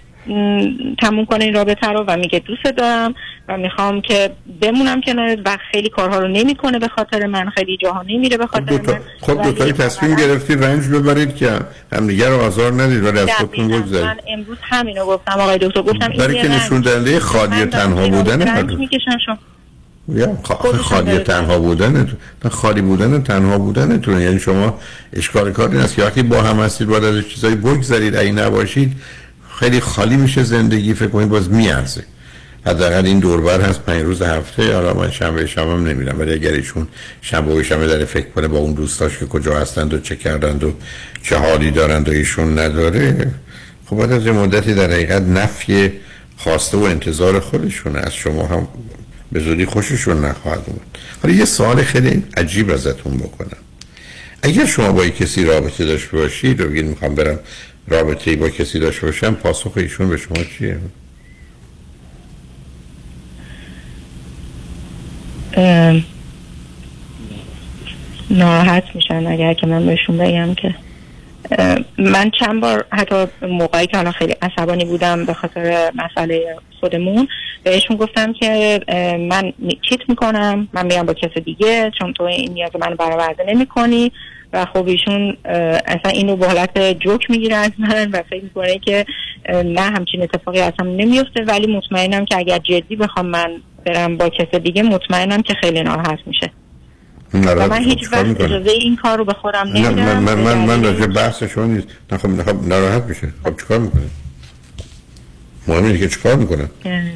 تموم 1.02 1.26
کنه 1.26 1.44
این 1.44 1.54
رابطه 1.54 1.88
رو 1.88 2.04
و 2.08 2.18
میگه 2.18 2.40
دوست 2.40 2.64
دارم 2.78 3.16
و 3.50 3.58
می‌خوام 3.58 4.02
که 4.02 4.32
بمونم 4.62 5.02
کنارت 5.02 5.40
و 5.46 5.58
خیلی 5.72 5.90
کارها 5.90 6.20
رو 6.20 6.28
نمی‌کنه 6.28 6.80
به 6.80 6.88
خاطر 6.88 7.26
من 7.26 7.50
خیلی 7.50 7.78
جاها 7.78 8.02
نمیره 8.02 8.38
به 8.38 8.48
خاطر 8.48 8.66
دوتا 8.66 8.92
من 8.92 9.00
خب 9.22 9.44
دوتایی 9.44 9.72
تصمیم 9.72 10.16
گرفتید 10.16 10.64
رنج 10.64 10.88
ببرید 10.88 11.36
که 11.36 11.52
همدیگه 11.94 12.30
رو 12.30 12.42
آزار 12.42 12.72
ندید 12.72 13.04
ولی 13.04 13.20
از 13.20 13.30
خودتون. 13.30 13.68
بگذارید 13.68 14.06
من 14.06 14.18
امروز 14.28 14.58
همینو 14.62 15.06
گفتم 15.06 15.40
آقای 15.40 15.58
دکتر. 15.58 15.82
گفتم 15.82 16.08
برای 16.18 16.42
که. 16.42 16.48
نشون 16.48 16.82
دهنده 16.82 17.20
خالی 17.20 17.62
و 17.62 17.66
تنها 17.66 18.08
بودن 18.08 18.42
رنج 18.42 18.74
می‌کشن 18.74 19.18
شما. 19.26 19.38
خالی 20.78 21.18
تنها 21.20 21.74
نه 22.44 22.50
خالی 22.50 22.82
بودن 22.82 23.24
تنها 23.24 23.58
بودنتون 23.58 24.22
یعنی 24.22 24.40
شما 24.40 24.80
اشکال 25.14 25.52
کار 25.52 25.70
این 25.70 25.82
است 25.82 25.96
که 25.96 26.04
وقتی 26.04 26.24
با 26.24 26.42
هم 26.42 26.60
هستید 26.60 26.88
باید 26.88 27.04
از 27.04 27.30
چیزایی 27.30 27.56
بگذارید 27.56 28.16
اگه 28.16 28.32
نباشید 28.32 28.94
خیلی 29.60 29.80
خالی 29.80 30.18
میشه 30.18 30.44
زندگی 30.44 30.94
فکر 30.94 31.08
کنید 31.08 31.30
باز 31.30 31.50
میارزه. 31.50 32.04
حداقل 32.66 33.06
این 33.06 33.20
دوربر 33.20 33.62
هست 33.62 33.82
پنج 33.82 34.04
روز 34.04 34.22
هفته 34.22 34.74
حالا 34.74 34.94
من 34.94 35.12
شنبه 35.12 35.46
شب 35.46 35.68
هم 35.68 35.88
نمیرم. 35.88 36.20
ولی 36.20 36.34
اگر 36.34 36.52
ایشون 36.52 36.88
شنبه 37.22 37.54
و 37.54 37.64
شنبه 37.64 37.88
داره 37.88 38.06
فکر 38.06 38.30
کنه 38.30 38.48
با 38.48 38.58
اون 38.58 38.74
دوستاش 38.74 39.18
که 39.18 39.26
کجا 39.26 39.60
هستند 39.60 39.94
و 39.94 40.00
چه 40.00 40.16
کردند 40.16 40.64
و 40.64 40.74
چه 41.24 41.38
حالی 41.38 41.72
دارند 41.72 42.10
و 42.10 42.12
ایشون 42.12 42.60
نداره 42.60 43.32
خب 43.86 43.96
بعد 43.98 44.12
از 44.12 44.26
یه 44.26 44.32
مدتی 44.32 44.74
در 44.74 44.92
حقیقت 44.92 45.22
نفی 45.22 45.92
خواسته 46.38 46.78
و 46.78 46.84
انتظار 46.84 47.40
خودشونه. 47.40 48.00
از 48.00 48.14
شما 48.14 48.48
هم 48.48 48.68
به 49.32 49.40
زودی 49.40 49.66
خوششون 49.66 50.26
نخواهد 50.26 50.64
اومد. 50.68 50.82
حالا 51.24 51.36
یه 51.36 51.46
سوال 51.46 51.84
خیلی 51.84 52.24
عجیب 52.38 52.72
ازتون 52.72 53.18
بکنم. 53.18 53.58
اگر 54.42 54.66
شما 54.66 54.92
با 54.92 55.08
کسی 55.08 55.46
رابطه 55.46 55.86
داشته 55.86 56.18
باشید 56.18 56.62
و 56.62 56.68
بگید 56.68 56.86
می‌خوام 56.86 57.16
برم 57.16 57.40
رابطه 57.88 58.36
با 58.36 58.50
کسی 58.50 58.80
داشته 58.80 59.06
باشم 59.06 59.34
پاسخ 59.34 59.72
ایشون 59.78 60.10
به 60.10 60.18
شما 60.18 60.44
چیه؟ 60.44 60.80
ناراحت 68.30 68.84
میشن 68.96 69.28
اگر 69.28 69.54
که 69.54 69.68
من 69.68 69.86
بهشون 69.86 70.18
بگم 70.18 70.54
که 70.54 70.76
من 71.98 72.32
چند 72.40 72.62
بار 72.62 72.86
حتی 72.92 73.26
موقعی 73.42 73.88
که 73.88 73.98
حالا 73.98 74.12
خیلی 74.12 74.36
عصبانی 74.42 74.86
بودم 74.86 75.26
به 75.26 75.34
خاطر 75.34 75.92
مسئله 75.96 76.56
خودمون 76.80 77.28
بهشون 77.64 77.98
گفتم 77.98 78.34
که 78.34 78.80
من 79.20 79.54
چیت 79.82 80.00
می‌کنم 80.10 80.68
من 80.74 80.86
میرم 80.86 81.06
با 81.06 81.14
کس 81.14 81.38
دیگه 81.46 81.92
چون 82.00 82.14
تو 82.14 82.24
این 82.24 82.54
نیاز 82.54 82.72
منو 82.80 82.96
برآورده 82.96 83.44
نمی‌کنی 83.48 84.12
و 84.56 84.66
خب 84.66 84.88
ایشون 84.88 85.38
اصلا 85.86 86.12
اینو 86.12 86.36
به 86.36 86.48
حالت 86.48 87.00
جوک 87.00 87.30
می‌گیره 87.30 87.56
از 87.56 87.72
من 87.78 88.12
و 88.12 88.22
فکر 88.30 88.44
می‌کنه 88.44 88.80
که 88.80 89.06
نه 89.50 89.82
همچین 89.82 90.22
اتفاقی 90.22 90.60
اصلا 90.60 90.88
نمیفته 90.88 91.44
ولی 91.44 91.78
مطمئنم 91.78 92.26
که 92.26 92.38
اگر 92.38 92.58
جدی 92.58 92.96
بخوام 92.96 93.26
من 93.26 93.52
برم 93.86 94.18
با 94.18 94.30
کس 94.30 94.56
دیگه 94.56 94.84
مطمئنم 94.84 95.42
که 95.42 95.54
خیلی 95.54 95.84
ناراحت 95.84 96.20
میشه. 96.26 96.52
و 97.34 97.68
من 97.68 97.70
خب 97.70 97.90
هیچ 97.90 98.14
وقت؟ 98.14 98.42
اجازه 98.42 98.72
این 98.72 98.96
کار 98.96 99.18
رو 99.18 99.26
به 99.26 99.34
خودم 99.34 99.68
من 99.68 99.74
نمیدم. 99.74 100.20
من 100.20 100.34
من, 100.34 100.58
من 100.58 100.84
راجع 100.84 101.06
بحث 101.06 101.44
شما 101.44 101.66
نیست. 101.66 101.88
نه 102.12 102.18
خب 102.18 102.44
خب 102.44 102.68
ناراحت 102.68 103.04
میشه. 103.04 103.28
خب 103.44 103.60
چیکار 103.60 103.80
می‌کنه؟ 103.80 104.02
مهم 105.68 105.84
اینه 105.84 106.00
که 106.00 106.08
چیکار 106.10 106.36
می‌کنه؟ 106.36 106.70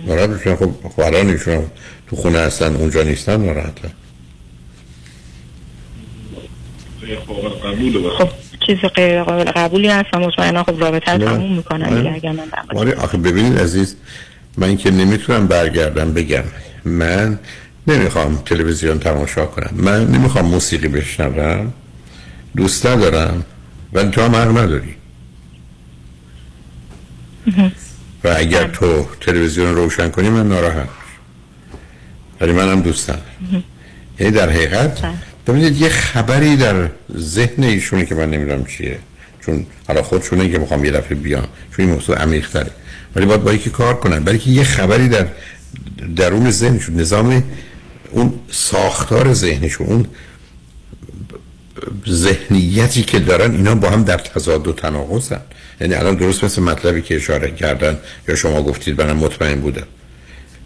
ناراحت 0.07 0.29
میشه. 0.29 0.55
خب 0.55 0.69
خب 0.95 0.99
الان 0.99 1.29
ایشون 1.29 1.65
تو 2.09 2.15
خونه 2.15 2.39
هستن 2.39 2.75
اونجا 2.75 3.03
نیستن 3.03 3.45
ناراحتن. 3.45 3.91
خب 8.17 8.29
چیز 8.67 8.77
غیر 8.77 9.23
قابل 9.23 9.51
قبولی 9.51 9.87
هست 9.87 10.13
و 10.13 10.19
مطمئنا 10.19 10.63
خب 10.63 10.81
رابطه 10.81 11.11
رو. 11.11 11.25
تموم. 11.27 11.97
دیگه 11.97 12.11
اگر 12.13 12.31
من 12.31 12.43
آره 12.75 12.95
آخه 12.95 13.17
ببینید 13.17 13.59
عزیز 13.59 13.95
من 14.57 14.77
که 14.77 14.91
نمی‌تونم 14.91 15.47
برگردم 15.47 16.13
بگم. 16.13 16.43
من 16.85 17.39
نمی‌خوام 17.87 18.35
تلویزیون 18.45 18.99
تماشا 18.99 19.45
کنم. 19.45 19.71
من 19.73 20.07
نمی‌خوام 20.07 20.45
موسیقی 20.45 20.87
بشنوم. 20.87 21.73
دوست 22.55 22.85
ندارم. 22.85 23.45
ولی 23.93 24.09
تو 24.09 24.21
هم 24.21 24.35
حق 24.35 24.57
نداری. 24.57 24.95
و 28.23 28.33
اگر 28.37 28.67
تو 28.67 29.07
تلویزیون 29.21 29.75
روشن 29.75 30.09
کنی 30.09 30.29
من 30.29 30.47
ناراحت. 30.47 30.89
ولی 32.41 32.51
منم 32.51 32.81
دوست 32.81 33.09
ندارم. 33.09 33.63
یعنی 34.19 34.31
در 34.31 34.49
حقیقت 34.49 35.01
ببینید 35.53 35.81
یه 35.81 35.89
خبری 35.89 36.55
در 36.55 36.89
ذهن 37.17 37.63
ایشونه 37.63 38.05
که 38.05 38.15
من 38.15 38.29
نمی‌دونم 38.29 38.65
چیه. 38.65 38.99
چون 39.45 39.65
حالا 39.87 40.03
خودشونه 40.03 40.49
که 40.49 40.57
می‌خوام 40.57 40.85
یه 40.85 40.91
دفعه 40.91 41.15
بیان 41.15 41.47
چون 41.75 41.85
این 41.85 41.89
موضوع 41.93 42.17
عمیق 42.17 42.49
تره 42.49 42.71
ولی 43.15 43.25
باید 43.25 43.43
با 43.43 43.53
یکی 43.53 43.69
کار 43.69 43.93
کنن. 43.93 44.19
برای 44.23 44.39
که 44.39 44.49
یه 44.49 44.63
خبری 44.63 45.07
در 45.07 45.27
درون 46.15 46.51
ذهنشون 46.51 46.95
نظام 46.95 47.43
اون 48.11 48.33
ساختار 48.51 49.33
ذهنشون 49.33 49.87
اون 49.87 50.05
ذهنیتی 52.09 53.03
که 53.03 53.19
دارن 53.19 53.51
اینا 53.51 53.75
با 53.75 53.89
هم 53.89 54.03
در 54.03 54.17
تضاد 54.17 54.67
و 54.67 54.73
تناقضن. 54.73 55.41
یعنی 55.81 55.93
الان 55.93 56.15
درست 56.15 56.43
مثل 56.43 56.61
مطلبی 56.61 57.01
که 57.01 57.15
اشاره 57.15 57.51
کردن 57.51 57.97
یا 58.27 58.35
شما 58.35 58.61
گفتید 58.63 59.01
منم 59.01 59.17
مطمئن 59.17 59.59
بودم. 59.61 59.87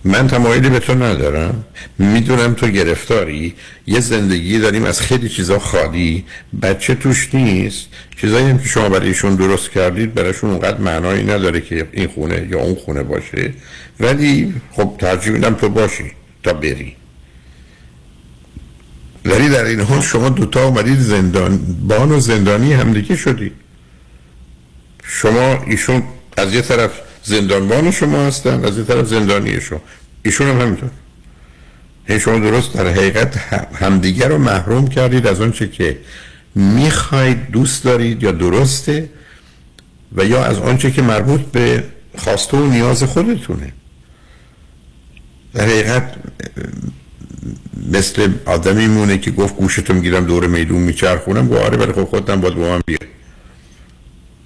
من 0.05 0.27
تمایلی 0.27 0.69
به 0.69 0.79
تو 0.79 0.93
ندارم. 0.95 1.65
می‌دونم 1.97 2.53
تو 2.53 2.67
گرفتاری. 2.67 3.55
یه 3.87 3.99
زندگی 3.99 4.59
داریم 4.59 4.83
از 4.83 5.01
خیلی 5.01 5.29
چیزا 5.29 5.59
خالی. 5.59 6.25
بچه 6.61 6.95
توش 6.95 7.35
نیست. 7.35 7.87
چیزایی 8.17 8.49
هم 8.49 8.57
که 8.57 8.67
شما 8.67 8.89
برایشون 8.89 9.35
درست 9.35 9.71
کردید 9.71 10.13
برایشون 10.13 10.49
اونقدر 10.49 10.77
معنایی 10.77 11.23
نداره 11.23 11.61
که 11.61 11.87
این 11.91 12.07
خونه 12.07 12.47
یا 12.51 12.59
اون 12.59 12.75
خونه 12.75 13.03
باشه. 13.03 13.53
ولی 13.99 14.53
خب 14.71 14.95
ترجیح 14.99 15.33
میدم 15.33 15.53
تو 15.53 15.69
باشی 15.69 16.11
تا 16.43 16.53
بری. 16.53 16.95
ولی 19.25 19.49
در 19.49 19.65
این 19.65 19.79
حال 19.79 20.01
شما 20.01 20.29
دوتا 20.29 20.63
اومدید 20.63 20.99
زندان 20.99 21.57
بان 21.87 22.11
و 22.11 22.19
زندانی 22.19 22.73
همدیگه 22.73 23.15
شدید 23.15 23.53
شما 25.03 25.63
ایشون 25.67 26.03
از 26.37 26.53
یه 26.53 26.61
طرف 26.61 26.91
زندانبان 27.23 27.91
شما 27.91 28.17
هستن 28.17 28.65
از 28.65 28.77
یه 28.77 28.83
طرف 28.83 29.07
زندانی 29.07 29.61
شما. 29.61 29.81
ایشون 30.23 30.47
هم 30.47 30.61
همینطور. 30.61 30.89
این 32.09 32.19
شما 32.19 32.39
درست 32.39 32.73
در 32.73 32.87
حقیقت 32.87 33.37
همدیگر 33.73 34.27
رو 34.27 34.37
محروم 34.37 34.87
کردید 34.87 35.27
از 35.27 35.41
آنچه 35.41 35.67
که 35.67 35.97
می‌خواید 36.55 37.51
دوست 37.51 37.83
دارید 37.83 38.23
یا 38.23 38.31
درسته 38.31 39.09
و 40.15 40.25
یا 40.25 40.45
از 40.45 40.57
آنچه 40.59 40.91
که 40.91 41.01
مربوط 41.01 41.41
به 41.41 41.83
خواسته 42.17 42.57
و 42.57 42.65
نیاز 42.65 43.03
خودتونه. 43.03 43.73
در 45.53 45.65
حقیقت 45.65 46.15
مثل 47.91 48.31
آدمی 48.45 48.87
مونه 48.87 49.17
که 49.17 49.31
گفت 49.31 49.55
گوشتو 49.55 49.93
می‌گیرم 49.93 50.25
دور 50.25 50.47
میدون 50.47 50.81
میچرخونم 50.81 51.47
گفت 51.47 51.61
آره 51.61 51.77
ولی 51.77 51.93
خب 51.93 52.03
خودتم 52.03 52.41
باید 52.41 52.55
با 52.55 52.61
من 52.61 52.81
بیای 52.85 53.12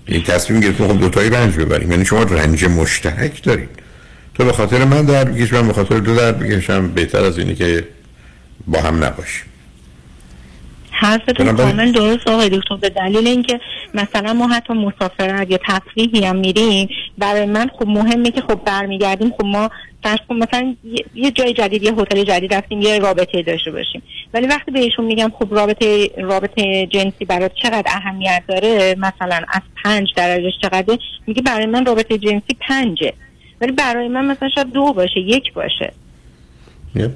این 0.07 0.23
تصمیم 0.23 0.59
گرفتیم 0.59 0.87
خب 0.87 0.99
دوتایی 0.99 1.29
رنج 1.29 1.55
ببریم. 1.55 1.91
یعنی 1.91 2.05
شما 2.05 2.23
رنج 2.23 2.65
مشترک 2.65 3.43
دارید. 3.43 3.69
تو 4.33 4.45
به 4.45 4.53
خاطر 4.53 4.85
من 4.85 5.05
در 5.05 5.23
بکش 5.23 5.53
من 5.53 5.67
به 5.67 5.73
خاطر 5.73 5.99
دو 5.99 6.15
در 6.15 6.31
بکشم 6.31 6.87
بهتر 6.87 7.23
از 7.23 7.37
اینه 7.37 7.55
که 7.55 7.87
با 8.67 8.81
هم 8.81 9.03
نباشیم. 9.03 9.43
حرفتون 10.99 11.55
کامل 11.55 11.91
درست 11.91 12.27
آقای 12.27 12.49
دکتر 12.49 12.75
به 12.75 12.89
دلیل 12.89 13.27
اینکه 13.27 13.59
مثلا 13.93 14.33
ما 14.33 14.47
حتی 14.47 14.73
مسافرت 14.73 15.51
یا 15.51 15.59
تفریحی 15.67 16.25
هم 16.25 16.35
میریم 16.35 16.89
برای 17.17 17.45
من 17.45 17.69
خب 17.79 17.87
مهمه 17.87 18.31
که 18.31 18.41
خب 18.41 18.59
برمیگردیم. 18.65 19.29
خب 19.37 19.45
ما 19.45 19.69
فرض 20.03 20.19
کن 20.29 20.35
مثلا 20.35 20.75
یه- 21.15 21.31
جای 21.31 21.53
جدید 21.53 21.83
یه 21.83 21.93
هتل 21.93 22.23
جدید 22.23 22.53
رفتیم 22.53 22.81
یه 22.81 22.99
رابطه 22.99 23.41
داشته 23.41 23.71
باشیم. 23.71 24.03
ولی 24.33 24.47
وقتی 24.47 24.71
بهشون 24.71 25.05
میگم 25.05 25.31
خب 25.39 25.47
رابطه 25.51 26.09
رابطه 26.17 26.87
جنسی 26.87 27.25
برات 27.25 27.51
چقدر 27.63 27.83
اهمیت 27.87 28.43
داره 28.47 28.95
مثلا 28.97 29.41
از 29.49 29.61
پنج 29.83 30.07
درجهش 30.15 30.53
چقدره؟ 30.61 30.97
میگه 31.27 31.41
برای 31.41 31.65
من 31.65 31.85
رابطه 31.85 32.17
جنسی 32.17 32.57
پنجه. 32.67 33.13
ولی 33.61 33.71
برای 33.71 34.07
من 34.07 34.25
مثلا 34.25 34.49
شاید 34.55 34.71
دو 34.71 34.93
باشه 34.93 35.19
یک 35.19 35.53
باشه. 35.53 35.93
یه. 36.95 37.11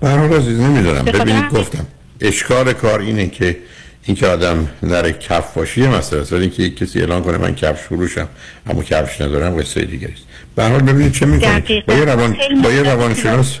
به 0.00 0.08
هر 0.08 0.18
حال 0.18 0.32
عزیز 0.32 0.60
نمی‌دونم 0.60 1.04
ببینید 1.04 1.50
گفتم. 1.54 1.86
اشکال 2.20 2.72
کار 2.72 3.00
اینه 3.00 3.28
که 3.28 3.56
اینکه 4.04 4.26
آدم 4.26 4.68
نره 4.82 5.12
کف 5.12 5.54
باشی 5.54 5.80
یه 5.80 5.88
مسئله 5.88 6.20
است 6.20 6.32
ولی 6.32 6.42
اینکه 6.42 6.70
کسی 6.70 7.00
اعلان 7.00 7.22
کنه 7.22 7.38
من 7.38 7.54
کفش 7.54 7.80
فروشم 7.80 8.28
اما 8.66 8.82
کفش 8.82 9.20
ندارم 9.20 9.60
قصه 9.60 9.84
دیگه 9.84 10.08
است 10.12 10.22
به 10.56 10.64
حال 10.64 10.80
ببینید 10.80 11.12
چه 11.12 11.26
می‌کنید. 11.26 11.86
با 11.86 11.94
یه 11.94 12.04
روان 12.04 12.36
با 12.62 12.72
یه. 12.72 12.82
روانشناس 12.82 13.58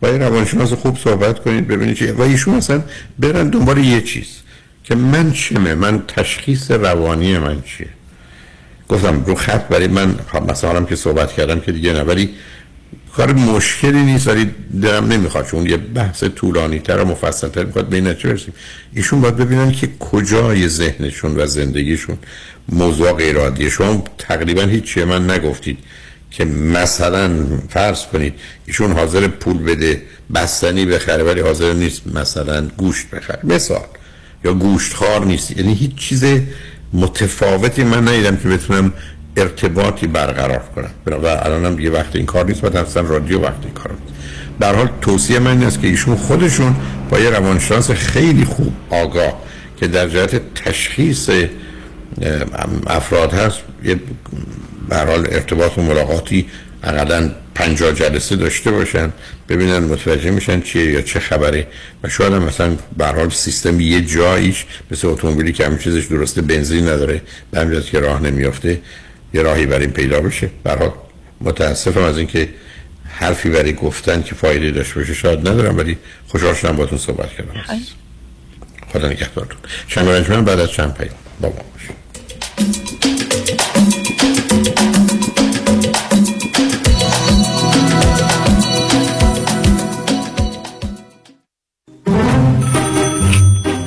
با 0.00 0.08
یه 0.08 0.18
روانشناس 0.18 0.72
خوب 0.72 0.98
صحبت 0.98 1.38
کنید 1.38 1.68
ببینید 1.68 1.96
چی 1.96 2.06
و 2.06 2.22
ایشون 2.22 2.54
مثلا 2.54 2.82
برن 3.18 3.48
دنبال 3.48 3.78
یه 3.78 4.00
چیز 4.00 4.26
که 4.84 4.94
من 4.94 5.32
چمه 5.32 5.74
من 5.74 6.02
تشخیص 6.08 6.70
روانی 6.70 7.38
من 7.38 7.62
چیه 7.62 7.88
گفتم 8.88 9.24
رو 9.26 9.34
خط 9.34 9.68
برای 9.68 9.86
من 9.86 10.14
خب 10.32 10.50
مثلا 10.50 10.76
هم 10.76 10.86
که 10.86 10.96
صحبت 10.96 11.32
کردم 11.32 11.60
که 11.60 11.72
دیگه 11.72 11.92
نه 11.92 12.02
ولی 12.02 12.30
کار 13.16 13.32
مشکلی 13.32 14.02
نیست 14.02 14.28
ولی 14.28 14.50
دلم 14.82 15.12
نمی‌خواد 15.12 15.46
چون 15.46 15.66
یه 15.66 15.76
بحث 15.76 16.24
طولانی 16.24 16.78
تر 16.78 16.98
و 16.98 17.04
مفصل 17.04 17.48
تر 17.48 17.64
می‌خواد 17.64 17.88
به 17.88 18.00
نتیجه 18.00 18.28
برسیم. 18.28 18.54
ایشون 18.92 19.20
باید 19.20 19.36
ببینن 19.36 19.72
که 19.72 19.88
کجای 20.00 20.68
ذهنشون 20.68 21.36
و 21.36 21.46
زندگیشون 21.46 22.18
موضوع 22.68 23.12
غیر 23.12 23.36
عادیه 23.38 23.70
شما. 23.70 24.04
تقریبا 24.18 24.62
هیچی 24.62 25.04
من 25.04 25.30
نگفتید 25.30 25.78
که 26.30 26.44
مثلا 26.44 27.46
فرض 27.68 28.02
کنید 28.06 28.34
ایشون 28.66 28.92
حاضر 28.92 29.28
پول 29.28 29.58
بده 29.58 30.02
بستنی 30.34 30.86
بخره 30.86 31.24
ولی 31.24 31.40
حاضر 31.40 31.72
نیست 31.72 32.06
مثلا 32.06 32.68
گوشت 32.76 33.10
بخره. 33.10 33.40
مثال. 33.44 33.86
یا 34.44 34.54
گوشت 34.54 34.94
خار 34.94 35.24
نیست. 35.24 35.56
یعنی 35.56 35.74
هیچ 35.74 35.94
چیز 35.94 36.24
متفاوتی 36.92 37.84
من 37.84 38.08
ندیدم 38.08 38.36
که 38.36 38.48
بتونم 38.48 38.92
ارتباطی 39.36 40.06
برقرار 40.06 40.62
کنم. 40.74 40.90
و 41.06 41.26
الان 41.26 41.64
هم 41.64 41.76
دیگه 41.76 41.90
وقت 41.90 42.16
این 42.16 42.26
کار 42.26 42.46
نیست 42.46 42.64
و 42.64 42.76
اصلا 42.76 43.02
رادیو 43.02 43.40
وقت 43.40 43.64
این 43.64 43.74
کار 43.74 43.92
در 44.60 44.74
حال 44.74 44.88
توصیه 45.00 45.38
من 45.38 45.50
این 45.50 45.64
است 45.64 45.80
که 45.80 45.86
ایشون 45.86 46.16
خودشون 46.16 46.76
با 47.10 47.20
یه 47.20 47.30
روانشناس 47.30 47.90
خیلی 47.90 48.44
خوب 48.44 48.72
آگاه 48.90 49.42
که 49.76 49.86
در 49.86 50.08
جهت 50.08 50.54
تشخیص 50.54 51.30
افراد 52.86 53.32
هست 53.32 53.58
یه 53.84 54.00
حال 54.90 55.26
ارتباط 55.30 55.78
و 55.78 55.82
ملاقاتی 55.82 56.46
اقلا 56.82 57.30
پنجاه 57.54 57.92
جلسه 57.92 58.36
داشته 58.36 58.70
باشن 58.70 59.12
ببینن 59.48 59.78
متوجه 59.78 60.30
میشن 60.30 60.60
چیه 60.60 60.84
یا 60.84 61.02
چه 61.02 61.20
خبره. 61.20 61.66
و 62.02 62.08
شاید 62.08 62.32
هم 62.32 62.42
مثلا 62.42 62.76
به 62.96 63.04
هر 63.04 63.14
حال 63.14 63.30
سیستم 63.30 63.80
یه 63.80 64.00
جاییش 64.00 64.64
مثل 64.90 65.08
اتومبیلی 65.08 65.52
که 65.52 65.66
همین 65.66 65.78
چیزش 65.78 66.04
درسته 66.04 66.42
بنزین 66.42 66.88
نداره 66.88 67.22
به 67.50 67.82
که 67.82 68.00
راه 68.00 68.22
نمیافته. 68.22 68.80
یه 69.34 69.42
راهی 69.42 69.66
برای 69.66 69.84
این 69.84 69.92
پیدا 69.92 70.20
بشه. 70.20 70.50
حال 70.66 70.92
متاسفم 71.40 72.02
از 72.02 72.18
اینکه 72.18 72.48
حرفی 73.04 73.50
برای 73.50 73.72
گفتن 73.72 74.22
که 74.22 74.34
فایده 74.34 74.70
داشته 74.70 74.94
باشه 74.94 75.14
شاید 75.14 75.48
ندارم 75.48 75.78
ولی 75.78 75.98
خوشحال 76.28 76.54
شدم 76.54 76.76
باتون 76.76 76.98
صحبت 76.98 77.30
کردم. 77.32 77.60
خدا 78.92 79.08
نگهدارتون. 79.08 79.58
شنگ 79.88 80.44
بعد 80.44 80.60
از 80.60 80.70
چند 80.70 80.94
پیام. 80.94 81.14
با 81.40 81.48
ما 81.48 81.54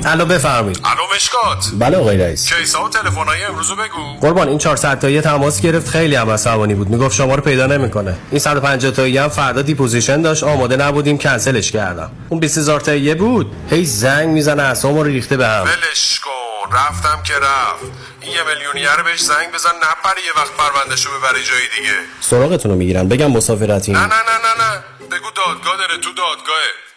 الو 0.08 0.26
بفرمایید. 0.26 0.82
الو 0.84 1.16
مشکات. 1.16 1.66
بله 1.80 1.98
آقای 1.98 2.18
رئیس. 2.18 2.54
case 2.54 2.78
ا 2.78 2.84
و 2.84 2.90
تلفن‌های 2.90 3.44
امروز 3.44 3.70
رو 3.70 3.76
بگو. 3.76 4.20
قربان 4.22 4.48
این 4.48 4.58
400 4.58 5.00
تایی 5.00 5.22
تماس 5.22 5.62
گرفت. 5.62 5.90
خیلی 5.90 6.16
هم 6.16 6.30
عصبانی 6.30 6.76
بود. 6.76 6.90
می‌گفت 6.90 7.16
شما 7.16 7.36
رو 7.36 7.42
پیدا 7.42 7.66
نمی‌کنه. 7.66 8.18
این 8.32 8.40
150 8.40 8.92
تایی 8.92 9.18
هم 9.18 9.30
فردا 9.30 9.62
deposition 9.62 10.22
داشت. 10.22 10.44
آماده 10.44 10.76
نبودیم. 10.76 11.18
کنسلش 11.18 11.72
کردم. 11.72 12.12
اون 12.30 12.40
20000 12.40 12.80
تایی 12.80 13.16
بود. 13.16 13.56
هی 13.70 13.86
زنگ 13.86 14.30
می‌زنه 14.30 14.64
اسمو 14.64 15.04
رو 15.04 15.10
ریخته 15.10 15.38
به 15.38 15.48
هم. 15.48 15.64
ولش 15.64 16.20
کن. 16.20 16.76
رفت 16.76 17.24
که 17.24 17.34
رفت. 17.34 17.84
این 18.22 18.32
یه 18.32 18.40
میلیونیه 18.44 19.04
بهش 19.06 19.20
زنگ 19.20 19.52
بزن. 19.54 19.70
نپره 19.70 20.22
یه 20.26 20.42
وقت 20.42 20.52
پروندهشو 20.58 21.10
ببره 21.18 21.44
جای 21.44 21.62
دیگه. 21.78 21.94
سراغتون 22.22 22.72
رو 22.72 22.78
می‌گیرن 22.78 23.08
بگم 23.08 23.32
مسافرتی 23.32 23.92
نه 23.92 24.00
نه 24.00 24.06
نه 24.06 24.38
نه 24.46 24.64
نه. 24.64 24.84
بگو 25.12 25.30
دادگاه 25.36 25.78
داره. 25.78 25.98
تو 25.98 26.10
دادگاهه. 26.10 26.72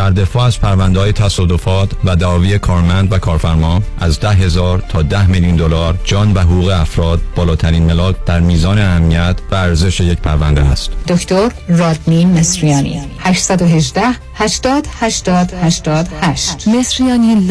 در 0.00 0.10
دفاع 0.10 0.44
از 0.44 0.60
پرونده 0.60 1.00
های 1.00 1.12
تصادفات 1.12 1.90
و 2.04 2.16
دعاوی 2.16 2.58
کارمند 2.58 3.12
و 3.12 3.18
کارفرما 3.18 3.82
از 3.98 4.20
ده 4.20 4.30
هزار 4.30 4.82
تا 4.88 5.02
ده 5.02 5.26
میلیون 5.26 5.56
دلار 5.56 5.98
جان 6.04 6.32
و 6.32 6.40
حقوق 6.40 6.68
افراد 6.68 7.20
بالاترین 7.36 7.82
ملاک 7.82 8.16
در 8.24 8.40
میزان 8.40 8.78
اهمیت 8.78 9.36
و 9.50 9.54
ارزش 9.54 10.00
یک 10.00 10.18
پرونده 10.18 10.60
است. 10.60 10.90
دکتر 11.08 11.50
رادنی 11.68 12.24
مصریانی 12.24 13.00
818 13.18 14.02
80 14.34 14.86
80 15.00 15.52
88 15.62 16.68
مصریانی 16.68 17.48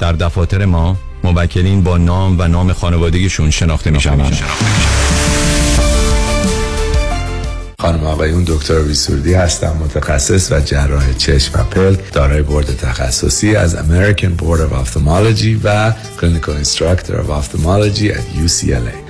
در 0.00 0.12
دفاتر 0.12 0.64
ما 0.64 0.96
موکلین 1.24 1.82
با 1.82 1.98
نام 1.98 2.36
و 2.38 2.48
نام 2.48 2.72
خانوادگیشون 2.72 3.50
شناخته 3.50 3.90
می 3.90 4.00
شوند. 4.00 4.38
خانم‌ها 7.80 8.04
آقایون 8.04 8.44
دکتر 8.46 8.78
سرودی 8.78 9.34
هستم 9.34 9.76
متخصص 9.80 10.52
و 10.52 10.60
جراح 10.60 11.12
چشم 11.12 11.60
و 11.60 11.64
پلک 11.64 11.96
دارای 12.12 12.42
بورد 12.42 12.76
تخصصی 12.76 13.56
از 13.56 13.76
American 13.76 14.42
Board 14.42 14.58
of 14.58 14.86
Ophthalmology 14.86 15.60
و 15.64 15.92
clinical 16.20 16.54
instructor 16.54 17.32
ophthalmology 17.32 18.08
در 18.08 18.14
UCLA 18.14 19.09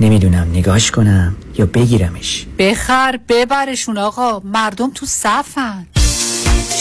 نمی‌دونم 0.00 0.50
نگاش 0.52 0.90
کنم 0.90 1.36
یا 1.58 1.66
بگیرمش. 1.66 2.46
بخر 2.58 3.18
ببرشون 3.28 3.98
آقا. 3.98 4.40
مردم 4.44 4.90
تو 4.94 5.06
صفن. 5.06 5.86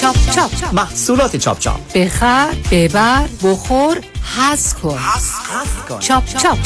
چاپ 0.01 0.15
چاپ 0.35 0.73
محصولات 0.73 1.35
چاپ 1.35 1.59
چاپ. 1.59 1.93
بخر 1.93 2.47
ببر 2.71 3.27
بخور 3.43 3.97
حز 4.37 4.73
کن. 4.73 4.99
چاپ 5.99 6.25
چاپ 6.25 6.57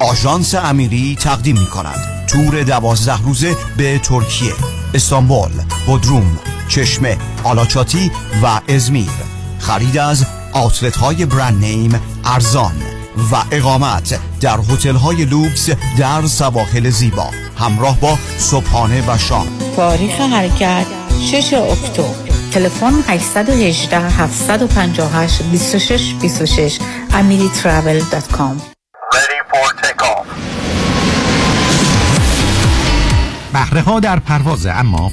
آژانس 0.00 0.54
امیری 0.54 1.16
تقدیم 1.20 1.58
می 1.58 1.66
کند 1.66 2.26
تور 2.26 2.62
دوازده 2.62 3.22
روزه 3.22 3.56
به 3.76 3.98
ترکیه. 3.98 4.52
استانبول 4.94 5.50
بودروم 5.86 6.38
چشمه 6.68 7.18
آلاچاتی 7.44 8.10
و 8.42 8.60
ازمیر. 8.68 9.10
خرید 9.58 9.98
از 9.98 10.26
آتلت 10.52 10.96
های 10.96 11.26
برند 11.26 11.64
نیم 11.64 12.00
ارزان. 12.24 12.97
و 13.32 13.36
اقامت 13.50 14.20
در 14.40 14.58
هتل 14.58 14.94
های 14.94 15.24
لوکس 15.24 15.70
در 15.98 16.26
سواحل 16.26 16.90
زیبا. 16.90 17.30
همراه 17.58 18.00
با 18.00 18.18
صبحانه 18.38 19.04
و 19.08 19.18
شام. 19.18 19.46
تاریخ 19.76 20.20
حرکت 20.20 20.86
6 21.30 21.52
اکتبر. 21.52 22.28
تلفن 22.52 22.92
818 23.08 23.98
758 23.98 25.42
26 25.42 26.14
26 26.20 26.78
amiritravel.com 27.10 28.60
بهره 33.52 33.80
ها 33.80 34.00
در 34.00 34.18
پرواز 34.18 34.66
اما 34.66 35.12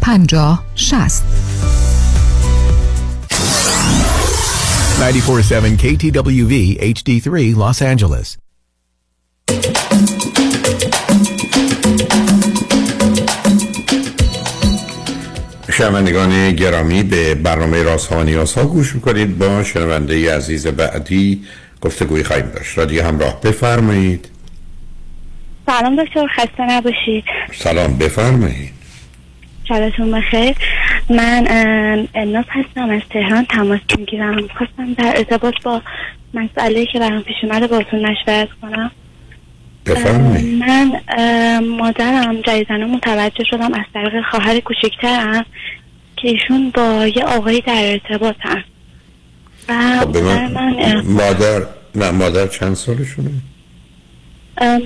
50 0.00 0.64
60 0.74 1.24
947 5.00 5.76
KTWV 5.76 6.78
HD3 6.94 7.54
Los 7.56 7.82
Angeles. 7.82 8.36
شنوندگان 15.72 16.52
گرامی 16.52 17.02
به 17.02 17.34
برنامه 17.34 17.82
راست 17.82 18.12
ها 18.12 18.20
و 18.20 18.22
نیاز 18.22 18.54
ها 18.54 18.64
گوش 18.64 18.94
می‌کنید. 18.94 19.38
با 19.38 19.64
شنونده 19.64 20.36
عزیز 20.36 20.66
بعدی 20.66 21.44
گفتگوی 21.80 22.24
خواهیم 22.24 22.46
داشت. 22.46 22.78
رادیو 22.78 23.04
همراه 23.04 23.40
بفرمایید. 23.40 24.28
سلام 25.66 26.04
دکتر 26.04 26.26
خسته 26.36 26.62
نباشید. 26.68 27.24
سلام 27.52 27.98
بفرمایید. 27.98 28.79
شبتون 29.70 30.10
بخیر 30.10 30.54
من 31.10 31.46
الناس 32.14 32.44
هستم 32.48 32.90
از 32.90 33.02
تهران. 33.10 33.44
تماس 33.44 33.80
می‌گیرم. 33.98 34.48
خواستم 34.58 34.94
در 34.98 35.12
ارتباط 35.16 35.54
با 35.64 35.82
مسئله 36.34 36.86
که 36.86 36.98
برام 36.98 37.22
پیش 37.22 37.36
اومده 37.42 37.66
باتون 37.66 38.06
مشورت 38.06 38.48
کنم. 38.62 38.90
من 40.60 40.92
مادرم 41.64 42.40
جدیدن 42.40 42.84
متوجه 42.84 43.44
شدم 43.50 43.74
از 43.74 43.84
طریق 43.94 44.24
خواهر 44.30 44.60
کوچکترم 44.60 45.44
که 46.16 46.28
ایشون 46.28 46.70
با 46.74 47.06
یه 47.06 47.24
آقایی 47.24 47.60
در 47.60 47.98
ارتباطن. 48.10 48.64
و 49.68 49.98
خب 50.00 50.16
مادر 50.16 50.46
من 50.46 50.52
من 50.52 50.74
اه، 50.78 51.02
مادر 51.02 51.66
نه 51.94 52.10
مادر 52.10 52.46
چند 52.46 52.74
سالشونه؟ 52.74 53.30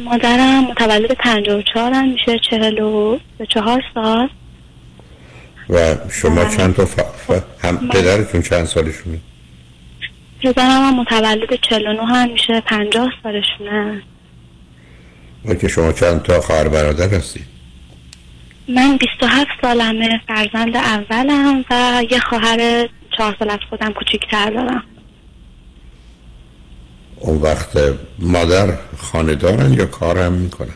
مادرم 0.05 0.64
متولد 0.64 1.12
54 1.12 1.93
هم 1.93 2.09
میشه 2.09 2.39
44 2.51 3.82
سال. 3.95 4.28
و 5.71 5.95
شما 6.11 6.45
چند 6.45 6.75
تا 6.75 6.85
ف... 6.87 6.97
ف- 7.29 7.65
هم 7.65 7.89
پدرتون 7.89 8.43
چند 8.43 8.65
سالشونه؟ 8.65 9.19
پدرم 10.43 10.69
هم 10.71 11.01
متولد 11.01 11.55
49 11.71 12.07
هم 12.07 12.31
میشه 12.33 12.61
50 12.61 13.09
سالشونه. 13.23 14.03
و 15.45 15.55
که 15.55 15.69
شما 15.69 15.93
چند 15.93 16.23
تا 16.23 16.41
خواهر 16.41 16.69
برادر 16.69 17.17
هستید؟ 17.17 17.45
من 18.69 18.97
27 18.97 19.47
سالمه 19.62 20.21
فرزند 20.29 20.77
اولم 20.77 21.65
و 21.71 22.03
یه 22.11 22.21
خواهر 22.21 22.89
چهار 23.17 23.37
سال 23.39 23.51
از 23.51 23.59
خودم 23.71 23.93
کوچیکتر 23.93 24.51
دارم. 24.51 24.85
اون 27.17 27.39
وقت 27.39 27.79
مادر 28.19 28.75
خانه 28.99 29.35
دارن 29.35 29.73
یا 29.73 29.87
کار 29.87 30.19
هم 30.19 30.33
می‌کنن؟ 30.33 30.75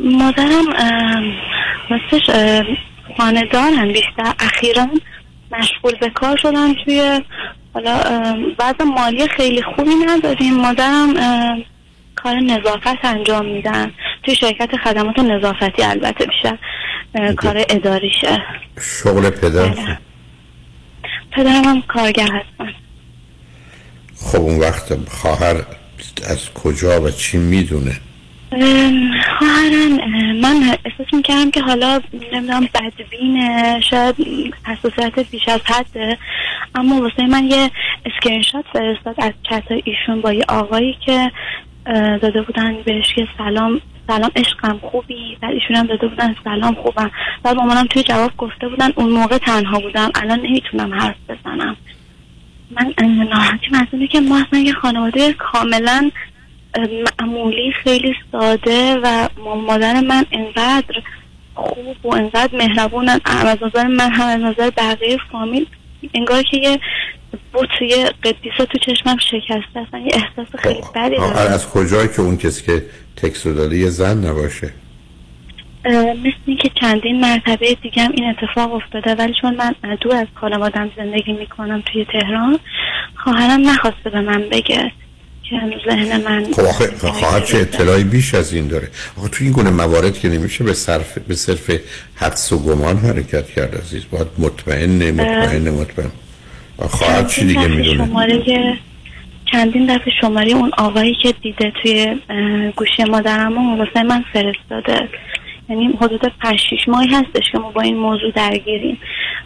مادرم 0.00 0.68
اه، 0.78 1.22
اه، 3.18 3.26
خانه‌دارن 3.26 3.92
بیشتر 3.92 4.34
اخیرا 4.38 4.86
مشغول 5.50 5.94
به 6.00 6.10
کار 6.10 6.36
شدن 6.36 6.74
توی 6.74 7.20
حالا 7.74 8.00
وضع 8.58 8.84
مالی 8.84 9.28
خیلی 9.28 9.62
خوبی 9.62 9.94
نداریم. 10.06 10.54
مادرم 10.54 11.14
کار 12.14 12.34
نظافت 12.34 13.04
انجام 13.04 13.46
میدن. 13.46 13.92
توی 14.22 14.34
شرکت 14.34 14.76
خدمات 14.84 15.18
نظافتی 15.18 15.82
البته 15.82 16.26
بیشتر 16.26 16.58
کار 17.36 17.64
اداریشه. 17.68 18.42
شغل 18.80 19.30
پدر 19.30 19.98
پدرم 21.32 21.64
هم 21.64 21.82
کارگر 21.82 22.28
هستن. 22.32 22.72
خب 24.16 24.40
اون 24.40 24.58
وقت 24.58 25.08
خواهر 25.08 25.56
از 26.28 26.52
کجا 26.54 27.02
و 27.02 27.10
چی 27.10 27.38
می‌دونه؟ 27.38 28.00
خواهرم 29.38 29.98
اه، 30.00 30.32
من 30.32 30.76
احساس 30.84 31.06
می‌کردم 31.12 31.50
که 31.50 31.62
حالا 31.62 32.00
نمی‌دونم 32.12 32.68
بدبینیه 32.74 33.80
شاید 33.90 34.14
حساسیت 34.66 35.30
بیش 35.30 35.48
از 35.48 35.60
حده. 35.64 36.18
اما 36.74 37.00
واسه 37.00 37.26
من 37.26 37.44
یه 37.44 37.70
اسکرین 38.06 38.42
شات 38.42 38.64
فرستاد 38.72 39.14
از 39.18 39.32
چت 39.50 39.64
ایشون 39.84 40.20
با 40.20 40.32
یه 40.32 40.44
آقایی 40.48 40.96
که 41.06 41.32
داده 42.22 42.42
بودن 42.42 42.82
بهش 42.84 43.14
که 43.14 43.28
سلام 43.38 43.80
سلام 44.06 44.30
عشقم 44.36 44.78
خوبی. 44.82 45.36
بعد 45.40 45.52
ایشون 45.52 45.76
هم 45.76 45.86
داده 45.86 46.08
بودن 46.08 46.36
سلام 46.44 46.74
خوبم. 46.74 47.10
بعد 47.42 47.56
مامانم 47.56 47.86
توی 47.86 48.02
جواب 48.02 48.36
گفته 48.36 48.68
بودن 48.68 48.92
اون 48.96 49.10
موقع 49.10 49.38
تنها 49.38 49.80
بودم. 49.80 50.10
الان 50.14 50.40
نمی‌تونم 50.40 50.94
حرف 50.94 51.16
بزنم. 51.28 51.76
من 52.70 52.94
ناراحتیم 52.98 53.74
از 53.74 54.08
که 54.10 54.20
ما 54.20 54.38
اصلا 54.40 54.58
یه 54.58 54.72
خانواده 54.72 55.32
کاملا 55.32 56.10
معمولی 56.80 57.72
خیلی 57.84 58.14
ساده 58.32 58.96
و 59.02 59.28
ما- 59.44 59.54
مادر 59.54 60.00
من 60.00 60.24
انقدر 60.32 61.02
خوب 61.54 62.06
و 62.06 62.14
انقدر 62.14 62.56
مهربونن 62.56 63.20
از 63.24 63.58
نظر 63.62 63.86
من 63.86 64.10
هم 64.10 64.26
از 64.26 64.40
نظر 64.40 64.70
بقیه 64.70 65.18
فامیل. 65.32 65.66
انگار 66.14 66.42
که 66.42 66.56
یه 66.56 66.80
بوت 67.52 67.68
یه 67.82 68.10
قدیسا 68.24 68.64
تو 68.64 68.78
چشمم 68.78 69.16
شکسته 69.16 69.80
اصلا 69.88 70.00
یه 70.00 70.12
احساس 70.14 70.56
خیلی 70.58 70.80
بدی 70.94 71.16
دارم. 71.16 71.52
از 71.52 71.70
کجایی 71.70 72.08
که 72.08 72.20
اون 72.20 72.36
کسی 72.36 72.66
که 72.66 72.82
تکس 73.16 73.46
رو 73.46 73.54
داده 73.54 73.76
یه 73.76 73.88
زن 73.88 74.26
نباشه؟ 74.26 74.72
مثل 76.24 76.36
اینکه 76.46 76.70
چندین 76.80 77.20
مرتبه 77.20 77.74
دیگه 77.82 78.02
هم 78.02 78.12
این 78.14 78.24
اتفاق 78.24 78.74
افتاده. 78.74 79.14
ولی 79.14 79.34
چون 79.40 79.54
من 79.54 79.74
دور 80.00 80.16
از 80.16 80.26
خانوادم 80.34 80.90
زندگی 80.96 81.32
می‌کنم 81.32 81.82
توی 81.92 82.04
تهران 82.04 82.58
خواهرم 83.16 83.70
نخواسته 83.70 84.10
به 84.10 84.20
من 84.20 84.42
بگه. 84.52 84.92
که 85.50 85.56
هنوز 85.56 85.80
ذهن 85.88 86.24
من 86.24 86.44
خب 86.52 86.60
آخه 86.60 86.90
خواهر 86.98 87.40
چه 87.40 87.58
اطلاعی 87.58 88.04
بیش 88.04 88.34
از 88.34 88.52
این 88.52 88.68
داره. 88.68 88.88
آخه 89.18 89.28
تو 89.28 89.44
این 89.44 89.52
گونه 89.52 89.70
موارد 89.70 90.18
که 90.18 90.28
نمیشه 90.28 90.64
به 90.64 90.72
صرف 90.72 91.18
به 91.18 91.34
صرف 91.34 91.70
حدس 92.14 92.52
و 92.52 92.58
گمان 92.58 92.96
حرکت 92.96 93.50
کرد 93.50 93.74
عزیز. 93.74 94.02
باید 94.10 94.26
مطمئن 94.38 95.10
مطمئن 95.10 95.70
مطمئن. 95.70 96.10
و 96.78 96.86
خواهر 96.88 97.24
چی 97.24 97.44
دیگه 97.44 97.68
می‌دونه 97.68 98.06
شماره 98.06 98.78
چندین 99.52 99.96
دفعه 99.96 100.12
شماره 100.20 100.52
اون 100.52 100.70
آقایی 100.78 101.16
که 101.22 101.34
دیده 101.42 101.72
توی 101.82 102.16
گوشی 102.76 103.04
مادرم 103.04 103.58
و 103.58 103.76
واسه 103.78 104.02
من 104.02 104.24
فرستاده. 104.32 105.08
یعنی 105.68 105.86
حدود 106.00 106.32
5 106.42 106.58
6 106.70 106.88
ماهی 106.88 107.08
هستش 107.08 107.50
که 107.52 107.58
ما 107.58 107.70
با 107.70 107.80
این 107.80 107.96
موضوع 107.96 108.30
درگیریم. 108.30 108.98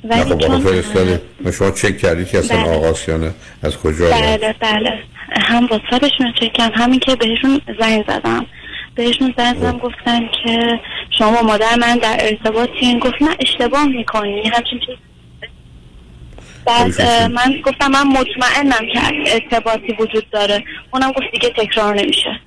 ولی 0.05 0.23
خب 0.23 0.39
چون 0.39 1.21
و 1.45 1.53
شما 1.53 1.71
چک 1.71 1.99
کردید 1.99 2.29
که 2.29 2.39
اصلا 2.39 2.63
بله. 2.65 2.77
آغاز 2.77 3.09
یا 3.09 3.17
نه 3.17 3.35
از 3.63 3.77
کجا؟ 3.77 4.11
بله 4.11 4.55
بله. 4.61 4.99
هم 5.33 5.67
واتساپشون 5.67 6.27
رو 6.27 6.33
چک 6.33 6.53
کردم. 6.53 6.83
همین 6.83 7.01
که 7.01 7.17
بهشون 7.17 7.61
زنگ 7.81 8.05
زدم. 8.09 8.47
بهشون 8.95 9.35
زنگ 9.37 9.57
زدم 9.57 9.79
گفتن 9.79 10.21
که 10.45 10.81
شما 11.19 11.43
مادر 11.43 11.75
من 11.81 11.99
در 11.99 12.17
ارتباطین 12.21 12.99
گفت 12.99 13.23
نه 13.23 13.37
اشتباه 13.41 13.87
می‌کنی. 13.87 14.43
همچین 14.49 14.79
چیز 14.87 14.97
بعد 16.67 17.01
اه، 17.01 17.29
من 17.29 17.61
گفتم 17.65 17.91
من 17.91 18.07
مطمئنم 18.07 18.87
که 18.93 19.01
ارتباطی 19.27 19.93
وجود 19.99 20.31
داره. 20.31 20.65
اونم 20.91 21.13
گفت 21.13 21.27
دیگه 21.33 21.51
تکرار 21.57 21.95
نمیشه. 21.95 22.41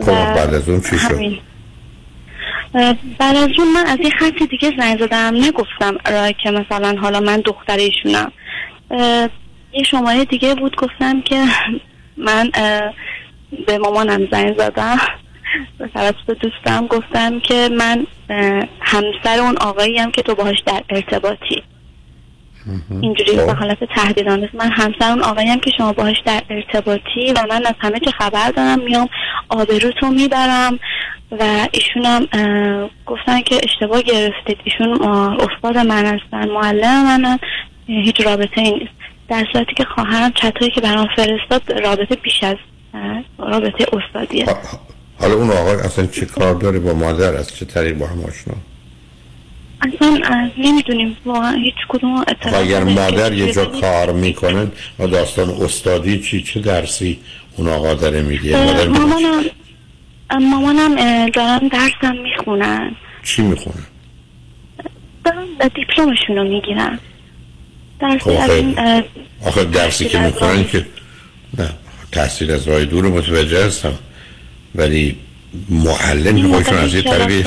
خب 0.00 0.06
بعد 0.06 0.54
از 0.54 0.68
اون 0.68 0.80
چی 0.80 0.98
شد؟ 0.98 1.48
بعد 3.18 3.36
از 3.36 3.48
اون 3.58 3.72
من 3.74 3.86
از 3.86 3.98
یه 4.00 4.10
خطی 4.10 4.46
دیگه 4.46 4.72
زنگ 4.78 4.98
زدم 5.00 5.36
نگفتم 5.36 5.96
اه، 6.06 6.32
که 6.32 6.50
مثلا 6.50 6.96
حالا 7.00 7.20
من 7.20 7.40
دختر 7.40 7.76
ایشونم. 7.76 8.32
یه 9.72 9.82
شماره 9.90 10.24
دیگه 10.24 10.54
بود 10.54 10.76
گفتم 10.76 11.20
که 11.20 11.44
من 12.16 12.50
به 13.66 13.78
مامانم 13.78 14.28
زنگ 14.32 14.58
زدم. 14.58 14.98
به 15.78 15.88
توسط 15.88 16.38
دوستم 16.40 16.86
گفتم 16.86 17.40
که 17.40 17.68
من 17.78 18.06
همسر 18.80 19.40
اون 19.40 19.56
آقایی 19.56 19.98
هم 19.98 20.10
که 20.10 20.22
تو 20.22 20.34
باهاش 20.34 20.62
در 20.66 20.82
ارتباطی. 20.90 21.62
اینجوری 23.02 23.36
به 23.36 23.52
حالت 23.52 23.78
تهدیدانه 23.84 24.50
من 24.54 24.70
همسر 24.70 25.10
اون 25.10 25.22
آقایی 25.22 25.48
هم 25.48 25.60
که 25.60 25.70
شما 25.78 25.92
باهاش 25.92 26.16
در 26.24 26.42
ارتباطی 26.50 27.32
و 27.36 27.46
من 27.50 27.66
از 27.66 27.74
همه 27.80 28.00
چه 28.00 28.10
خبر 28.10 28.50
دارم 28.50 28.80
میام 28.80 29.08
آبروتو 29.48 30.06
می‌برم 30.06 30.78
و 31.30 31.68
ایشون 31.72 32.04
هم 32.04 32.28
گفتن 33.06 33.40
که 33.40 33.60
اشتباه 33.62 34.02
گرفتید. 34.02 34.58
ایشون 34.64 35.02
استاد 35.40 35.78
من 35.78 36.06
هستن 36.06 36.48
معلم 36.48 37.04
منن 37.04 37.38
هیچ 37.86 38.20
رابطه 38.20 38.60
ای 38.60 38.72
نیست. 38.72 38.92
در 39.28 39.46
صورتی 39.52 39.74
که 39.74 39.84
خواهرم 39.84 40.32
چطوری 40.32 40.70
که 40.70 40.80
برام 40.80 41.08
فرستاد 41.16 41.72
رابطه 41.72 42.14
بیش 42.14 42.42
از 42.42 42.56
رابطه 43.38 43.86
استادیه. 43.92 44.46
حالا 45.20 45.34
اون 45.34 45.50
آقا 45.50 45.70
اصلا 45.70 46.06
چه 46.06 46.26
کار 46.26 46.54
داره 46.54 46.78
با 46.78 46.94
مادر 46.94 47.36
از 47.36 47.56
چه 47.56 47.64
طریق 47.64 47.98
با 47.98 48.06
هم 48.06 48.24
آشنا؟ 48.24 48.54
اصلا 49.80 50.20
نمی‌دونیم. 50.58 51.16
واقعا 51.24 51.52
هیچ 51.52 51.74
کدوم 51.88 52.24
اگر 52.54 52.84
مادر 52.84 53.32
یه 53.32 53.52
جا 53.52 53.64
کار 53.64 54.12
می‌کنن 54.12 54.72
و 54.98 55.06
داستان 55.06 55.50
استادی 55.50 56.20
چی 56.20 56.42
چه 56.42 56.60
درسی؟ 56.60 57.18
اون 57.58 57.68
آقا 57.68 57.94
داره 57.94 58.22
میگه 58.22 58.56
مادر 58.64 58.88
مامانم 58.88 59.44
مامانم 60.40 60.94
دارن 61.30 61.58
درسم 61.68 62.16
می‌خونن. 62.22 62.90
چی 63.22 63.42
می‌خونه 63.42 63.76
دارن 65.24 65.46
دیپلمشون 65.74 66.36
رو 66.36 66.44
می‌گیرن. 66.44 66.98
درسی 68.00 68.18
خب 68.18 68.30
از 68.30 68.36
آخه- 68.38 68.52
این 68.52 68.78
اه، 68.78 69.02
آخه 69.46 69.64
درسی 69.64 70.04
که 70.04 70.18
راه- 70.40 70.64
که 70.64 70.86
نه 71.58 71.68
تحصیل 72.12 72.50
از 72.50 72.68
راه 72.68 72.84
دور 72.84 73.04
متوجه 73.04 73.64
هستم. 73.66 73.94
ولی 74.74 75.16
معلم 75.68 76.52
خودشون 76.52 76.78
از 76.78 76.94
یه 76.94 77.02
طریقی 77.02 77.44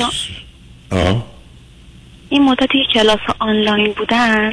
این 2.28 2.42
مدتی 2.42 2.78
کلاس 2.94 3.18
آنلاین 3.38 3.92
بودن. 3.92 4.52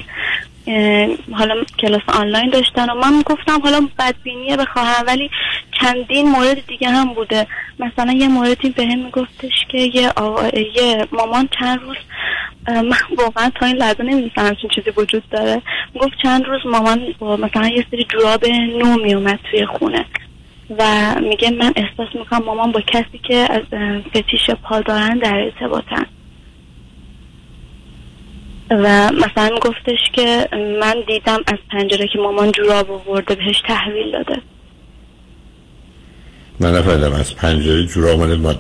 حالا 1.32 1.56
کلاس 1.80 2.02
آنلاین 2.08 2.50
داشتن 2.50 2.90
و 2.90 2.96
من 2.96 3.22
گفتم 3.22 3.62
حالا 3.62 3.88
بدبینیه 4.00 4.58
بخواهم 4.58 5.08
ولی 5.08 5.30
چندین 5.82 6.30
مورد 6.30 6.66
دیگه 6.68 6.90
هم 6.90 7.14
بوده. 7.14 7.48
مثلا 7.80 8.14
یه 8.14 8.28
موردی 8.28 8.70
به 8.70 8.86
هم 8.86 9.00
میگفتش 9.00 9.66
که 9.72 9.78
یه, 9.78 10.12
یه 10.76 11.08
مامان 11.12 11.50
چند 11.60 11.80
روز 11.82 11.98
من 12.68 13.18
واقعا 13.18 13.52
تا 13.56 13.66
این 13.66 13.76
لحظه 13.76 14.04
نمی‌دونستم 14.04 14.46
همچین 14.46 14.70
چیزی 14.70 14.90
وجود 14.98 15.24
داره. 15.32 15.62
گفت 16.00 16.14
چند 16.24 16.46
روز 16.46 16.62
مامان 16.66 17.16
با 17.20 17.38
مثلا 17.38 17.68
یه 17.68 17.86
سری 17.92 18.04
جوراب 18.04 18.46
نو 18.46 18.98
میومد 19.04 19.40
توی 19.52 19.66
خونه 19.66 20.06
و 20.80 20.84
میگه 21.22 21.52
من 21.52 21.74
احساس 21.76 22.16
می‌کنم 22.16 22.44
مامان 22.46 22.72
با 22.72 22.82
کسی 22.82 23.20
که 23.24 23.36
از 23.36 23.64
فتیش 24.10 24.50
پا 24.50 24.82
دارن 24.82 25.18
در 25.18 25.36
ارتباطن. 25.36 26.06
و 28.70 29.12
مثلا 29.12 29.56
گفتش 29.62 30.00
که 30.14 30.50
من 30.80 30.96
دیدم 31.08 31.40
از 31.48 31.58
پنجره 31.72 32.08
که 32.08 32.20
مامان 32.20 32.52
جوراب 32.52 32.92
آورده 32.92 33.36
بهش 33.36 33.62
تحویل 33.68 34.12
داده. 34.12 34.42
من 36.60 36.76
نفهمیدم 36.76 37.14
از 37.14 37.36
پنجره 37.36 37.86
جور 37.86 38.10
آمده 38.12 38.36
ما 38.36 38.54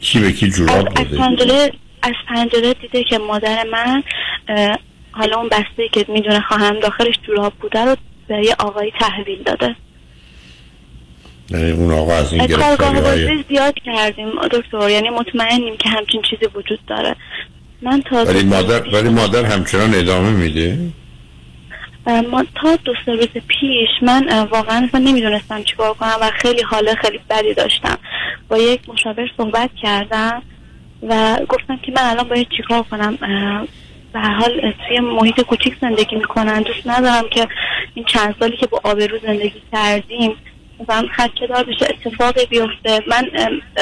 کی 0.00 0.20
به 0.20 0.32
کی 0.32 0.46
از, 0.46 0.52
جوراب 0.52 0.88
از 0.88 0.94
داده؟ 0.94 1.16
پنجره 1.16 1.72
از 2.02 2.12
پنجره 2.28 2.74
دیده 2.74 3.04
که 3.04 3.18
مادر 3.18 3.64
من 3.72 4.02
حالا 5.12 5.36
اون 5.36 5.48
بسته 5.48 5.88
که 5.92 6.04
می‌دونه 6.08 6.40
خواهم 6.40 6.80
داخلش 6.80 7.14
جوراب 7.26 7.52
بوده 7.60 7.84
رو 7.84 7.96
به 8.28 8.44
یه 8.44 8.54
آقایی 8.58 8.92
تحویل 9.00 9.42
داده. 9.42 9.76
یعنی 11.50 11.70
اون 11.70 11.92
آقا 11.92 12.14
از 12.14 12.32
این 12.32 12.46
گرفتاری 12.46 12.98
های 12.98 13.44
زیاد 13.48 13.74
کردیم 13.84 14.28
دکتر. 14.52 14.90
یعنی 14.90 15.10
مطمئنیم 15.10 15.76
که 15.76 15.88
همچین 15.88 16.22
چیزی 16.22 16.46
وجود 16.54 16.78
داره. 16.86 17.16
من 17.82 18.02
تا 18.02 18.24
ولی 18.24 18.44
مادر 18.44 18.88
ولی 18.88 19.08
مادر 19.08 19.44
همچنان 19.44 19.94
ادامه 19.94 20.30
میده؟ 20.30 20.78
ما 22.30 22.44
تا 22.54 22.76
دو 22.76 22.92
سه 23.06 23.12
روز 23.12 23.28
پیش 23.28 23.88
من 24.02 24.46
واقعا 24.50 24.88
نمی‌دونستم 24.94 25.62
چیکار 25.62 25.94
کنم 25.94 26.16
و 26.20 26.30
خیلی 26.30 26.62
حال 26.62 26.94
خیلی 26.94 27.20
بدی 27.30 27.54
داشتم. 27.54 27.98
با 28.48 28.58
یک 28.58 28.88
مشاور 28.88 29.30
صحبت 29.36 29.70
کردم 29.82 30.42
و 31.08 31.38
گفتم 31.48 31.76
که 31.76 31.92
من 31.92 32.02
الان 32.02 32.28
باید 32.28 32.46
چیکار 32.56 32.82
کنم؟ 32.82 33.16
به 34.12 34.20
هر 34.20 34.34
حال 34.34 34.72
توی 34.88 35.00
محیط 35.00 35.40
کوچیک 35.40 35.76
زندگی 35.80 36.16
می‌کنن. 36.16 36.62
دوست 36.62 36.86
ندارم 36.86 37.28
که 37.30 37.48
این 37.94 38.04
چند 38.04 38.34
سالی 38.40 38.56
که 38.56 38.66
با 38.66 38.80
آبرو 38.84 39.18
زندگی 39.18 39.62
کردیم 39.72 40.36
مثلا 40.80 41.08
خدکه 41.16 41.46
دار 41.46 41.64
بشه 41.64 41.86
اتفاقی 41.90 42.46
بیفته. 42.46 43.02
من 43.06 43.30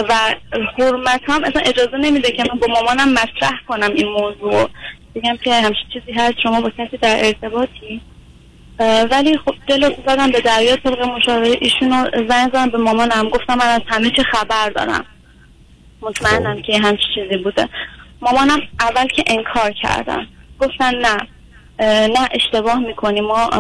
و 0.09 0.35
حرمت 0.78 1.20
هم 1.28 1.44
اصلا 1.44 1.62
اجازه 1.62 1.97
نمیده 1.97 2.31
که 2.32 2.44
من 2.52 2.59
با 2.59 2.66
مامانم 2.66 3.12
مطرح 3.12 3.60
کنم 3.69 3.90
این 3.94 4.09
موضوع. 4.09 4.70
بگم 5.14 5.36
که 5.36 5.55
همچین 5.55 5.85
چیزی 5.93 6.12
هست 6.12 6.40
شما 6.43 6.60
با 6.60 6.70
کسی 6.70 6.97
در 6.97 7.27
ارتباطی؟ 7.27 8.01
ولی 9.10 9.39
خب 9.39 9.55
دل 9.66 9.94
زدم 10.06 10.31
به 10.31 10.40
دریا 10.40 10.77
طبق 10.77 11.02
مشاوره 11.02 11.56
ایشون 11.60 11.90
رو 11.90 12.28
زنگ 12.28 12.48
زدم 12.52 12.70
به 12.70 12.78
مامانم. 12.78 13.28
گفتم 13.28 13.55
من 13.55 13.66
از 13.66 13.81
همه 13.86 14.10
چی 14.10 14.23
خبر 14.23 14.70
دارم. 14.70 15.05
مطمئنم 16.01 16.62
که 16.62 16.78
همچین 16.78 17.09
چیزی 17.14 17.36
بوده. 17.43 17.69
مامانم 18.23 18.60
اول 18.81 19.06
که 19.06 19.24
انکار 19.27 19.73
کردن. 19.73 20.27
گفتن 20.59 20.94
نه. 20.94 21.16
نه 21.83 22.29
اشتباه 22.31 22.79
می‌کنی. 22.79 23.21
ما 23.21 23.51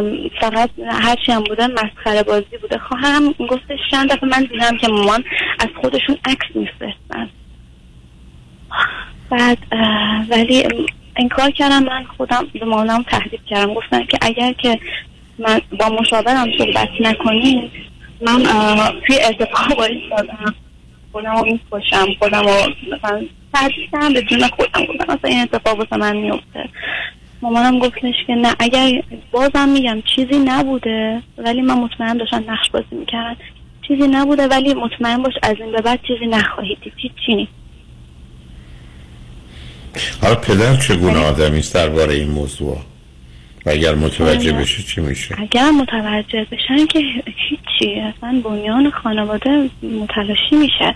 فقط 0.40 0.70
هرچی 0.90 1.32
هم 1.32 1.44
بوده 1.44 1.66
مسخره 1.66 2.22
بازی 2.22 2.58
بوده. 2.60 2.78
خواهرم 2.78 3.32
گفتش 3.32 3.78
چند 3.90 4.12
دفعه 4.12 4.28
من 4.28 4.48
دیدم 4.52 4.76
که 4.76 4.88
مامان 4.88 5.24
از 5.58 5.68
خودشون 5.80 6.18
عکس 6.24 6.46
میفرستن. 6.54 7.30
بعد 9.30 9.58
ولی 10.30 10.68
انکار 11.16 11.50
کردم. 11.50 11.82
من 11.82 12.04
خودم 12.16 12.46
به 12.52 12.64
مامانم 12.64 13.02
تهدید 13.02 13.40
کردم. 13.46 13.74
گفتن 13.74 14.04
که 14.04 14.18
اگر 14.20 14.52
که 14.52 14.80
من 15.38 15.60
با 15.78 15.88
مشاورم 15.88 16.48
صحبت 16.58 16.88
نکنیم 17.00 17.70
من 18.20 18.42
توی 19.06 19.18
ارتفاع 19.20 19.78
وایستادم 19.78 20.54
خودم 21.12 21.36
رو 21.36 21.44
می‌کشم. 21.44 22.06
خودم 22.18 22.42
رو 22.42 22.54
مثلا 22.92 23.26
تهدیدم. 23.54 24.12
به 24.12 24.22
جون 24.22 24.48
خودم. 24.48 24.84
گفتم 24.84 25.14
مثلا 25.14 25.30
این 25.30 25.40
اتفاق 25.40 25.94
من 25.94 26.16
میفته 26.16 26.68
مامانم 27.42 27.78
گفتش 27.78 28.14
که 28.26 28.34
نه 28.34 28.54
اگر 28.58 29.02
بازم 29.30 29.68
میگم 29.68 30.02
چیزی 30.16 30.38
نبوده 30.38 31.22
ولی 31.38 31.60
من 31.60 31.74
مطمئن 31.74 32.16
داشتم 32.16 32.44
نقش 32.48 32.70
بازی 32.70 32.96
می‌کردن. 32.96 33.36
چیزی 33.88 34.08
نبوده 34.08 34.48
ولی 34.48 34.74
مطمئن 34.74 35.22
باش 35.22 35.34
از 35.42 35.56
این 35.60 35.72
به 35.72 35.82
بعد 35.82 36.00
چیزی 36.08 36.26
نخواهید 36.26 36.78
دید. 36.80 37.12
نیست. 37.28 37.52
حالا 40.22 40.34
پدر 40.34 40.76
چگونه 40.76 41.18
آدمی 41.18 41.58
است 41.58 41.74
درباره 41.74 42.14
این 42.14 42.30
موضوع؟ 42.30 42.78
و 43.66 43.70
اگر 43.70 43.94
متوجه 43.94 44.52
آره. 44.52 44.62
بشه 44.62 44.82
چی 44.82 45.00
میشه؟ 45.00 45.34
اگر 45.40 45.70
متوجه 45.70 46.46
بشن 46.52 46.86
که 46.86 46.98
هیچی. 47.26 48.00
اصلا 48.00 48.42
بنیان 48.44 48.90
خانواده 48.90 49.70
متلاشی 49.82 50.56
میشه. 50.56 50.94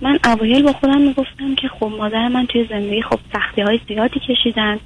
من 0.00 0.18
اوایل 0.24 0.62
با 0.62 0.72
خودم 0.72 1.00
می‌گفتم 1.00 1.54
که 1.54 1.68
خب 1.68 1.92
مادر 1.98 2.28
من 2.28 2.46
توی 2.46 2.66
زندگی 2.70 3.02
خب 3.02 3.18
سختی 3.32 3.62
های 3.62 3.80
زیادی 3.88 4.20
کشیدن. 4.20 4.78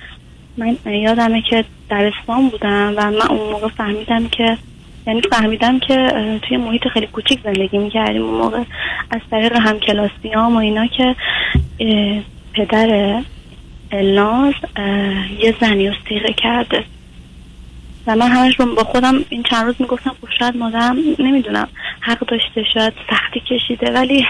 من 0.59 0.77
یادمه 0.87 1.43
که 1.51 1.65
در 1.91 2.13
اسلام 2.15 2.49
بودم 2.49 2.95
و 2.97 3.11
من 3.11 3.23
اون 3.31 3.51
موقع 3.53 3.69
فهمیدم 3.69 4.29
که 4.29 4.59
یعنی 5.07 5.23
فهمیدم 5.31 5.79
که 5.79 6.13
توی 6.43 6.57
محیط 6.57 6.89
خیلی 6.89 7.07
کوچیک 7.07 7.41
زندگی 7.45 7.79
می‌کردیم 7.79 8.23
اون 8.23 8.35
موقع 8.35 8.63
از 9.11 9.21
طریق 9.31 9.53
همکلاسیام 9.53 10.57
و 10.57 10.59
اینا 10.59 10.87
که 10.87 11.17
پدر 12.55 13.21
الناز 13.93 14.55
یه 15.39 15.55
زنی 15.61 15.89
رو 15.89 15.95
سیغه 16.09 16.33
کرده 16.33 16.85
و 18.07 18.17
من 18.17 18.31
همش 18.31 18.57
با 18.57 18.85
خودم 18.85 19.25
این 19.29 19.43
چند 19.43 19.67
روز 19.67 19.75
می‌گفتم 19.79 20.11
خب 20.11 20.29
شاید 20.39 20.57
مادرم 20.57 20.97
نمی‌دونم 21.19 21.69
حق 22.01 22.19
داشته 22.19 22.65
شاید 22.75 22.93
سختی 23.11 23.41
کشیده 23.41 23.93
ولی 23.93 24.27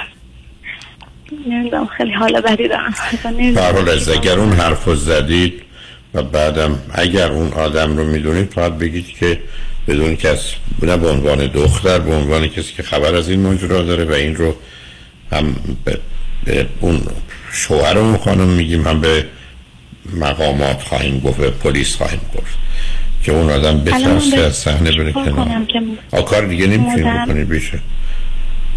نمی‌دونم 1.46 1.86
خیلی 1.86 2.12
حال 2.12 2.40
بدی 2.40 2.68
دارم 2.68 2.94
اصلا 3.12 3.30
نمی‌دونم. 3.30 3.54
به 3.54 3.62
هر 3.62 3.72
حال 3.72 3.88
از 3.88 4.08
اگر 4.08 4.38
اون 4.38 4.52
حرف 4.52 4.94
زدید 4.94 5.67
و 6.14 6.22
بعدم 6.22 6.78
اگر 6.92 7.32
اون 7.32 7.52
آدم 7.52 7.96
رو 7.96 8.04
می‌دونید 8.04 8.52
فقط 8.52 8.72
بگید 8.72 9.06
که 9.06 9.38
بدون 9.88 10.16
کس 10.16 10.52
نه 10.82 10.96
به 10.96 11.08
عنوان 11.08 11.46
دختر 11.46 11.98
به 11.98 12.14
عنوان 12.14 12.46
کسی 12.46 12.72
که 12.76 12.82
خبر 12.82 13.14
از 13.14 13.28
این 13.28 13.40
ماجرا 13.40 13.82
داره 13.82 14.04
و 14.04 14.12
این 14.12 14.36
رو 14.36 14.54
هم 15.32 15.56
به, 15.84 15.98
به 16.44 16.66
اون 16.80 17.00
شوهر 17.52 17.98
اون 17.98 18.16
خانم 18.16 18.48
میگیم 18.48 18.86
هم 18.86 19.00
به 19.00 19.24
مقامات 20.16 20.82
خواهیم 20.82 21.20
گفت 21.20 21.40
به 21.40 21.50
پلیس 21.50 21.96
خواهیم 21.96 22.20
گفت 22.36 22.58
که 23.22 23.32
اون 23.32 23.50
آدم 23.50 23.80
بترسه 23.84 24.40
از 24.40 24.56
صحنه 24.56 24.90
بره 24.90 25.12
کنار. 25.12 25.66
کار 26.26 26.46
دیگه 26.46 26.66
نمی‌تونید 26.66 27.06
مادرم- 27.06 27.24
بکنید 27.24 27.48
بیشه 27.48 27.78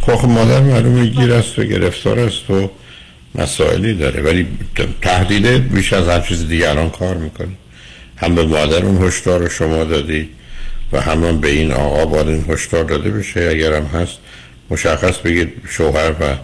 خب 0.01 0.27
مادر 0.27 0.61
معلومه 0.61 1.05
گیر 1.05 1.33
است 1.33 1.59
و 1.59 1.63
گرفتار 1.63 2.19
است 2.19 2.49
و 2.49 2.71
مسائلی 3.35 3.93
داره. 3.93 4.21
ولی 4.21 4.47
تهدیده 5.01 5.57
بیش 5.57 5.93
از 5.93 6.07
هر 6.07 6.19
چیز 6.19 6.47
دیگه 6.47 6.89
کار 6.89 7.17
می‌کنه. 7.17 7.47
هم 8.17 8.35
به 8.35 8.45
مادر 8.45 8.85
اون 8.85 9.07
هشدار 9.07 9.39
رو 9.39 9.49
شما 9.49 9.83
دادی 9.83 10.29
و 10.91 11.01
هم 11.01 11.41
به 11.41 11.49
این 11.49 11.71
آقا 11.71 12.05
باید 12.05 12.27
این 12.27 12.45
هشدار 12.49 12.83
داده 12.83 13.09
بشه. 13.09 13.47
اگر 13.51 13.73
هم 13.73 13.85
هست 13.85 14.17
مشخص 14.69 15.17
بگید 15.17 15.53
شوهر 15.69 16.11
و 16.11 16.35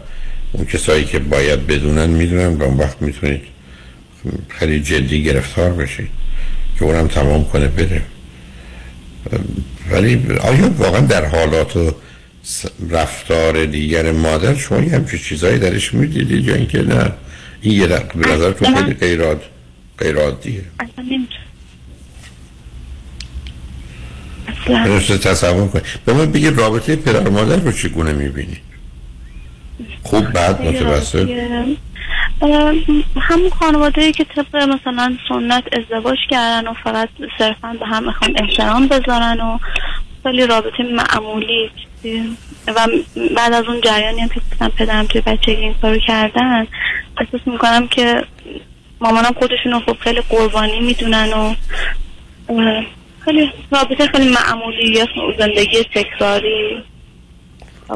اون 0.52 0.66
کسایی 0.66 1.06
که 1.06 1.20
باید 1.20 1.68
بدونن 1.68 2.10
می‌دونن 2.10 2.54
و 2.56 2.64
اون 2.64 2.78
وقت 2.78 3.02
می‌تونید 3.02 3.42
خیلی 4.50 4.80
جدی 4.80 5.24
گرفتار 5.24 5.70
بشید 5.70 6.10
که 6.80 6.86
اونم 6.86 7.08
تمام 7.08 7.46
کنه 7.46 7.68
بره. 7.68 8.02
ولی 9.92 10.24
آیا 10.40 10.70
واقعا 10.78 11.02
در 11.02 11.26
حالات 11.26 11.76
و 11.78 11.96
رفتار 12.90 13.66
دیگر 13.66 14.12
مادر 14.12 14.56
شما 14.56 14.80
یه 14.80 14.92
همچین 14.92 15.20
چیزایی 15.20 15.60
درش 15.60 15.94
می‌دیدید 15.94 16.48
یا 16.48 16.56
اینکه 16.56 16.82
نه؟ 16.82 17.12
این 17.62 17.74
یه 17.82 17.88
در- 17.88 18.04
به 18.04 18.30
نظرتون 18.30 18.76
خیلی 18.76 18.94
غیر 18.94 19.22
عاد- 19.22 19.44
غیر 19.98 20.18
عادیه 20.18 20.62
اصلا 20.80 21.04
تصور 25.18 25.68
کنید 25.68 25.84
به 26.06 26.14
من 26.14 26.32
بگید 26.32 26.58
رابطه 26.58 26.96
پدر 26.96 27.30
مادر 27.30 27.56
رو 27.56 27.72
چگونه 27.72 28.14
می‌بینید 28.14 28.62
خوب 30.04 30.32
بعد 30.32 30.62
متوسط؟ 30.62 31.30
همون 33.22 33.50
خانواده 33.60 34.12
که 34.12 34.24
طبق 34.36 34.56
مثلا 34.56 35.18
سنت 35.30 35.64
ازدواج 35.72 36.18
کردن 36.30 36.68
و 36.68 36.74
فقط 36.84 37.10
صرفا 37.40 37.76
به 37.80 37.86
هم 37.86 38.06
می‌خوان 38.06 38.34
احترام 38.44 38.88
بذارن 38.88 39.40
و 39.40 39.58
خیلی 40.24 40.48
رابطه 40.48 40.84
معمولی. 40.84 41.70
و 42.68 42.88
بعد 43.36 43.54
از 43.54 43.64
اون 43.68 43.82
جریانی 43.82 44.22
هم 44.22 44.30
که 44.30 44.42
پدرم 44.78 45.06
توی 45.06 45.22
بچگی 45.22 45.52
این 45.52 45.74
کارو 45.82 46.00
کردن 46.08 46.68
احساس 47.18 47.42
می‌کنم 47.46 47.88
که 47.88 48.24
مامانم 49.02 49.34
خودشون 49.40 49.72
رو 49.72 49.80
خب 49.80 49.98
خیلی 50.00 50.22
قربانی 50.30 50.80
می‌دونن 50.80 51.34
و 51.34 51.56
خیلی 53.26 53.52
رابطه 53.72 54.08
خیلی 54.08 54.30
معمولی 54.30 55.06
زندگی 55.40 55.84
تکراری. 55.96 56.84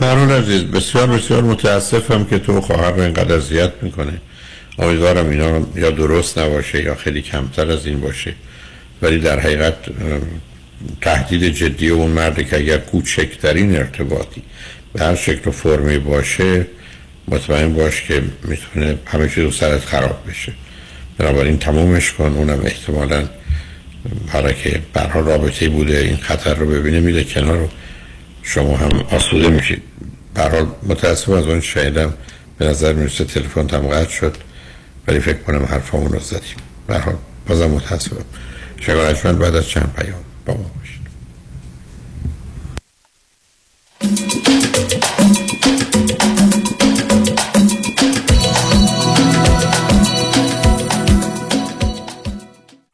برون 0.02 0.32
عزیز 0.32 0.64
بسیار 0.64 1.08
بسیار 1.08 1.44
متاسفم 1.44 2.26
که 2.26 2.40
تو 2.40 2.62
خواهر 2.62 2.92
رو 2.92 3.02
اینقدر 3.02 3.36
اذیت 3.36 3.72
می‌کنه 3.82 4.14
امیدوارم 4.80 5.30
اینا 5.30 5.62
یا 5.76 5.92
درست 5.92 6.38
نباشه 6.38 6.84
یا 6.84 6.96
خیلی 6.96 7.22
کمتر 7.22 7.72
از 7.72 7.86
این 7.86 8.02
باشه. 8.02 8.34
ولی 9.02 9.20
در 9.20 9.40
حقیقت 9.40 9.76
تهدید 11.02 11.44
جدی 11.44 11.90
اون 11.90 12.12
مردی 12.12 12.46
که 12.46 12.58
اگر 12.58 12.78
کوچکترین 12.78 13.78
ارتباطی 13.78 14.44
به 14.94 15.06
هر 15.06 15.16
شکل 15.16 15.50
و 15.50 15.52
فرمی 15.52 15.98
باشه 16.00 16.68
مطمئن 17.28 17.74
باش 17.74 18.02
که 18.02 18.24
می‌تونه 18.44 18.98
همه 19.06 19.30
چیز 19.30 19.44
رو 19.44 19.52
سرت 19.52 19.86
خراب 19.86 20.30
بشه. 20.30 20.54
بنابراین 21.18 21.60
تمومش 21.60 22.12
کن 22.12 22.34
اونم 22.38 22.60
احتمالا 22.66 23.30
برای 24.34 24.54
که 24.54 24.82
برها 24.94 25.20
رابطه 25.20 25.70
بوده 25.70 25.98
این 25.98 26.18
خطر 26.18 26.54
رو 26.54 26.66
ببینه 26.66 27.00
میده 27.00 27.24
کنار 27.24 27.58
رو 27.58 27.70
شما 28.44 28.78
هم 28.78 28.90
آسوده 29.10 29.50
میشید. 29.50 29.82
برحال 30.34 30.68
متاسفم 30.84 31.32
از 31.32 31.46
اون 31.46 31.62
شنیدم 31.62 32.14
به 32.58 32.66
نظر 32.66 32.94
می‌رسه 32.94 33.24
تلفن 33.24 33.70
هم 33.70 34.08
شد 34.08 34.38
ولی 35.08 35.20
فکر 35.20 35.38
کنم 35.38 35.66
حرفامون 35.66 36.12
رو 36.12 36.20
زدیم. 36.20 36.56
برحال 36.88 37.16
بازم 37.48 37.70
متاسفم. 37.70 38.26
شکرانشمند 38.82 39.40
بعد 39.40 39.56
از 39.56 39.68
چند 39.68 39.94
پیام. 39.96 40.31
با 40.46 40.54
ما 40.54 40.72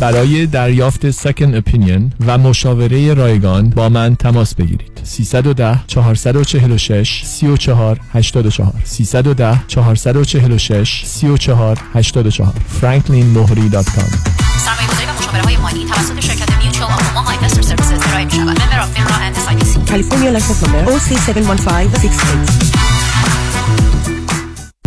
برای 0.00 0.46
دریافت 0.46 1.10
سکن 1.10 1.54
اپینین 1.54 2.12
و 2.26 2.38
مشاوره 2.38 3.14
رایگان 3.14 3.70
با 3.70 3.88
من 3.88 4.16
تماس 4.16 4.54
بگیرید. 4.54 5.00
310 5.02 5.80
446 5.86 7.22
34 7.24 8.00
84 8.12 8.72
310 8.84 9.62
446 9.68 11.02
34 11.04 11.78
84 11.94 12.52
franklinmohri.com 12.80 14.10
سرمایه‌گذاری 14.58 15.06
و 15.06 15.12
مشاوره 15.18 15.42
های 15.42 15.56
مالی 15.56 15.84
توسط 15.84 16.20
شرکت 16.20 16.62
Mutual 16.62 16.92
of 16.92 17.08
Omaha 17.08 17.30
Investor 17.30 17.62
Services 17.62 18.06
ارائه 18.08 18.24
می 18.24 18.30
شود. 18.30 18.62
Member 18.62 18.80
of 18.80 18.92
FINRA 18.92 19.14
and 19.14 19.34
SIPC. 19.34 19.90
کالیفرنیا 19.90 20.30
license 20.30 20.64
number 20.64 20.98
OC71568 20.98 22.80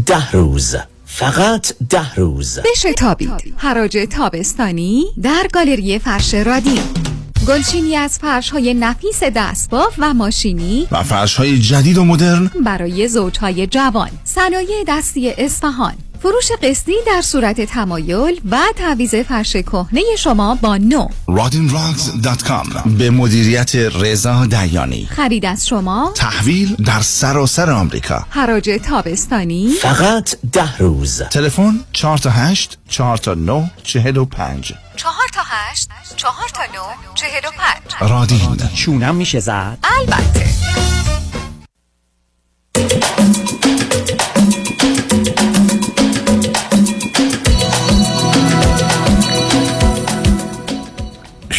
ده 0.06 0.32
روز. 0.32 0.76
فقط 1.16 1.74
ده 1.90 2.16
روز. 2.16 2.60
بشتابید 2.60 3.54
حراج 3.58 3.98
تابستانی 4.10 5.06
در 5.24 5.48
گالری 5.54 6.00
فرش 6.00 6.34
رادین 6.34 6.82
گلچینی 7.48 7.96
از 7.96 8.20
فرش 8.20 8.50
های 8.50 8.74
نفیس 8.74 9.24
دستباف 9.24 9.94
و 9.98 10.14
ماشینی 10.14 10.88
و 10.92 11.04
فرش 11.04 11.36
های 11.36 11.60
جدید 11.60 11.98
و 11.98 12.04
مدرن 12.04 12.52
برای 12.66 13.08
زوجهای 13.08 13.68
جوان. 13.68 14.10
صنایع 14.24 14.84
دستی 14.88 15.32
اصفهان. 15.32 15.94
فروش 16.24 16.52
قسطی 16.62 16.96
در 17.08 17.22
صورت 17.22 17.62
تمایل 17.62 18.42
و 18.52 18.60
تعویض 18.76 19.16
فرش 19.16 19.56
کهنه 19.56 20.02
شما 20.18 20.56
با 20.56 20.78
نو. 20.78 21.08
radinrocks.com 21.30 22.88
به 22.98 23.10
مدیریت 23.10 23.76
رضا 23.76 24.46
دیانی. 24.46 25.06
خرید 25.06 25.46
از 25.46 25.68
شما. 25.68 26.14
تحویل 26.16 26.76
در 26.76 27.02
سراسر 27.02 27.72
آمریکا. 27.72 28.26
حراج 28.30 28.70
تابستانی. 28.84 29.70
فقط 29.82 30.36
ده 30.52 30.78
روز. 30.78 31.22
تلفن 31.22 31.80
4 31.94 32.18
تا 32.18 32.30
8 32.30 32.78
4 32.90 33.18
تا 33.18 33.34
9 33.34 33.72
45 33.84 34.74
چهار 34.96 35.28
تا 35.34 35.42
هشت 35.46 35.90
چهار 36.16 36.50
تا 36.50 36.62
نو 36.62 37.14
چهل 37.16 37.46
و 37.46 37.52
پنج. 37.52 38.10
رادین. 38.10 38.58
چونم 38.76 39.16
میشه 39.16 39.40
زد؟ 39.40 39.78
البته. 39.84 40.44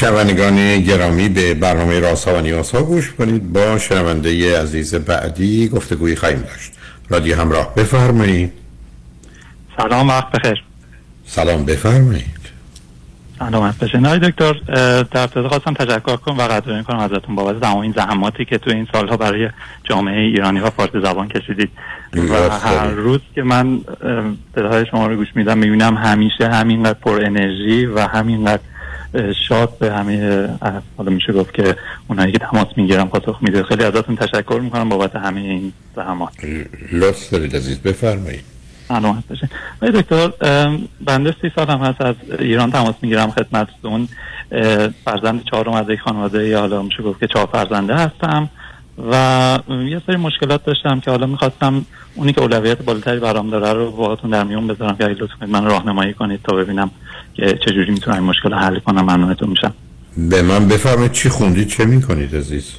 شنوندگان 0.05 0.81
گرامی 0.81 1.29
به 1.29 1.55
برنامه 1.55 2.01
راسا 2.01 2.35
و 2.35 2.41
نیاسا 2.41 2.83
گوش 2.83 3.13
کنید. 3.13 3.53
با 3.53 3.79
شنونده 3.79 4.61
عزیز 4.61 4.95
بعدی 4.95 5.69
گفتگوی 5.69 6.17
خواهیم 6.17 6.41
داشت. 6.41 6.73
رادیو 7.09 7.41
همراه 7.41 7.75
بفرمایید. 7.75 8.53
سلام 9.77 10.09
وقت 10.09 10.31
بخیر. 10.31 10.65
سلام 11.27 11.65
بفرمایید. 11.65 12.45
سلامت 13.39 13.79
باشین 13.79 14.07
آقای 14.07 14.19
دکتر 14.19 14.53
در 15.03 15.23
ابتدا 15.23 15.49
خواستم 15.49 15.75
تشکر 15.75 16.17
کنم 16.17 16.39
و 16.39 16.43
قدردانی 16.43 16.85
کنم 16.85 16.99
ازتون 16.99 17.35
بابت 17.35 17.61
تمام 17.61 17.79
این 17.79 17.93
زحماتی 17.97 18.45
که 18.45 18.59
تو 18.59 18.71
این 18.71 18.87
سالها 18.93 19.17
برای 19.17 19.49
جامعه 19.85 20.21
ایرانی 20.21 20.61
و 20.61 20.71
فارسی 20.71 21.01
زبان 21.01 21.29
کشیدید. 21.29 21.71
و 22.15 22.51
هر 22.51 22.89
روز 22.89 23.21
که 23.35 23.43
من 23.43 23.81
اه، 24.05 24.25
صداهای 24.55 24.87
شما 24.91 25.07
رو 25.07 25.17
گوش 25.17 25.29
میدم 25.35 25.59
می‌بینم 25.59 25.97
همیشه 25.97 26.49
همینقدر 26.49 26.99
پر 26.99 27.25
انرژی 27.25 27.87
و 27.87 28.01
همینقدر 28.01 28.63
شاد 29.49 29.79
به 29.79 29.93
همه 29.93 30.49
حالا 30.97 31.11
میشه 31.11 31.33
گفت 31.33 31.55
که 31.55 31.77
اونایی 32.09 32.33
که 32.33 32.39
تماس 32.39 32.67
می‌گیرم 32.77 33.09
پاسخ 33.09 33.39
میده. 33.43 33.63
خیلی 33.63 33.85
ازتون 33.85 34.17
تشکر 34.17 34.61
می‌کنم 34.63 34.89
بابت 34.89 35.17
همه 35.17 35.41
این 35.41 35.73
زحمات. 35.97 36.33
لطف 36.93 37.31
دارید 37.31 37.57
عزیز. 37.57 37.83
بفرمایید. 37.83 38.45
سلامت 38.89 39.25
آقای 39.83 40.03
دکتر 40.03 40.31
بنده 41.01 41.35
سی 41.43 41.53
سالم 41.57 41.81
هست 41.85 42.01
از 42.01 42.15
ایران 42.39 42.71
تماس 42.71 42.95
می‌گیرم 43.03 43.31
خدمتتون. 43.31 44.09
فرزند 45.05 45.45
چهارم 45.45 45.73
از 45.73 45.87
یک 45.89 46.01
خانواده 46.01 46.49
یا 46.49 46.61
حالا 46.61 46.83
میشه 46.83 47.03
گفت 47.03 47.21
که 47.21 47.27
چهار 47.27 47.47
فرزنده 47.47 47.95
هستم. 47.95 48.49
و 48.99 49.59
یه 49.69 50.03
سری 50.07 50.17
مشکلات 50.17 50.65
داشتم 50.65 51.01
که 51.01 51.11
حالا 51.11 51.27
می‌خواستم 51.27 51.85
اونی 52.15 52.33
که 52.33 52.41
اولویت 52.41 52.83
بالاتری 52.83 53.21
برام 53.21 53.51
داره 53.51 53.73
رو 53.73 53.91
باهاتون 53.91 54.31
در 54.31 54.45
میون 54.45 54.67
بذارم 54.67 54.97
که 54.97 55.05
اگه 55.05 55.15
لطف 55.15 55.33
کنید 55.41 55.53
من 55.53 55.65
راهنمایی 55.65 56.13
کنید 56.13 56.41
تا 56.45 56.57
ببینم 56.57 56.91
که 57.35 57.59
چجوری 57.67 57.91
می‌تونم 57.91 58.17
این 58.17 58.27
مشکل 58.27 58.51
رو 58.51 58.57
حل 58.57 58.79
کنم 58.79 59.01
ممنونتون 59.01 59.49
میشم. 59.49 59.75
به 60.17 60.43
من 60.43 60.69
بفرمایید 60.69 61.13
چی 61.13 61.29
خوندید 61.29 61.69
چه 61.69 61.85
می‌کنید 61.85 62.37
عزیز؟ 62.37 62.73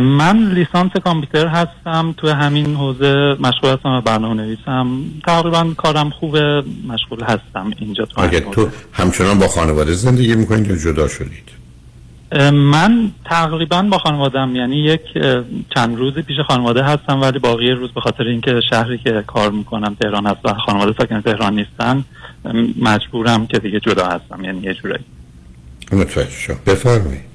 من 0.00 0.52
لیسانس 0.52 0.92
کامپیوتر 1.04 1.46
هستم 1.46 2.14
تو 2.16 2.28
همین 2.28 2.74
حوزه 2.74 3.36
مشغول 3.40 3.70
هستم 3.70 3.88
و 3.88 4.00
برنامه 4.00 4.42
نویسم 4.42 5.04
تقریبا 5.26 5.74
کارم 5.76 6.10
خوبه 6.10 6.62
مشغول 6.88 7.22
هستم 7.22 7.70
اینجا 7.78 8.04
تو 8.04 8.40
تو 8.40 8.68
همچنان 8.92 9.38
با 9.38 9.48
خانواده 9.48 9.92
زندگی 9.92 10.34
می‌کنید 10.34 10.66
یا 10.66 10.76
جدا 10.76 11.08
شدید؟ 11.08 11.57
من 12.52 13.10
تقریبا 13.24 13.82
با 13.82 13.98
خانوادم 13.98 14.56
یعنی 14.56 14.76
یک 14.76 15.00
چند 15.74 15.96
روزی 15.96 16.22
پیش 16.22 16.36
خانواده 16.40 16.82
هستم 16.82 17.20
ولی 17.20 17.38
باقی 17.38 17.70
روز 17.70 17.92
به 17.92 18.00
خاطر 18.00 18.24
اینکه 18.24 18.60
شهری 18.70 18.98
که 18.98 19.24
کار 19.26 19.50
می‌کنم 19.50 19.96
تهران 20.00 20.26
هست 20.26 20.38
و 20.44 20.54
خانواده 20.54 20.94
ساکن 20.98 21.20
تهران 21.20 21.54
نیستن 21.54 22.04
مجبورم 22.80 23.46
که 23.46 23.58
دیگه 23.58 23.80
جدا 23.80 24.06
هستم 24.06 24.44
یعنی 24.44 24.60
یه 24.60 24.74
جورایی. 24.74 25.04
متوجه 25.92 26.56
بفرمایید. 26.66 27.28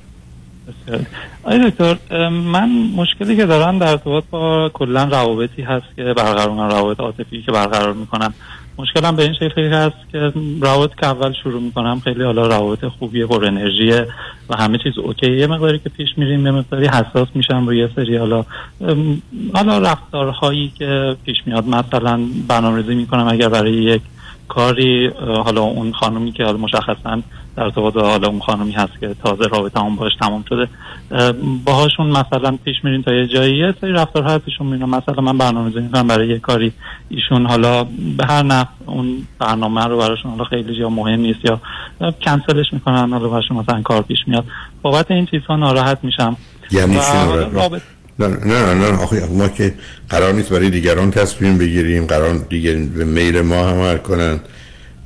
آقای 1.43 1.69
دکتر 1.69 2.29
من 2.29 2.69
مشکلی 2.95 3.35
که 3.35 3.45
دارم 3.45 3.79
در 3.79 3.87
ارتباط 3.87 4.23
با 4.31 4.69
کلا 4.73 5.03
روابطی 5.03 5.61
هست 5.61 5.85
که 5.95 6.03
برقرار 6.03 6.69
روابط 6.71 6.99
عاطفی 6.99 7.41
که 7.41 7.51
برقرار 7.51 7.93
می‌کنم. 7.93 8.33
مشکلم 8.77 9.15
به 9.15 9.23
این 9.23 9.33
شکلی 9.33 9.67
هست 9.67 9.95
که 10.11 10.33
روابط 10.61 10.95
که 10.95 11.05
اول 11.05 11.33
شروع 11.33 11.61
می‌کنم 11.61 11.99
خیلی 12.03 12.23
حالا 12.23 12.47
روابط 12.47 12.85
خوبیه 12.85 13.25
پر 13.25 13.45
انرژیه 13.45 14.07
و 14.49 14.55
همه 14.57 14.77
چیز 14.77 14.97
اوکی 14.97 15.31
یه 15.31 15.47
مقداری 15.47 15.79
که 15.79 15.89
پیش 15.89 16.09
میریم 16.17 16.45
یه 16.45 16.51
مقداری 16.51 16.87
حساس 16.87 17.27
میشم 17.35 17.67
روی 17.67 17.77
یه 17.77 17.89
سری 17.95 18.17
حالا 18.17 18.45
حالا 19.53 19.77
رفتارهایی 19.77 20.71
که 20.77 21.15
پیش 21.25 21.37
میاد. 21.45 21.67
مثلا 21.67 22.19
برنامه‌ریزی 22.47 22.95
می‌کنم 22.95 23.27
اگر 23.27 23.49
برای 23.49 23.73
یک 23.73 24.01
کاری 24.47 25.07
حالا 25.45 25.61
اون 25.61 25.93
خانومی 25.93 26.31
که 26.31 26.43
حالا 26.43 26.57
مشخصا 26.57 27.21
در 27.55 27.63
ارتباط 27.63 27.93
با 27.93 28.09
حالا 28.09 28.27
اون 28.27 28.39
خانومی 28.39 28.71
هست 28.71 28.99
که 28.99 29.15
تازه 29.23 29.43
رابطه 29.51 29.79
هم 29.79 29.95
باش 29.95 30.11
تمام 30.21 30.43
شده 30.49 30.67
اه، 31.11 31.31
باهاشون 31.65 32.07
مثلا 32.07 32.57
پیش 32.65 32.75
میرین 32.83 33.03
تا 33.03 33.13
یه 33.13 33.27
جایی 33.27 33.57
یه 33.57 33.73
سری 33.81 33.91
رفتارها 33.91 34.39
پیشون 34.39 34.67
میرین 34.67 34.85
مثلا 34.85 35.21
من 35.21 35.37
برنامه‌ریزی 35.37 35.79
می‌کنم 35.79 36.07
برای 36.07 36.27
یه 36.27 36.39
کاری 36.39 36.73
ایشون 37.09 37.45
حالا 37.45 37.83
به 38.17 38.25
هر 38.25 38.43
نحو 38.43 38.67
اون 38.85 39.27
برنامه 39.39 39.85
رو 39.85 39.97
براشون 39.97 40.31
حالا 40.31 40.43
خیلی 40.43 40.73
یا 40.73 40.89
مهم 40.89 41.19
نیست 41.19 41.39
یا 41.45 41.61
کنسلش 42.21 42.73
می‌کنن 42.73 43.09
حالا 43.13 43.29
براشون 43.29 43.57
مثلا 43.57 43.81
کار 43.81 44.01
پیش 44.01 44.19
میاد. 44.27 44.45
بابت 44.81 45.11
این 45.11 45.25
چیزها 45.25 45.55
ناراحت 45.55 45.97
میشم. 46.03 46.37
یعنی 46.71 46.95
نه 48.19 48.27
نه 48.27 48.73
نه 48.73 49.03
آخه 49.03 49.25
ما 49.25 49.47
که 49.47 49.73
قرار 50.09 50.33
نیست 50.33 50.49
برای 50.49 50.69
دیگران 50.69 51.11
تصمیم 51.11 51.57
بگیریم 51.57 52.05
قرار 52.05 52.33
دیگه 52.49 52.73
به 52.73 53.05
میل 53.05 53.41
ما 53.41 53.55
عمل 53.55 53.97
کنن. 53.97 54.39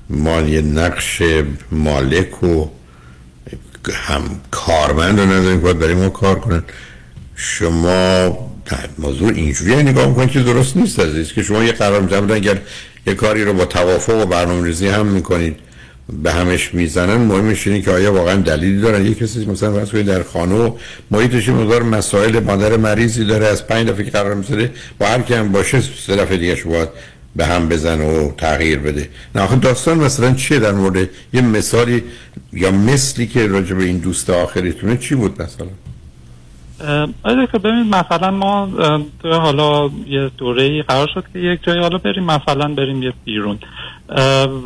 ما 0.09 0.41
یه 0.41 0.61
نقش 0.61 1.21
مالک 1.71 2.43
و 2.43 2.65
هم 3.93 4.21
کارمند 4.51 5.19
رو 5.19 5.25
نداریم 5.25 5.61
که 5.61 5.73
برای 5.73 5.95
ما 5.95 6.09
کار 6.09 6.39
کنن. 6.39 6.63
شما 7.35 8.37
موضوع 8.97 9.31
اینجوری 9.33 9.75
نگاه 9.75 10.07
می‌کنید 10.07 10.31
که 10.31 10.39
درست 10.39 10.77
نیست 10.77 10.99
عزیز 10.99 11.33
که 11.33 11.43
شما 11.43 11.63
یه 11.63 11.71
قرار 11.71 12.01
می‌زنید 12.01 12.31
اگر 12.31 12.61
یه 13.07 13.13
کاری 13.13 13.43
رو 13.43 13.53
با 13.53 13.65
توافق 13.65 14.21
و 14.21 14.25
برنامه 14.25 14.67
ریزی 14.67 14.87
هم 14.87 15.05
می‌کنید 15.05 15.55
به 16.23 16.31
همش 16.31 16.73
می‌زنن 16.73 17.15
مهمش 17.15 17.67
اینه 17.67 17.81
که 17.81 17.91
آیا 17.91 18.13
واقعا 18.13 18.35
دلیلی 18.35 18.81
دارن؟ 18.81 19.05
یه 19.05 19.13
کسی 19.13 19.45
مثلا 19.45 19.73
فرض 19.73 19.89
کنید 19.89 20.05
در 20.05 20.23
خانه 20.23 20.55
و 20.55 20.77
محیطش 21.11 21.49
مقدار 21.49 21.83
مسائل 21.83 22.39
مادر 22.39 22.77
مریضی 22.77 23.25
داره 23.25 23.47
از 23.47 23.67
پنج 23.67 23.87
دفعه 23.87 24.03
که 24.03 24.11
قرار 24.11 24.33
می‌ذاره 24.33 24.71
با 24.99 25.05
هر 25.05 25.21
کی 25.21 25.33
هم 25.33 25.51
باشه 25.51 25.81
سه 25.81 26.15
دفعه 26.15 26.37
دیگه 26.37 26.55
باید 26.63 26.89
به 27.37 27.45
هم 27.45 27.69
بزنه 27.69 28.05
و 28.05 28.31
تغییر 28.31 28.79
بده. 28.79 29.09
نه 29.35 29.41
آخه 29.41 29.55
داستان 29.55 29.97
مثلا 29.97 30.33
چیه 30.33 30.59
در 30.59 30.71
مورد 30.71 31.09
یه 31.33 31.41
مثالی 31.41 32.03
یا 32.53 32.71
مثلی 32.71 33.27
که 33.27 33.47
راجع 33.47 33.75
به 33.75 33.83
این 33.83 33.97
دوست 33.97 34.29
آخریتونه 34.29 34.97
چی 34.97 35.15
بود 35.15 35.41
مثلا؟ 35.41 35.67
اه، 36.81 37.07
آقای 37.23 37.45
دکتر 37.45 37.57
ببینید 37.57 37.95
مثلا 37.95 38.31
ما 38.31 38.69
توی 39.21 39.31
حالا 39.31 39.89
یه 40.07 40.31
دوره 40.37 40.83
قرار 40.83 41.07
شد 41.13 41.23
که 41.33 41.39
یک 41.39 41.63
جایی 41.63 41.81
حالا 41.81 41.97
بریم 41.97 42.23
مثلا 42.23 42.67
بریم 42.67 43.03
یه 43.03 43.13
بیرون. 43.25 43.59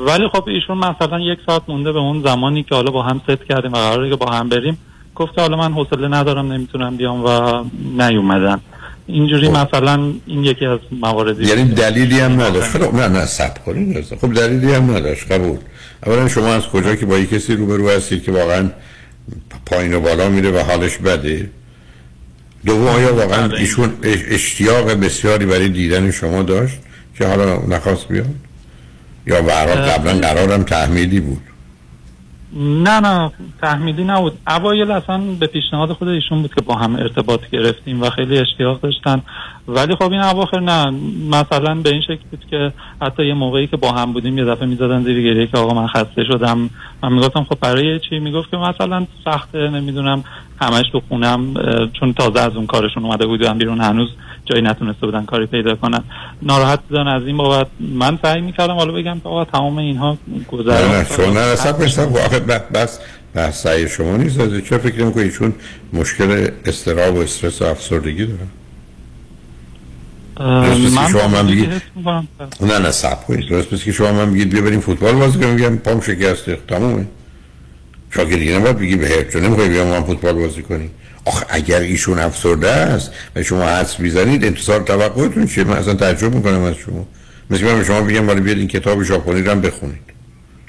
ولی 0.07 0.27
خب 0.34 0.43
ایشون 0.48 0.77
مثلا 0.77 1.19
یک 1.19 1.39
ساعت 1.45 1.61
مونده 1.68 1.91
به 1.91 1.99
اون 1.99 2.23
زمانی 2.23 2.64
که 2.64 2.76
حالا 2.76 2.91
با 2.91 3.03
هم 3.03 3.22
ست 3.27 3.43
کردیم 3.49 3.73
و 3.73 3.76
قراره 3.76 4.10
که 4.10 4.15
با 4.15 4.31
هم 4.31 4.49
بریم 4.49 4.77
گفت 5.15 5.35
که 5.35 5.41
حالا 5.41 5.57
من 5.57 5.73
حوصله 5.73 6.07
ندارم 6.07 6.52
نمی‌تونم 6.52 6.98
بیام 6.98 7.26
و 7.26 7.64
نیومدن. 7.98 8.60
اینجوری 9.12 9.48
مثلا 9.50 10.14
این 10.28 10.44
یکی 10.44 10.66
از 10.66 10.80
مواردی 11.02 11.46
یعنی 11.46 11.64
دلیلی 11.74 12.20
هم 12.20 12.42
نداشت. 12.42 12.70
خب 12.70 12.96
نه 12.96 13.08
نه 13.08 13.26
سب 13.26 13.64
کنید 13.66 13.98
رضا. 13.98 14.16
خب 14.16 14.34
دلیلی 14.34 14.74
هم 14.74 14.96
نداشت 14.96 15.32
قبول. 15.32 15.58
اولا 16.06 16.28
شما 16.28 16.54
از 16.54 16.64
کجا 16.68 16.96
که 16.96 17.06
با 17.06 17.18
یک 17.18 17.30
کسی 17.30 17.56
روبرو 17.56 17.90
هستید 17.90 18.24
که 18.24 18.32
واقعا 18.32 18.70
پایین 19.66 19.94
و 19.94 20.00
بالا 20.00 20.30
میره 20.30 20.52
و 20.52 20.58
حالش 20.60 20.98
بده؟ 20.98 21.50
دوم 22.66 22.88
آیا 22.88 23.16
واقعا 23.16 23.56
ایشون 23.58 23.94
اش- 24.04 24.20
اشتیاق 24.28 24.92
بسیاری 24.92 25.46
برای 25.46 25.70
دیدن 25.70 26.12
شما 26.12 26.44
داشت 26.44 26.78
که 27.18 27.28
حالا 27.28 27.56
نخواست 27.70 28.08
بیاد؟ 28.08 28.26
یا 29.28 29.36
حال 29.36 29.68
قبلا 29.68 30.14
قرارم 30.14 30.64
تحمیلی 30.64 31.20
بود. 31.20 31.42
نه 32.53 32.99
نه 32.99 33.32
تحمیلی 33.61 34.03
نبود. 34.03 34.38
اوایل 34.48 34.91
اصلا 34.91 35.18
به 35.40 35.48
پیشنهاد 35.48 35.94
خود 35.94 36.07
ایشون 36.07 36.41
بود 36.41 36.53
که 36.53 36.61
با 36.61 36.76
هم 36.76 36.95
ارتباط 36.95 37.49
گرفتیم 37.49 38.02
و 38.02 38.10
خیلی 38.10 38.40
اشتیاق 38.40 38.82
داشتن. 38.82 39.22
ولی 39.76 39.95
خب 39.95 40.11
این 40.11 40.22
اواخر 40.22 40.60
نه. 40.60 40.91
مثلا 41.30 41.76
به 41.76 41.89
این 41.89 42.02
شکل 42.02 42.23
بود 42.31 42.45
که 42.52 42.73
حتی 43.02 43.26
یه 43.26 43.34
موقعی 43.34 43.68
که 43.68 43.77
با 43.77 43.91
هم 43.91 44.14
بودیم 44.14 44.38
یه 44.38 44.45
دفعه 44.45 44.65
می‌زدن 44.65 45.03
زیر 45.03 45.22
گریه 45.22 45.48
که 45.48 45.57
آقا 45.57 45.73
من 45.73 45.88
خسته 45.88 46.23
شدم. 46.23 46.69
من 47.03 47.14
می‌گفتم 47.14 47.43
خب 47.43 47.57
برای 47.61 47.99
چی؟ 47.99 48.19
می‌گفت 48.19 48.52
که 48.52 48.57
مثلا 48.57 49.07
سخته 49.26 49.69
نمی‌دونم. 49.69 50.23
همش 50.61 50.85
تو 50.91 51.02
خونم 51.10 51.53
چون 51.93 52.14
تازه 52.14 52.39
از 52.39 52.56
اون 52.56 52.65
کارشون 52.65 53.06
اومده 53.06 53.26
بودن 53.26 53.57
بیرون 53.57 53.81
هنوز 53.81 54.10
جایی 54.45 54.61
نتونسته 54.61 55.06
بودن 55.06 55.26
کاری 55.26 55.45
پیدا 55.45 55.76
کنن. 55.76 56.03
ناراحت 56.41 56.80
بودن 56.89 57.07
از 57.07 57.26
این 57.26 57.38
بابت. 57.38 57.68
من 57.80 58.19
سعی 58.22 58.41
می‌کردم 58.41 58.73
حالا 58.73 58.91
بگم 58.91 59.19
که 59.23 59.30
آقا 59.30 59.45
تمام 59.45 59.77
اینها 59.77 60.18
نه 60.27 60.43
گذره 60.52 61.31
نه 62.48 62.60
بس 62.73 62.99
بس 63.35 63.64
سعی 63.64 63.88
شما 63.88 64.18
نیست. 64.18 64.39
از 64.39 64.65
چه 64.65 64.77
فکر 64.77 65.03
می‌کنی؟ 65.03 65.23
ایشون 65.23 65.53
مشکل 65.93 66.48
استراب 66.65 67.15
و 67.15 67.19
استرس 67.19 67.61
و 67.61 67.65
افسردگی 67.65 68.26
دارن 68.26 68.48
که 70.38 71.12
شما 71.12 71.28
من 71.28 71.48
بگید. 71.48 71.70
نه 72.62 72.80
نه 72.80 72.91
سب 72.91 73.26
کنید. 73.26 73.49
درست 73.49 73.74
مثل 73.74 73.84
که 73.84 73.91
شما 73.91 74.12
من 74.12 74.34
بگید 74.34 74.49
بیا 74.49 74.62
بریم 74.62 74.80
فوتبال 74.80 75.16
بازی 75.16 75.40
کنیم 75.40 75.49
میگم 75.49 75.78
پام 75.78 76.02
شکسته 76.02 76.58
تمومه. 76.68 77.06
شما 78.10 78.26
که 78.26 78.38
دیگه 78.38 78.58
نباید 78.58 78.78
بگی 78.78 78.95
به 78.95 79.28
چون 79.34 79.41
نمی‌خوای 79.41 79.70
بیام 79.70 79.88
ما 79.88 80.03
فوتبال 80.03 80.34
بازی 80.34 80.62
کنیم 80.62 80.91
آخه 81.26 81.45
اگر 81.49 81.80
ایشون 81.80 82.20
افسرده 82.20 82.70
است 82.70 83.12
و 83.36 83.44
شما 83.44 83.64
حدس 83.64 83.99
می‌زنید 83.99 84.45
انتظار 84.45 84.82
توقعتون 84.82 85.48
چیه؟ 85.48 85.64
من 85.64 85.78
اصلا 85.78 85.94
تعجب 85.94 86.36
می‌کنم 86.36 86.64
از 86.64 86.76
شما. 86.76 87.08
مثل 87.49 87.66
من 87.66 87.78
به 87.78 87.84
شما 87.84 88.02
بگم 88.02 88.28
ولی 88.28 88.41
بیاد 88.41 88.58
این 88.58 88.68
کتاب 88.68 89.03
ژاپنی 89.03 89.41
رو 89.41 89.52
هم 89.52 89.62
بخونید. 89.62 90.02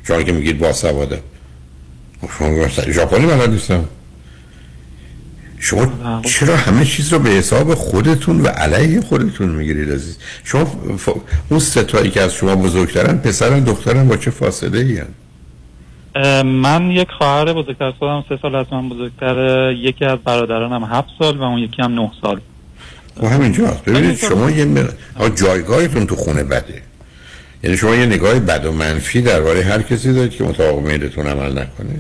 شما 0.05 0.23
که 0.23 0.33
میگید 0.33 0.59
باسوادم 0.59 1.19
خب 2.21 2.29
شما 2.39 2.69
ژاپنی 2.93 3.27
بلد 3.27 3.51
نیستم. 3.51 3.85
شما 5.65 5.93
چرا 6.25 6.57
همه 6.57 6.85
چیز 6.85 7.13
رو 7.13 7.19
به 7.19 7.31
حساب 7.31 7.75
خودتون 7.75 8.41
و 8.41 8.47
علیه 8.47 9.01
خودتون 9.01 9.49
می‌گیرید 9.49 9.93
عزیز؟ 9.93 10.19
شما 10.45 10.65
ف... 10.99 11.09
اون 11.49 11.61
ستایی 11.61 12.11
که 12.11 12.21
از 12.21 12.35
شما 12.35 12.57
بزرگترن 12.57 13.19
پسرن 13.19 13.61
دخترن 13.61 14.09
با 14.09 14.17
چه 14.17 14.31
فاصله 14.31 14.79
ای 14.79 15.03
اه، 16.15 16.43
من 16.43 16.91
یک 16.91 17.09
خواهر 17.19 17.53
بزرگتر 17.53 17.85
از 17.85 17.95
خودم 17.99 18.25
سه 18.29 18.39
سال 18.43 18.55
از 18.55 18.67
من 18.73 18.89
بزرگتر 18.89 19.71
یکی 19.73 20.05
از 20.05 20.19
برادرانم 20.19 20.85
هفت 20.85 21.09
سال 21.19 21.37
و 21.37 21.43
اون 21.43 21.59
یکی 21.59 21.83
هم 21.83 21.95
نه 21.95 22.11
سال. 22.23 22.41
و 23.23 23.29
همینجاست 23.29 23.85
ببینید 23.85 24.17
شما 24.17 24.51
یه. 24.51 24.89
آقا 25.17 25.29
جایگاهتون 25.29 26.07
تو 26.07 26.17
خونه 26.17 26.45
بده. 26.45 26.83
یعنی 27.65 27.77
شما 27.77 27.95
یه 27.95 28.07
نگاه 28.07 28.39
بد 28.39 28.67
و 28.67 28.73
منفی 28.73 29.23
درباره 29.23 29.65
هر 29.65 29.83
کسی 29.83 30.13
دارید 30.13 30.31
که 30.31 30.45
مطابق 30.45 30.79
میلتون 30.79 31.27
عمل 31.27 31.53
نکنه. 31.53 31.97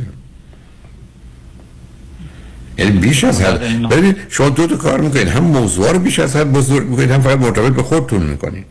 یعنی 2.78 2.90
بیش 2.90 3.24
از 3.24 3.40
حد. 3.40 3.88
ببینید 3.88 4.16
شما 4.28 4.48
دو 4.48 4.66
تا 4.66 4.76
کار 4.76 5.00
می‌کنید 5.00 5.28
هم 5.28 5.44
موضوع 5.44 5.92
رو 5.92 5.98
بیش 5.98 6.18
از 6.18 6.36
حد 6.36 6.52
بزرگ 6.52 6.88
می‌کنید 6.88 7.10
هم 7.10 7.20
فقط 7.20 7.38
مرتبط 7.38 7.72
به 7.72 7.82
خودتون 7.82 8.22
می‌کنید 8.22 8.64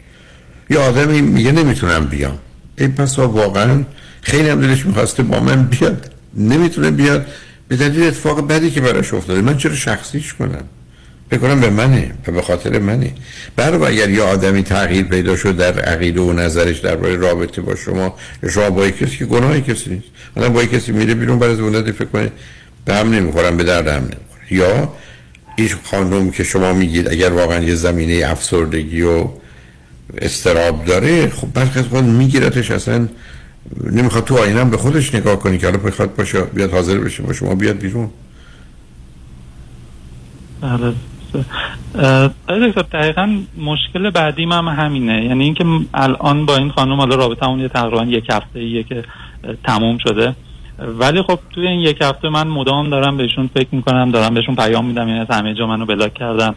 یه 0.69 0.77
آدمی 0.77 1.21
میگه 1.21 1.51
نمی‌تونم 1.51 2.05
بیام. 2.05 2.37
ای 2.77 2.87
پس 2.87 3.19
واقعا 3.19 3.83
خیلی 4.21 4.49
هم 4.49 4.61
دلش 4.61 4.85
می‌خواسته 4.85 5.23
با 5.23 5.39
من 5.39 5.63
بیاد. 5.63 6.11
نمی‌تونه 6.37 6.91
بیاد. 6.91 7.25
به 7.67 7.75
دلیل 7.77 8.03
اتفاق 8.03 8.47
بدی 8.47 8.71
که 8.71 8.81
براش 8.81 9.13
افتاده. 9.13 9.41
من 9.41 9.57
چرا 9.57 9.75
شخصیش 9.75 10.33
کنم؟ 10.33 10.63
بکنم 11.31 11.61
به 11.61 11.69
منه 11.69 12.11
و 12.27 12.31
به 12.31 12.41
خاطر 12.41 12.79
منه. 12.79 13.11
برای 13.55 13.85
اگر 13.85 14.09
یه 14.09 14.21
آدمی 14.21 14.63
تغییر 14.63 15.05
پیدا 15.05 15.35
شد 15.35 15.57
در 15.57 15.79
عقیده 15.79 16.21
و 16.21 16.33
نظرش 16.33 16.79
درباره 16.79 17.15
رابطه 17.15 17.61
با 17.61 17.75
شما 17.75 18.15
یا 18.43 18.49
شما 18.49 18.69
با 18.69 18.89
کسی 18.89 19.17
که 19.17 19.25
گناه 19.25 19.61
کسی 19.61 19.89
نیست. 19.89 20.05
آدم 20.35 20.53
با 20.53 20.65
کسی 20.65 20.91
میره 20.91 21.13
بیرون 21.13 21.39
بعد 21.39 21.49
از 21.49 21.59
مدتی 21.59 21.91
فکر 21.91 22.05
کنه 22.05 22.31
به 22.85 22.95
هم 22.95 23.09
نمی‌خورم 23.09 23.57
به 23.57 23.63
درد 23.63 23.87
هم 23.87 24.01
نمی‌خوره 24.01 24.51
یا 24.51 24.89
این 25.55 25.69
خانم 25.83 26.31
که 26.31 26.43
شما 26.43 26.73
میگید 26.73 27.09
اگر 27.09 27.29
واقعا 27.29 27.63
یه 27.63 27.75
زمینه 27.75 28.25
افسردگی 28.27 29.01
و 29.01 29.27
استراب 30.17 30.85
داره 30.85 31.29
خب 31.29 31.53
برخی 31.53 31.79
از 31.79 31.85
اوقات 31.85 32.03
میگیرتش 32.03 32.71
اصلا 32.71 33.07
نمی‌خواد 33.91 34.23
تو 34.23 34.37
آینه 34.37 34.59
هم 34.59 34.69
به 34.69 34.77
خودش 34.77 35.15
نگاه 35.15 35.39
کنی 35.39 35.57
که 35.57 35.67
حالا 35.67 35.77
بخواد 35.77 36.15
باشه 36.15 36.41
بیاد 36.41 36.71
حاضر 36.71 36.97
بشه 36.97 37.23
با 37.23 37.33
شما 37.33 37.55
بیاد 37.55 37.77
بیرون. 37.77 38.09
بله 40.61 40.93
دکتر 42.69 42.81
دقیقا 42.81 43.39
مشکل 43.57 44.09
بعدیم 44.09 44.51
هم 44.51 44.67
همینه. 44.67 45.25
یعنی 45.25 45.43
اینکه 45.43 45.65
الان 45.93 46.45
با 46.45 46.57
این 46.57 46.71
خانم 46.71 46.95
حالا 46.95 47.15
رابطه 47.15 47.51
یه 47.51 47.67
تقریبا 47.67 48.03
یک 48.03 48.29
هفته 48.29 48.59
ایه 48.59 48.83
که 48.83 49.03
تموم 49.63 49.97
شده. 49.97 50.35
ولی 50.99 51.21
خب 51.21 51.39
توی 51.49 51.67
این 51.67 51.79
یک 51.79 51.97
هفته 52.01 52.29
من 52.29 52.47
مدام 52.47 52.89
دارم 52.89 53.17
بهشون 53.17 53.49
فکر 53.53 53.67
می‌کنم 53.71 54.11
دارم 54.11 54.33
بهشون 54.33 54.55
پیام 54.55 54.85
میدم 54.85 55.07
یعنی 55.07 55.19
از 55.19 55.27
همه 55.29 55.53
جا 55.53 55.67
منو 55.67 55.85
بلاک 55.85 56.13
کردن. 56.13 56.55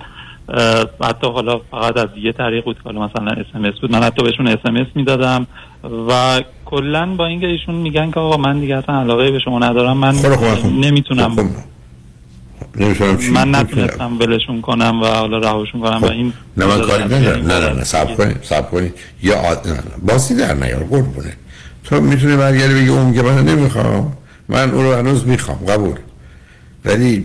اه، 0.48 0.84
حتی 1.02 1.26
حالا 1.26 1.60
فقط 1.70 1.96
از 1.96 2.08
یه 2.16 2.32
طریق 2.32 2.64
بود 2.64 2.76
که 2.76 2.82
حالا 2.84 3.00
مثلا 3.00 3.30
اس 3.68 3.80
بود. 3.80 3.92
من 3.92 4.02
حتی 4.02 4.22
بهشون 4.22 4.48
اس 4.48 4.86
می‌دادم 4.94 5.46
و 6.08 6.42
کلا 6.64 7.06
با 7.06 7.26
اینکه 7.26 7.46
ایشون 7.46 7.74
میگن 7.74 8.10
که 8.10 8.20
آقا 8.20 8.36
من 8.36 8.60
دیگه 8.60 8.76
اصلا 8.76 9.00
علاقه 9.00 9.30
به 9.30 9.38
شما 9.38 9.58
ندارم 9.58 9.96
من 9.96 10.14
نمی‌تونم. 10.80 11.36
من. 13.32 13.50
نتونستم 13.54 14.18
ولشون 14.18 14.60
کنم 14.60 15.02
و 15.02 15.06
حالا 15.06 15.38
رهاشون 15.38 15.80
کنم 15.80 16.02
و 16.02 16.10
این 16.10 16.32
نه 16.56 16.66
من 16.66 16.80
کاری 16.80 17.04
ندارم. 17.04 17.46
نه 17.46 17.58
نه 17.58 17.72
نه 17.72 17.84
سب 17.84 18.16
کنید 18.16 18.36
سب 18.42 18.70
کنید. 18.70 18.94
یا 19.22 19.38
آد... 19.38 19.66
باسی 20.06 20.36
در 20.36 20.54
نیار 20.54 20.84
قربونه 20.84 21.36
تو 21.84 22.00
می‌تونی 22.00 22.36
برگردی 22.36 22.74
بگی 22.74 22.88
اون 22.88 23.14
که 23.14 23.22
من 23.22 23.44
نمی‌خوام. 23.44 24.16
من 24.48 24.70
اون 24.70 24.84
رو 24.84 24.94
هنوز 24.94 25.26
می‌خوام 25.26 25.58
قبول. 25.58 25.96
ولی 26.84 27.24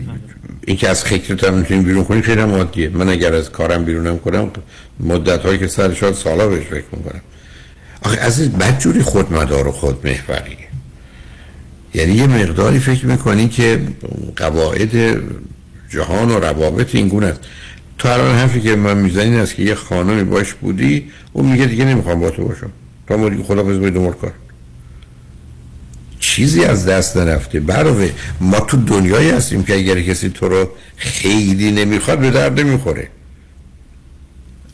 این 0.66 0.78
که 0.78 0.90
از 0.90 1.04
خیکتت 1.04 1.44
هم 1.44 1.54
می‌تونی 1.54 1.84
بیرون 1.84 2.04
کنی 2.04 2.22
خیلی 2.22 2.42
هم 2.42 2.52
عادیه. 2.52 2.90
من 2.90 3.10
اگر 3.10 3.34
از 3.34 3.52
کارم 3.52 3.86
بیرونم 3.86 4.20
کنم 4.20 4.52
مدت 5.00 5.40
هایی 5.40 5.60
که 5.60 5.68
سر 5.68 5.94
شاید 5.94 6.16
سالا 6.16 6.48
بهش 6.48 6.66
فکر 6.68 6.86
می‌کنم. 6.92 7.22
آخه 8.02 8.22
عزیز 8.22 8.50
بدجوری 8.50 9.02
خودمدار 9.02 9.68
و 9.68 9.72
خود 9.72 10.08
محوری 10.08 10.58
یعنی 11.94 12.14
یه 12.14 12.28
مقداری 12.28 12.80
فکر 12.80 13.06
می‌کنی 13.06 13.48
که 13.48 13.82
قواعد 14.36 15.22
جهان 15.90 16.32
و 16.32 16.40
روابط 16.40 16.96
این 16.96 17.08
گونه 17.08 17.26
است. 17.26 17.40
تو 17.98 18.10
الان 18.10 18.36
حرفی 18.36 18.62
که 18.62 18.76
من 18.76 18.98
می‌زنی 18.98 19.38
است 19.38 19.56
که 19.56 19.64
یه 19.64 19.76
خانمی 19.76 20.24
باش 20.24 20.54
بودی 20.54 21.12
اون 21.34 21.52
میگه 21.52 21.66
دیگه 21.66 21.86
نمی‌خوام 21.86 22.20
با 22.20 22.30
تو 22.30 22.46
باشم. 22.46 22.72
تا 23.08 23.30
دیگه 23.30 23.44
خدا 23.44 23.64
باید 23.64 23.94
دو 23.94 24.12
کار. 24.12 24.34
چیزی 26.20 26.64
از 26.64 26.86
دست 26.86 27.18
نرفته. 27.18 27.60
علاوه 27.60 28.12
ما 28.42 28.60
تو 28.60 28.78
دنیایی 28.78 29.30
هستیم 29.30 29.64
که 29.64 29.76
اگر 29.76 30.02
کسی 30.02 30.30
تو 30.30 30.48
رو 30.50 30.70
خیلی 30.96 31.72
نمی‌خواد 31.72 32.20
به 32.20 32.32
درد 32.32 32.60
نمی‌خوره. 32.60 33.08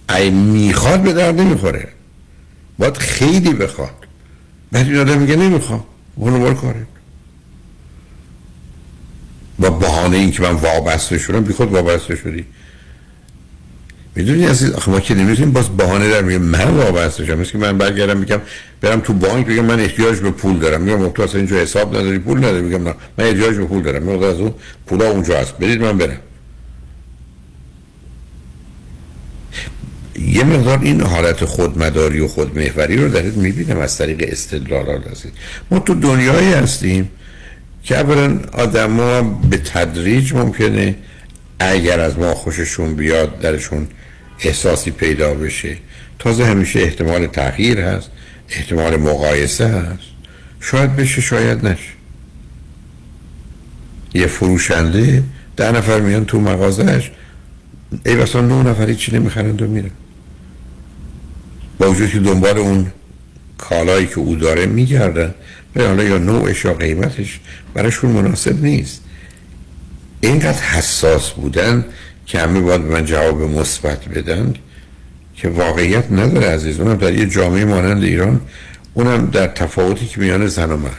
ای 0.09 0.29
می‌خواد 0.29 1.01
به 1.01 1.13
درد 1.13 1.41
نمی‌خوره. 1.41 1.87
باید 2.79 2.97
خیلی 2.97 3.53
بخواد. 3.53 3.95
بعد 4.71 4.85
این 4.87 4.97
آدم 4.97 5.17
میگه 5.17 5.35
نمی‌خوام. 5.35 5.83
اونو 6.15 6.39
بار 6.39 6.53
کاره 6.53 6.87
با 9.59 9.69
بهانه 9.69 10.17
این 10.17 10.31
که 10.31 10.41
من 10.41 10.51
وابسته 10.51 11.17
شدم 11.17 11.41
بی 11.41 11.53
خود 11.53 11.71
وابسته 11.71 12.15
شدی. 12.15 12.45
می‌دونی 14.15 14.45
عزیز 14.45 14.71
آخه 14.71 14.91
ما 14.91 14.99
که 14.99 15.15
نمی‌تونیم 15.15 15.51
باز 15.51 15.77
بهانه 15.77 16.09
در 16.09 16.21
میگه 16.21 16.37
من 16.37 16.63
وابسته 16.63 17.25
شدم. 17.25 17.39
مثل 17.39 17.51
که 17.51 17.57
من 17.57 17.77
برگردم 17.77 18.17
میگم 18.17 18.41
برم 18.81 18.99
تو 18.99 19.13
بانک 19.13 19.45
بگم 19.45 19.65
من 19.65 19.79
احتیاج 19.79 20.19
به 20.19 20.31
پول 20.31 20.59
دارم. 20.59 20.81
میگم 20.81 21.09
تو 21.09 21.21
اصلا 21.21 21.39
اینجا 21.39 21.57
حساب 21.57 21.97
نداری 21.97 22.19
پول 22.19 22.37
نداری. 22.37 22.61
میگم 22.61 22.83
نه 22.83 22.95
من 23.17 23.25
احتیاج 23.25 23.55
به 23.55 23.65
پول 23.65 23.81
دارم. 23.83 24.03
میگم 24.03 24.23
از 24.23 24.39
اون 24.39 24.53
پولا 24.87 25.09
اونجا 25.09 25.39
هست. 25.39 25.57
برید 25.57 25.81
من 25.81 25.97
برم. 25.97 26.17
یه 30.19 30.43
مقدار 30.43 30.79
این 30.81 31.01
حالت 31.01 31.45
خودمداری 31.45 32.19
و 32.19 32.27
خودمحوری 32.27 32.97
رو 32.97 33.09
درت 33.09 33.33
می‌بینم 33.33 33.79
از 33.79 33.97
طریق 33.97 34.25
استدلالات 34.27 35.07
هستید 35.07 35.33
ما 35.71 35.79
تو 35.79 35.93
دنیایی 35.93 36.53
هستیم 36.53 37.09
که 37.83 37.97
اولا 37.97 38.39
آدما 38.53 39.21
به 39.21 39.57
تدریج 39.57 40.33
ممکنه 40.33 40.95
اگر 41.59 41.99
از 41.99 42.19
ما 42.19 42.35
خوششون 42.35 42.95
بیاد 42.95 43.39
درشون 43.39 43.87
احساسی 44.39 44.91
پیدا 44.91 45.33
بشه. 45.33 45.77
تازه 46.19 46.45
همیشه 46.45 46.79
احتمال 46.79 47.27
تغییر 47.27 47.79
هست 47.79 48.09
احتمال 48.49 48.95
مقایسه 48.95 49.67
هست. 49.67 50.03
شاید 50.59 50.95
بشه 50.95 51.21
شاید 51.21 51.67
نشه. 51.67 51.89
یه 54.13 54.27
فروشنده 54.27 55.23
ده 55.57 55.71
نفر 55.71 55.99
میان 55.99 56.25
تو 56.25 56.39
مغازهش 56.39 57.11
ای 58.05 58.15
بسا 58.15 58.41
نه 58.41 58.63
نفری 58.63 58.95
چی 58.95 59.15
نمی‌خرند 59.15 59.61
و 59.61 59.67
میرن. 59.67 59.91
با 61.79 61.91
وجود 61.91 62.09
که 62.09 62.19
دنبال 62.19 62.57
اون 62.57 62.91
کالایی 63.57 64.07
که 64.07 64.19
او 64.19 64.35
داره 64.35 64.65
میگردن 64.65 65.33
به 65.73 65.87
حالا 65.87 66.03
یا 66.03 66.17
نوعش 66.17 66.65
یا 66.65 66.73
قیمتش 66.73 67.39
براشون 67.73 68.11
مناسب 68.11 68.63
نیست. 68.63 69.01
اینقدر 70.21 70.61
حساس 70.61 71.31
بودن 71.31 71.85
که 72.25 72.39
همه 72.39 72.61
باید 72.61 72.81
من 72.81 73.05
جواب 73.05 73.41
مثبت 73.41 74.07
بدن 74.07 74.53
که 75.35 75.49
واقعیت 75.49 76.11
نداره 76.11 76.47
عزیز. 76.47 76.79
اونم 76.79 76.95
در 76.95 77.13
یه 77.13 77.25
جامعه 77.25 77.65
مانند 77.65 78.03
ایران 78.03 78.41
اونم 78.93 79.25
در 79.25 79.47
تفاوتی 79.47 80.05
که 80.05 80.19
میان 80.19 80.47
زن 80.47 80.71
و 80.71 80.77
مرد. 80.77 80.91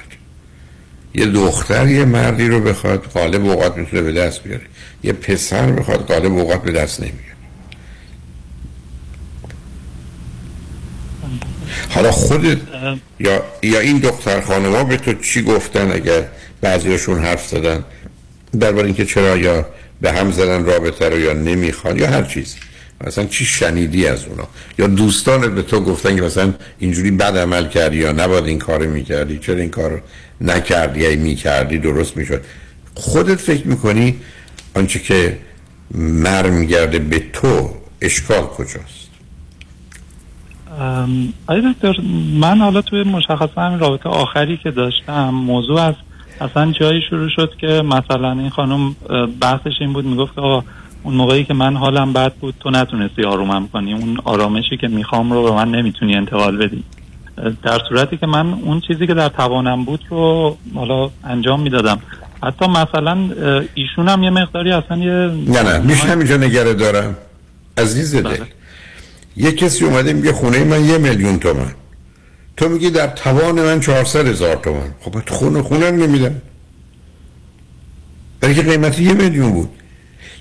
یه 1.14 1.26
دختر 1.26 1.88
یه 1.88 2.04
مردی 2.04 2.48
رو 2.48 2.60
بخواد 2.60 3.04
قالب 3.04 3.44
اوقات 3.44 3.76
می‌تونه 3.76 4.02
به 4.02 4.12
دست 4.12 4.42
بیاره. 4.42 4.64
یه 5.04 5.12
پسر 5.12 5.72
بخواد 5.72 6.06
قالب 6.06 6.32
اوقات 6.32 6.62
به 6.62 6.72
دست 6.72 7.00
نمیاره. 7.00 7.26
حالا 11.88 12.10
خودت 12.10 12.58
یا 13.20 13.42
یا 13.62 13.80
این 13.80 13.98
دختر 13.98 14.40
خانما 14.40 14.84
به 14.84 14.96
تو 14.96 15.12
چی 15.12 15.42
گفتن 15.42 15.92
اگر 15.92 16.24
بعضیشون 16.60 17.18
حرف 17.18 17.46
زدن؟ 17.48 17.84
درباره 18.60 18.86
اینکه 18.86 19.04
چرا 19.04 19.36
یا 19.36 19.66
به 20.00 20.12
هم 20.12 20.30
زدن 20.30 20.64
رابطه 20.64 21.08
رو 21.08 21.18
یا 21.18 21.32
نمی‌خوان 21.32 21.98
یا 21.98 22.10
هر 22.10 22.22
چیزی 22.22 22.58
مثلا 23.06 23.24
چی 23.24 23.44
شنیدی 23.44 24.06
از 24.06 24.24
اونا؟ 24.24 24.48
یا 24.78 24.86
دوستانت 24.86 25.50
به 25.50 25.62
تو 25.62 25.80
گفتن 25.80 26.16
که 26.16 26.22
مثلا 26.22 26.54
اینجوری 26.78 27.10
بد 27.10 27.36
عمل 27.38 27.68
کردی 27.68 27.96
یا 27.96 28.12
نباید 28.12 28.44
این 28.44 28.58
کار 28.58 28.86
می‌کردی 28.86 29.38
چرا 29.38 29.56
این 29.56 29.70
کار 29.70 30.02
نکردی؟ 30.40 31.00
یا 31.00 31.16
می‌کردی 31.18 31.78
درست 31.78 32.16
می‌شد. 32.16 32.44
خودت 32.94 33.34
فکر 33.34 33.66
می‌کنی 33.66 34.16
آنچه 34.74 34.98
که 34.98 35.38
مر 35.94 36.50
میگرده 36.50 36.98
به 36.98 37.22
تو 37.32 37.70
اشکال 38.00 38.42
کجاست؟ 38.42 39.06
آیا 41.46 41.72
دکتر 41.72 42.00
من 42.40 42.58
حالا 42.58 42.82
توی 42.82 43.02
مشخص 43.02 43.48
همین 43.56 43.78
رابطه 43.78 44.08
آخری 44.08 44.56
که 44.62 44.70
داشتم 44.70 45.30
موضوع 45.30 45.80
از 45.80 45.94
اصلا 46.40 46.72
جایی 46.72 47.02
شروع 47.10 47.28
شد 47.28 47.52
که 47.60 47.66
مثلا 47.66 48.32
این 48.32 48.50
خانم 48.50 48.96
بحثش 49.40 49.72
این 49.80 49.92
بود 49.92 50.04
می‌گفت 50.04 50.34
که 50.34 50.40
آقا 50.40 50.64
اون 51.02 51.14
موقعی 51.14 51.44
که 51.44 51.54
من 51.54 51.76
حالم 51.76 52.12
بد 52.12 52.34
بود 52.34 52.54
تو 52.60 52.70
نتونستی 52.70 53.24
آرومم 53.24 53.68
کنی. 53.68 53.92
اون 53.92 54.18
آرامشی 54.24 54.76
که 54.76 54.88
می‌خوام 54.88 55.32
رو 55.32 55.42
به 55.42 55.50
من 55.50 55.70
نمی‌تونی 55.70 56.14
انتقال 56.14 56.56
بدی. 56.56 56.84
در 57.62 57.80
صورتی 57.88 58.16
که 58.16 58.26
من 58.26 58.52
اون 58.52 58.80
چیزی 58.80 59.06
که 59.06 59.14
در 59.14 59.28
توانم 59.28 59.84
بود 59.84 60.00
رو 60.10 60.56
حالا 60.74 61.10
انجام 61.24 61.60
می‌دادم. 61.60 61.98
حتی 62.42 62.66
مثلا 62.66 63.30
ایشون 63.74 64.08
هم 64.08 64.22
یه 64.22 64.30
مقداری 64.30 64.72
اصلا 64.72 64.98
یه 64.98 65.10
نه 65.10 65.62
نه 65.62 65.78
میشه 65.78 66.06
همینجا 66.06 66.36
نگره 66.36 66.74
دارم. 66.74 67.16
عزیز 67.78 68.14
دل. 68.14 68.22
بله. 68.22 68.42
یه 69.36 69.52
کسی 69.52 69.84
اومده 69.84 70.12
میگه 70.12 70.32
خونه 70.32 70.64
من 70.64 70.84
یه 70.84 70.98
میلیون 70.98 71.38
تومن. 71.38 71.72
تو 72.56 72.68
میگی 72.68 72.90
در 72.90 73.06
توان 73.06 73.62
من 73.62 73.80
400 73.80 74.26
هزار 74.26 74.56
تومن 74.56 74.94
خب 75.00 75.28
خونه 75.28 75.62
خونه 75.62 75.90
نمیدم. 75.90 76.42
برای 78.40 78.54
که 78.54 78.62
قیمتی 78.62 79.04
یه 79.04 79.12
میلیون 79.12 79.52
بود. 79.52 79.70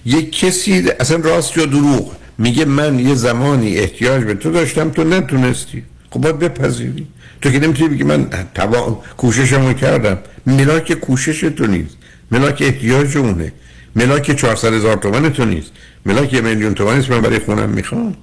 یه 0.05 0.29
کسی 0.29 0.89
اصلا 0.99 1.17
راست 1.17 1.57
یا 1.57 1.65
دروغ 1.65 2.11
میگه 2.37 2.65
من 2.65 2.99
یه 2.99 3.15
زمانی 3.15 3.77
احتیاج 3.77 4.23
به 4.23 4.33
تو 4.33 4.51
داشتم 4.51 4.89
تو 4.89 5.03
نتونستی. 5.03 5.83
خب 6.09 6.21
باید 6.21 6.39
بپذیری. 6.39 7.07
تو 7.41 7.51
که 7.51 7.59
نمی‌تونی 7.59 7.89
بگی 7.89 8.03
من 8.03 8.29
تبا... 8.29 9.03
کوششمو 9.17 9.73
کردم. 9.73 10.17
ملاک 10.45 10.93
کوشش 10.93 11.39
تو 11.39 11.67
نیست. 11.67 11.97
ملاک 12.31 12.61
احتیاج 12.61 13.17
اونه 13.17 13.51
ملاک 13.95 14.31
400 14.31 14.73
هزار 14.73 14.95
تومن 14.95 15.29
تو 15.29 15.45
نیست. 15.45 15.71
ملاک 16.05 16.33
یه 16.33 16.41
میلیون 16.41 16.73
تومن 16.73 17.03
من 17.09 17.21
برای 17.21 17.39
خونم 17.39 17.69
می‌خوام. 17.69 18.15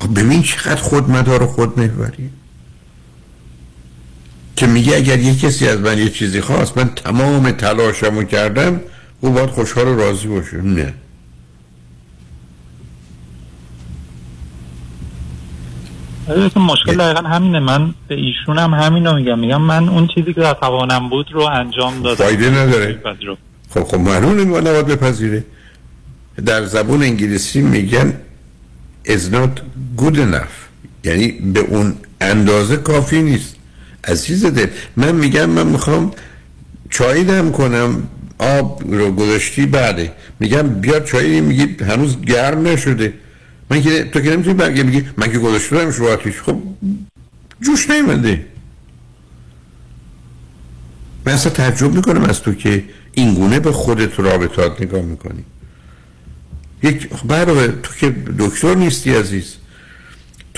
خب 0.00 0.20
ببین 0.20 0.42
چقدر 0.42 0.76
خود 0.76 1.10
مدار 1.10 1.46
خود 1.46 1.80
محوری 1.80 2.30
که 4.60 4.66
میگه 4.66 4.96
اگر 4.96 5.18
یه 5.18 5.36
کسی 5.36 5.68
از 5.68 5.80
من 5.80 5.98
یه 5.98 6.08
چیزی 6.08 6.40
خواست 6.40 6.78
من 6.78 6.88
تمام 6.88 7.50
تلاشمو 7.50 8.22
کردم 8.24 8.80
او 9.20 9.30
باید 9.30 9.50
خوشحال 9.50 9.88
و 9.88 9.96
راضی 9.96 10.28
باشه. 10.28 10.56
نه. 10.56 10.94
مشکل 16.56 16.96
دقیقا 16.96 17.28
همینه. 17.28 17.60
من 17.60 17.94
به 18.08 18.14
ایشون 18.14 18.58
هم 18.58 18.74
همین 18.74 19.06
رو 19.06 19.16
میگم. 19.16 19.38
میگم 19.38 19.62
من 19.62 19.88
اون 19.88 20.06
چیزی 20.06 20.34
که 20.34 20.40
در 20.40 20.54
توانم 20.54 21.08
بود 21.08 21.32
رو 21.32 21.40
انجام 21.40 22.02
دادم. 22.02 22.24
فایده 22.24 22.50
نداره. 22.50 23.00
خب 23.74 23.84
خب 23.84 23.98
معلومه 23.98 24.44
نباید 24.44 24.86
بپذیره. 24.86 25.44
در 26.46 26.64
زبون 26.64 27.02
انگلیسی 27.02 27.60
میگن 27.60 28.14
is 29.06 29.32
not 29.32 29.60
good 29.96 30.16
enough. 30.16 30.54
یعنی 31.04 31.28
به 31.28 31.60
اون 31.60 31.94
اندازه 32.20 32.76
کافی 32.76 33.22
نیست. 33.22 33.59
عزیز 34.04 34.46
دل 34.46 34.66
من 34.96 35.14
میگم 35.14 35.50
من 35.50 35.66
می‌خوام 35.66 36.12
چای 36.90 37.24
دم 37.24 37.50
کنم 37.50 38.02
آب 38.38 38.94
رو 38.94 39.12
گذاشتی 39.12 39.66
بعده. 39.66 40.12
میگم 40.40 40.62
بیا 40.62 41.00
چای 41.00 41.40
میگی 41.40 41.84
هنوز 41.84 42.20
گرم 42.20 42.66
نشده. 42.66 43.14
من 43.70 43.82
که 43.82 44.04
تو 44.04 44.20
که 44.20 44.30
نمی‌تونی 44.30 44.54
برگه 44.54 44.82
میگی 44.82 45.04
من 45.16 45.32
که 45.32 45.38
گذاشتم 45.38 45.90
شو 45.90 46.04
آتیش. 46.04 46.40
خب 46.42 46.62
جوش 47.60 47.90
نیمنده 47.90 48.46
من 51.26 51.32
اصلا 51.32 51.52
تعجب 51.52 51.94
می‌کنم 51.94 52.22
از 52.22 52.40
تو 52.40 52.54
که 52.54 52.84
اینگونه 53.12 53.60
به 53.60 53.72
خودت 53.72 54.20
رابطات 54.20 54.82
نگاه 54.82 55.02
می‌کنی. 55.02 55.44
یک 56.82 57.08
برای 57.24 57.68
تو 57.82 57.94
که 58.00 58.14
دکتر 58.38 58.74
نیستی 58.74 59.14
عزیز. 59.14 59.56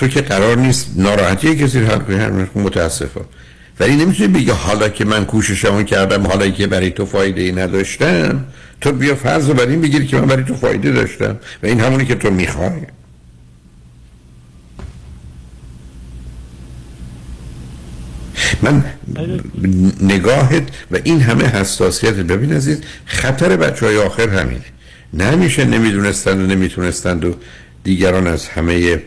تو 0.03 0.09
که 0.09 0.21
قرار 0.21 0.57
نیست 0.57 0.91
ناراحتی 0.95 1.55
کسی 1.55 1.79
رو 1.79 1.87
حل 1.87 1.99
کنی 1.99 2.47
متاسفم. 2.55 3.25
ولی 3.79 3.95
نمی‌تونی 3.95 4.27
بگی 4.27 4.49
حالا 4.49 4.89
که 4.89 5.05
من 5.05 5.25
کوششمو 5.25 5.83
کردم 5.83 6.27
حالا 6.27 6.49
که 6.49 6.67
برای 6.67 6.91
تو 6.91 7.05
فایده 7.05 7.41
ای 7.41 7.51
نداشتم 7.51 8.45
تو 8.81 8.91
بیا 8.91 9.15
فرض 9.15 9.47
رو 9.47 9.53
بر 9.53 9.65
این 9.65 9.81
بگیری 9.81 10.07
که 10.07 10.17
من 10.17 10.25
برای 10.25 10.43
تو 10.43 10.55
فایده 10.55 10.91
داشتم 10.91 11.37
و 11.63 11.65
این 11.65 11.79
همونی 11.79 12.05
که 12.05 12.15
تو 12.15 12.31
می‌خوای. 12.31 12.71
من 18.61 18.83
نگاهت 20.01 20.63
و 20.91 20.97
این 21.03 21.21
همه 21.21 21.43
حساسیت 21.43 22.13
ببین 22.13 22.53
عزیز 22.53 22.81
خطر 23.05 23.57
بچه 23.57 23.85
های 23.85 23.97
آخر 23.97 24.29
همینه. 24.29 24.65
نمیشه 25.13 25.65
نمی‌دونستند 25.65 26.41
و 26.41 26.45
نمی‌تونستند 26.47 27.25
و 27.25 27.35
دیگران 27.83 28.27
از 28.27 28.47
همه 28.47 29.01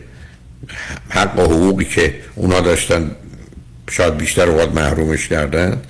حق 1.09 1.39
و 1.39 1.41
حقوقی 1.41 1.85
که 1.85 2.15
اونا 2.35 2.59
داشتن 2.59 3.11
شاید 3.89 4.17
بیشتر 4.17 4.49
اوقات 4.49 4.73
محرومش 4.73 5.27
کردن 5.27 5.81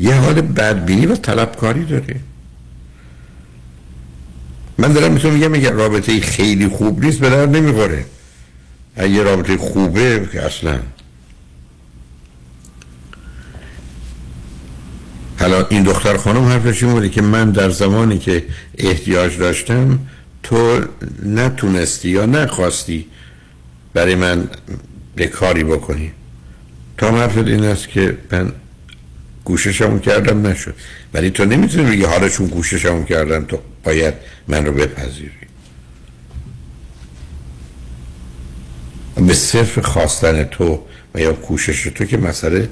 یه 0.00 0.14
حال 0.14 0.40
بدبینی 0.40 1.06
و 1.06 1.16
طلبکاری 1.16 1.84
داره. 1.84 2.16
من 4.78 4.92
دارم 4.92 5.12
می‌تونم 5.12 5.34
میگم 5.34 5.54
اگر 5.54 5.70
رابطه 5.70 6.20
خیلی 6.20 6.68
خوب 6.68 7.04
نیست 7.04 7.18
به 7.18 7.30
در 7.30 7.46
نمی‌خوره. 7.46 8.04
اگه 8.96 9.22
رابطه 9.22 9.56
خوبه 9.56 10.28
که 10.32 10.42
اصلا. 10.42 10.78
حالا 15.40 15.66
این 15.66 15.82
دختر 15.82 16.16
خانم 16.16 16.44
حرفش 16.44 16.82
این 16.82 16.92
بوده 16.92 17.08
که 17.08 17.22
من 17.22 17.50
در 17.50 17.70
زمانی 17.70 18.18
که 18.18 18.44
احتیاج 18.78 19.38
داشتم 19.38 19.98
تو 20.42 20.80
نتونستی 21.22 22.08
یا 22.08 22.26
نخواستی 22.26 23.06
برای 23.94 24.14
من 24.14 24.48
به 25.16 25.26
کاری 25.26 25.64
بکنی. 25.64 26.12
تا 26.98 27.10
حرف 27.10 27.36
این 27.36 27.64
است 27.64 27.88
که 27.88 28.18
من 28.32 28.52
گوششمو 29.44 29.98
کردم 29.98 30.46
نشد. 30.46 30.74
ولی 31.14 31.30
تو 31.30 31.44
نمی‌تونی 31.44 31.90
بگی 31.90 32.04
حالا 32.04 32.28
چون 32.28 32.46
گوششمو 32.46 33.04
کردم 33.04 33.44
تو 33.44 33.58
باید 33.84 34.14
من 34.48 34.66
رو 34.66 34.72
بپذیری. 34.72 35.30
به 39.16 39.34
صرف 39.34 39.78
خواستن 39.78 40.44
تو 40.44 40.82
و 41.14 41.20
یا 41.20 41.32
کوشش 41.32 41.82
تو 41.82 42.04
که 42.04 42.16
مسئله 42.16 42.68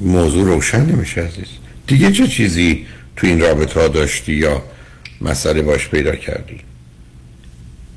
موضوع 0.00 0.44
روشن 0.44 0.86
نمیشه 0.86 1.20
عزیز. 1.20 1.46
دیگه 1.86 2.12
چه 2.12 2.28
چیزی 2.28 2.86
تو 3.16 3.26
این 3.26 3.40
رابطه 3.40 3.80
ها 3.80 3.88
داشتی 3.88 4.32
یا 4.32 4.62
مسئله 5.20 5.62
باش 5.62 5.88
پیدا 5.88 6.14
کردی؟ 6.16 6.60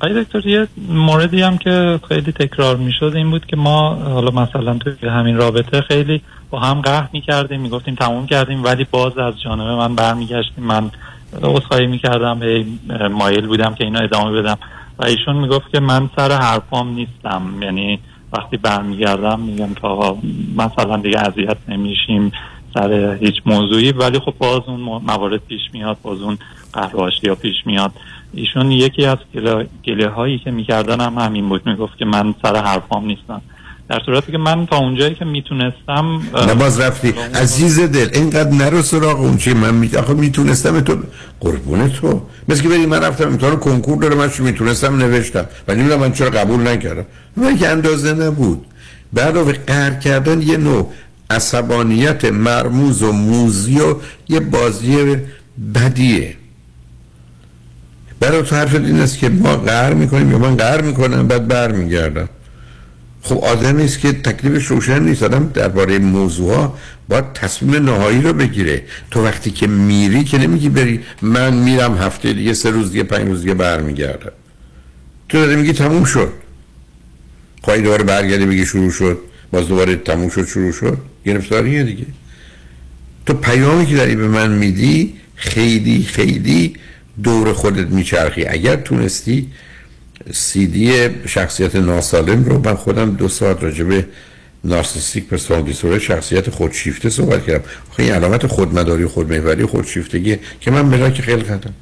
آقای 0.00 0.24
دکتر 0.24 0.46
یه 0.46 0.66
موردی 0.88 1.42
هم 1.42 1.58
که 1.58 2.00
خیلی 2.08 2.32
تکرار 2.32 2.76
می‌شد 2.76 3.12
این 3.14 3.30
بود 3.30 3.46
که 3.46 3.56
ما 3.56 3.94
حالا 3.94 4.30
مثلا 4.30 4.74
توی 4.74 5.08
همین 5.08 5.36
رابطه 5.36 5.80
خیلی 5.80 6.22
با 6.50 6.60
هم 6.60 6.80
قهر 6.80 7.08
می‌کردیم 7.12 7.60
می‌گفتیم 7.60 7.94
تموم 7.94 8.26
کردیم 8.26 8.64
ولی 8.64 8.86
باز 8.90 9.18
از 9.18 9.40
جانب 9.40 9.66
من 9.66 9.94
برمیگشتیم. 9.94 10.64
من 10.64 10.90
عذرخواهی 11.42 11.86
می‌کردم 11.86 12.42
هی 12.42 12.78
مایل 13.10 13.46
بودم 13.46 13.74
که 13.74 13.84
اینو 13.84 14.02
ادامه 14.02 14.42
بدم. 14.42 14.58
و 14.98 15.04
ایشون 15.04 15.36
می‌گفت 15.36 15.70
که 15.72 15.80
من 15.80 16.10
سر 16.16 16.32
حرفام 16.32 16.88
نیستم. 16.88 17.42
یعنی 17.62 17.98
وقتی 18.32 18.56
برمیگردم 18.56 19.40
میگم 19.40 19.74
که 19.74 19.86
آقا 19.86 20.18
مثلا 20.56 20.96
دیگه 20.96 21.18
اذیت 21.18 21.56
نمیشیم 21.68 22.32
سر 22.74 23.18
هیچ 23.20 23.34
موضوعی. 23.46 23.92
ولی 23.92 24.18
خب 24.18 24.34
باز 24.38 24.60
اون 24.66 24.80
موارد 24.80 25.40
پیش 25.48 25.60
میاد 25.72 25.96
باز 26.02 26.22
اون 26.22 26.38
قهر 26.72 27.34
پیش 27.34 27.54
میاد. 27.66 27.92
ایشون 28.34 28.70
یکی 28.70 29.04
از 29.04 29.18
گله, 29.34 29.66
گله 29.84 30.08
هایی 30.08 30.38
که 30.38 30.50
می‌کردن 30.50 31.00
هم 31.00 31.18
همین 31.18 31.48
بود. 31.48 31.66
می‌گفت 31.66 31.98
که 31.98 32.04
من 32.04 32.34
سر 32.42 32.64
حرفام 32.64 33.06
نیستم. 33.06 33.42
در 33.88 34.00
صورتی 34.06 34.32
که 34.32 34.38
من 34.38 34.66
تا 34.66 34.76
اونجایی 34.76 35.14
که 35.14 35.24
می‌تونستم 35.24 36.22
نباز 36.48 36.80
رفتی. 36.80 37.14
عزیز 37.34 37.80
دل 37.80 38.08
اینقدر 38.12 38.50
نرو 38.50 38.82
سراغ 38.82 39.20
اون 39.20 39.36
چی 39.36 39.52
من 39.52 39.74
می... 39.74 39.90
آخه 39.96 40.14
می‌تونستم 40.14 40.80
تو 40.80 40.96
قربون 41.40 41.88
تو. 41.88 42.22
مثل 42.48 42.62
که 42.62 42.68
بری 42.68 42.86
من 42.86 43.00
رفتم 43.00 43.24
امتحان 43.24 43.56
کنکور 43.56 44.02
داره 44.02 44.14
من 44.14 44.30
می‌تونستم 44.38 44.96
نوشتم. 44.96 45.46
ولی 45.68 45.82
من 45.82 46.12
چرا 46.12 46.30
قبول 46.30 46.68
نکردم؟ 46.68 47.06
من 47.36 47.58
که 47.58 47.68
اندازه 47.68 48.14
نبود. 48.14 48.66
بعد 49.12 49.66
قهر 49.66 49.94
کردن 49.94 50.42
یه 50.42 50.56
نوع 50.56 50.92
عصبانیت 51.30 52.24
مرموز 52.24 53.02
و 53.02 53.12
موزی 53.12 53.80
و 53.80 53.94
یه 54.28 54.40
بازی 54.40 55.16
بدیه. 55.74 56.36
برای 58.20 58.42
تو 58.42 58.56
حرف 58.56 58.74
این 58.74 59.00
است 59.00 59.18
که 59.18 59.28
ما 59.28 59.56
قهر 59.56 59.94
می‌کنیم 59.94 60.30
یا 60.30 60.38
من 60.38 60.56
قهر 60.56 60.80
می‌کنم 60.80 61.28
بعد 61.28 61.48
بر 61.48 61.72
میگردم 61.72 62.28
خب 63.22 63.38
آدم 63.38 63.76
نیست 63.76 64.00
که 64.00 64.12
تکلیفش 64.12 64.66
روشن 64.66 65.02
نیست. 65.02 65.22
آدم 65.22 65.50
درباره 65.54 65.98
موضوع 65.98 66.54
ها 66.54 66.78
باید 67.08 67.32
تصمیم 67.32 67.84
نهایی 67.84 68.22
رو 68.22 68.32
بگیره. 68.32 68.82
تو 69.10 69.24
وقتی 69.24 69.50
که 69.50 69.66
میری 69.66 70.24
که 70.24 70.38
نمیگی 70.38 70.68
بری 70.68 71.00
من 71.22 71.54
میرم 71.54 71.98
هفته 71.98 72.32
دیگه 72.32 72.54
سه 72.54 72.70
روز 72.70 72.90
دیگه 72.92 73.02
پنج 73.02 73.28
روز 73.28 73.40
دیگه 73.40 73.54
برمیگردم. 73.54 74.32
تو 75.28 75.38
داری 75.38 75.56
میگی 75.56 75.72
تموم 75.72 76.04
شد. 76.04 76.32
خواهی 77.62 77.82
دوباره 77.82 78.04
برگردی 78.04 78.46
بگی 78.46 78.66
شروع 78.66 78.90
شد. 78.90 79.18
باز 79.52 79.68
دوباره 79.68 79.96
تموم 79.96 80.28
شد 80.28 80.46
شروع 80.46 80.72
شد. 80.72 80.98
گرفتاریه 81.24 81.82
دیگه. 81.82 82.06
تو 83.26 83.34
پیامی 83.34 83.86
که 83.86 83.96
داری 83.96 84.16
به 84.16 84.28
من 84.28 84.50
میدی 84.50 85.14
خیلی 85.34 86.02
خیلی 86.02 86.74
دور 87.22 87.52
خودت 87.52 87.86
میچرخی. 87.86 88.46
اگر 88.46 88.76
تونستی 88.76 89.48
سیدی 90.32 91.08
شخصیت 91.26 91.76
ناسالم 91.76 92.44
رو 92.44 92.58
من 92.58 92.74
خودم 92.74 93.10
دو 93.10 93.28
ساعت 93.28 93.62
راجبه 93.62 94.06
نارسیستیک 94.64 95.26
پرسونال 95.26 95.62
دیسوره 95.62 95.98
شخصیت 95.98 96.50
خودشیفته 96.50 97.10
صحبت 97.10 97.46
کردم. 97.46 97.64
خیلی 97.96 98.08
علامت 98.08 98.46
خودمداری 98.46 99.06
خودمحوری 99.06 99.66
خودشیفتگی 99.66 100.36
که 100.60 100.70
من 100.70 100.90
بلا 100.90 101.10
که 101.10 101.22
خیلی 101.22 101.42
کردم 101.42 101.74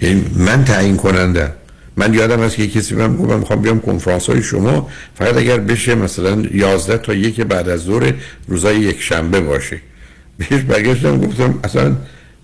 یعنی 0.00 0.24
من 0.36 0.64
تعیین 0.64 0.96
کننده. 0.96 1.52
من 1.96 2.14
یادم 2.14 2.42
هست 2.42 2.56
که 2.56 2.68
کسی 2.68 2.94
من 2.94 3.16
گفت 3.16 3.30
من 3.30 3.38
می‌خوام 3.38 3.62
بیام 3.62 3.80
کنفرانس 3.80 4.30
های 4.30 4.42
شما. 4.42 4.88
فقط 5.14 5.36
اگر 5.36 5.56
بشه 5.58 5.94
مثلا 5.94 6.42
11 6.54 6.98
تا 6.98 7.14
یک 7.14 7.40
بعد 7.40 7.68
از 7.68 7.80
ظهر 7.80 8.14
روزای 8.48 8.80
یک 8.80 9.02
شنبه 9.02 9.40
باشه. 9.40 9.80
بهش 10.38 10.60
برگشتم 10.60 11.20
گفتم 11.20 11.58
اصلا 11.64 11.96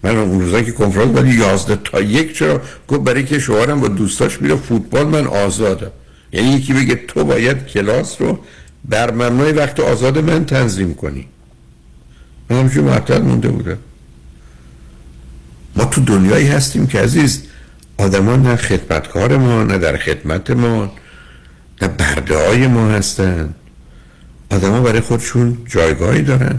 من 0.06 0.16
اون 0.16 0.40
روزایی 0.40 0.64
که 0.64 0.72
کنفرانس 0.72 1.18
ولی 1.18 1.34
11 1.34 1.76
تا 1.76 2.00
یک 2.00 2.38
چرا؟ 2.38 2.60
گفت 2.88 3.00
برای 3.00 3.24
که 3.24 3.38
شوهرم 3.38 3.80
با 3.80 3.88
دوستاش 3.88 4.42
میره 4.42 4.56
فوتبال 4.56 5.06
من 5.06 5.26
آزادم. 5.26 5.90
یعنی 6.32 6.48
یکی 6.48 6.72
بگه 6.72 6.94
تو 6.94 7.24
باید 7.24 7.66
کلاس 7.66 8.20
رو 8.20 8.38
بر 8.84 9.10
مبنای 9.10 9.52
وقت 9.52 9.80
آزاد 9.80 10.18
من 10.18 10.44
تنظیم 10.44 10.94
کنی. 10.94 11.28
من 12.50 12.56
همچون 12.56 12.84
معطل 12.84 13.22
مونده 13.22 13.48
بودم. 13.48 13.78
ما 15.76 15.84
تو 15.84 16.00
دنیایی 16.00 16.46
هستیم 16.46 16.86
که 16.86 17.00
عزیز 17.00 17.42
آدمان 17.98 18.42
نه 18.42 18.56
خدمتکار 18.56 19.36
ما 19.36 19.62
نه 19.62 19.78
در 19.78 19.96
خدمت 19.96 20.50
ما 20.50 20.92
نه 21.82 21.88
برده 21.88 22.66
ما 22.66 22.88
هستن. 22.88 23.54
آدما 24.50 24.80
برای 24.80 25.00
خودشون 25.00 25.58
جایگاهی 25.68 26.22
دارن. 26.22 26.58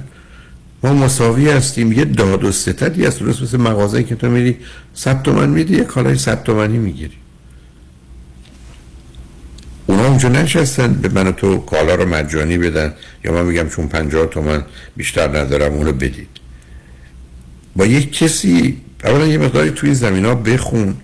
ما 0.83 0.93
مساوی 0.93 1.49
هستیم. 1.49 1.91
یه 1.91 2.05
داد 2.05 2.43
و 2.43 2.51
ستدی 2.51 3.05
هست. 3.05 3.19
درست 3.19 3.41
مثل 3.41 3.57
مغازه 3.57 4.03
که 4.03 4.15
تو 4.15 4.29
میری 4.29 4.57
صد 4.93 5.21
تومن 5.21 5.49
میدی 5.49 5.77
یه 5.77 5.83
کالای 5.83 6.17
صد 6.17 6.43
تومنی 6.43 6.77
می‌گیری. 6.77 7.17
اونا 9.85 10.05
اونجا 10.05 10.29
نشستن 10.29 10.93
به 10.93 11.09
من 11.09 11.31
تو 11.31 11.57
کالا 11.57 11.95
رو 11.95 12.05
مجانی 12.05 12.57
بدن. 12.57 12.93
یا 13.23 13.31
من 13.31 13.45
میگم 13.45 13.69
چون 13.69 13.87
پنجاه 13.87 14.25
تومن 14.25 14.65
بیشتر 14.97 15.37
ندارم 15.39 15.73
اونو 15.73 15.91
بدید. 15.91 16.29
با 17.75 17.85
یک 17.85 18.17
کسی 18.17 18.77
اولا 19.03 19.27
یه 19.27 19.37
مقداری 19.37 19.71
توی 19.71 19.93
زمین 19.93 20.25
ها 20.25 20.35
بخون 20.35 20.95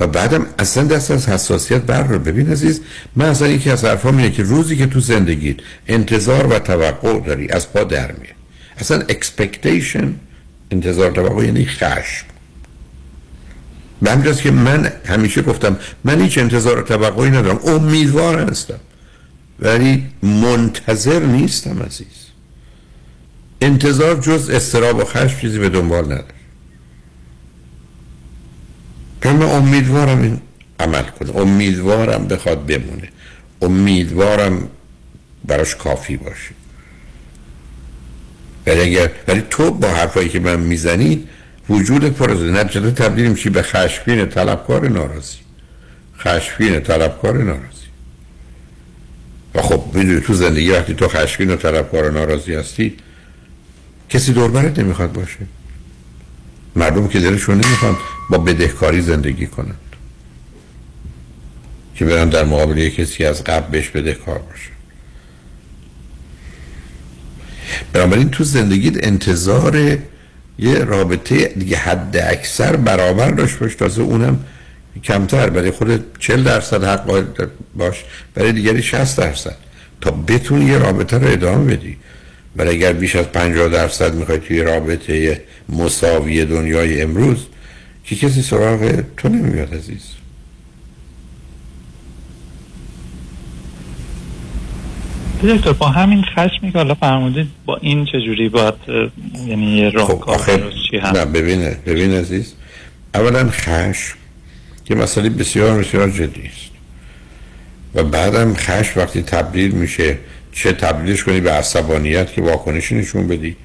و 0.00 0.06
بعدم 0.06 0.46
اصلا 0.58 0.84
دست 0.84 1.10
از 1.10 1.28
حساسیت 1.28 1.82
بر 1.82 2.02
رو 2.02 2.18
ببین 2.18 2.52
عزیز. 2.52 2.80
من 3.16 3.26
اصلا 3.26 3.48
یکی 3.48 3.70
از 3.70 3.84
حرفام 3.84 4.16
اینه 4.16 4.30
که 4.30 4.42
روزی 4.42 4.76
که 4.76 4.86
تو 4.86 5.00
زندگیت 5.00 5.56
انتظار 5.88 6.46
و 6.46 6.58
توقع 6.58 7.20
داری 7.20 7.48
از 7.48 7.72
پا 7.72 7.84
در 7.84 8.12
میه 8.12 8.41
اصلا 8.78 9.00
اکسپکتیشن 9.00 10.14
انتظار 10.70 11.10
توقع 11.10 11.44
یعنی 11.44 11.66
خشم. 11.66 12.26
به 14.02 14.10
همجاست 14.10 14.42
که 14.42 14.50
من 14.50 14.92
همیشه 15.06 15.42
گفتم 15.42 15.76
من 16.04 16.20
هیچ 16.20 16.38
انتظار 16.38 16.82
توقعی 16.82 17.30
ندارم. 17.30 17.60
امیدوار 17.66 18.50
هستم. 18.50 18.80
ولی 19.60 20.06
منتظر 20.22 21.20
نیستم 21.20 21.82
عزیز. 21.82 22.06
انتظار 23.60 24.20
جز 24.20 24.50
استراب 24.50 24.98
و 24.98 25.04
خشم 25.04 25.40
چیزی 25.40 25.58
به 25.58 25.68
دنبال 25.68 26.04
نداره. 26.04 26.24
من 29.24 29.42
امیدوارم 29.42 30.22
این 30.22 30.40
عمل 30.80 31.02
کنه. 31.02 31.36
امیدوارم 31.36 32.26
بخواد 32.26 32.66
بمونه. 32.66 33.08
امیدوارم 33.62 34.68
براش 35.44 35.76
کافی 35.76 36.16
باشه. 36.16 36.61
ولی 38.66 38.80
اگر 38.80 39.10
ولی 39.28 39.42
تو 39.50 39.70
با 39.70 39.88
حرفایی 39.88 40.28
که 40.28 40.40
من 40.40 40.60
می‌زنی 40.60 41.28
وجود 41.68 42.04
پرزه 42.04 42.44
نتیجه 42.44 42.90
تبدیل 42.90 43.30
میشی 43.30 43.50
به 43.50 43.62
خشمگین 43.62 44.26
طلبکار 44.26 44.88
ناراضی. 44.88 45.36
خشمگین 46.18 46.80
طلبکار 46.80 47.42
ناراضی. 47.42 47.86
و 49.54 49.62
خب 49.62 49.84
می‌دونی 49.94 50.20
تو 50.20 50.34
زندگی 50.34 50.70
وقتی 50.70 50.94
تو 50.94 51.08
خشمگین 51.08 51.54
و 51.54 51.56
طلبکار 51.56 52.10
ناراضی 52.10 52.54
هستی 52.54 52.96
کسی 54.08 54.32
دوربرت 54.32 54.78
نمی‌خواد 54.78 55.12
باشه. 55.12 55.38
مردم 56.76 57.08
که 57.08 57.20
دلشون 57.20 57.54
نمی‌خوان 57.54 57.96
با 58.30 58.38
بدهکاری 58.38 59.00
زندگی 59.00 59.46
کنند. 59.46 59.78
که 61.94 62.04
برن 62.04 62.28
در 62.28 62.44
مقابل 62.44 62.88
کسی 62.88 63.24
از 63.24 63.44
قبل 63.44 63.70
بهش 63.70 63.88
بدهکار 63.88 64.38
باشه. 64.38 64.71
بنابراین 67.92 68.30
تو 68.30 68.44
زندگیت 68.44 69.06
انتظار 69.06 69.98
یه 70.58 70.78
رابطه 70.78 71.44
دیگه 71.44 71.76
حد 71.76 72.16
اکثر 72.16 72.76
برابر 72.76 73.30
داشت 73.30 73.58
باش. 73.58 73.74
تازه 73.74 74.02
اونم 74.02 74.44
کمتر 75.04 75.50
برای 75.50 75.70
خود 75.70 76.18
40 76.18 76.42
درصد 76.42 76.84
حق 76.84 77.24
باش 77.76 78.04
برای 78.34 78.52
دیگری 78.52 78.82
60 78.82 79.18
درصد. 79.18 79.56
تا 80.00 80.10
بتونی 80.10 80.64
یه 80.64 80.78
رابطه 80.78 81.18
رو 81.18 81.28
ادامه 81.28 81.76
بدی. 81.76 81.96
ولی 82.56 82.70
اگر 82.70 82.92
بیش 82.92 83.16
از 83.16 83.26
50 83.26 83.68
درصد 83.68 84.14
می‌خوای 84.14 84.38
توی 84.38 84.60
رابطه 84.62 85.42
مساوی 85.68 86.44
دنیای 86.44 87.02
امروز 87.02 87.46
که 88.04 88.16
کسی 88.16 88.42
سراغ 88.42 89.02
تو 89.16 89.28
نمیاد 89.28 89.74
عزیز. 89.74 90.21
دکتر 95.48 95.72
با 95.72 95.88
همین 95.88 96.22
خشمی 96.22 96.72
که 96.72 96.78
حالا 96.78 96.94
فرمودید 96.94 97.48
با 97.66 97.76
این 97.76 98.04
چجوری 98.04 98.48
باید 98.48 98.74
یعنی 99.46 99.66
یه 99.78 99.90
راهکار 99.90 100.38
خب 100.38 100.70
چی 100.90 100.96
هست؟ 100.98 101.16
نه 101.16 101.24
ببینه 101.24 101.76
ببین 101.86 102.12
عزیز 102.12 102.54
اولا 103.14 103.48
خشم 103.50 104.16
که 104.84 104.94
مسئله 104.94 105.28
بسیار 105.28 105.78
بسیار 105.78 106.10
جدی 106.10 106.42
است. 106.42 106.70
و 107.94 108.04
بعدم 108.04 108.54
خشم 108.54 109.00
وقتی 109.00 109.22
تبدیل 109.22 109.70
میشه 109.70 110.18
چه 110.52 110.72
تبدیلش 110.72 111.24
کنی 111.24 111.40
به 111.40 111.50
عصبانیت 111.50 112.32
که 112.32 112.42
واکنشی 112.42 112.94
نشون 112.94 113.28
بدی 113.28 113.56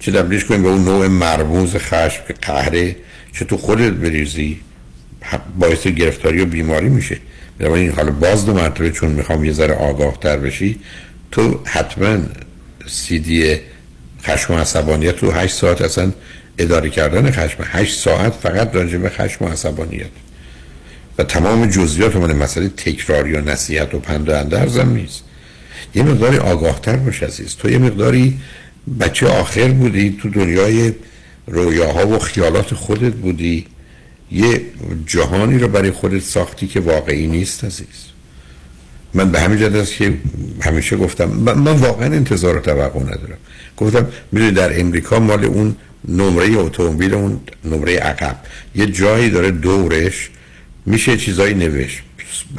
چه 0.00 0.12
تبدیلش 0.12 0.44
کنی 0.44 0.58
به 0.58 0.68
اون 0.68 0.84
نوع 0.84 1.06
مرموز 1.06 1.76
خشم 1.76 2.22
که 2.28 2.34
قهره 2.42 2.96
چه 3.32 3.44
تو 3.44 3.56
خودت 3.56 3.92
بریزی 3.92 4.60
باعث 5.58 5.86
گرفتاری 5.86 6.40
و 6.40 6.46
بیماری 6.46 6.88
میشه. 6.88 7.18
این 7.60 7.92
حالا 7.92 8.10
باز 8.10 8.46
دو 8.46 8.54
مرتبه 8.54 8.90
چون 8.90 9.10
می‌خوام 9.10 9.44
یه 9.44 9.52
ذره 9.52 9.74
آگاه 9.74 10.20
تر 10.20 10.36
بشی 10.36 10.78
تو 11.30 11.60
حتما 11.64 12.18
سیدی 12.86 13.56
خشم 14.22 14.54
و 14.54 14.58
عصبانیت 14.58 15.18
رو 15.18 15.30
هشت 15.30 15.54
ساعت 15.54 15.82
اصلا 15.82 16.12
اداره 16.58 16.90
کردن 16.90 17.30
خشم 17.30 17.64
هشت 17.66 18.00
ساعت 18.00 18.32
فقط 18.32 18.74
راجع 18.74 18.98
به 18.98 19.10
خشم 19.10 19.44
و 19.44 19.48
عصبانیت. 19.48 20.10
و 21.18 21.24
تمام 21.24 21.66
جزئیات 21.66 22.16
من 22.16 22.32
مسئله 22.32 22.68
تکراری 22.68 23.34
و 23.34 23.40
نصیحت 23.40 23.94
و 23.94 23.98
پند 23.98 24.28
و 24.28 24.34
اندرزم 24.34 24.90
نیست. 24.90 25.22
یه 25.94 26.02
مقداری 26.02 26.36
آگاهتر 26.36 26.96
باش 26.96 27.22
عزیز. 27.22 27.56
تو 27.56 27.70
یه 27.70 27.78
مقداری 27.78 28.38
بچه 29.00 29.26
آخر 29.26 29.68
بودی 29.68 30.18
تو 30.22 30.28
دنیای 30.28 30.92
رویاها 31.46 32.08
و 32.08 32.18
خیالات 32.18 32.74
خودت 32.74 33.12
بودی. 33.12 33.66
یه 34.32 34.60
جهانی 35.06 35.58
رو 35.58 35.68
برای 35.68 35.90
خودت 35.90 36.22
ساختی 36.22 36.66
که 36.66 36.80
واقعی 36.80 37.26
نیست 37.26 37.64
عزیز. 37.64 38.15
من 39.16 39.30
به 39.30 39.40
همین 39.40 39.58
جد 39.58 39.76
است 39.76 39.94
که 39.96 40.14
همیشه 40.60 40.96
گفتم 40.96 41.24
من, 41.24 41.72
واقعا 41.72 42.06
انتظار 42.06 42.56
و 42.56 42.60
توقع 42.60 43.00
ندارم. 43.00 43.38
گفتم 43.76 44.06
می‌دونی 44.32 44.52
در 44.52 44.80
امریکا 44.80 45.18
مال 45.18 45.44
اون 45.44 45.76
نمره 46.08 46.58
اتومبیل 46.58 47.14
اون 47.14 47.40
نمره 47.64 47.96
عقب. 47.96 48.36
یه 48.74 48.86
جایی 48.86 49.30
داره 49.30 49.50
دورش 49.50 50.30
میشه 50.86 51.16
چیزایی 51.16 51.54
نوشت. 51.54 52.02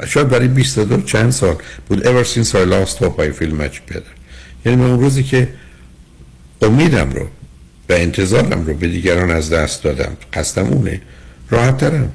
شاید 0.07 0.29
برای 0.29 0.47
22 0.47 1.01
چند 1.01 1.31
سال 1.31 1.55
بود. 1.87 2.03
Ever 2.03 2.27
since 2.27 2.51
I 2.51 2.65
lost 2.73 2.97
hope 2.97 3.19
I 3.19 3.41
feel 3.41 3.51
much 3.61 3.93
better. 3.93 4.13
یعنی 4.65 4.77
من 4.81 4.89
اون 4.89 4.99
روزی 4.99 5.23
که 5.23 5.47
امیدم 6.61 7.11
رو 7.11 7.27
و 7.89 7.93
انتظارم 7.93 8.65
رو 8.65 8.73
به 8.73 8.87
دیگران 8.87 9.31
از 9.31 9.49
دست 9.49 9.83
دادم 9.83 10.17
قصدم 10.33 10.67
اونه 10.67 11.01
راحت 11.49 11.77
ترم. 11.77 12.11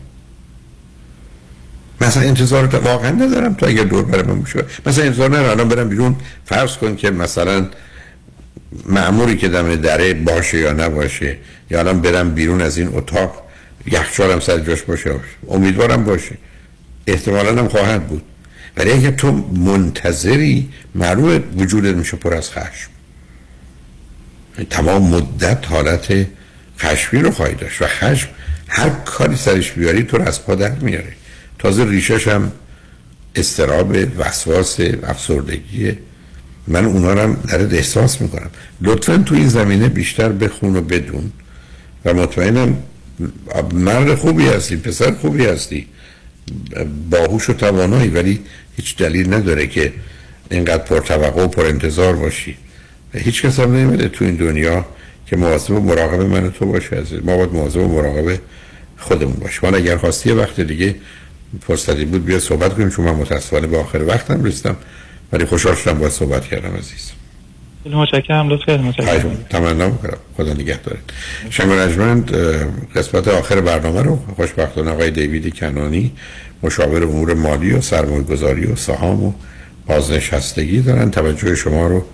مثلا 2.03 2.23
انتظار 2.23 2.67
واقعا 2.67 3.11
ندارم 3.11 3.55
تا 3.55 3.67
اگر 3.67 3.85
دور 3.85 4.05
برم 4.05 4.41
باشه 4.41 4.65
مثلا 4.87 5.05
انتظار 5.05 5.29
ندارم 5.31 5.51
الان 5.51 5.69
برم 5.69 5.89
بیرون. 5.89 6.17
فرض 6.45 6.77
کن 6.77 6.97
که 6.97 7.11
مثلا 7.11 7.69
معموری 8.87 9.37
که 9.37 9.49
دم 9.49 9.77
دره 9.77 10.15
باشه 10.15 10.59
یا 10.59 10.73
نباشه 10.73 11.37
یا 11.71 11.79
الان 11.79 12.01
برم 12.01 12.35
بیرون 12.35 12.61
از 12.61 12.79
این 12.79 12.89
اتاق 12.93 13.43
یخچالم 13.87 14.41
سر 14.41 14.59
جاش 14.59 14.83
باشه 14.83 15.15
امیدوارم 15.49 16.05
باشه. 16.05 16.39
احتمالا 17.07 17.63
هم 17.63 17.69
خواهد 17.69 18.07
بود. 18.07 18.23
ولی 18.77 18.93
اگر 18.93 19.11
تو 19.11 19.33
منتظری 19.53 20.69
معلوم 20.95 21.43
وجودت 21.57 21.95
میشه 21.95 22.17
پر 22.17 22.35
از 22.35 22.51
خشم. 22.51 22.91
تمام 24.71 25.03
مدت 25.03 25.67
حالت 25.67 26.27
خشمی 26.79 27.21
رو 27.21 27.31
خواهی 27.31 27.55
داشت. 27.55 27.83
و 27.83 27.87
خشم 27.87 28.29
هر 28.69 28.89
کاری 28.89 29.37
سرش 29.37 29.73
بیاری 29.73 30.03
تو 30.03 30.19
رو 30.19 30.25
از 30.29 30.45
پا 30.45 30.55
در 30.55 30.71
میاره. 30.71 31.13
تازه 31.63 31.85
ریشش 31.85 32.29
هم 32.29 32.53
استراب 33.37 33.97
وسواس 34.19 34.81
افسردگی. 35.03 35.93
من 36.69 36.85
اونا 36.85 37.13
رو 37.13 37.21
هم 37.21 37.35
درد 37.35 37.75
احساس 37.75 38.21
می‌کنم. 38.21 38.51
لطفا 38.81 39.19
تو 39.19 39.35
این 39.35 39.49
زمینه 39.49 39.89
بیشتر 39.89 40.29
بخون 40.29 40.77
و 40.77 40.81
بدون 40.81 41.33
و 42.05 42.15
مطمئنم 42.15 42.77
مرد 43.73 44.15
خوبی 44.15 44.47
هستی 44.47 44.77
پسر 44.77 45.13
خوبی 45.13 45.45
هستی. 45.47 45.87
باهوش 47.11 47.51
و 47.51 47.53
توانایی 47.53 48.09
ولی 48.09 48.41
هیچ 48.77 48.97
دلیل 48.97 49.35
نداره 49.35 49.67
که 49.67 49.93
اینقدر 50.51 50.83
پر 50.83 51.01
توقع 51.01 51.43
و 51.43 51.49
پر 51.49 51.67
انتظار 51.67 52.17
باشی. 52.17 52.57
و 53.15 53.19
هیچ 53.19 53.43
کس 53.43 53.61
هم 53.61 53.77
نمیده 53.77 54.09
تو 54.09 54.25
این 54.25 54.37
دنیا 54.37 54.87
که 55.27 55.37
مواظب 55.37 55.71
و 55.71 55.81
مراقب 55.81 56.21
من 56.21 56.51
تو 56.51 56.67
باشه 56.67 57.03
ما 57.25 57.37
باید 57.37 57.53
مواظب 57.53 57.81
و 57.81 57.89
مراقب 57.89 58.39
خودمون 58.99 59.35
باشه 59.35 59.61
من 59.63 59.75
اگر 59.75 59.97
خواستی 59.97 60.33
وقت 60.33 60.61
دیگه 60.61 60.95
فرصتی 61.61 62.05
بود 62.05 62.25
بیا 62.25 62.39
صحبت 62.39 62.75
کنیم 62.75 62.91
چون 62.91 63.05
من 63.05 63.15
متاسفانه 63.15 63.67
به 63.67 63.79
آخر 63.79 64.03
وقتم 64.03 64.45
رسیدم 64.45 64.77
ولی 65.33 65.45
خوشحال 65.45 65.75
شدم 65.75 65.99
باید 65.99 66.13
صحبت 66.13 66.47
کردم 66.47 66.77
عزیز. 66.77 67.11
خیلی 67.83 67.95
متشکرم 67.95 68.49
لطف 68.49 68.67
کردید 68.67 68.87
متشکرم. 68.87 69.45
تمنا 69.51 69.89
می‌کنم. 69.89 70.17
خدا 70.37 70.53
نگه 70.53 70.79
دارید 70.83 71.03
شنگ 71.51 71.73
رجمند 71.73 72.37
قسمت 72.95 73.29
آخر 73.29 73.61
برنامه 73.61 74.03
رو 74.03 74.19
خوشبختانه 74.37 74.91
آقای 74.91 75.11
دیوید 75.11 75.55
کنانی 75.55 76.13
مشاور 76.63 77.03
امور 77.03 77.35
مالی 77.35 77.73
و 77.73 77.81
سرمایه 77.81 78.23
گذاری 78.23 78.67
و 78.67 78.77
سهام 78.77 79.25
و 79.25 79.33
بازنشستگی 79.87 80.81
دارن. 80.81 81.11
توجه 81.11 81.55
شما 81.55 81.87
رو 81.87 82.05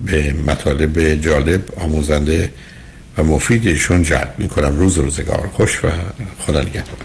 به 0.00 0.34
مطالب 0.46 1.14
جالب 1.14 1.62
آموزنده 1.76 2.52
و 3.18 3.22
مفیدشون 3.22 4.02
جلب 4.02 4.34
می‌کنم. 4.38 4.78
روز 4.78 4.98
روزگار 4.98 5.50
خوش 5.52 5.84
و 5.84 5.88
خدا 6.38 6.60
نگهدار. 6.60 6.96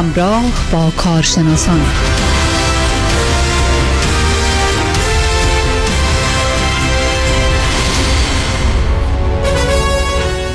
همراه 0.00 0.44
با 0.72 0.90
کارشناسان. 0.96 2.09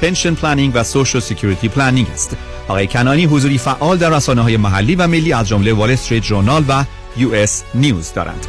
pension 0.00 0.34
planning 0.34 0.72
و 0.74 0.84
Social 0.84 1.20
Security 1.20 1.68
planning 1.68 2.06
است. 2.14 2.36
آقای 2.68 2.86
کنانی 2.86 3.24
حضوری 3.24 3.58
فعال 3.58 3.98
در 3.98 4.10
رسانه 4.10 4.42
های 4.42 4.56
محلی 4.56 4.94
و 4.94 5.06
ملی 5.06 5.32
از 5.32 5.48
جمله 5.48 5.72
Wall 5.72 5.90
Street 5.90 6.22
Journal 6.22 6.64
و 6.68 6.84
U.S. 7.16 7.62
News 7.74 8.12
دارند. 8.12 8.46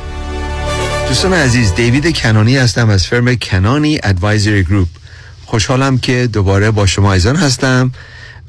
دوستان 1.08 1.34
عزیز 1.34 1.74
دیوید 1.76 2.18
کنانی 2.18 2.58
هستم 2.58 2.90
از 2.90 3.08
firm 3.08 3.36
کنانی 3.36 4.00
Advisory 4.04 4.64
Group. 4.64 4.88
خوشحالم 5.46 5.98
که 5.98 6.30
دوباره 6.34 6.72
با 6.72 6.86
شما 6.86 7.14
عزیزان 7.14 7.36
هستم 7.36 7.92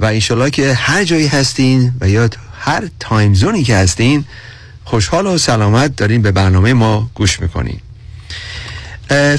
و 0.00 0.04
انشالله 0.04 0.50
که 0.50 0.74
هر 0.74 1.04
جایی 1.04 1.26
هستین 1.26 1.92
و 2.00 2.08
یا 2.08 2.30
هر 2.60 2.88
time 3.00 3.34
zone 3.34 3.57
ی 3.57 3.62
که 3.62 3.76
هستین 3.76 4.24
خوشحال 4.84 5.26
و 5.26 5.38
سلامت 5.38 5.96
دارین 5.96 6.22
به 6.22 6.32
برنامه 6.32 6.72
ما 6.72 7.10
گوش 7.14 7.40
می‌کنین. 7.40 7.80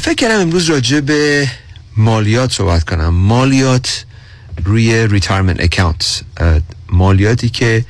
فکر 0.01 0.13
کردم 0.13 0.39
امروز 0.39 0.69
راجع 0.69 0.99
به 0.99 1.47
مالیات 1.99 2.53
صحبت 2.53 2.83
کنم. 2.83 3.09
مالیات 3.09 4.05
روی 4.65 5.07
retirement 5.07 5.59
account 5.59 6.21
مالیاتی 6.89 7.49
که 7.49 7.85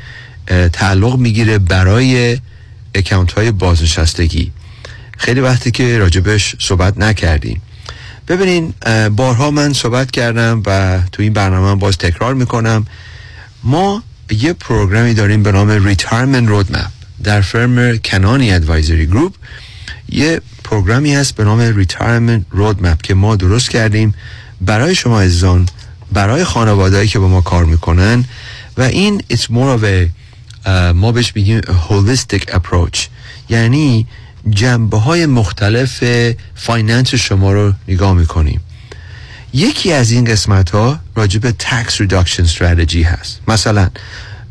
تعلق 0.73 1.17
می‌گیره 1.17 1.57
برای 1.57 2.39
account 2.95 3.31
های 3.31 3.51
بازنشستگی. 3.51 4.51
خیلی 5.17 5.39
وقتی 5.39 5.71
که 5.71 5.97
راجبش 5.97 6.55
صحبت 6.59 6.97
نکردیم. 6.97 7.61
ببینین 8.27 8.73
بارها 9.15 9.51
من 9.51 9.73
صحبت 9.73 10.11
کردم 10.11 10.63
و 10.65 10.99
تو 11.11 11.23
این 11.23 11.33
برنامه 11.33 11.75
باز 11.75 11.97
تکرار 11.97 12.33
می‌کنم. 12.33 12.85
ما 13.63 14.03
یه 14.31 14.53
program 14.53 15.06
ی 15.06 15.13
داریم 15.13 15.43
به 15.43 15.51
نام 15.51 15.85
Retirement 15.85 16.49
Roadmap 16.49 16.91
در 17.23 17.41
firm 17.41 17.97
کنانی 17.97 18.51
Advisory 18.51 19.07
Group 19.07 19.33
یه 20.11 20.41
program 20.63 21.09
ی 21.09 21.15
هست 21.15 21.35
به 21.35 21.43
نام 21.43 21.59
Retirement 21.59 22.45
Roadmap 22.51 23.01
که 23.01 23.13
ما 23.13 23.35
درست 23.35 23.69
کردیم 23.69 24.13
برای 24.61 24.95
شما 24.95 25.21
عزیزان 25.21 25.69
برای 26.11 26.43
خانوادهایی 26.43 27.07
که 27.07 27.19
با 27.19 27.27
ما 27.27 27.41
کار 27.41 27.65
می‌کنن 27.65 28.25
و 28.77 28.81
این 28.81 29.23
it's 29.33 29.43
more 29.43 29.79
of 29.79 29.83
a 29.83 30.09
ما 30.95 31.11
بهش 31.11 31.35
میگیم 31.35 31.61
holistic 31.61 32.43
approach. 32.43 32.99
یعنی 33.49 34.07
جنبه 34.49 34.97
های 34.97 35.25
مختلف 35.25 36.03
finance 36.55 37.15
شما 37.15 37.51
رو 37.51 37.73
نگاه 37.87 38.13
می‌کنیم. 38.13 38.61
یکی 39.53 39.93
از 39.93 40.11
این 40.11 40.25
قسمت 40.25 40.69
ها 40.69 40.99
راجب 41.15 41.51
tax 41.51 41.91
reduction 41.91 42.47
strategy 42.57 43.05
هست. 43.05 43.39
مثلا 43.47 43.89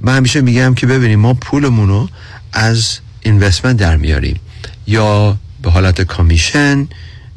من 0.01 0.16
همیشه 0.16 0.40
میگم 0.40 0.74
که 0.74 0.86
ببینیم 0.86 1.20
ما 1.20 1.35
پولمون 1.35 1.89
رو 1.89 2.09
از 2.52 2.98
investment 3.20 3.77
در 3.76 3.97
میاریم 3.97 4.40
یا 4.86 5.36
به 5.69 5.73
حالت 5.73 6.03
commission 6.03 6.89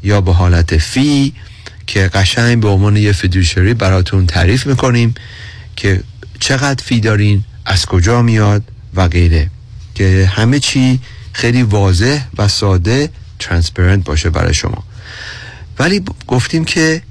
یا 0.04 0.22
به 0.22 0.34
حالت 0.34 0.78
fee 0.78 1.34
که 1.88 2.08
قشنگ 2.08 2.62
به 2.62 2.68
عنوان 2.68 2.98
یه 2.98 3.12
fiduciary 3.12 3.74
براتون 3.74 4.28
تعریف 4.28 4.68
می‌کنیم 4.68 5.16
که 5.76 6.04
چقدر 6.40 6.84
fee 6.84 7.00
دارین 7.00 7.44
از 7.66 7.86
کجا 7.86 8.22
میاد 8.22 8.64
و 8.96 9.08
غیره. 9.08 9.50
که 9.96 10.32
همه 10.36 10.60
چی 10.60 11.00
خیلی 11.34 11.64
واضح 11.64 12.24
و 12.38 12.48
ساده 12.48 13.10
transparent 13.40 14.04
باشه 14.04 14.30
برای 14.30 14.54
شما. 14.54 14.84
ولی 15.80 16.02
گفتیم 16.28 16.66
که 16.66 17.02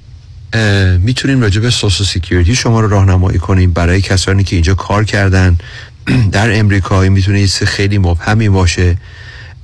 می‌تونیم 0.99 1.41
راجع 1.41 1.61
به 1.61 1.69
Social 1.69 2.03
Security 2.03 2.55
شما 2.55 2.79
رو 2.79 2.87
راهنمایی 2.87 3.39
کنیم 3.39 3.71
برای 3.71 4.01
کسانی 4.01 4.43
که 4.43 4.55
اینجا 4.55 4.73
کار 4.73 5.03
کردن. 5.03 5.57
در 6.31 6.59
امریکا 6.59 7.01
می‌تونه 7.01 7.41
یه 7.41 7.47
خیلی 7.47 7.97
مبهمی 7.97 8.49
باشه. 8.49 8.97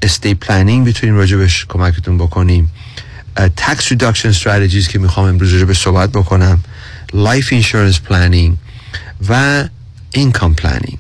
estate 0.02 0.34
planning 0.34 0.86
می‌تونیم 0.86 1.16
راجبش 1.16 1.66
کمکتون 1.66 2.18
بکنیم. 2.18 2.72
tax 3.58 3.92
reduction 3.92 4.30
strategies 4.30 4.88
که 4.88 5.00
می‌خوام 5.00 5.28
امروز 5.28 5.54
راجبه 5.54 5.74
صحبت 5.74 6.12
بکنم. 6.12 6.64
life 7.14 7.48
insurance 7.52 8.00
planning 8.00 8.58
و 9.30 9.64
income 10.12 10.56
planning 10.56 10.98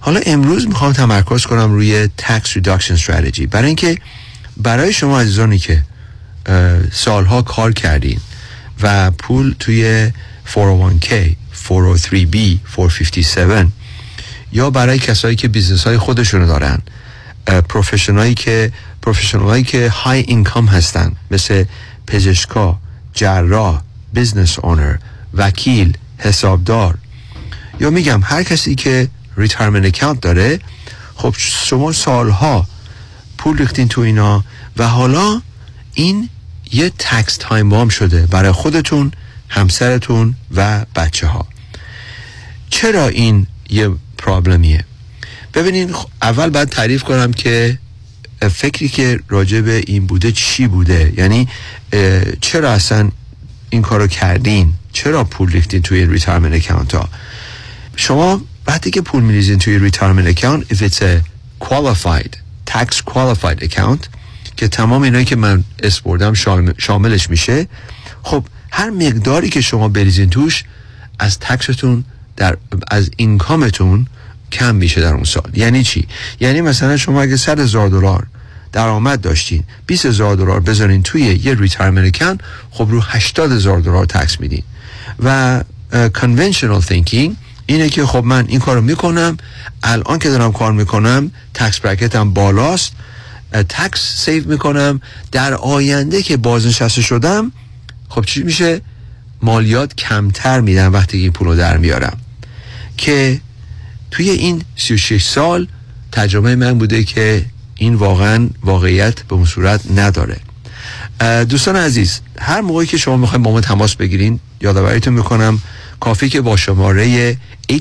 حالا 0.00 0.20
امروز 0.26 0.68
می‌خوام 0.68 0.92
تمرکز 0.92 1.46
کنم 1.46 1.72
روی 1.72 2.08
tax 2.16 2.54
reduction 2.54 2.94
strategy 2.94 3.46
برای 3.46 3.66
اینکه 3.66 3.98
برای 4.56 4.92
شما 4.92 5.20
عزیزانی 5.20 5.58
که 5.58 5.82
سالها 6.92 7.42
کار 7.42 7.72
کردین 7.72 8.20
و 8.82 9.10
پول 9.10 9.54
توی 9.58 10.12
401k 10.54 11.14
403b 11.68 12.36
457 12.76 13.66
یا 14.52 14.70
برای 14.70 14.98
کسایی 14.98 15.36
که 15.36 15.48
business 15.48 15.84
های 15.84 15.98
خودشونو 15.98 16.46
دارن 16.46 16.82
professional 17.46 18.27
ی 18.27 18.34
که 18.34 18.72
professional 19.02 19.62
که 19.62 19.88
high 19.88 20.20
income 20.20 20.66
هستن. 20.66 21.12
مثل 21.30 21.64
پزشکا 22.06 22.78
جراح 23.14 23.80
business 24.12 24.58
owner 24.58 24.96
وکیل 25.34 25.96
حسابدار. 26.18 26.98
یا 27.80 27.90
میگم 27.90 28.20
هر 28.24 28.42
کسی 28.42 28.74
که 28.74 29.08
retirement 29.36 29.86
account 29.86 30.20
داره 30.20 30.60
خب 31.14 31.34
شما 31.38 31.92
سالها 31.92 32.66
پول 33.38 33.58
ریختین 33.58 33.88
تو 33.88 34.00
اینا 34.00 34.44
و 34.76 34.88
حالا 34.88 35.42
این 35.94 36.28
یه 36.72 36.90
tax 36.98 37.36
time 37.36 37.68
bomb 37.68 37.88
شده 37.88 38.26
برای 38.26 38.52
خودتون 38.52 39.12
همسرتون 39.48 40.36
و 40.54 40.86
بچه 40.96 41.26
ها 41.26 41.46
چرا 42.70 43.08
این 43.08 43.46
یه 43.70 43.90
problem 44.18 44.69
یه 44.69 44.84
ببینین 45.56 45.94
اول 46.22 46.50
باید 46.50 46.68
تعریف 46.68 47.02
کنم 47.02 47.32
که 47.32 47.78
فکری 48.52 48.88
که 48.88 49.20
راجع 49.28 49.60
به 49.60 49.82
این 49.86 50.06
بوده 50.06 50.32
چی 50.32 50.66
بوده؟ 50.66 51.12
یعنی 51.16 51.48
چرا 52.40 52.72
اصلا 52.72 53.10
این 53.70 53.82
کارو 53.82 54.06
کردین؟ 54.06 54.72
چرا 54.92 55.24
پول 55.24 55.52
ریختین 55.52 55.82
توی 55.82 56.06
retirement 56.06 56.54
account 56.54 56.94
ها؟ 56.94 57.08
شما 57.96 58.42
وقتی 58.66 58.90
که 58.90 59.00
پول 59.00 59.22
میریزین 59.22 59.58
توی 59.58 59.78
retirement 59.78 60.26
account 60.26 60.74
if 60.74 60.76
it's 60.76 61.02
a 61.02 61.22
qualified 61.64 62.36
tax 62.70 63.00
qualified 63.10 63.62
account 63.62 64.08
که 64.56 64.68
تمام 64.68 65.02
اینایی 65.02 65.24
که 65.24 65.36
من 65.36 65.64
اسم 65.82 65.99
بردم 65.99 66.32
شاملش 66.78 67.30
میشه 67.30 67.68
خب 68.22 68.44
هر 68.70 68.90
مقداری 68.90 69.48
که 69.48 69.60
شما 69.60 69.88
بریزین 69.88 70.30
توش 70.30 70.64
از 71.18 71.38
tax 71.38 71.71
تون 71.71 72.04
در 72.36 72.56
از 72.90 73.10
income 73.16 73.76
تون 73.76 74.06
کم 74.52 74.74
میشه 74.74 75.00
در 75.00 75.14
اون 75.14 75.24
سال. 75.24 75.50
یعنی 75.54 75.82
چی؟ 75.82 76.06
یعنی 76.40 76.60
مثلا 76.60 76.96
شما 76.96 77.22
اگه 77.22 77.36
100 77.36 77.60
هزار 77.60 77.88
دلار 77.88 78.26
درآمد 78.72 79.20
داشتین 79.20 79.62
20 79.86 80.06
هزار 80.06 80.36
دلار 80.36 80.60
بذارین 80.60 81.02
توی 81.02 81.22
یه 81.22 81.54
retirement 81.54 82.16
account 82.16 82.38
خب 82.70 82.86
رو 82.90 83.00
80 83.00 83.52
هزار 83.52 83.80
دلار 83.80 84.06
tax 84.06 84.40
میدین. 84.40 84.62
و 85.24 85.60
conventional 85.92 86.82
thinking 86.90 87.30
اینه 87.66 87.88
که 87.88 88.06
خب 88.06 88.24
من 88.24 88.44
این 88.48 88.60
کارو 88.60 88.80
می‌کنم 88.80 89.36
الان 89.82 90.18
که 90.18 90.28
دارم 90.28 90.52
کار 90.52 90.72
می‌کنم 90.72 91.30
tax 91.54 91.80
bracket 91.80 92.24
م 92.24 92.30
بالاست 92.30 92.92
تکس 93.68 94.24
سیو 94.24 94.48
می‌کنم 94.48 95.00
در 95.32 95.54
آینده 95.54 96.22
که 96.22 96.36
بازنشسته 96.36 97.02
شدم 97.02 97.52
خب 98.08 98.24
چی 98.24 98.42
میشه؟ 98.42 98.80
مالیات 99.42 99.94
کمتر 99.94 100.60
میدم 100.60 100.92
وقتی 100.92 101.18
این 101.18 101.32
پولو 101.32 101.56
در 101.56 101.76
میارم. 101.76 102.18
که 102.96 103.40
توی 104.10 104.30
این 104.30 104.62
36 104.76 105.22
سال 105.22 105.68
تجربه 106.12 106.56
من 106.56 106.78
بوده 106.78 107.04
که 107.04 107.44
این 107.76 107.94
واقعا 107.94 108.48
واقعیت 108.64 109.22
به 109.22 109.34
اون 109.34 109.44
صورت 109.44 109.80
نداره. 109.90 110.36
دوستان 111.48 111.76
عزیز 111.76 112.20
هر 112.38 112.60
موقعی 112.60 112.86
که 112.86 112.96
شما 112.96 113.16
می‌خوایم 113.16 113.42
با 113.42 113.52
ما 113.52 113.60
تماس 113.60 113.94
بگیرین 113.94 114.40
یادآوریتون 114.60 115.14
می‌کنم 115.14 115.62
کافی 116.00 116.28
که 116.28 116.40
با 116.40 116.56
شماره 116.56 117.36
877-829-9227 117.72 117.76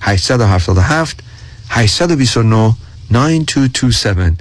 877 0.00 1.20
829 1.68 2.76
9227 3.10 4.32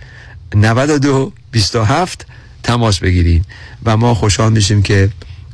92 0.56 1.34
27 1.52 2.26
تماس 2.64 3.00
بگیرین. 3.00 3.44
و 3.86 3.98
ما 3.98 4.16
خوشحال 4.16 4.52
میشیم 4.52 4.82
که 4.82 5.10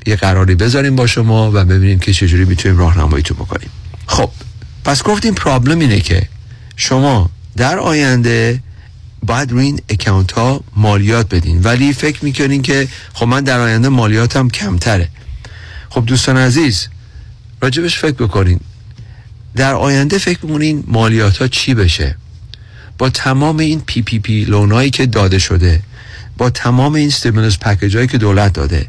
یه 0.08 0.16
قراری 0.16 0.56
بذاریم 0.56 0.96
با 0.96 1.08
شما 1.08 1.52
و 1.54 1.66
ببینیم 1.66 2.00
که 2.00 2.14
چجوری 2.14 2.46
می‌تونیم 2.46 2.78
راهنماییتون 2.78 3.38
بکنیم. 3.38 3.70
خب 4.08 4.30
پس 4.86 5.04
گفتیم 5.04 5.34
پرابلم 5.34 5.80
اینه 5.80 6.00
که 6.00 6.28
شما 6.76 7.30
در 7.58 7.80
آینده 7.80 8.60
باید 9.24 9.52
روی 9.52 9.66
این 9.66 9.82
اکانت 9.90 10.32
ها 10.32 10.64
مالیات 10.76 11.36
بدین. 11.36 11.62
ولی 11.64 11.94
فکر 11.94 12.26
می‌کنین 12.26 12.62
که 12.62 12.88
خب 13.14 13.26
من 13.26 13.44
در 13.44 13.60
آینده 13.60 13.90
مالیاتم 13.90 14.50
کمتره. 14.50 15.10
خب 15.90 16.06
دوستان 16.06 16.38
عزیز 16.38 16.88
راجبش 17.62 17.98
فکر 17.98 18.16
بکنین. 18.16 18.60
در 19.56 19.74
آینده 19.74 20.18
فکر 20.18 20.40
بکنین 20.40 20.84
مالیات 20.88 21.38
ها 21.38 21.48
چی 21.48 21.74
بشه؟ 21.74 22.16
با 22.98 23.10
تمام 23.10 23.58
این 23.58 23.82
PPP 23.86 24.44
loan 24.44 24.74
ایی 24.74 24.90
که 24.90 25.06
داده 25.06 25.40
شده 25.40 25.82
با 26.38 26.50
تمام 26.50 26.94
این 26.96 27.10
stimulus 27.10 27.58
package 27.58 27.96
هایی 27.96 28.08
که 28.08 28.18
دولت 28.18 28.54
داده 28.54 28.88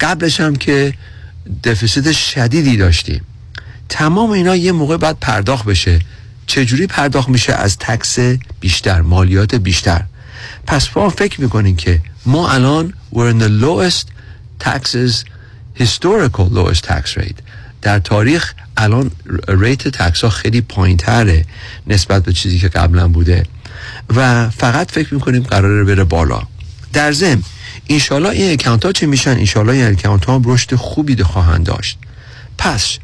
قبلش 0.00 0.40
هم 0.40 0.56
که 0.56 0.94
deficit 1.64 2.12
شدیدی 2.12 2.76
داشتیم. 2.76 3.22
تمام 3.88 4.30
اینا 4.30 4.56
یه 4.56 4.72
موقع 4.72 4.96
باید 4.96 5.16
پرداخت 5.20 5.64
بشه. 5.64 6.00
چجوری 6.46 6.86
پرداخت 6.86 7.28
میشه؟ 7.28 7.52
از 7.52 7.78
tax 7.78 8.18
بیشتر 8.60 9.00
مالیات 9.00 9.54
بیشتر. 9.54 10.04
پس 10.66 10.96
ما 10.96 11.08
فکر 11.08 11.40
می‌کنیم 11.40 11.76
که 11.76 12.00
ما 12.26 12.50
الان 12.50 12.94
we're 13.12 13.32
in 13.32 13.42
the 13.42 13.64
lowest 13.64 14.06
taxes 14.64 15.24
historical 15.82 16.48
lowest 16.54 16.84
tax 16.86 17.16
rate. 17.16 17.42
در 17.82 17.98
تاریخ 17.98 18.54
الان 18.76 19.10
rate 19.48 19.88
tax 19.88 20.24
ها 20.24 20.30
خیلی 20.30 20.60
پایین 20.60 20.96
تره 20.96 21.44
نسبت 21.86 22.24
به 22.24 22.32
چیزی 22.32 22.58
که 22.58 22.68
قبلا 22.68 23.08
بوده. 23.08 23.46
و 24.16 24.50
فقط 24.50 24.90
فکر 24.90 25.14
می‌کنیم 25.14 25.42
قراره 25.42 25.84
بره 25.84 26.04
بالا. 26.04 26.42
در 26.92 27.12
ضمن 27.12 27.42
اینشالله 27.86 28.28
این 28.28 28.52
account 28.52 28.84
ها 28.84 28.92
چه 28.92 29.06
میشن؟ 29.06 29.36
اینشالله 29.36 29.72
این 29.72 29.84
account 29.84 30.24
ها 30.24 30.42
رشد 30.44 30.74
خوبی 30.74 31.22
خواهند 31.22 31.66
داشت. 31.66 31.98
پس 32.58 32.98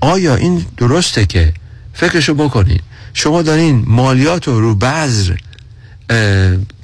آیا 0.00 0.34
این 0.34 0.66
درسته 0.76 1.26
که 1.26 1.54
فکرشو 1.94 2.34
بکنین 2.34 2.80
شما 3.14 3.42
دارین 3.42 3.84
مالیات 3.86 4.48
رو 4.48 4.74
بذر 4.74 5.36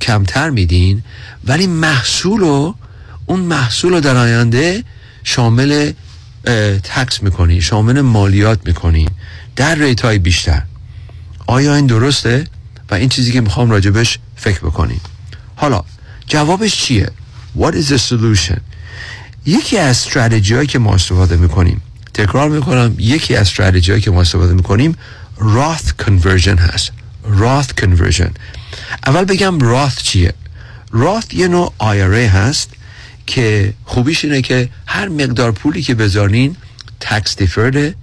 کمتر 0.01 0.51
میدین 0.51 1.03
ولی 1.45 1.67
محصول 1.67 2.41
رو 2.41 2.75
اون 3.27 3.41
محصول 3.41 3.93
رو 3.93 4.01
در 4.01 4.17
آینده 4.17 4.85
شامل 5.25 5.93
تکس 6.83 7.23
می‌کنی 7.23 7.63
شامل 7.63 8.01
مالیات 8.01 8.61
می‌کنی 8.67 9.09
در 9.57 9.75
ریت 9.75 10.01
های 10.01 10.19
بیشتر. 10.19 10.63
آیا 11.47 11.75
این 11.75 11.87
درسته؟ 11.87 12.47
و 12.91 12.95
این 12.95 13.09
چیزی 13.09 13.33
که 13.33 13.41
می‌خوام 13.41 13.71
راجبش 13.71 14.19
فکر 14.37 14.59
بکنیم 14.59 15.01
حالا 15.57 15.85
جوابش 16.31 16.77
چیه؟ 16.77 17.11
What 17.59 17.73
is 17.73 17.93
the 17.93 17.99
solution? 17.99 18.61
یکی 19.47 19.79
از 19.79 19.91
استراتژی 19.91 20.55
هایی 20.55 20.67
که 20.67 20.79
ما 20.79 20.95
استفاده 20.95 21.37
می‌کنیم 21.37 21.81
تکرار 22.15 22.51
می‌کنم 22.51 22.95
یکی 22.99 23.37
از 23.37 23.47
استراتژی 23.47 23.91
هایی 23.91 24.03
که 24.03 24.11
ما 24.11 24.21
استفاده 24.21 24.55
می‌کنیم 24.55 24.97
Roth 25.39 26.05
conversion 26.05 26.59
هست. 26.59 26.93
Roth 27.25 27.83
conversion. 27.83 28.31
اول 29.07 29.25
بگم 29.25 29.59
Roth 29.59 30.03
چیه؟ 30.03 30.35
Roth 30.93 31.35
یه 31.35 31.49
نوع 31.49 31.73
IRA 31.81 32.35
هست 32.35 32.71
که 33.27 33.75
خوبیش 33.85 34.25
اینه 34.25 34.43
که 34.43 34.69
هر 34.87 35.09
مقدار 35.09 35.53
پولی 35.53 35.83
که 35.83 35.95
بذارین 35.95 36.57
تکس 37.01 37.37
دیفرده 37.37 37.95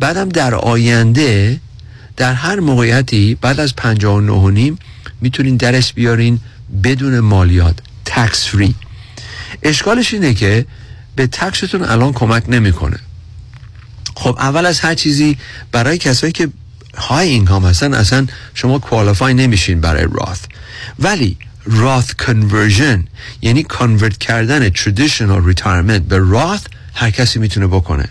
بعدم 0.00 0.28
در 0.28 0.54
آینده 0.54 1.60
در 2.16 2.34
هر 2.34 2.60
موقعیتی 2.60 3.34
بعد 3.34 3.60
از 3.60 3.76
59 3.76 4.32
و 4.32 4.50
نیم 4.50 4.78
می‌تونین 5.20 5.56
درش 5.56 5.92
بیارین 5.92 6.40
بدون 6.82 7.20
مالیات 7.20 7.78
تکس 8.04 8.48
فری 8.48 8.74
اشکالش 9.62 10.14
اینه 10.14 10.34
که 10.34 10.66
به 11.16 11.26
تکستون 11.26 11.82
الان 11.82 12.12
کمک 12.12 12.42
نمی‌کنه. 12.48 12.98
خب 14.14 14.36
اول 14.38 14.66
از 14.66 14.80
هر 14.80 14.94
چیزی 14.94 15.38
برای 15.72 15.98
کسایی 15.98 16.32
که 16.32 16.48
های 16.96 17.28
اینکام 17.28 17.66
هستن 17.66 17.94
اصلا 17.94 18.26
شما 18.54 18.78
qualify 18.78 19.34
نمیشین 19.34 19.80
برای 19.80 20.08
Roth 20.12 20.38
ولی 20.98 21.36
Roth 21.64 22.14
conversion 22.14 23.04
یعنی 23.42 23.62
convert 23.62 24.18
کردن 24.18 24.70
traditional 24.70 25.54
retirement 25.54 26.00
به 26.08 26.18
Roth 26.18 26.60
هر 26.94 27.10
کسی 27.10 27.38
می‌تونه 27.38 27.66
بکنه. 27.66 28.08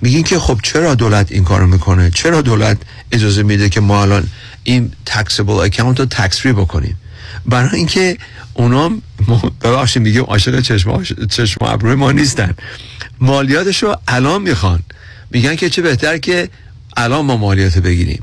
میگین 0.00 0.22
که 0.22 0.38
خب 0.38 0.60
چرا 0.62 0.94
دولت 0.94 1.32
این 1.32 1.44
کارو 1.44 1.66
می‌کنه؟ 1.66 2.10
چرا 2.10 2.42
دولت 2.42 2.78
اجازه 3.12 3.42
میده 3.42 3.68
که 3.68 3.80
ما 3.80 4.02
الان 4.02 4.28
این 4.64 4.92
taxable 5.10 5.48
account 5.48 6.00
رو 6.00 6.06
tax 6.06 6.40
free 6.40 6.52
بکنیم؟ 6.52 6.96
برای 7.48 7.76
اینکه 7.76 8.16
اونا 8.54 8.90
ببخشید 9.62 10.02
میگیم 10.02 10.22
عاشق 10.22 10.60
چشم 10.60 11.02
چشم 11.30 11.64
ابروی 11.64 11.94
ما 11.94 12.12
نیستن. 12.12 12.54
مالیاتش 13.20 13.82
رو 13.82 13.96
الان 14.08 14.42
می‌خوان. 14.42 14.82
میگن 15.30 15.56
که 15.56 15.70
چه 15.70 15.82
بهتر 15.82 16.18
که 16.18 16.48
الان 16.96 17.24
ما 17.24 17.36
مالیات 17.36 17.78
بگیریم. 17.78 18.22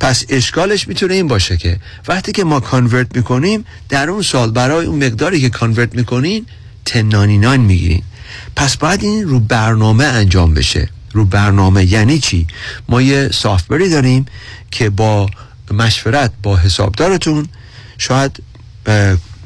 پس 0.00 0.24
اشکالش 0.28 0.88
می‌تونه 0.88 1.14
این 1.14 1.28
باشه 1.28 1.56
که 1.56 1.78
وقتی 2.08 2.32
که 2.32 2.44
ما 2.44 2.60
کانورت 2.60 3.16
می‌کنیم 3.16 3.64
در 3.88 4.10
اون 4.10 4.22
سال 4.22 4.50
برای 4.50 4.86
اون 4.86 5.04
مقداری 5.04 5.40
که 5.40 5.48
کانورت 5.48 5.94
می‌کنین 5.94 6.46
1099 6.92 7.56
می‌گیرین. 7.56 8.02
پس 8.56 8.76
باید 8.76 9.02
این 9.02 9.28
رو 9.28 9.40
برنامه 9.40 10.04
انجام 10.04 10.54
بشه. 10.54 10.88
رو 11.12 11.24
برنامه 11.24 11.84
یعنی 11.84 12.18
چی؟ 12.18 12.46
ما 12.88 13.02
یه 13.02 13.28
سافتوری 13.28 13.88
داریم 13.88 14.26
که 14.70 14.90
با 14.90 15.30
مشورت 15.70 16.32
با 16.42 16.56
حسابدارتون 16.56 17.48
شاید 17.98 18.42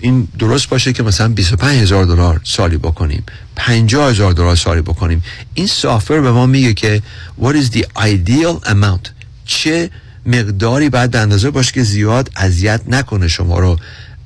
این 0.01 0.29
درست 0.39 0.69
باشه 0.69 0.93
که 0.93 1.03
مثلا 1.03 1.29
25 1.29 1.83
هزار 1.83 2.05
دلار 2.05 2.41
سالی 2.45 2.77
بکنیم 2.77 3.23
50 3.57 4.11
هزار 4.11 4.33
دلار 4.33 4.57
سالی 4.57 4.83
بکنیم. 4.83 5.23
این 5.55 5.67
software 5.67 6.21
به 6.21 6.33
ما 6.33 6.47
میگه 6.47 6.75
که 6.75 7.03
what 7.41 7.55
is 7.55 7.77
the 7.77 7.83
ideal 7.99 8.69
amount 8.69 9.09
چه 9.45 9.91
مقداری 10.27 10.91
باید 10.91 11.11
به 11.11 11.19
اندازه 11.19 11.51
باشه 11.51 11.73
که 11.73 11.83
زیاد 11.83 12.31
اذیت 12.37 12.81
نکنه 12.87 13.29
شما 13.29 13.59
رو 13.59 13.79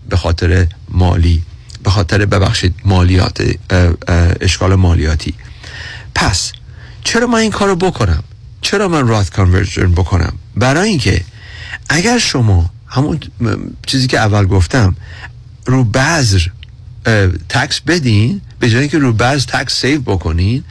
به 0.08 0.16
خاطر 0.16 0.66
مالی 0.88 1.42
به 1.82 1.90
خاطر 1.90 2.26
ببخشید 2.26 2.74
مالیات 2.84 3.42
اشکال 4.40 4.74
مالیاتی. 4.74 5.34
پس 6.14 6.52
چرا 7.04 7.26
من 7.26 7.38
این 7.38 7.50
کارو 7.50 7.76
بکنم؟ 7.76 8.22
چرا 8.60 8.88
من 8.88 9.08
Roth 9.08 9.30
conversion 9.30 9.92
بکنم؟ 9.92 10.32
برای 10.56 10.88
اینکه 10.88 11.24
اگر 11.88 12.18
شما 12.18 12.70
همون 12.92 13.20
چیزی 13.86 14.06
که 14.06 14.18
اول 14.18 14.46
گفتم 14.46 14.96
رو 15.66 15.84
بذر 15.84 16.40
tax 17.48 17.80
بدین 17.80 18.40
به 18.58 18.70
جایی 18.70 18.88
که 18.88 18.98
رو 18.98 19.12
بذر 19.12 19.46
تکس 19.46 19.80
سیو 19.80 20.00
بکنین 20.00 20.64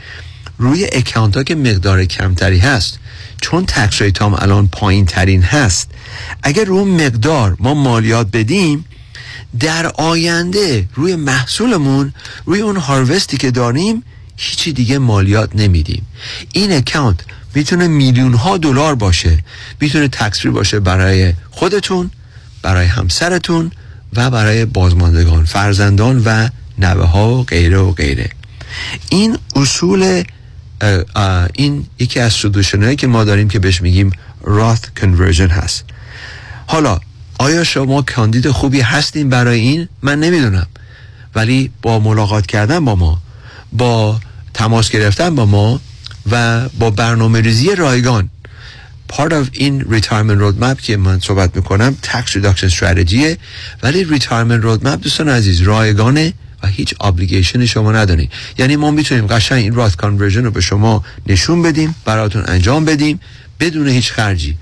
روی 0.58 0.88
account 0.92 1.38
ها 1.38 1.44
که 1.44 1.56
مقدار 1.56 2.06
کمتری 2.06 2.60
هست 2.60 3.00
چون 3.42 3.66
tax 3.66 4.02
rate 4.02 4.22
هم 4.22 4.34
الان 4.34 4.68
پایین 4.68 5.06
ترین 5.06 5.42
هست 5.42 5.92
اگر 6.44 6.66
رو 6.66 6.86
مقدار 6.86 7.56
ما 7.60 7.74
مالیات 7.74 8.28
بدیم 8.34 8.86
در 9.60 9.88
آینده 9.88 10.88
روی 10.96 11.16
محصولمون 11.16 12.14
روی 12.46 12.62
اون 12.62 12.78
harvest 12.78 13.30
ی 13.30 13.38
که 13.38 13.52
داریم 13.52 14.04
هیچی 14.38 14.74
دیگه 14.74 15.00
مالیات 15.00 15.56
نمیدیم. 15.56 16.06
این 16.54 16.72
account 16.72 17.20
می‌تونه 17.56 17.88
میلیون 17.88 18.34
ها 18.34 18.58
دلار 18.58 18.96
باشه. 18.96 19.44
می‌تونه 19.80 20.08
tax 20.08 20.46
باشه 20.46 20.80
برای 20.80 21.34
خودتون 21.52 22.12
برای 22.62 22.86
همسرتون 22.86 23.72
و 24.16 24.30
برای 24.30 24.66
بازماندگان 24.66 25.46
فرزندان 25.46 26.22
و 26.26 26.50
نوه 26.78 27.06
ها 27.06 27.30
و 27.30 27.44
غیره 27.44 27.78
و 27.78 27.92
غیره. 27.92 28.30
این 29.10 29.38
اصول 29.56 30.24
این 31.54 31.86
یکی 32.00 32.20
از 32.20 32.34
سودوشن 32.34 32.96
که 32.96 33.08
ما 33.08 33.24
داریم 33.24 33.50
که 33.50 33.60
بهش 33.60 33.82
میگیم 33.82 34.12
راث 34.44 34.80
کنورژن 34.98 35.48
هست. 35.48 35.84
حالا 36.68 37.00
آیا 37.38 37.64
شما 37.64 38.02
کاندید 38.02 38.50
خوبی 38.50 38.82
هستین 38.82 39.30
برای 39.30 39.60
این؟ 39.60 39.88
من 40.02 40.20
نمی‌دونم. 40.20 40.68
ولی 41.36 41.72
با 41.82 42.00
ملاقات 42.00 42.46
کردن 42.46 42.86
با 42.86 42.96
ما 42.96 43.22
با 43.72 44.20
تماس 44.54 44.90
گرفتن 44.90 45.36
با 45.36 45.46
ما 45.46 45.80
و 46.32 46.70
با 46.70 46.90
برنامه 46.90 47.42
ریزی 47.42 47.76
رایگان. 47.76 48.30
Part 49.12 49.32
of 49.32 49.48
این 49.52 49.82
retirement 49.82 50.42
roadmap 50.42 50.82
که 50.82 50.98
من 50.98 51.20
صحبت 51.20 51.56
می‌کنم 51.56 51.98
tax 52.04 52.32
reduction 52.32 52.74
strategy 52.74 53.38
ولی 53.84 54.20
retirement 54.20 54.64
roadmap 54.64 54.98
دوستان 55.02 55.30
عزیز 55.30 55.62
رایگانه 55.62 56.34
و 56.64 56.68
هیچ 56.68 56.96
obligation 56.96 57.60
شما 57.60 57.92
نداری 57.92 58.30
یعنی 58.58 58.76
ما 58.76 58.92
می‌تونیم 58.92 59.28
قشنگ 59.28 59.64
این 59.64 59.76
راث 59.76 59.94
conversion 59.94 60.36
رو 60.36 60.52
به 60.52 60.62
شما 60.62 61.04
نشون 61.28 61.62
بدیم 61.62 61.96
براتون 62.06 62.44
انجام 62.48 62.86
بدیم 62.86 63.20
بدون 63.60 63.88
هیچ 63.88 64.12
خرجی. 64.12 64.58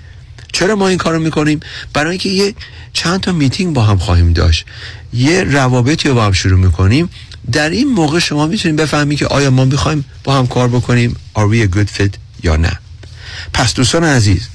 چرا 0.52 0.76
ما 0.76 0.88
این 0.88 0.98
کارو 0.98 1.20
می‌کنیم؟ 1.20 1.60
برای 1.92 2.10
اینکه 2.10 2.28
یه 2.28 2.54
چند 2.92 3.20
تا 3.20 3.32
میتینگ 3.32 3.74
با 3.74 3.82
هم 3.82 3.98
خواهیم 3.98 4.32
داشت. 4.32 4.66
یه 5.12 5.44
روابطی 5.44 6.08
رو 6.08 6.14
با 6.14 6.24
هم 6.24 6.32
شروع 6.32 6.60
می‌کنیم. 6.60 7.08
در 7.52 7.70
این 7.70 7.88
موقع 7.88 8.18
شما 8.18 8.46
می‌تونید 8.46 8.80
بفهمید 8.80 9.18
که 9.18 9.26
آیا 9.26 9.50
ما 9.50 9.64
می‌خوایم 9.64 10.04
با 10.24 10.38
هم 10.38 10.46
کار 10.46 10.68
بکنیم؟ 10.68 11.16
Are 11.36 11.48
we 11.52 11.68
a 11.68 11.70
good 11.76 11.88
fit 11.98 12.10
یا 12.42 12.56
نه؟ 12.56 12.78
پس 13.52 13.74
دوستان 13.74 14.04
عزیز 14.04 14.48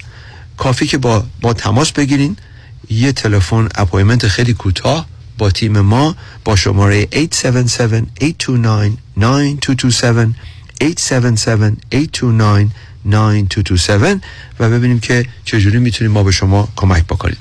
کافی 0.57 0.87
که 0.87 0.97
با, 0.97 1.25
با 1.41 1.53
تماس 1.53 1.91
بگیرین. 1.91 2.37
یه 2.89 3.11
تلفن 3.11 3.69
اپایمنت 3.75 4.27
خیلی 4.27 4.53
کوتاه 4.53 5.05
با 5.37 5.51
تیم 5.51 5.79
ما 5.79 6.15
با 6.43 6.55
شماره 6.55 7.05
877-829-9227 7.05 7.09
877-829-9227 10.83 10.85
و 14.59 14.69
ببینیم 14.69 14.99
که 14.99 15.25
چجوری 15.45 15.79
می‌تونیم 15.79 16.11
ما 16.11 16.23
به 16.23 16.31
شما 16.31 16.67
کمک 16.75 17.03
بکنیم. 17.03 17.37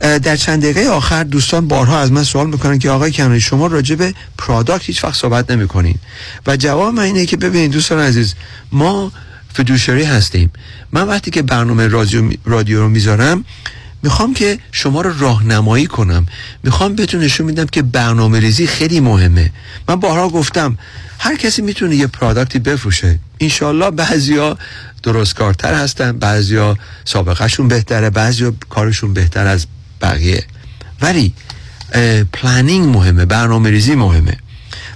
در 0.00 0.36
چند 0.36 0.62
دقیقه 0.62 0.88
آخر 0.88 1.24
دوستان 1.24 1.68
بارها 1.68 1.98
از 1.98 2.12
من 2.12 2.22
سوال 2.24 2.46
می‌کنن 2.46 2.78
که 2.78 2.90
آقای 2.90 3.12
کنانی 3.12 3.40
شما 3.40 3.66
راجع 3.66 3.94
به 3.94 4.14
پرادکت 4.38 4.84
هیچ 4.84 5.04
وقت 5.04 5.14
صحبت 5.14 5.50
نمی‌کنین. 5.50 5.98
و 6.46 6.56
جواب 6.56 6.94
من 6.94 7.02
اینه 7.02 7.26
که 7.26 7.36
ببینید 7.36 7.70
دوستان 7.70 7.98
عزیز 7.98 8.34
ما 8.72 9.12
فدوشری 9.54 10.04
هستیم. 10.04 10.50
من 10.92 11.02
وقتی 11.02 11.30
که 11.30 11.42
برنامه 11.42 11.88
رادیو, 11.88 12.30
رادیو 12.44 12.80
رو 12.80 12.88
می‌ذارم 12.88 13.44
می‌خوام 14.02 14.34
که 14.34 14.58
شما 14.72 15.00
رو 15.00 15.18
راهنمایی 15.18 15.86
کنم. 15.86 16.26
می‌خوام 16.62 16.94
بهتون 16.94 17.20
نشون 17.20 17.46
میدم 17.46 17.66
که 17.66 17.82
برنامه 17.82 18.40
ریزی 18.40 18.66
خیلی 18.66 19.00
مهمه. 19.00 19.50
من 19.88 19.96
بارها 19.96 20.28
گفتم 20.28 20.78
هر 21.18 21.36
کسی 21.36 21.62
می‌تونه 21.62 21.96
یه 21.96 22.06
پرادکتی 22.06 22.58
بفروشه. 22.58 23.18
انشالله 23.40 23.90
بعضیا 23.90 24.58
درست 25.02 25.34
کارتر 25.34 25.74
هستن 25.74 26.12
بعضیا 26.12 26.76
سابقهشون 27.04 27.68
بهتره 27.68 28.10
بعضیا 28.10 28.52
کارشون 28.70 29.14
بهتر 29.14 29.46
از 29.46 29.66
بقیه. 30.00 30.44
ولی 31.00 31.32
planning 32.32 32.96
مهمه 32.96 33.24
برنامه 33.24 33.70
ریزی 33.70 33.94
مهمه. 33.94 34.36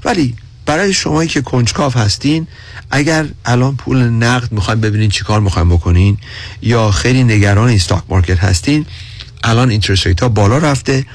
ولی 0.05 0.35
برای 0.67 0.93
شمایی 0.93 1.29
که 1.29 1.41
کنجکاو 1.41 1.97
هستین 1.97 2.47
اگر 2.91 3.27
الان 3.45 3.77
پول 3.77 4.03
نقد 4.03 4.53
می‌خوایم 4.53 4.81
ببینین 4.81 5.11
چی 5.11 5.25
کار 5.25 5.41
می‌خوایم 5.41 5.69
بکنین 5.69 6.19
یا 6.63 6.91
خیلی 6.91 7.25
نگران 7.25 7.71
stock 7.71 8.03
market 8.09 8.39
هستین 8.39 8.87
الان 9.45 9.71
interest 9.71 10.23
ها 10.23 10.29
بالا 10.29 10.59
رفته 10.59 11.07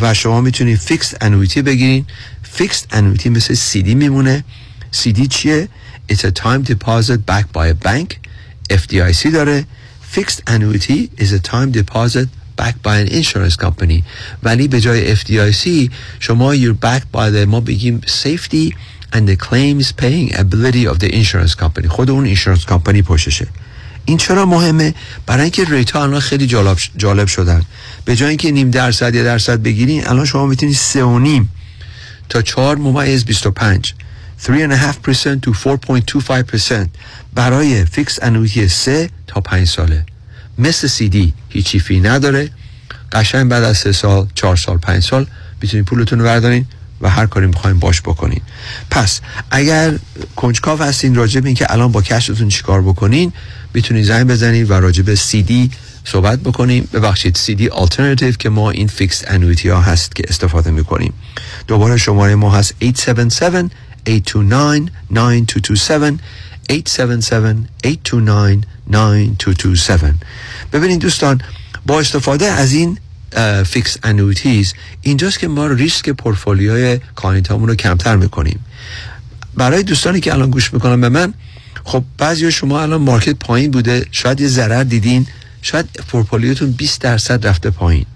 و 0.00 0.14
شما 0.14 0.40
می‌تونید 0.40 0.78
fixed 0.78 1.14
annuity 1.20 1.62
بگیرین. 1.62 2.06
fixed 2.42 2.86
annuity 2.90 3.28
مثل 3.28 3.54
سیدی 3.54 3.94
میمونه. 3.94 4.44
سیدی 4.90 5.26
چیه؟ 5.26 5.68
It's 6.12 6.24
a 6.24 6.30
time 6.30 6.62
deposit 6.72 7.18
backed 7.26 7.52
by 7.52 7.66
a 7.74 7.86
bank. 7.86 8.16
FDIC 8.72 9.32
داره. 9.32 9.64
Fixed 10.14 10.40
annuity 10.46 11.10
is 11.18 11.32
a 11.32 11.40
time 11.52 11.70
deposit 11.80 12.28
backed 12.56 12.82
by 12.82 13.06
an 13.06 13.12
insurance 13.12 13.56
company. 13.64 14.02
ولی 14.42 14.68
به 14.68 14.80
جای 14.80 15.16
FDIC 15.16 15.90
شما 16.20 16.56
you're 16.56 16.86
backed 16.86 17.16
by 17.16 17.30
the 17.30 17.46
ما 17.46 17.60
بگیم 17.60 18.00
safety 18.06 18.74
and 19.12 19.28
the 19.28 19.36
claims 19.36 19.92
paying 19.92 20.34
ability 20.34 20.86
of 20.92 20.98
the 20.98 21.10
insurance 21.12 21.54
company. 21.54 21.86
خود 21.86 22.10
اون 22.10 22.34
insurance 22.34 22.64
company 22.64 23.02
پشتشه 23.02 23.46
این 24.04 24.16
چرا 24.16 24.46
مهمه؟ 24.46 24.94
برای 25.26 25.42
اینکه 25.42 25.64
rate 25.64 25.90
ها 25.90 26.02
الان 26.02 26.20
خیلی 26.20 26.46
جالب, 26.46 26.76
جالب 26.96 27.26
شدن. 27.26 27.62
به 28.04 28.16
جای 28.16 28.28
اینکه 28.28 28.50
نیم 28.50 28.70
درصد 28.70 29.14
یا 29.14 29.22
درصد 29.22 29.62
بگیرین 29.62 30.08
الان 30.08 30.24
شما 30.24 30.46
می‌تونید 30.46 30.74
سه 30.74 31.04
و 31.04 31.18
نیم 31.18 31.48
تا 32.28 32.42
چهار 32.42 32.76
ممیز 32.76 33.24
25 33.24 33.94
3.5% 34.42 35.40
to 35.40 35.52
4.25% 35.52 36.88
برای 37.34 37.84
fixed 37.84 38.18
annuity 38.22 38.68
3 38.68 39.10
تا 39.26 39.40
5 39.40 39.68
ساله. 39.68 40.04
مثل 40.58 40.86
سی 40.86 41.08
دی 41.08 41.32
هیچی 41.48 41.78
fee 41.78 42.00
نداره. 42.00 42.50
قشنگ 43.12 43.48
بعد 43.48 43.64
از 43.64 43.78
3 43.78 43.92
سال 43.92 44.26
4 44.34 44.56
سال 44.56 44.78
5 44.78 45.02
سال 45.02 45.26
می‌تونید 45.62 45.86
پولتون 45.86 46.18
رو 46.18 46.24
بردارین 46.24 46.66
و 47.00 47.10
هر 47.10 47.26
کاری 47.26 47.46
می‌خواین 47.46 47.78
باش 47.78 48.00
بکنین. 48.00 48.40
پس 48.90 49.20
اگر 49.50 49.98
کنجکاو 50.36 50.82
هستین 50.82 51.14
راجع 51.14 51.40
به 51.40 51.48
اینکه 51.48 51.72
الان 51.72 51.92
با 51.92 52.02
cash 52.02 52.28
تون 52.28 52.48
چیکار 52.48 52.82
بکنین 52.82 53.32
می‌تونید 53.74 54.04
زنگ 54.04 54.26
بزنید 54.26 54.70
و 54.70 54.74
راجع 54.74 55.02
به 55.02 55.14
سی 55.14 55.42
دی 55.42 55.70
صحبت 56.04 56.38
بکنیم 56.38 56.88
ببخشید 56.92 57.36
CD 57.36 57.68
alternative 57.68 58.32
که 58.32 58.48
ما 58.48 58.70
این 58.70 58.86
fixed 58.86 59.22
annuity 59.26 59.68
ها 59.68 59.80
هست 59.80 60.16
که 60.16 60.22
استفاده 60.28 60.70
می‌کنیم. 60.70 61.12
دوباره 61.66 61.96
شماره 61.96 62.34
ما 62.34 62.50
هست 62.50 62.74
877 62.82 63.70
829 64.08 64.90
9227. 65.10 66.18
877-829-9227 66.70 66.74
ببینید 70.72 70.98
دوستان 70.98 71.40
با 71.86 72.00
استفاده 72.00 72.46
از 72.46 72.72
این 72.72 72.98
fixed 73.64 73.96
annuities 74.02 74.74
اینجاست 75.02 75.38
که 75.38 75.48
ما 75.48 75.66
ریسک 75.66 76.10
portfolio 76.10 77.00
ی 77.16 77.21
client 77.21 77.50
رو 77.50 77.74
کمتر 77.74 78.16
می‌کنیم. 78.16 78.60
برای 79.54 79.82
دوستانی 79.82 80.20
که 80.20 80.32
الان 80.32 80.50
گوش 80.50 80.74
می‌کنن 80.74 81.00
به 81.00 81.08
من 81.08 81.34
خب 81.84 82.04
بعضی 82.18 82.52
شما 82.52 82.80
الان 82.80 83.02
market 83.02 83.32
پایین 83.34 83.70
بوده 83.70 84.06
شاید 84.12 84.40
یه 84.40 84.48
ضرر 84.48 84.84
دیدین 84.84 85.26
شاید 85.62 85.86
پورتفولیوتون 86.08 86.70
20 86.70 87.00
درصد 87.00 87.46
رفته 87.46 87.70
پایین. 87.70 88.06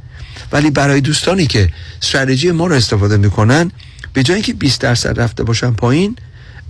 ولی 0.52 0.70
برای 0.70 1.01
دوستانی 1.01 1.47
که 1.47 1.70
استراتژی 2.02 2.51
ما 2.51 2.66
رو 2.66 2.74
استفاده 2.74 3.16
می‌کنن 3.16 3.70
به 4.12 4.22
جای 4.22 4.35
اینکه 4.35 4.52
20 4.52 4.81
درصد 4.81 5.20
رفته 5.20 5.43
باشن 5.43 5.70
پایین 5.70 6.16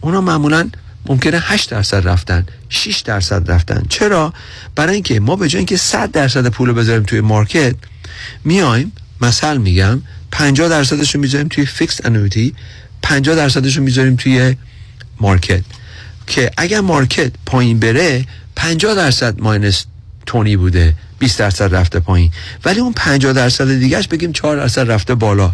اونا 0.01 0.21
معمولا 0.21 0.71
ممکنه 1.07 1.39
8 1.41 1.71
درصد 1.71 2.09
رفتن 2.09 2.47
6 2.69 3.01
درصد 3.01 3.51
رفتن. 3.51 3.83
چرا؟ 3.89 4.33
برای 4.75 4.95
اینکه 4.95 5.21
ما 5.21 5.37
به 5.37 5.49
جای 5.49 5.59
اینکه 5.59 5.77
100 5.77 6.11
درصد 6.11 6.47
پول 6.47 6.73
بذاریم 6.73 7.03
توی 7.03 7.21
market 7.21 7.75
میایم 8.45 8.93
مثل 9.21 9.57
میگم 9.57 10.03
50 10.33 10.69
درصدش 10.69 11.15
رو 11.15 11.21
می‌ذاریم 11.21 11.49
توی 11.49 11.67
fixed 11.67 12.01
annuity 12.05 12.55
50 13.03 13.37
درصدش 13.37 13.77
رو 13.77 13.83
می‌ذاریم 13.83 14.17
توی 14.17 14.57
market. 15.21 15.65
که 16.27 16.51
اگر 16.57 16.81
market 16.81 17.33
پایین 17.47 17.81
بره 17.81 18.27
50 18.57 18.95
درصد 18.95 19.41
minus 19.41 19.85
twenty 20.27 20.57
بوده 20.57 20.95
20 21.19 21.39
درصد 21.39 21.75
رفته 21.75 22.01
پایین. 22.01 22.33
ولی 22.65 22.81
اون 22.81 22.93
50 22.93 23.33
درصد 23.33 23.79
دیگهش 23.79 24.07
بگیم 24.07 24.33
4 24.33 24.57
درصد 24.57 24.91
رفته 24.91 25.15
بالا. 25.15 25.53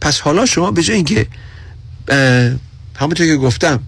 پس 0.00 0.20
حالا 0.20 0.46
شما 0.46 0.70
به 0.70 0.82
جای 0.82 0.96
اینکه 0.96 1.26
همونطور 2.96 3.26
که 3.26 3.36
گفتم 3.36 3.80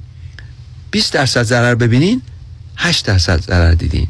20 0.93 1.13
درصد 1.13 1.43
ضرر 1.43 1.75
ببینین 1.75 2.23
8 2.77 3.07
درصد 3.07 3.43
ضرر 3.43 3.75
دیدین. 3.75 4.07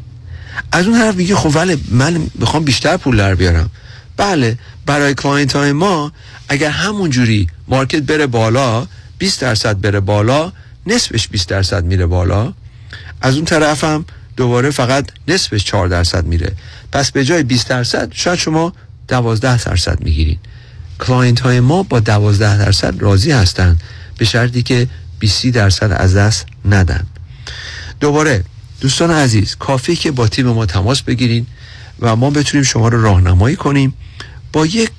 از 0.71 0.87
اون 0.87 0.99
طرف 0.99 1.15
میگه 1.15 1.35
خب 1.35 1.55
ولی 1.55 1.83
من 1.91 2.27
می‌خوام 2.35 2.63
بیشتر 2.63 2.97
پول 2.97 3.17
در 3.17 3.35
بیارم. 3.35 3.69
بله 4.17 4.57
برای 4.85 5.13
client 5.13 5.55
های 5.55 5.71
ما 5.71 6.11
اگر 6.49 6.69
همون 6.69 7.09
جوری 7.09 7.47
market 7.67 8.01
بره 8.01 8.27
بالا 8.27 8.87
20 9.17 9.41
درصد 9.41 9.81
بره 9.81 9.99
بالا 9.99 10.51
نصفش 10.87 11.27
20 11.27 11.49
درصد 11.49 11.85
میره 11.85 12.05
بالا. 12.05 12.53
از 13.21 13.35
اون 13.35 13.45
طرف 13.45 13.83
هم 13.83 14.05
دوباره 14.37 14.71
فقط 14.71 15.07
نصفش 15.27 15.63
4 15.63 15.87
درصد 15.87 16.25
میره. 16.25 16.51
پس 16.91 17.11
به 17.11 17.25
جای 17.25 17.43
20 17.43 17.67
درصد 17.67 18.09
شاید 18.13 18.39
شما 18.39 18.73
12 19.07 19.63
درصد 19.63 20.01
می‌گیرین. 20.01 20.37
client 20.99 21.39
های 21.39 21.59
ما 21.59 21.83
با 21.83 21.99
12 21.99 22.57
درصد 22.57 23.01
راضی 23.01 23.31
هستند 23.31 23.81
به 24.17 24.25
شرطی 24.25 24.63
که 24.63 24.87
20 25.23 25.47
درصد 25.47 25.91
از 25.91 26.15
دست 26.15 26.45
ندن. 26.65 27.07
دوباره 27.99 28.43
دوستان 28.81 29.11
عزیز 29.11 29.55
کافی 29.55 29.95
که 29.95 30.11
با 30.11 30.27
تیم 30.27 30.45
ما 30.45 30.65
تماس 30.65 31.01
بگیرین 31.01 31.45
و 31.99 32.15
ما 32.15 32.29
بتونیم 32.29 32.63
شما 32.63 32.87
رو 32.87 33.01
راهنمایی 33.01 33.55
کنیم. 33.55 33.93
با 34.53 34.65
یک 34.65 34.89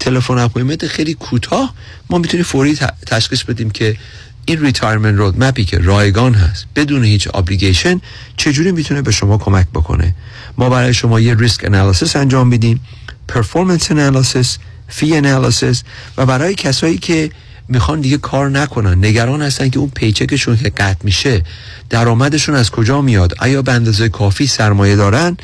تلفن 0.00 0.38
appointment 0.38 0.86
خیلی 0.86 1.14
کوتاه 1.14 1.74
ما 2.10 2.18
می‌تونیم 2.18 2.44
فوری 2.44 2.78
تشخیص 3.06 3.42
بدیم 3.42 3.70
که 3.70 3.96
این 4.44 4.60
retirement 4.60 5.18
roadmap 5.18 5.44
ی 5.44 5.64
که 5.64 5.78
رایگان 5.78 6.34
هست 6.34 6.66
بدون 6.76 7.04
هیچ 7.04 7.28
obligation 7.34 8.00
چجوری 8.36 8.72
می‌تونه 8.72 9.02
به 9.02 9.10
شما 9.10 9.38
کمک 9.38 9.66
بکنه؟ 9.74 10.14
ما 10.58 10.68
برای 10.68 10.94
شما 10.94 11.20
یه 11.20 11.34
risk 11.34 11.64
analysis 11.64 12.16
انجام 12.16 12.48
میدیم 12.48 12.80
performance 13.28 13.90
analysis 13.90 14.58
fee 14.88 15.16
analysis 15.16 15.82
و 16.16 16.26
برای 16.26 16.54
کسایی 16.54 16.98
که 16.98 17.30
می‌خوان 17.68 18.00
دیگه 18.00 18.18
کار 18.18 18.50
نکنن. 18.50 19.04
نگران 19.04 19.42
هستن 19.42 19.68
که 19.68 19.78
اون 19.78 19.90
paycheck 19.94 20.35
شون 20.35 20.56
که 20.56 20.70
قطع 20.70 21.04
میشه 21.04 21.42
درآمدشون 21.90 22.54
از 22.54 22.70
کجا 22.70 23.00
میاد؟ 23.00 23.34
آیا 23.38 23.62
به 23.62 23.72
اندازه 23.72 24.08
کافی 24.08 24.46
سرمایه 24.46 24.96
دارن؟ 24.96 25.36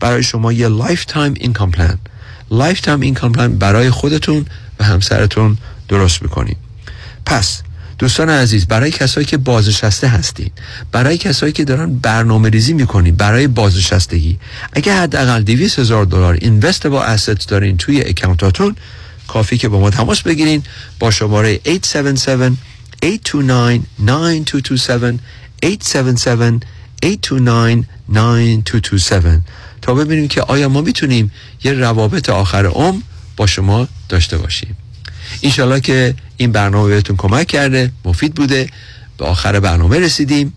برای 0.00 0.22
شما 0.22 0.52
یه 0.52 0.68
lifetime 0.68 1.34
income 1.36 1.70
plan 1.70 1.98
lifetime 2.50 3.00
income 3.00 3.32
plan 3.32 3.58
برای 3.58 3.90
خودتون 3.90 4.46
و 4.80 4.84
همسرتون 4.84 5.58
درست 5.88 6.22
می‌کنیم 6.22 6.56
پس 7.26 7.62
دوستان 7.98 8.30
عزیز 8.30 8.66
برای 8.66 8.90
کسایی 8.90 9.26
که 9.26 9.36
بازنشسته 9.36 10.08
هستین 10.08 10.50
برای 10.92 11.18
کسایی 11.18 11.52
که 11.52 11.64
دارن 11.64 11.94
برنامه 11.98 12.48
ریزی 12.48 12.72
می‌کنین 12.72 13.14
برای 13.14 13.46
بازنشستگی 13.46 14.38
اگه 14.72 14.94
حداقل 14.94 15.42
200 15.42 15.78
هزار 15.78 16.04
دلار 16.04 16.38
اینوست 16.40 16.86
با 16.86 17.04
اسست 17.04 17.48
دارین 17.48 17.76
توی 17.76 18.00
اکانتاتون 18.00 18.76
کافی 19.28 19.58
که 19.58 19.68
با 19.68 19.80
ما 19.80 19.90
تماس 19.90 20.22
بگیرین 20.22 20.62
با 20.98 21.10
شماره 21.10 21.60
877 21.66 22.58
829 23.04 23.80
9227 23.98 25.20
877 25.64 26.66
829 27.04 27.84
9227 28.08 29.40
تا 29.82 29.94
ببینیم 29.94 30.28
که 30.28 30.42
آیا 30.42 30.68
ما 30.68 30.80
می‌تونیم 30.80 31.32
یه 31.64 31.72
روابط 31.72 32.28
آخر 32.28 32.66
عمر 32.66 33.00
با 33.36 33.46
شما 33.46 33.88
داشته 34.08 34.38
باشیم. 34.38 34.76
اینشالله 35.40 35.80
که 35.80 36.14
این 36.36 36.52
برنامه 36.52 36.88
بهتون 36.88 37.16
کمک 37.16 37.46
کرده 37.46 37.92
مفید 38.04 38.34
بوده. 38.34 38.68
به 39.18 39.24
آخر 39.24 39.60
برنامه 39.60 39.98
رسیدیم. 39.98 40.52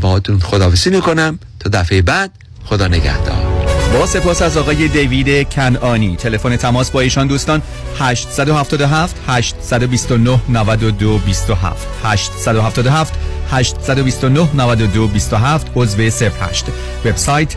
باهاتون 0.00 0.38
خداحافظی 0.38 0.90
می‌کنم. 0.90 1.38
تا 1.60 1.70
دفعه 1.72 2.02
بعد 2.02 2.30
خدا 2.64 2.88
نگهدار. 2.88 3.47
با 3.92 4.06
سپاس 4.06 4.42
از 4.42 4.56
آقای 4.56 4.88
دیوید 4.88 5.48
کنعانی. 5.48 6.16
تلفن 6.16 6.56
تماس 6.56 6.90
با 6.90 7.00
ایشان 7.00 7.26
دوستان 7.26 7.62
877 7.98 9.16
829 9.26 10.40
92 10.48 11.18
27 11.18 11.86
877 12.04 13.14
829 13.50 14.48
92 14.54 15.08
27 15.08 15.66
عضو 15.76 16.02
08 16.02 16.66
وبسایت 17.04 17.56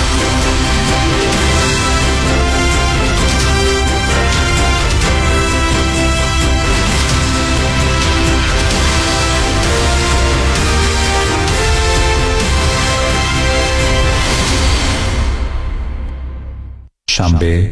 شنبه 17.11 17.71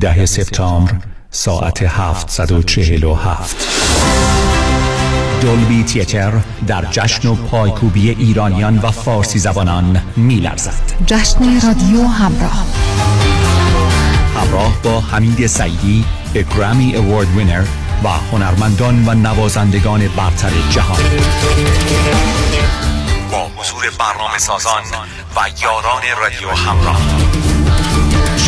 ده 0.00 0.26
سپتامبر 0.26 0.92
ساعت 1.30 1.82
747 1.82 3.56
دولبی 5.40 5.84
تیتر 5.84 6.32
در 6.66 6.84
جشن 6.84 7.28
و 7.28 7.34
پایکوبی 7.34 8.10
ایرانیان 8.10 8.78
و 8.78 8.90
فارسی 8.90 9.38
زبانان 9.38 10.02
میلرزد. 10.16 10.72
جشن 11.06 11.60
رادیو 11.60 12.06
همراه. 12.06 12.66
همراه 14.36 14.82
با 14.82 15.00
حمید 15.00 15.46
سعیدی 15.46 16.04
به 16.32 16.42
گرامی 16.42 16.96
اوارد 16.96 17.36
وینر 17.36 17.64
و 18.04 18.08
هنرمندان 18.08 19.08
و 19.08 19.14
نوازندگان 19.14 20.08
برتر 20.16 20.50
جهان. 20.70 21.02
با 23.30 23.46
حضور 23.56 23.84
برنامه 23.98 24.38
سازان 24.38 24.82
و 25.36 25.40
یاران 25.62 26.02
رادیو 26.22 26.48
همراه. 26.48 27.29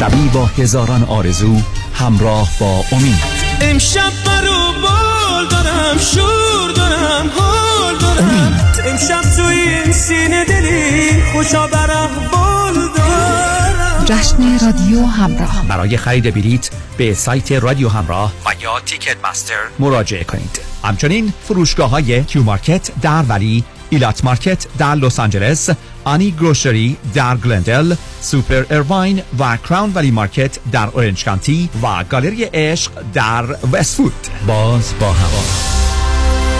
شبی 0.02 0.28
با 0.28 0.46
هزاران 0.46 1.04
آرزو 1.04 1.56
همراه 1.94 2.48
با 2.60 2.84
امید. 2.92 3.22
امشب 3.60 4.12
برو 4.26 4.72
بال 4.82 5.46
دارم 5.50 5.98
شور 5.98 6.72
دارم 6.76 7.30
حال 7.38 7.98
دارم. 7.98 8.72
امشب 8.86 9.22
تو 9.36 9.44
این 9.44 9.92
سینه 9.92 10.44
دلی 10.44 11.22
خوشا 11.32 11.66
برم 11.66 12.10
بال 12.32 12.74
دارم. 12.74 14.04
جشن 14.04 14.66
رادیو 14.66 15.06
همراه. 15.06 15.64
برای 15.68 15.96
خرید 15.96 16.34
بلیت 16.34 16.70
به 16.96 17.14
سایت 17.14 17.52
رادیو 17.52 17.88
همراه 17.88 18.32
و 18.46 18.62
یا 18.62 18.80
تیکت 18.80 19.16
مستر 19.24 19.54
مراجعه 19.78 20.24
کنید. 20.24 20.60
همچنین 20.84 21.32
فروشگاه 21.48 21.90
های 21.90 22.24
کیو 22.24 22.42
مارکت 22.42 22.90
در 23.02 23.22
ولی 23.28 23.64
ایلات 23.92 24.24
مارکت 24.24 24.66
در 24.78 24.94
لس 24.94 25.20
آنجلس 25.20 25.70
آنی 26.04 26.30
گروشری 26.30 26.96
در 27.14 27.36
گلندل 27.36 27.94
سوپر 28.20 28.64
ارواین 28.70 29.22
و 29.38 29.56
کراون 29.56 29.92
ولی 29.94 30.10
مارکت 30.10 30.58
در 30.72 30.86
اورنج 30.86 31.24
کانتی 31.24 31.70
و 31.82 32.04
گالری 32.04 32.44
عشق 32.44 32.92
در 33.14 33.44
وستوود 33.72 34.12
باز 34.46 34.94
با 35.00 35.12
هوا 35.12 35.42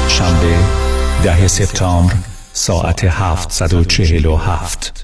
شنبه 0.09 0.57
ده 1.25 1.49
سپتامبر 1.49 2.15
ساعت 2.53 3.05
747 3.05 5.02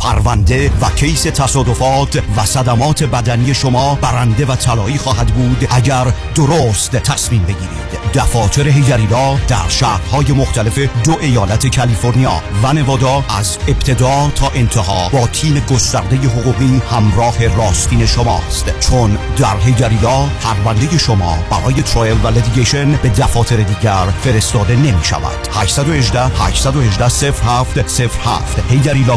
پرونده 0.00 0.70
و 0.80 0.90
case 0.90 1.22
تصادفات 1.22 2.22
و 2.36 2.44
صدمات 2.44 3.04
بدنی 3.04 3.54
شما 3.54 3.94
برنده 3.94 4.46
و 4.46 4.56
طلایی 4.56 4.98
خواهد 4.98 5.26
بود 5.26 5.66
اگر 5.70 6.06
درست 6.34 6.90
تصمیم 6.90 7.42
بگیرید. 7.42 7.90
دفاتر 8.14 8.68
هیگریلا 8.68 9.34
در 9.48 9.68
شهرهای 9.68 10.32
مختلف 10.32 10.78
دو 10.78 11.16
ایالت 11.20 11.76
کالیفرنیا 11.76 12.42
و 12.62 12.72
نوادا 12.72 13.24
از 13.38 13.58
ابتدا 13.68 14.30
تا 14.34 14.50
انتها 14.54 15.08
با 15.08 15.26
تیم 15.26 15.62
گسترده 15.70 16.16
حقوقی 16.16 16.82
همراه 16.90 17.56
راستین 17.56 18.06
شماست. 18.06 18.80
چون 18.80 19.18
در 19.36 19.56
هیگریلا 19.56 20.26
پرونده 20.26 20.98
شما 20.98 21.38
برای 21.50 21.82
trial 21.82 22.16
و 22.24 22.28
litigation 22.28 22.92
به 22.92 23.08
دفاتر 23.08 23.56
دیگر 23.56 24.06
فرستاده 24.22 24.76
نمی 24.76 25.04
شود 25.04 25.48
818 25.54 26.26
818 26.26 27.32
07 27.32 28.00
07 28.00 28.70
هیگریلا 28.70 29.16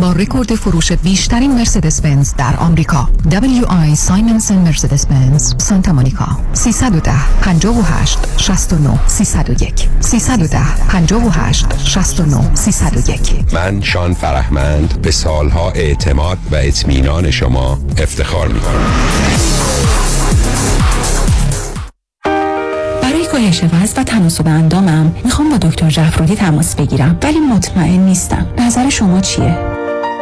با 0.00 0.12
رکورد 0.12 0.54
فروش 0.54 0.92
بیشترین 0.92 1.54
مرسدس 1.54 2.00
بنز 2.00 2.34
در 2.34 2.56
آمریکا. 2.56 3.08
WI 3.30 3.94
Simonson 3.94 4.58
مرسدس 4.58 5.06
بنز 5.06 5.54
سانتا 5.58 5.92
مونیکا. 5.92 6.26
310 6.52 7.12
58 7.40 8.18
69 8.36 8.98
301 9.06 9.88
310 10.00 10.58
58 10.88 11.66
69 11.84 12.54
301 12.54 13.54
من 13.54 13.80
شان 13.80 14.14
فرهمند 14.14 15.02
به 15.02 15.10
سالها 15.10 15.70
اعتماد 15.70 16.38
و 16.52 16.56
اطمینان 16.56 17.30
شما 17.30 17.78
افتخار 17.98 18.48
می 18.48 18.60
کنم 18.60 18.90
برای 23.02 23.26
کاهش 23.32 23.64
وزن 23.64 24.00
و 24.00 24.04
تناسب 24.04 24.46
اندامم 24.46 25.14
می‌خوام 25.24 25.50
با 25.50 25.56
دکتر 25.56 25.90
جعفرودی 25.90 26.34
تماس 26.34 26.74
بگیرم 26.74 27.18
ولی 27.22 27.40
مطمئن 27.40 28.00
نیستم. 28.00 28.46
نظر 28.58 28.90
شما 28.90 29.20
چیه؟ 29.20 29.73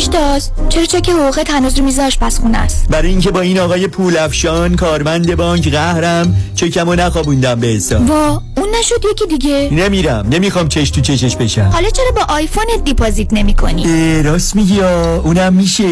پیشتاز 0.00 0.50
چرا 0.68 0.84
چک 0.84 1.08
حقوقت 1.08 1.50
هنوز 1.50 1.78
رو 1.78 1.84
میز 1.84 1.98
آشپزخونه 1.98 2.58
است؟ 2.58 2.88
برای 2.88 3.08
اینکه 3.10 3.30
با 3.30 3.40
این 3.40 3.58
آقای 3.58 3.88
پول 3.88 4.16
افشان 4.16 4.76
کارمند 4.76 5.36
بانک 5.36 5.68
قهرم 5.68 6.36
چکمو 6.54 6.94
نخوابوندم 6.94 7.60
به 7.60 7.66
حساب. 7.66 8.10
وا 8.10 8.42
اون 8.56 8.68
نشد 8.80 9.04
یکی 9.10 9.26
دیگه. 9.26 9.68
نمیرم. 9.72 10.26
نمی‌خوام 10.30 10.68
چش 10.68 10.90
تو 10.90 11.00
چشش 11.00 11.36
بشم. 11.36 11.70
حالا 11.72 11.90
چرا 11.90 12.10
با 12.16 12.34
آیفونت 12.34 12.84
دیپازیت 12.84 13.32
نمی 13.32 13.54
کنی؟ 13.54 14.22
راست 14.22 14.56
میگی 14.56 14.80
اونم 14.80 15.52
میشه. 15.52 15.88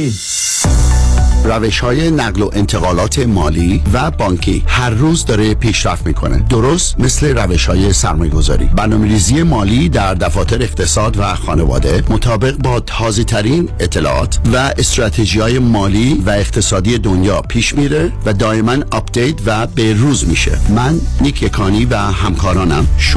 روش 1.45 1.81
های 1.81 2.11
نقل 2.11 2.43
و 2.43 2.51
انتقالات 2.53 3.19
مالی 3.19 3.83
و 3.93 4.11
بانکی 4.11 4.65
هر 4.67 4.91
روز 4.91 5.25
داره 5.25 5.55
پیشرفت 5.55 6.07
می‌کنه. 6.07 6.45
درست 6.49 7.01
مثل 7.01 7.39
روش 7.39 7.67
های 7.67 7.93
سرمایه 7.93 8.31
گذاری 8.31 8.65
برنامه 8.65 9.43
مالی 9.43 9.89
در 9.89 10.15
دفاتر 10.15 10.63
اقتصاد 10.63 11.17
و 11.19 11.35
خانواده 11.35 12.05
مطابق 12.11 12.57
با 12.57 12.81
تازه 12.81 13.25
ترین 13.25 13.69
اطلاعات 13.81 14.39
و 14.53 14.57
استراتژی 14.57 15.41
های 15.41 15.59
مالی 15.59 16.23
و 16.27 16.31
اقتصادی 16.31 16.99
دنیا 16.99 17.43
پیش 17.43 17.75
میره 17.75 18.13
و 18.27 18.33
دائما 18.33 18.77
آپدیت 18.91 19.35
و 19.47 19.67
به 19.67 19.95
روز 19.95 20.29
میشه. 20.29 20.59
من 20.69 21.01
نیک 21.21 21.43
یکانی 21.43 21.85
و 21.85 21.97
همکارانم. 21.97 22.87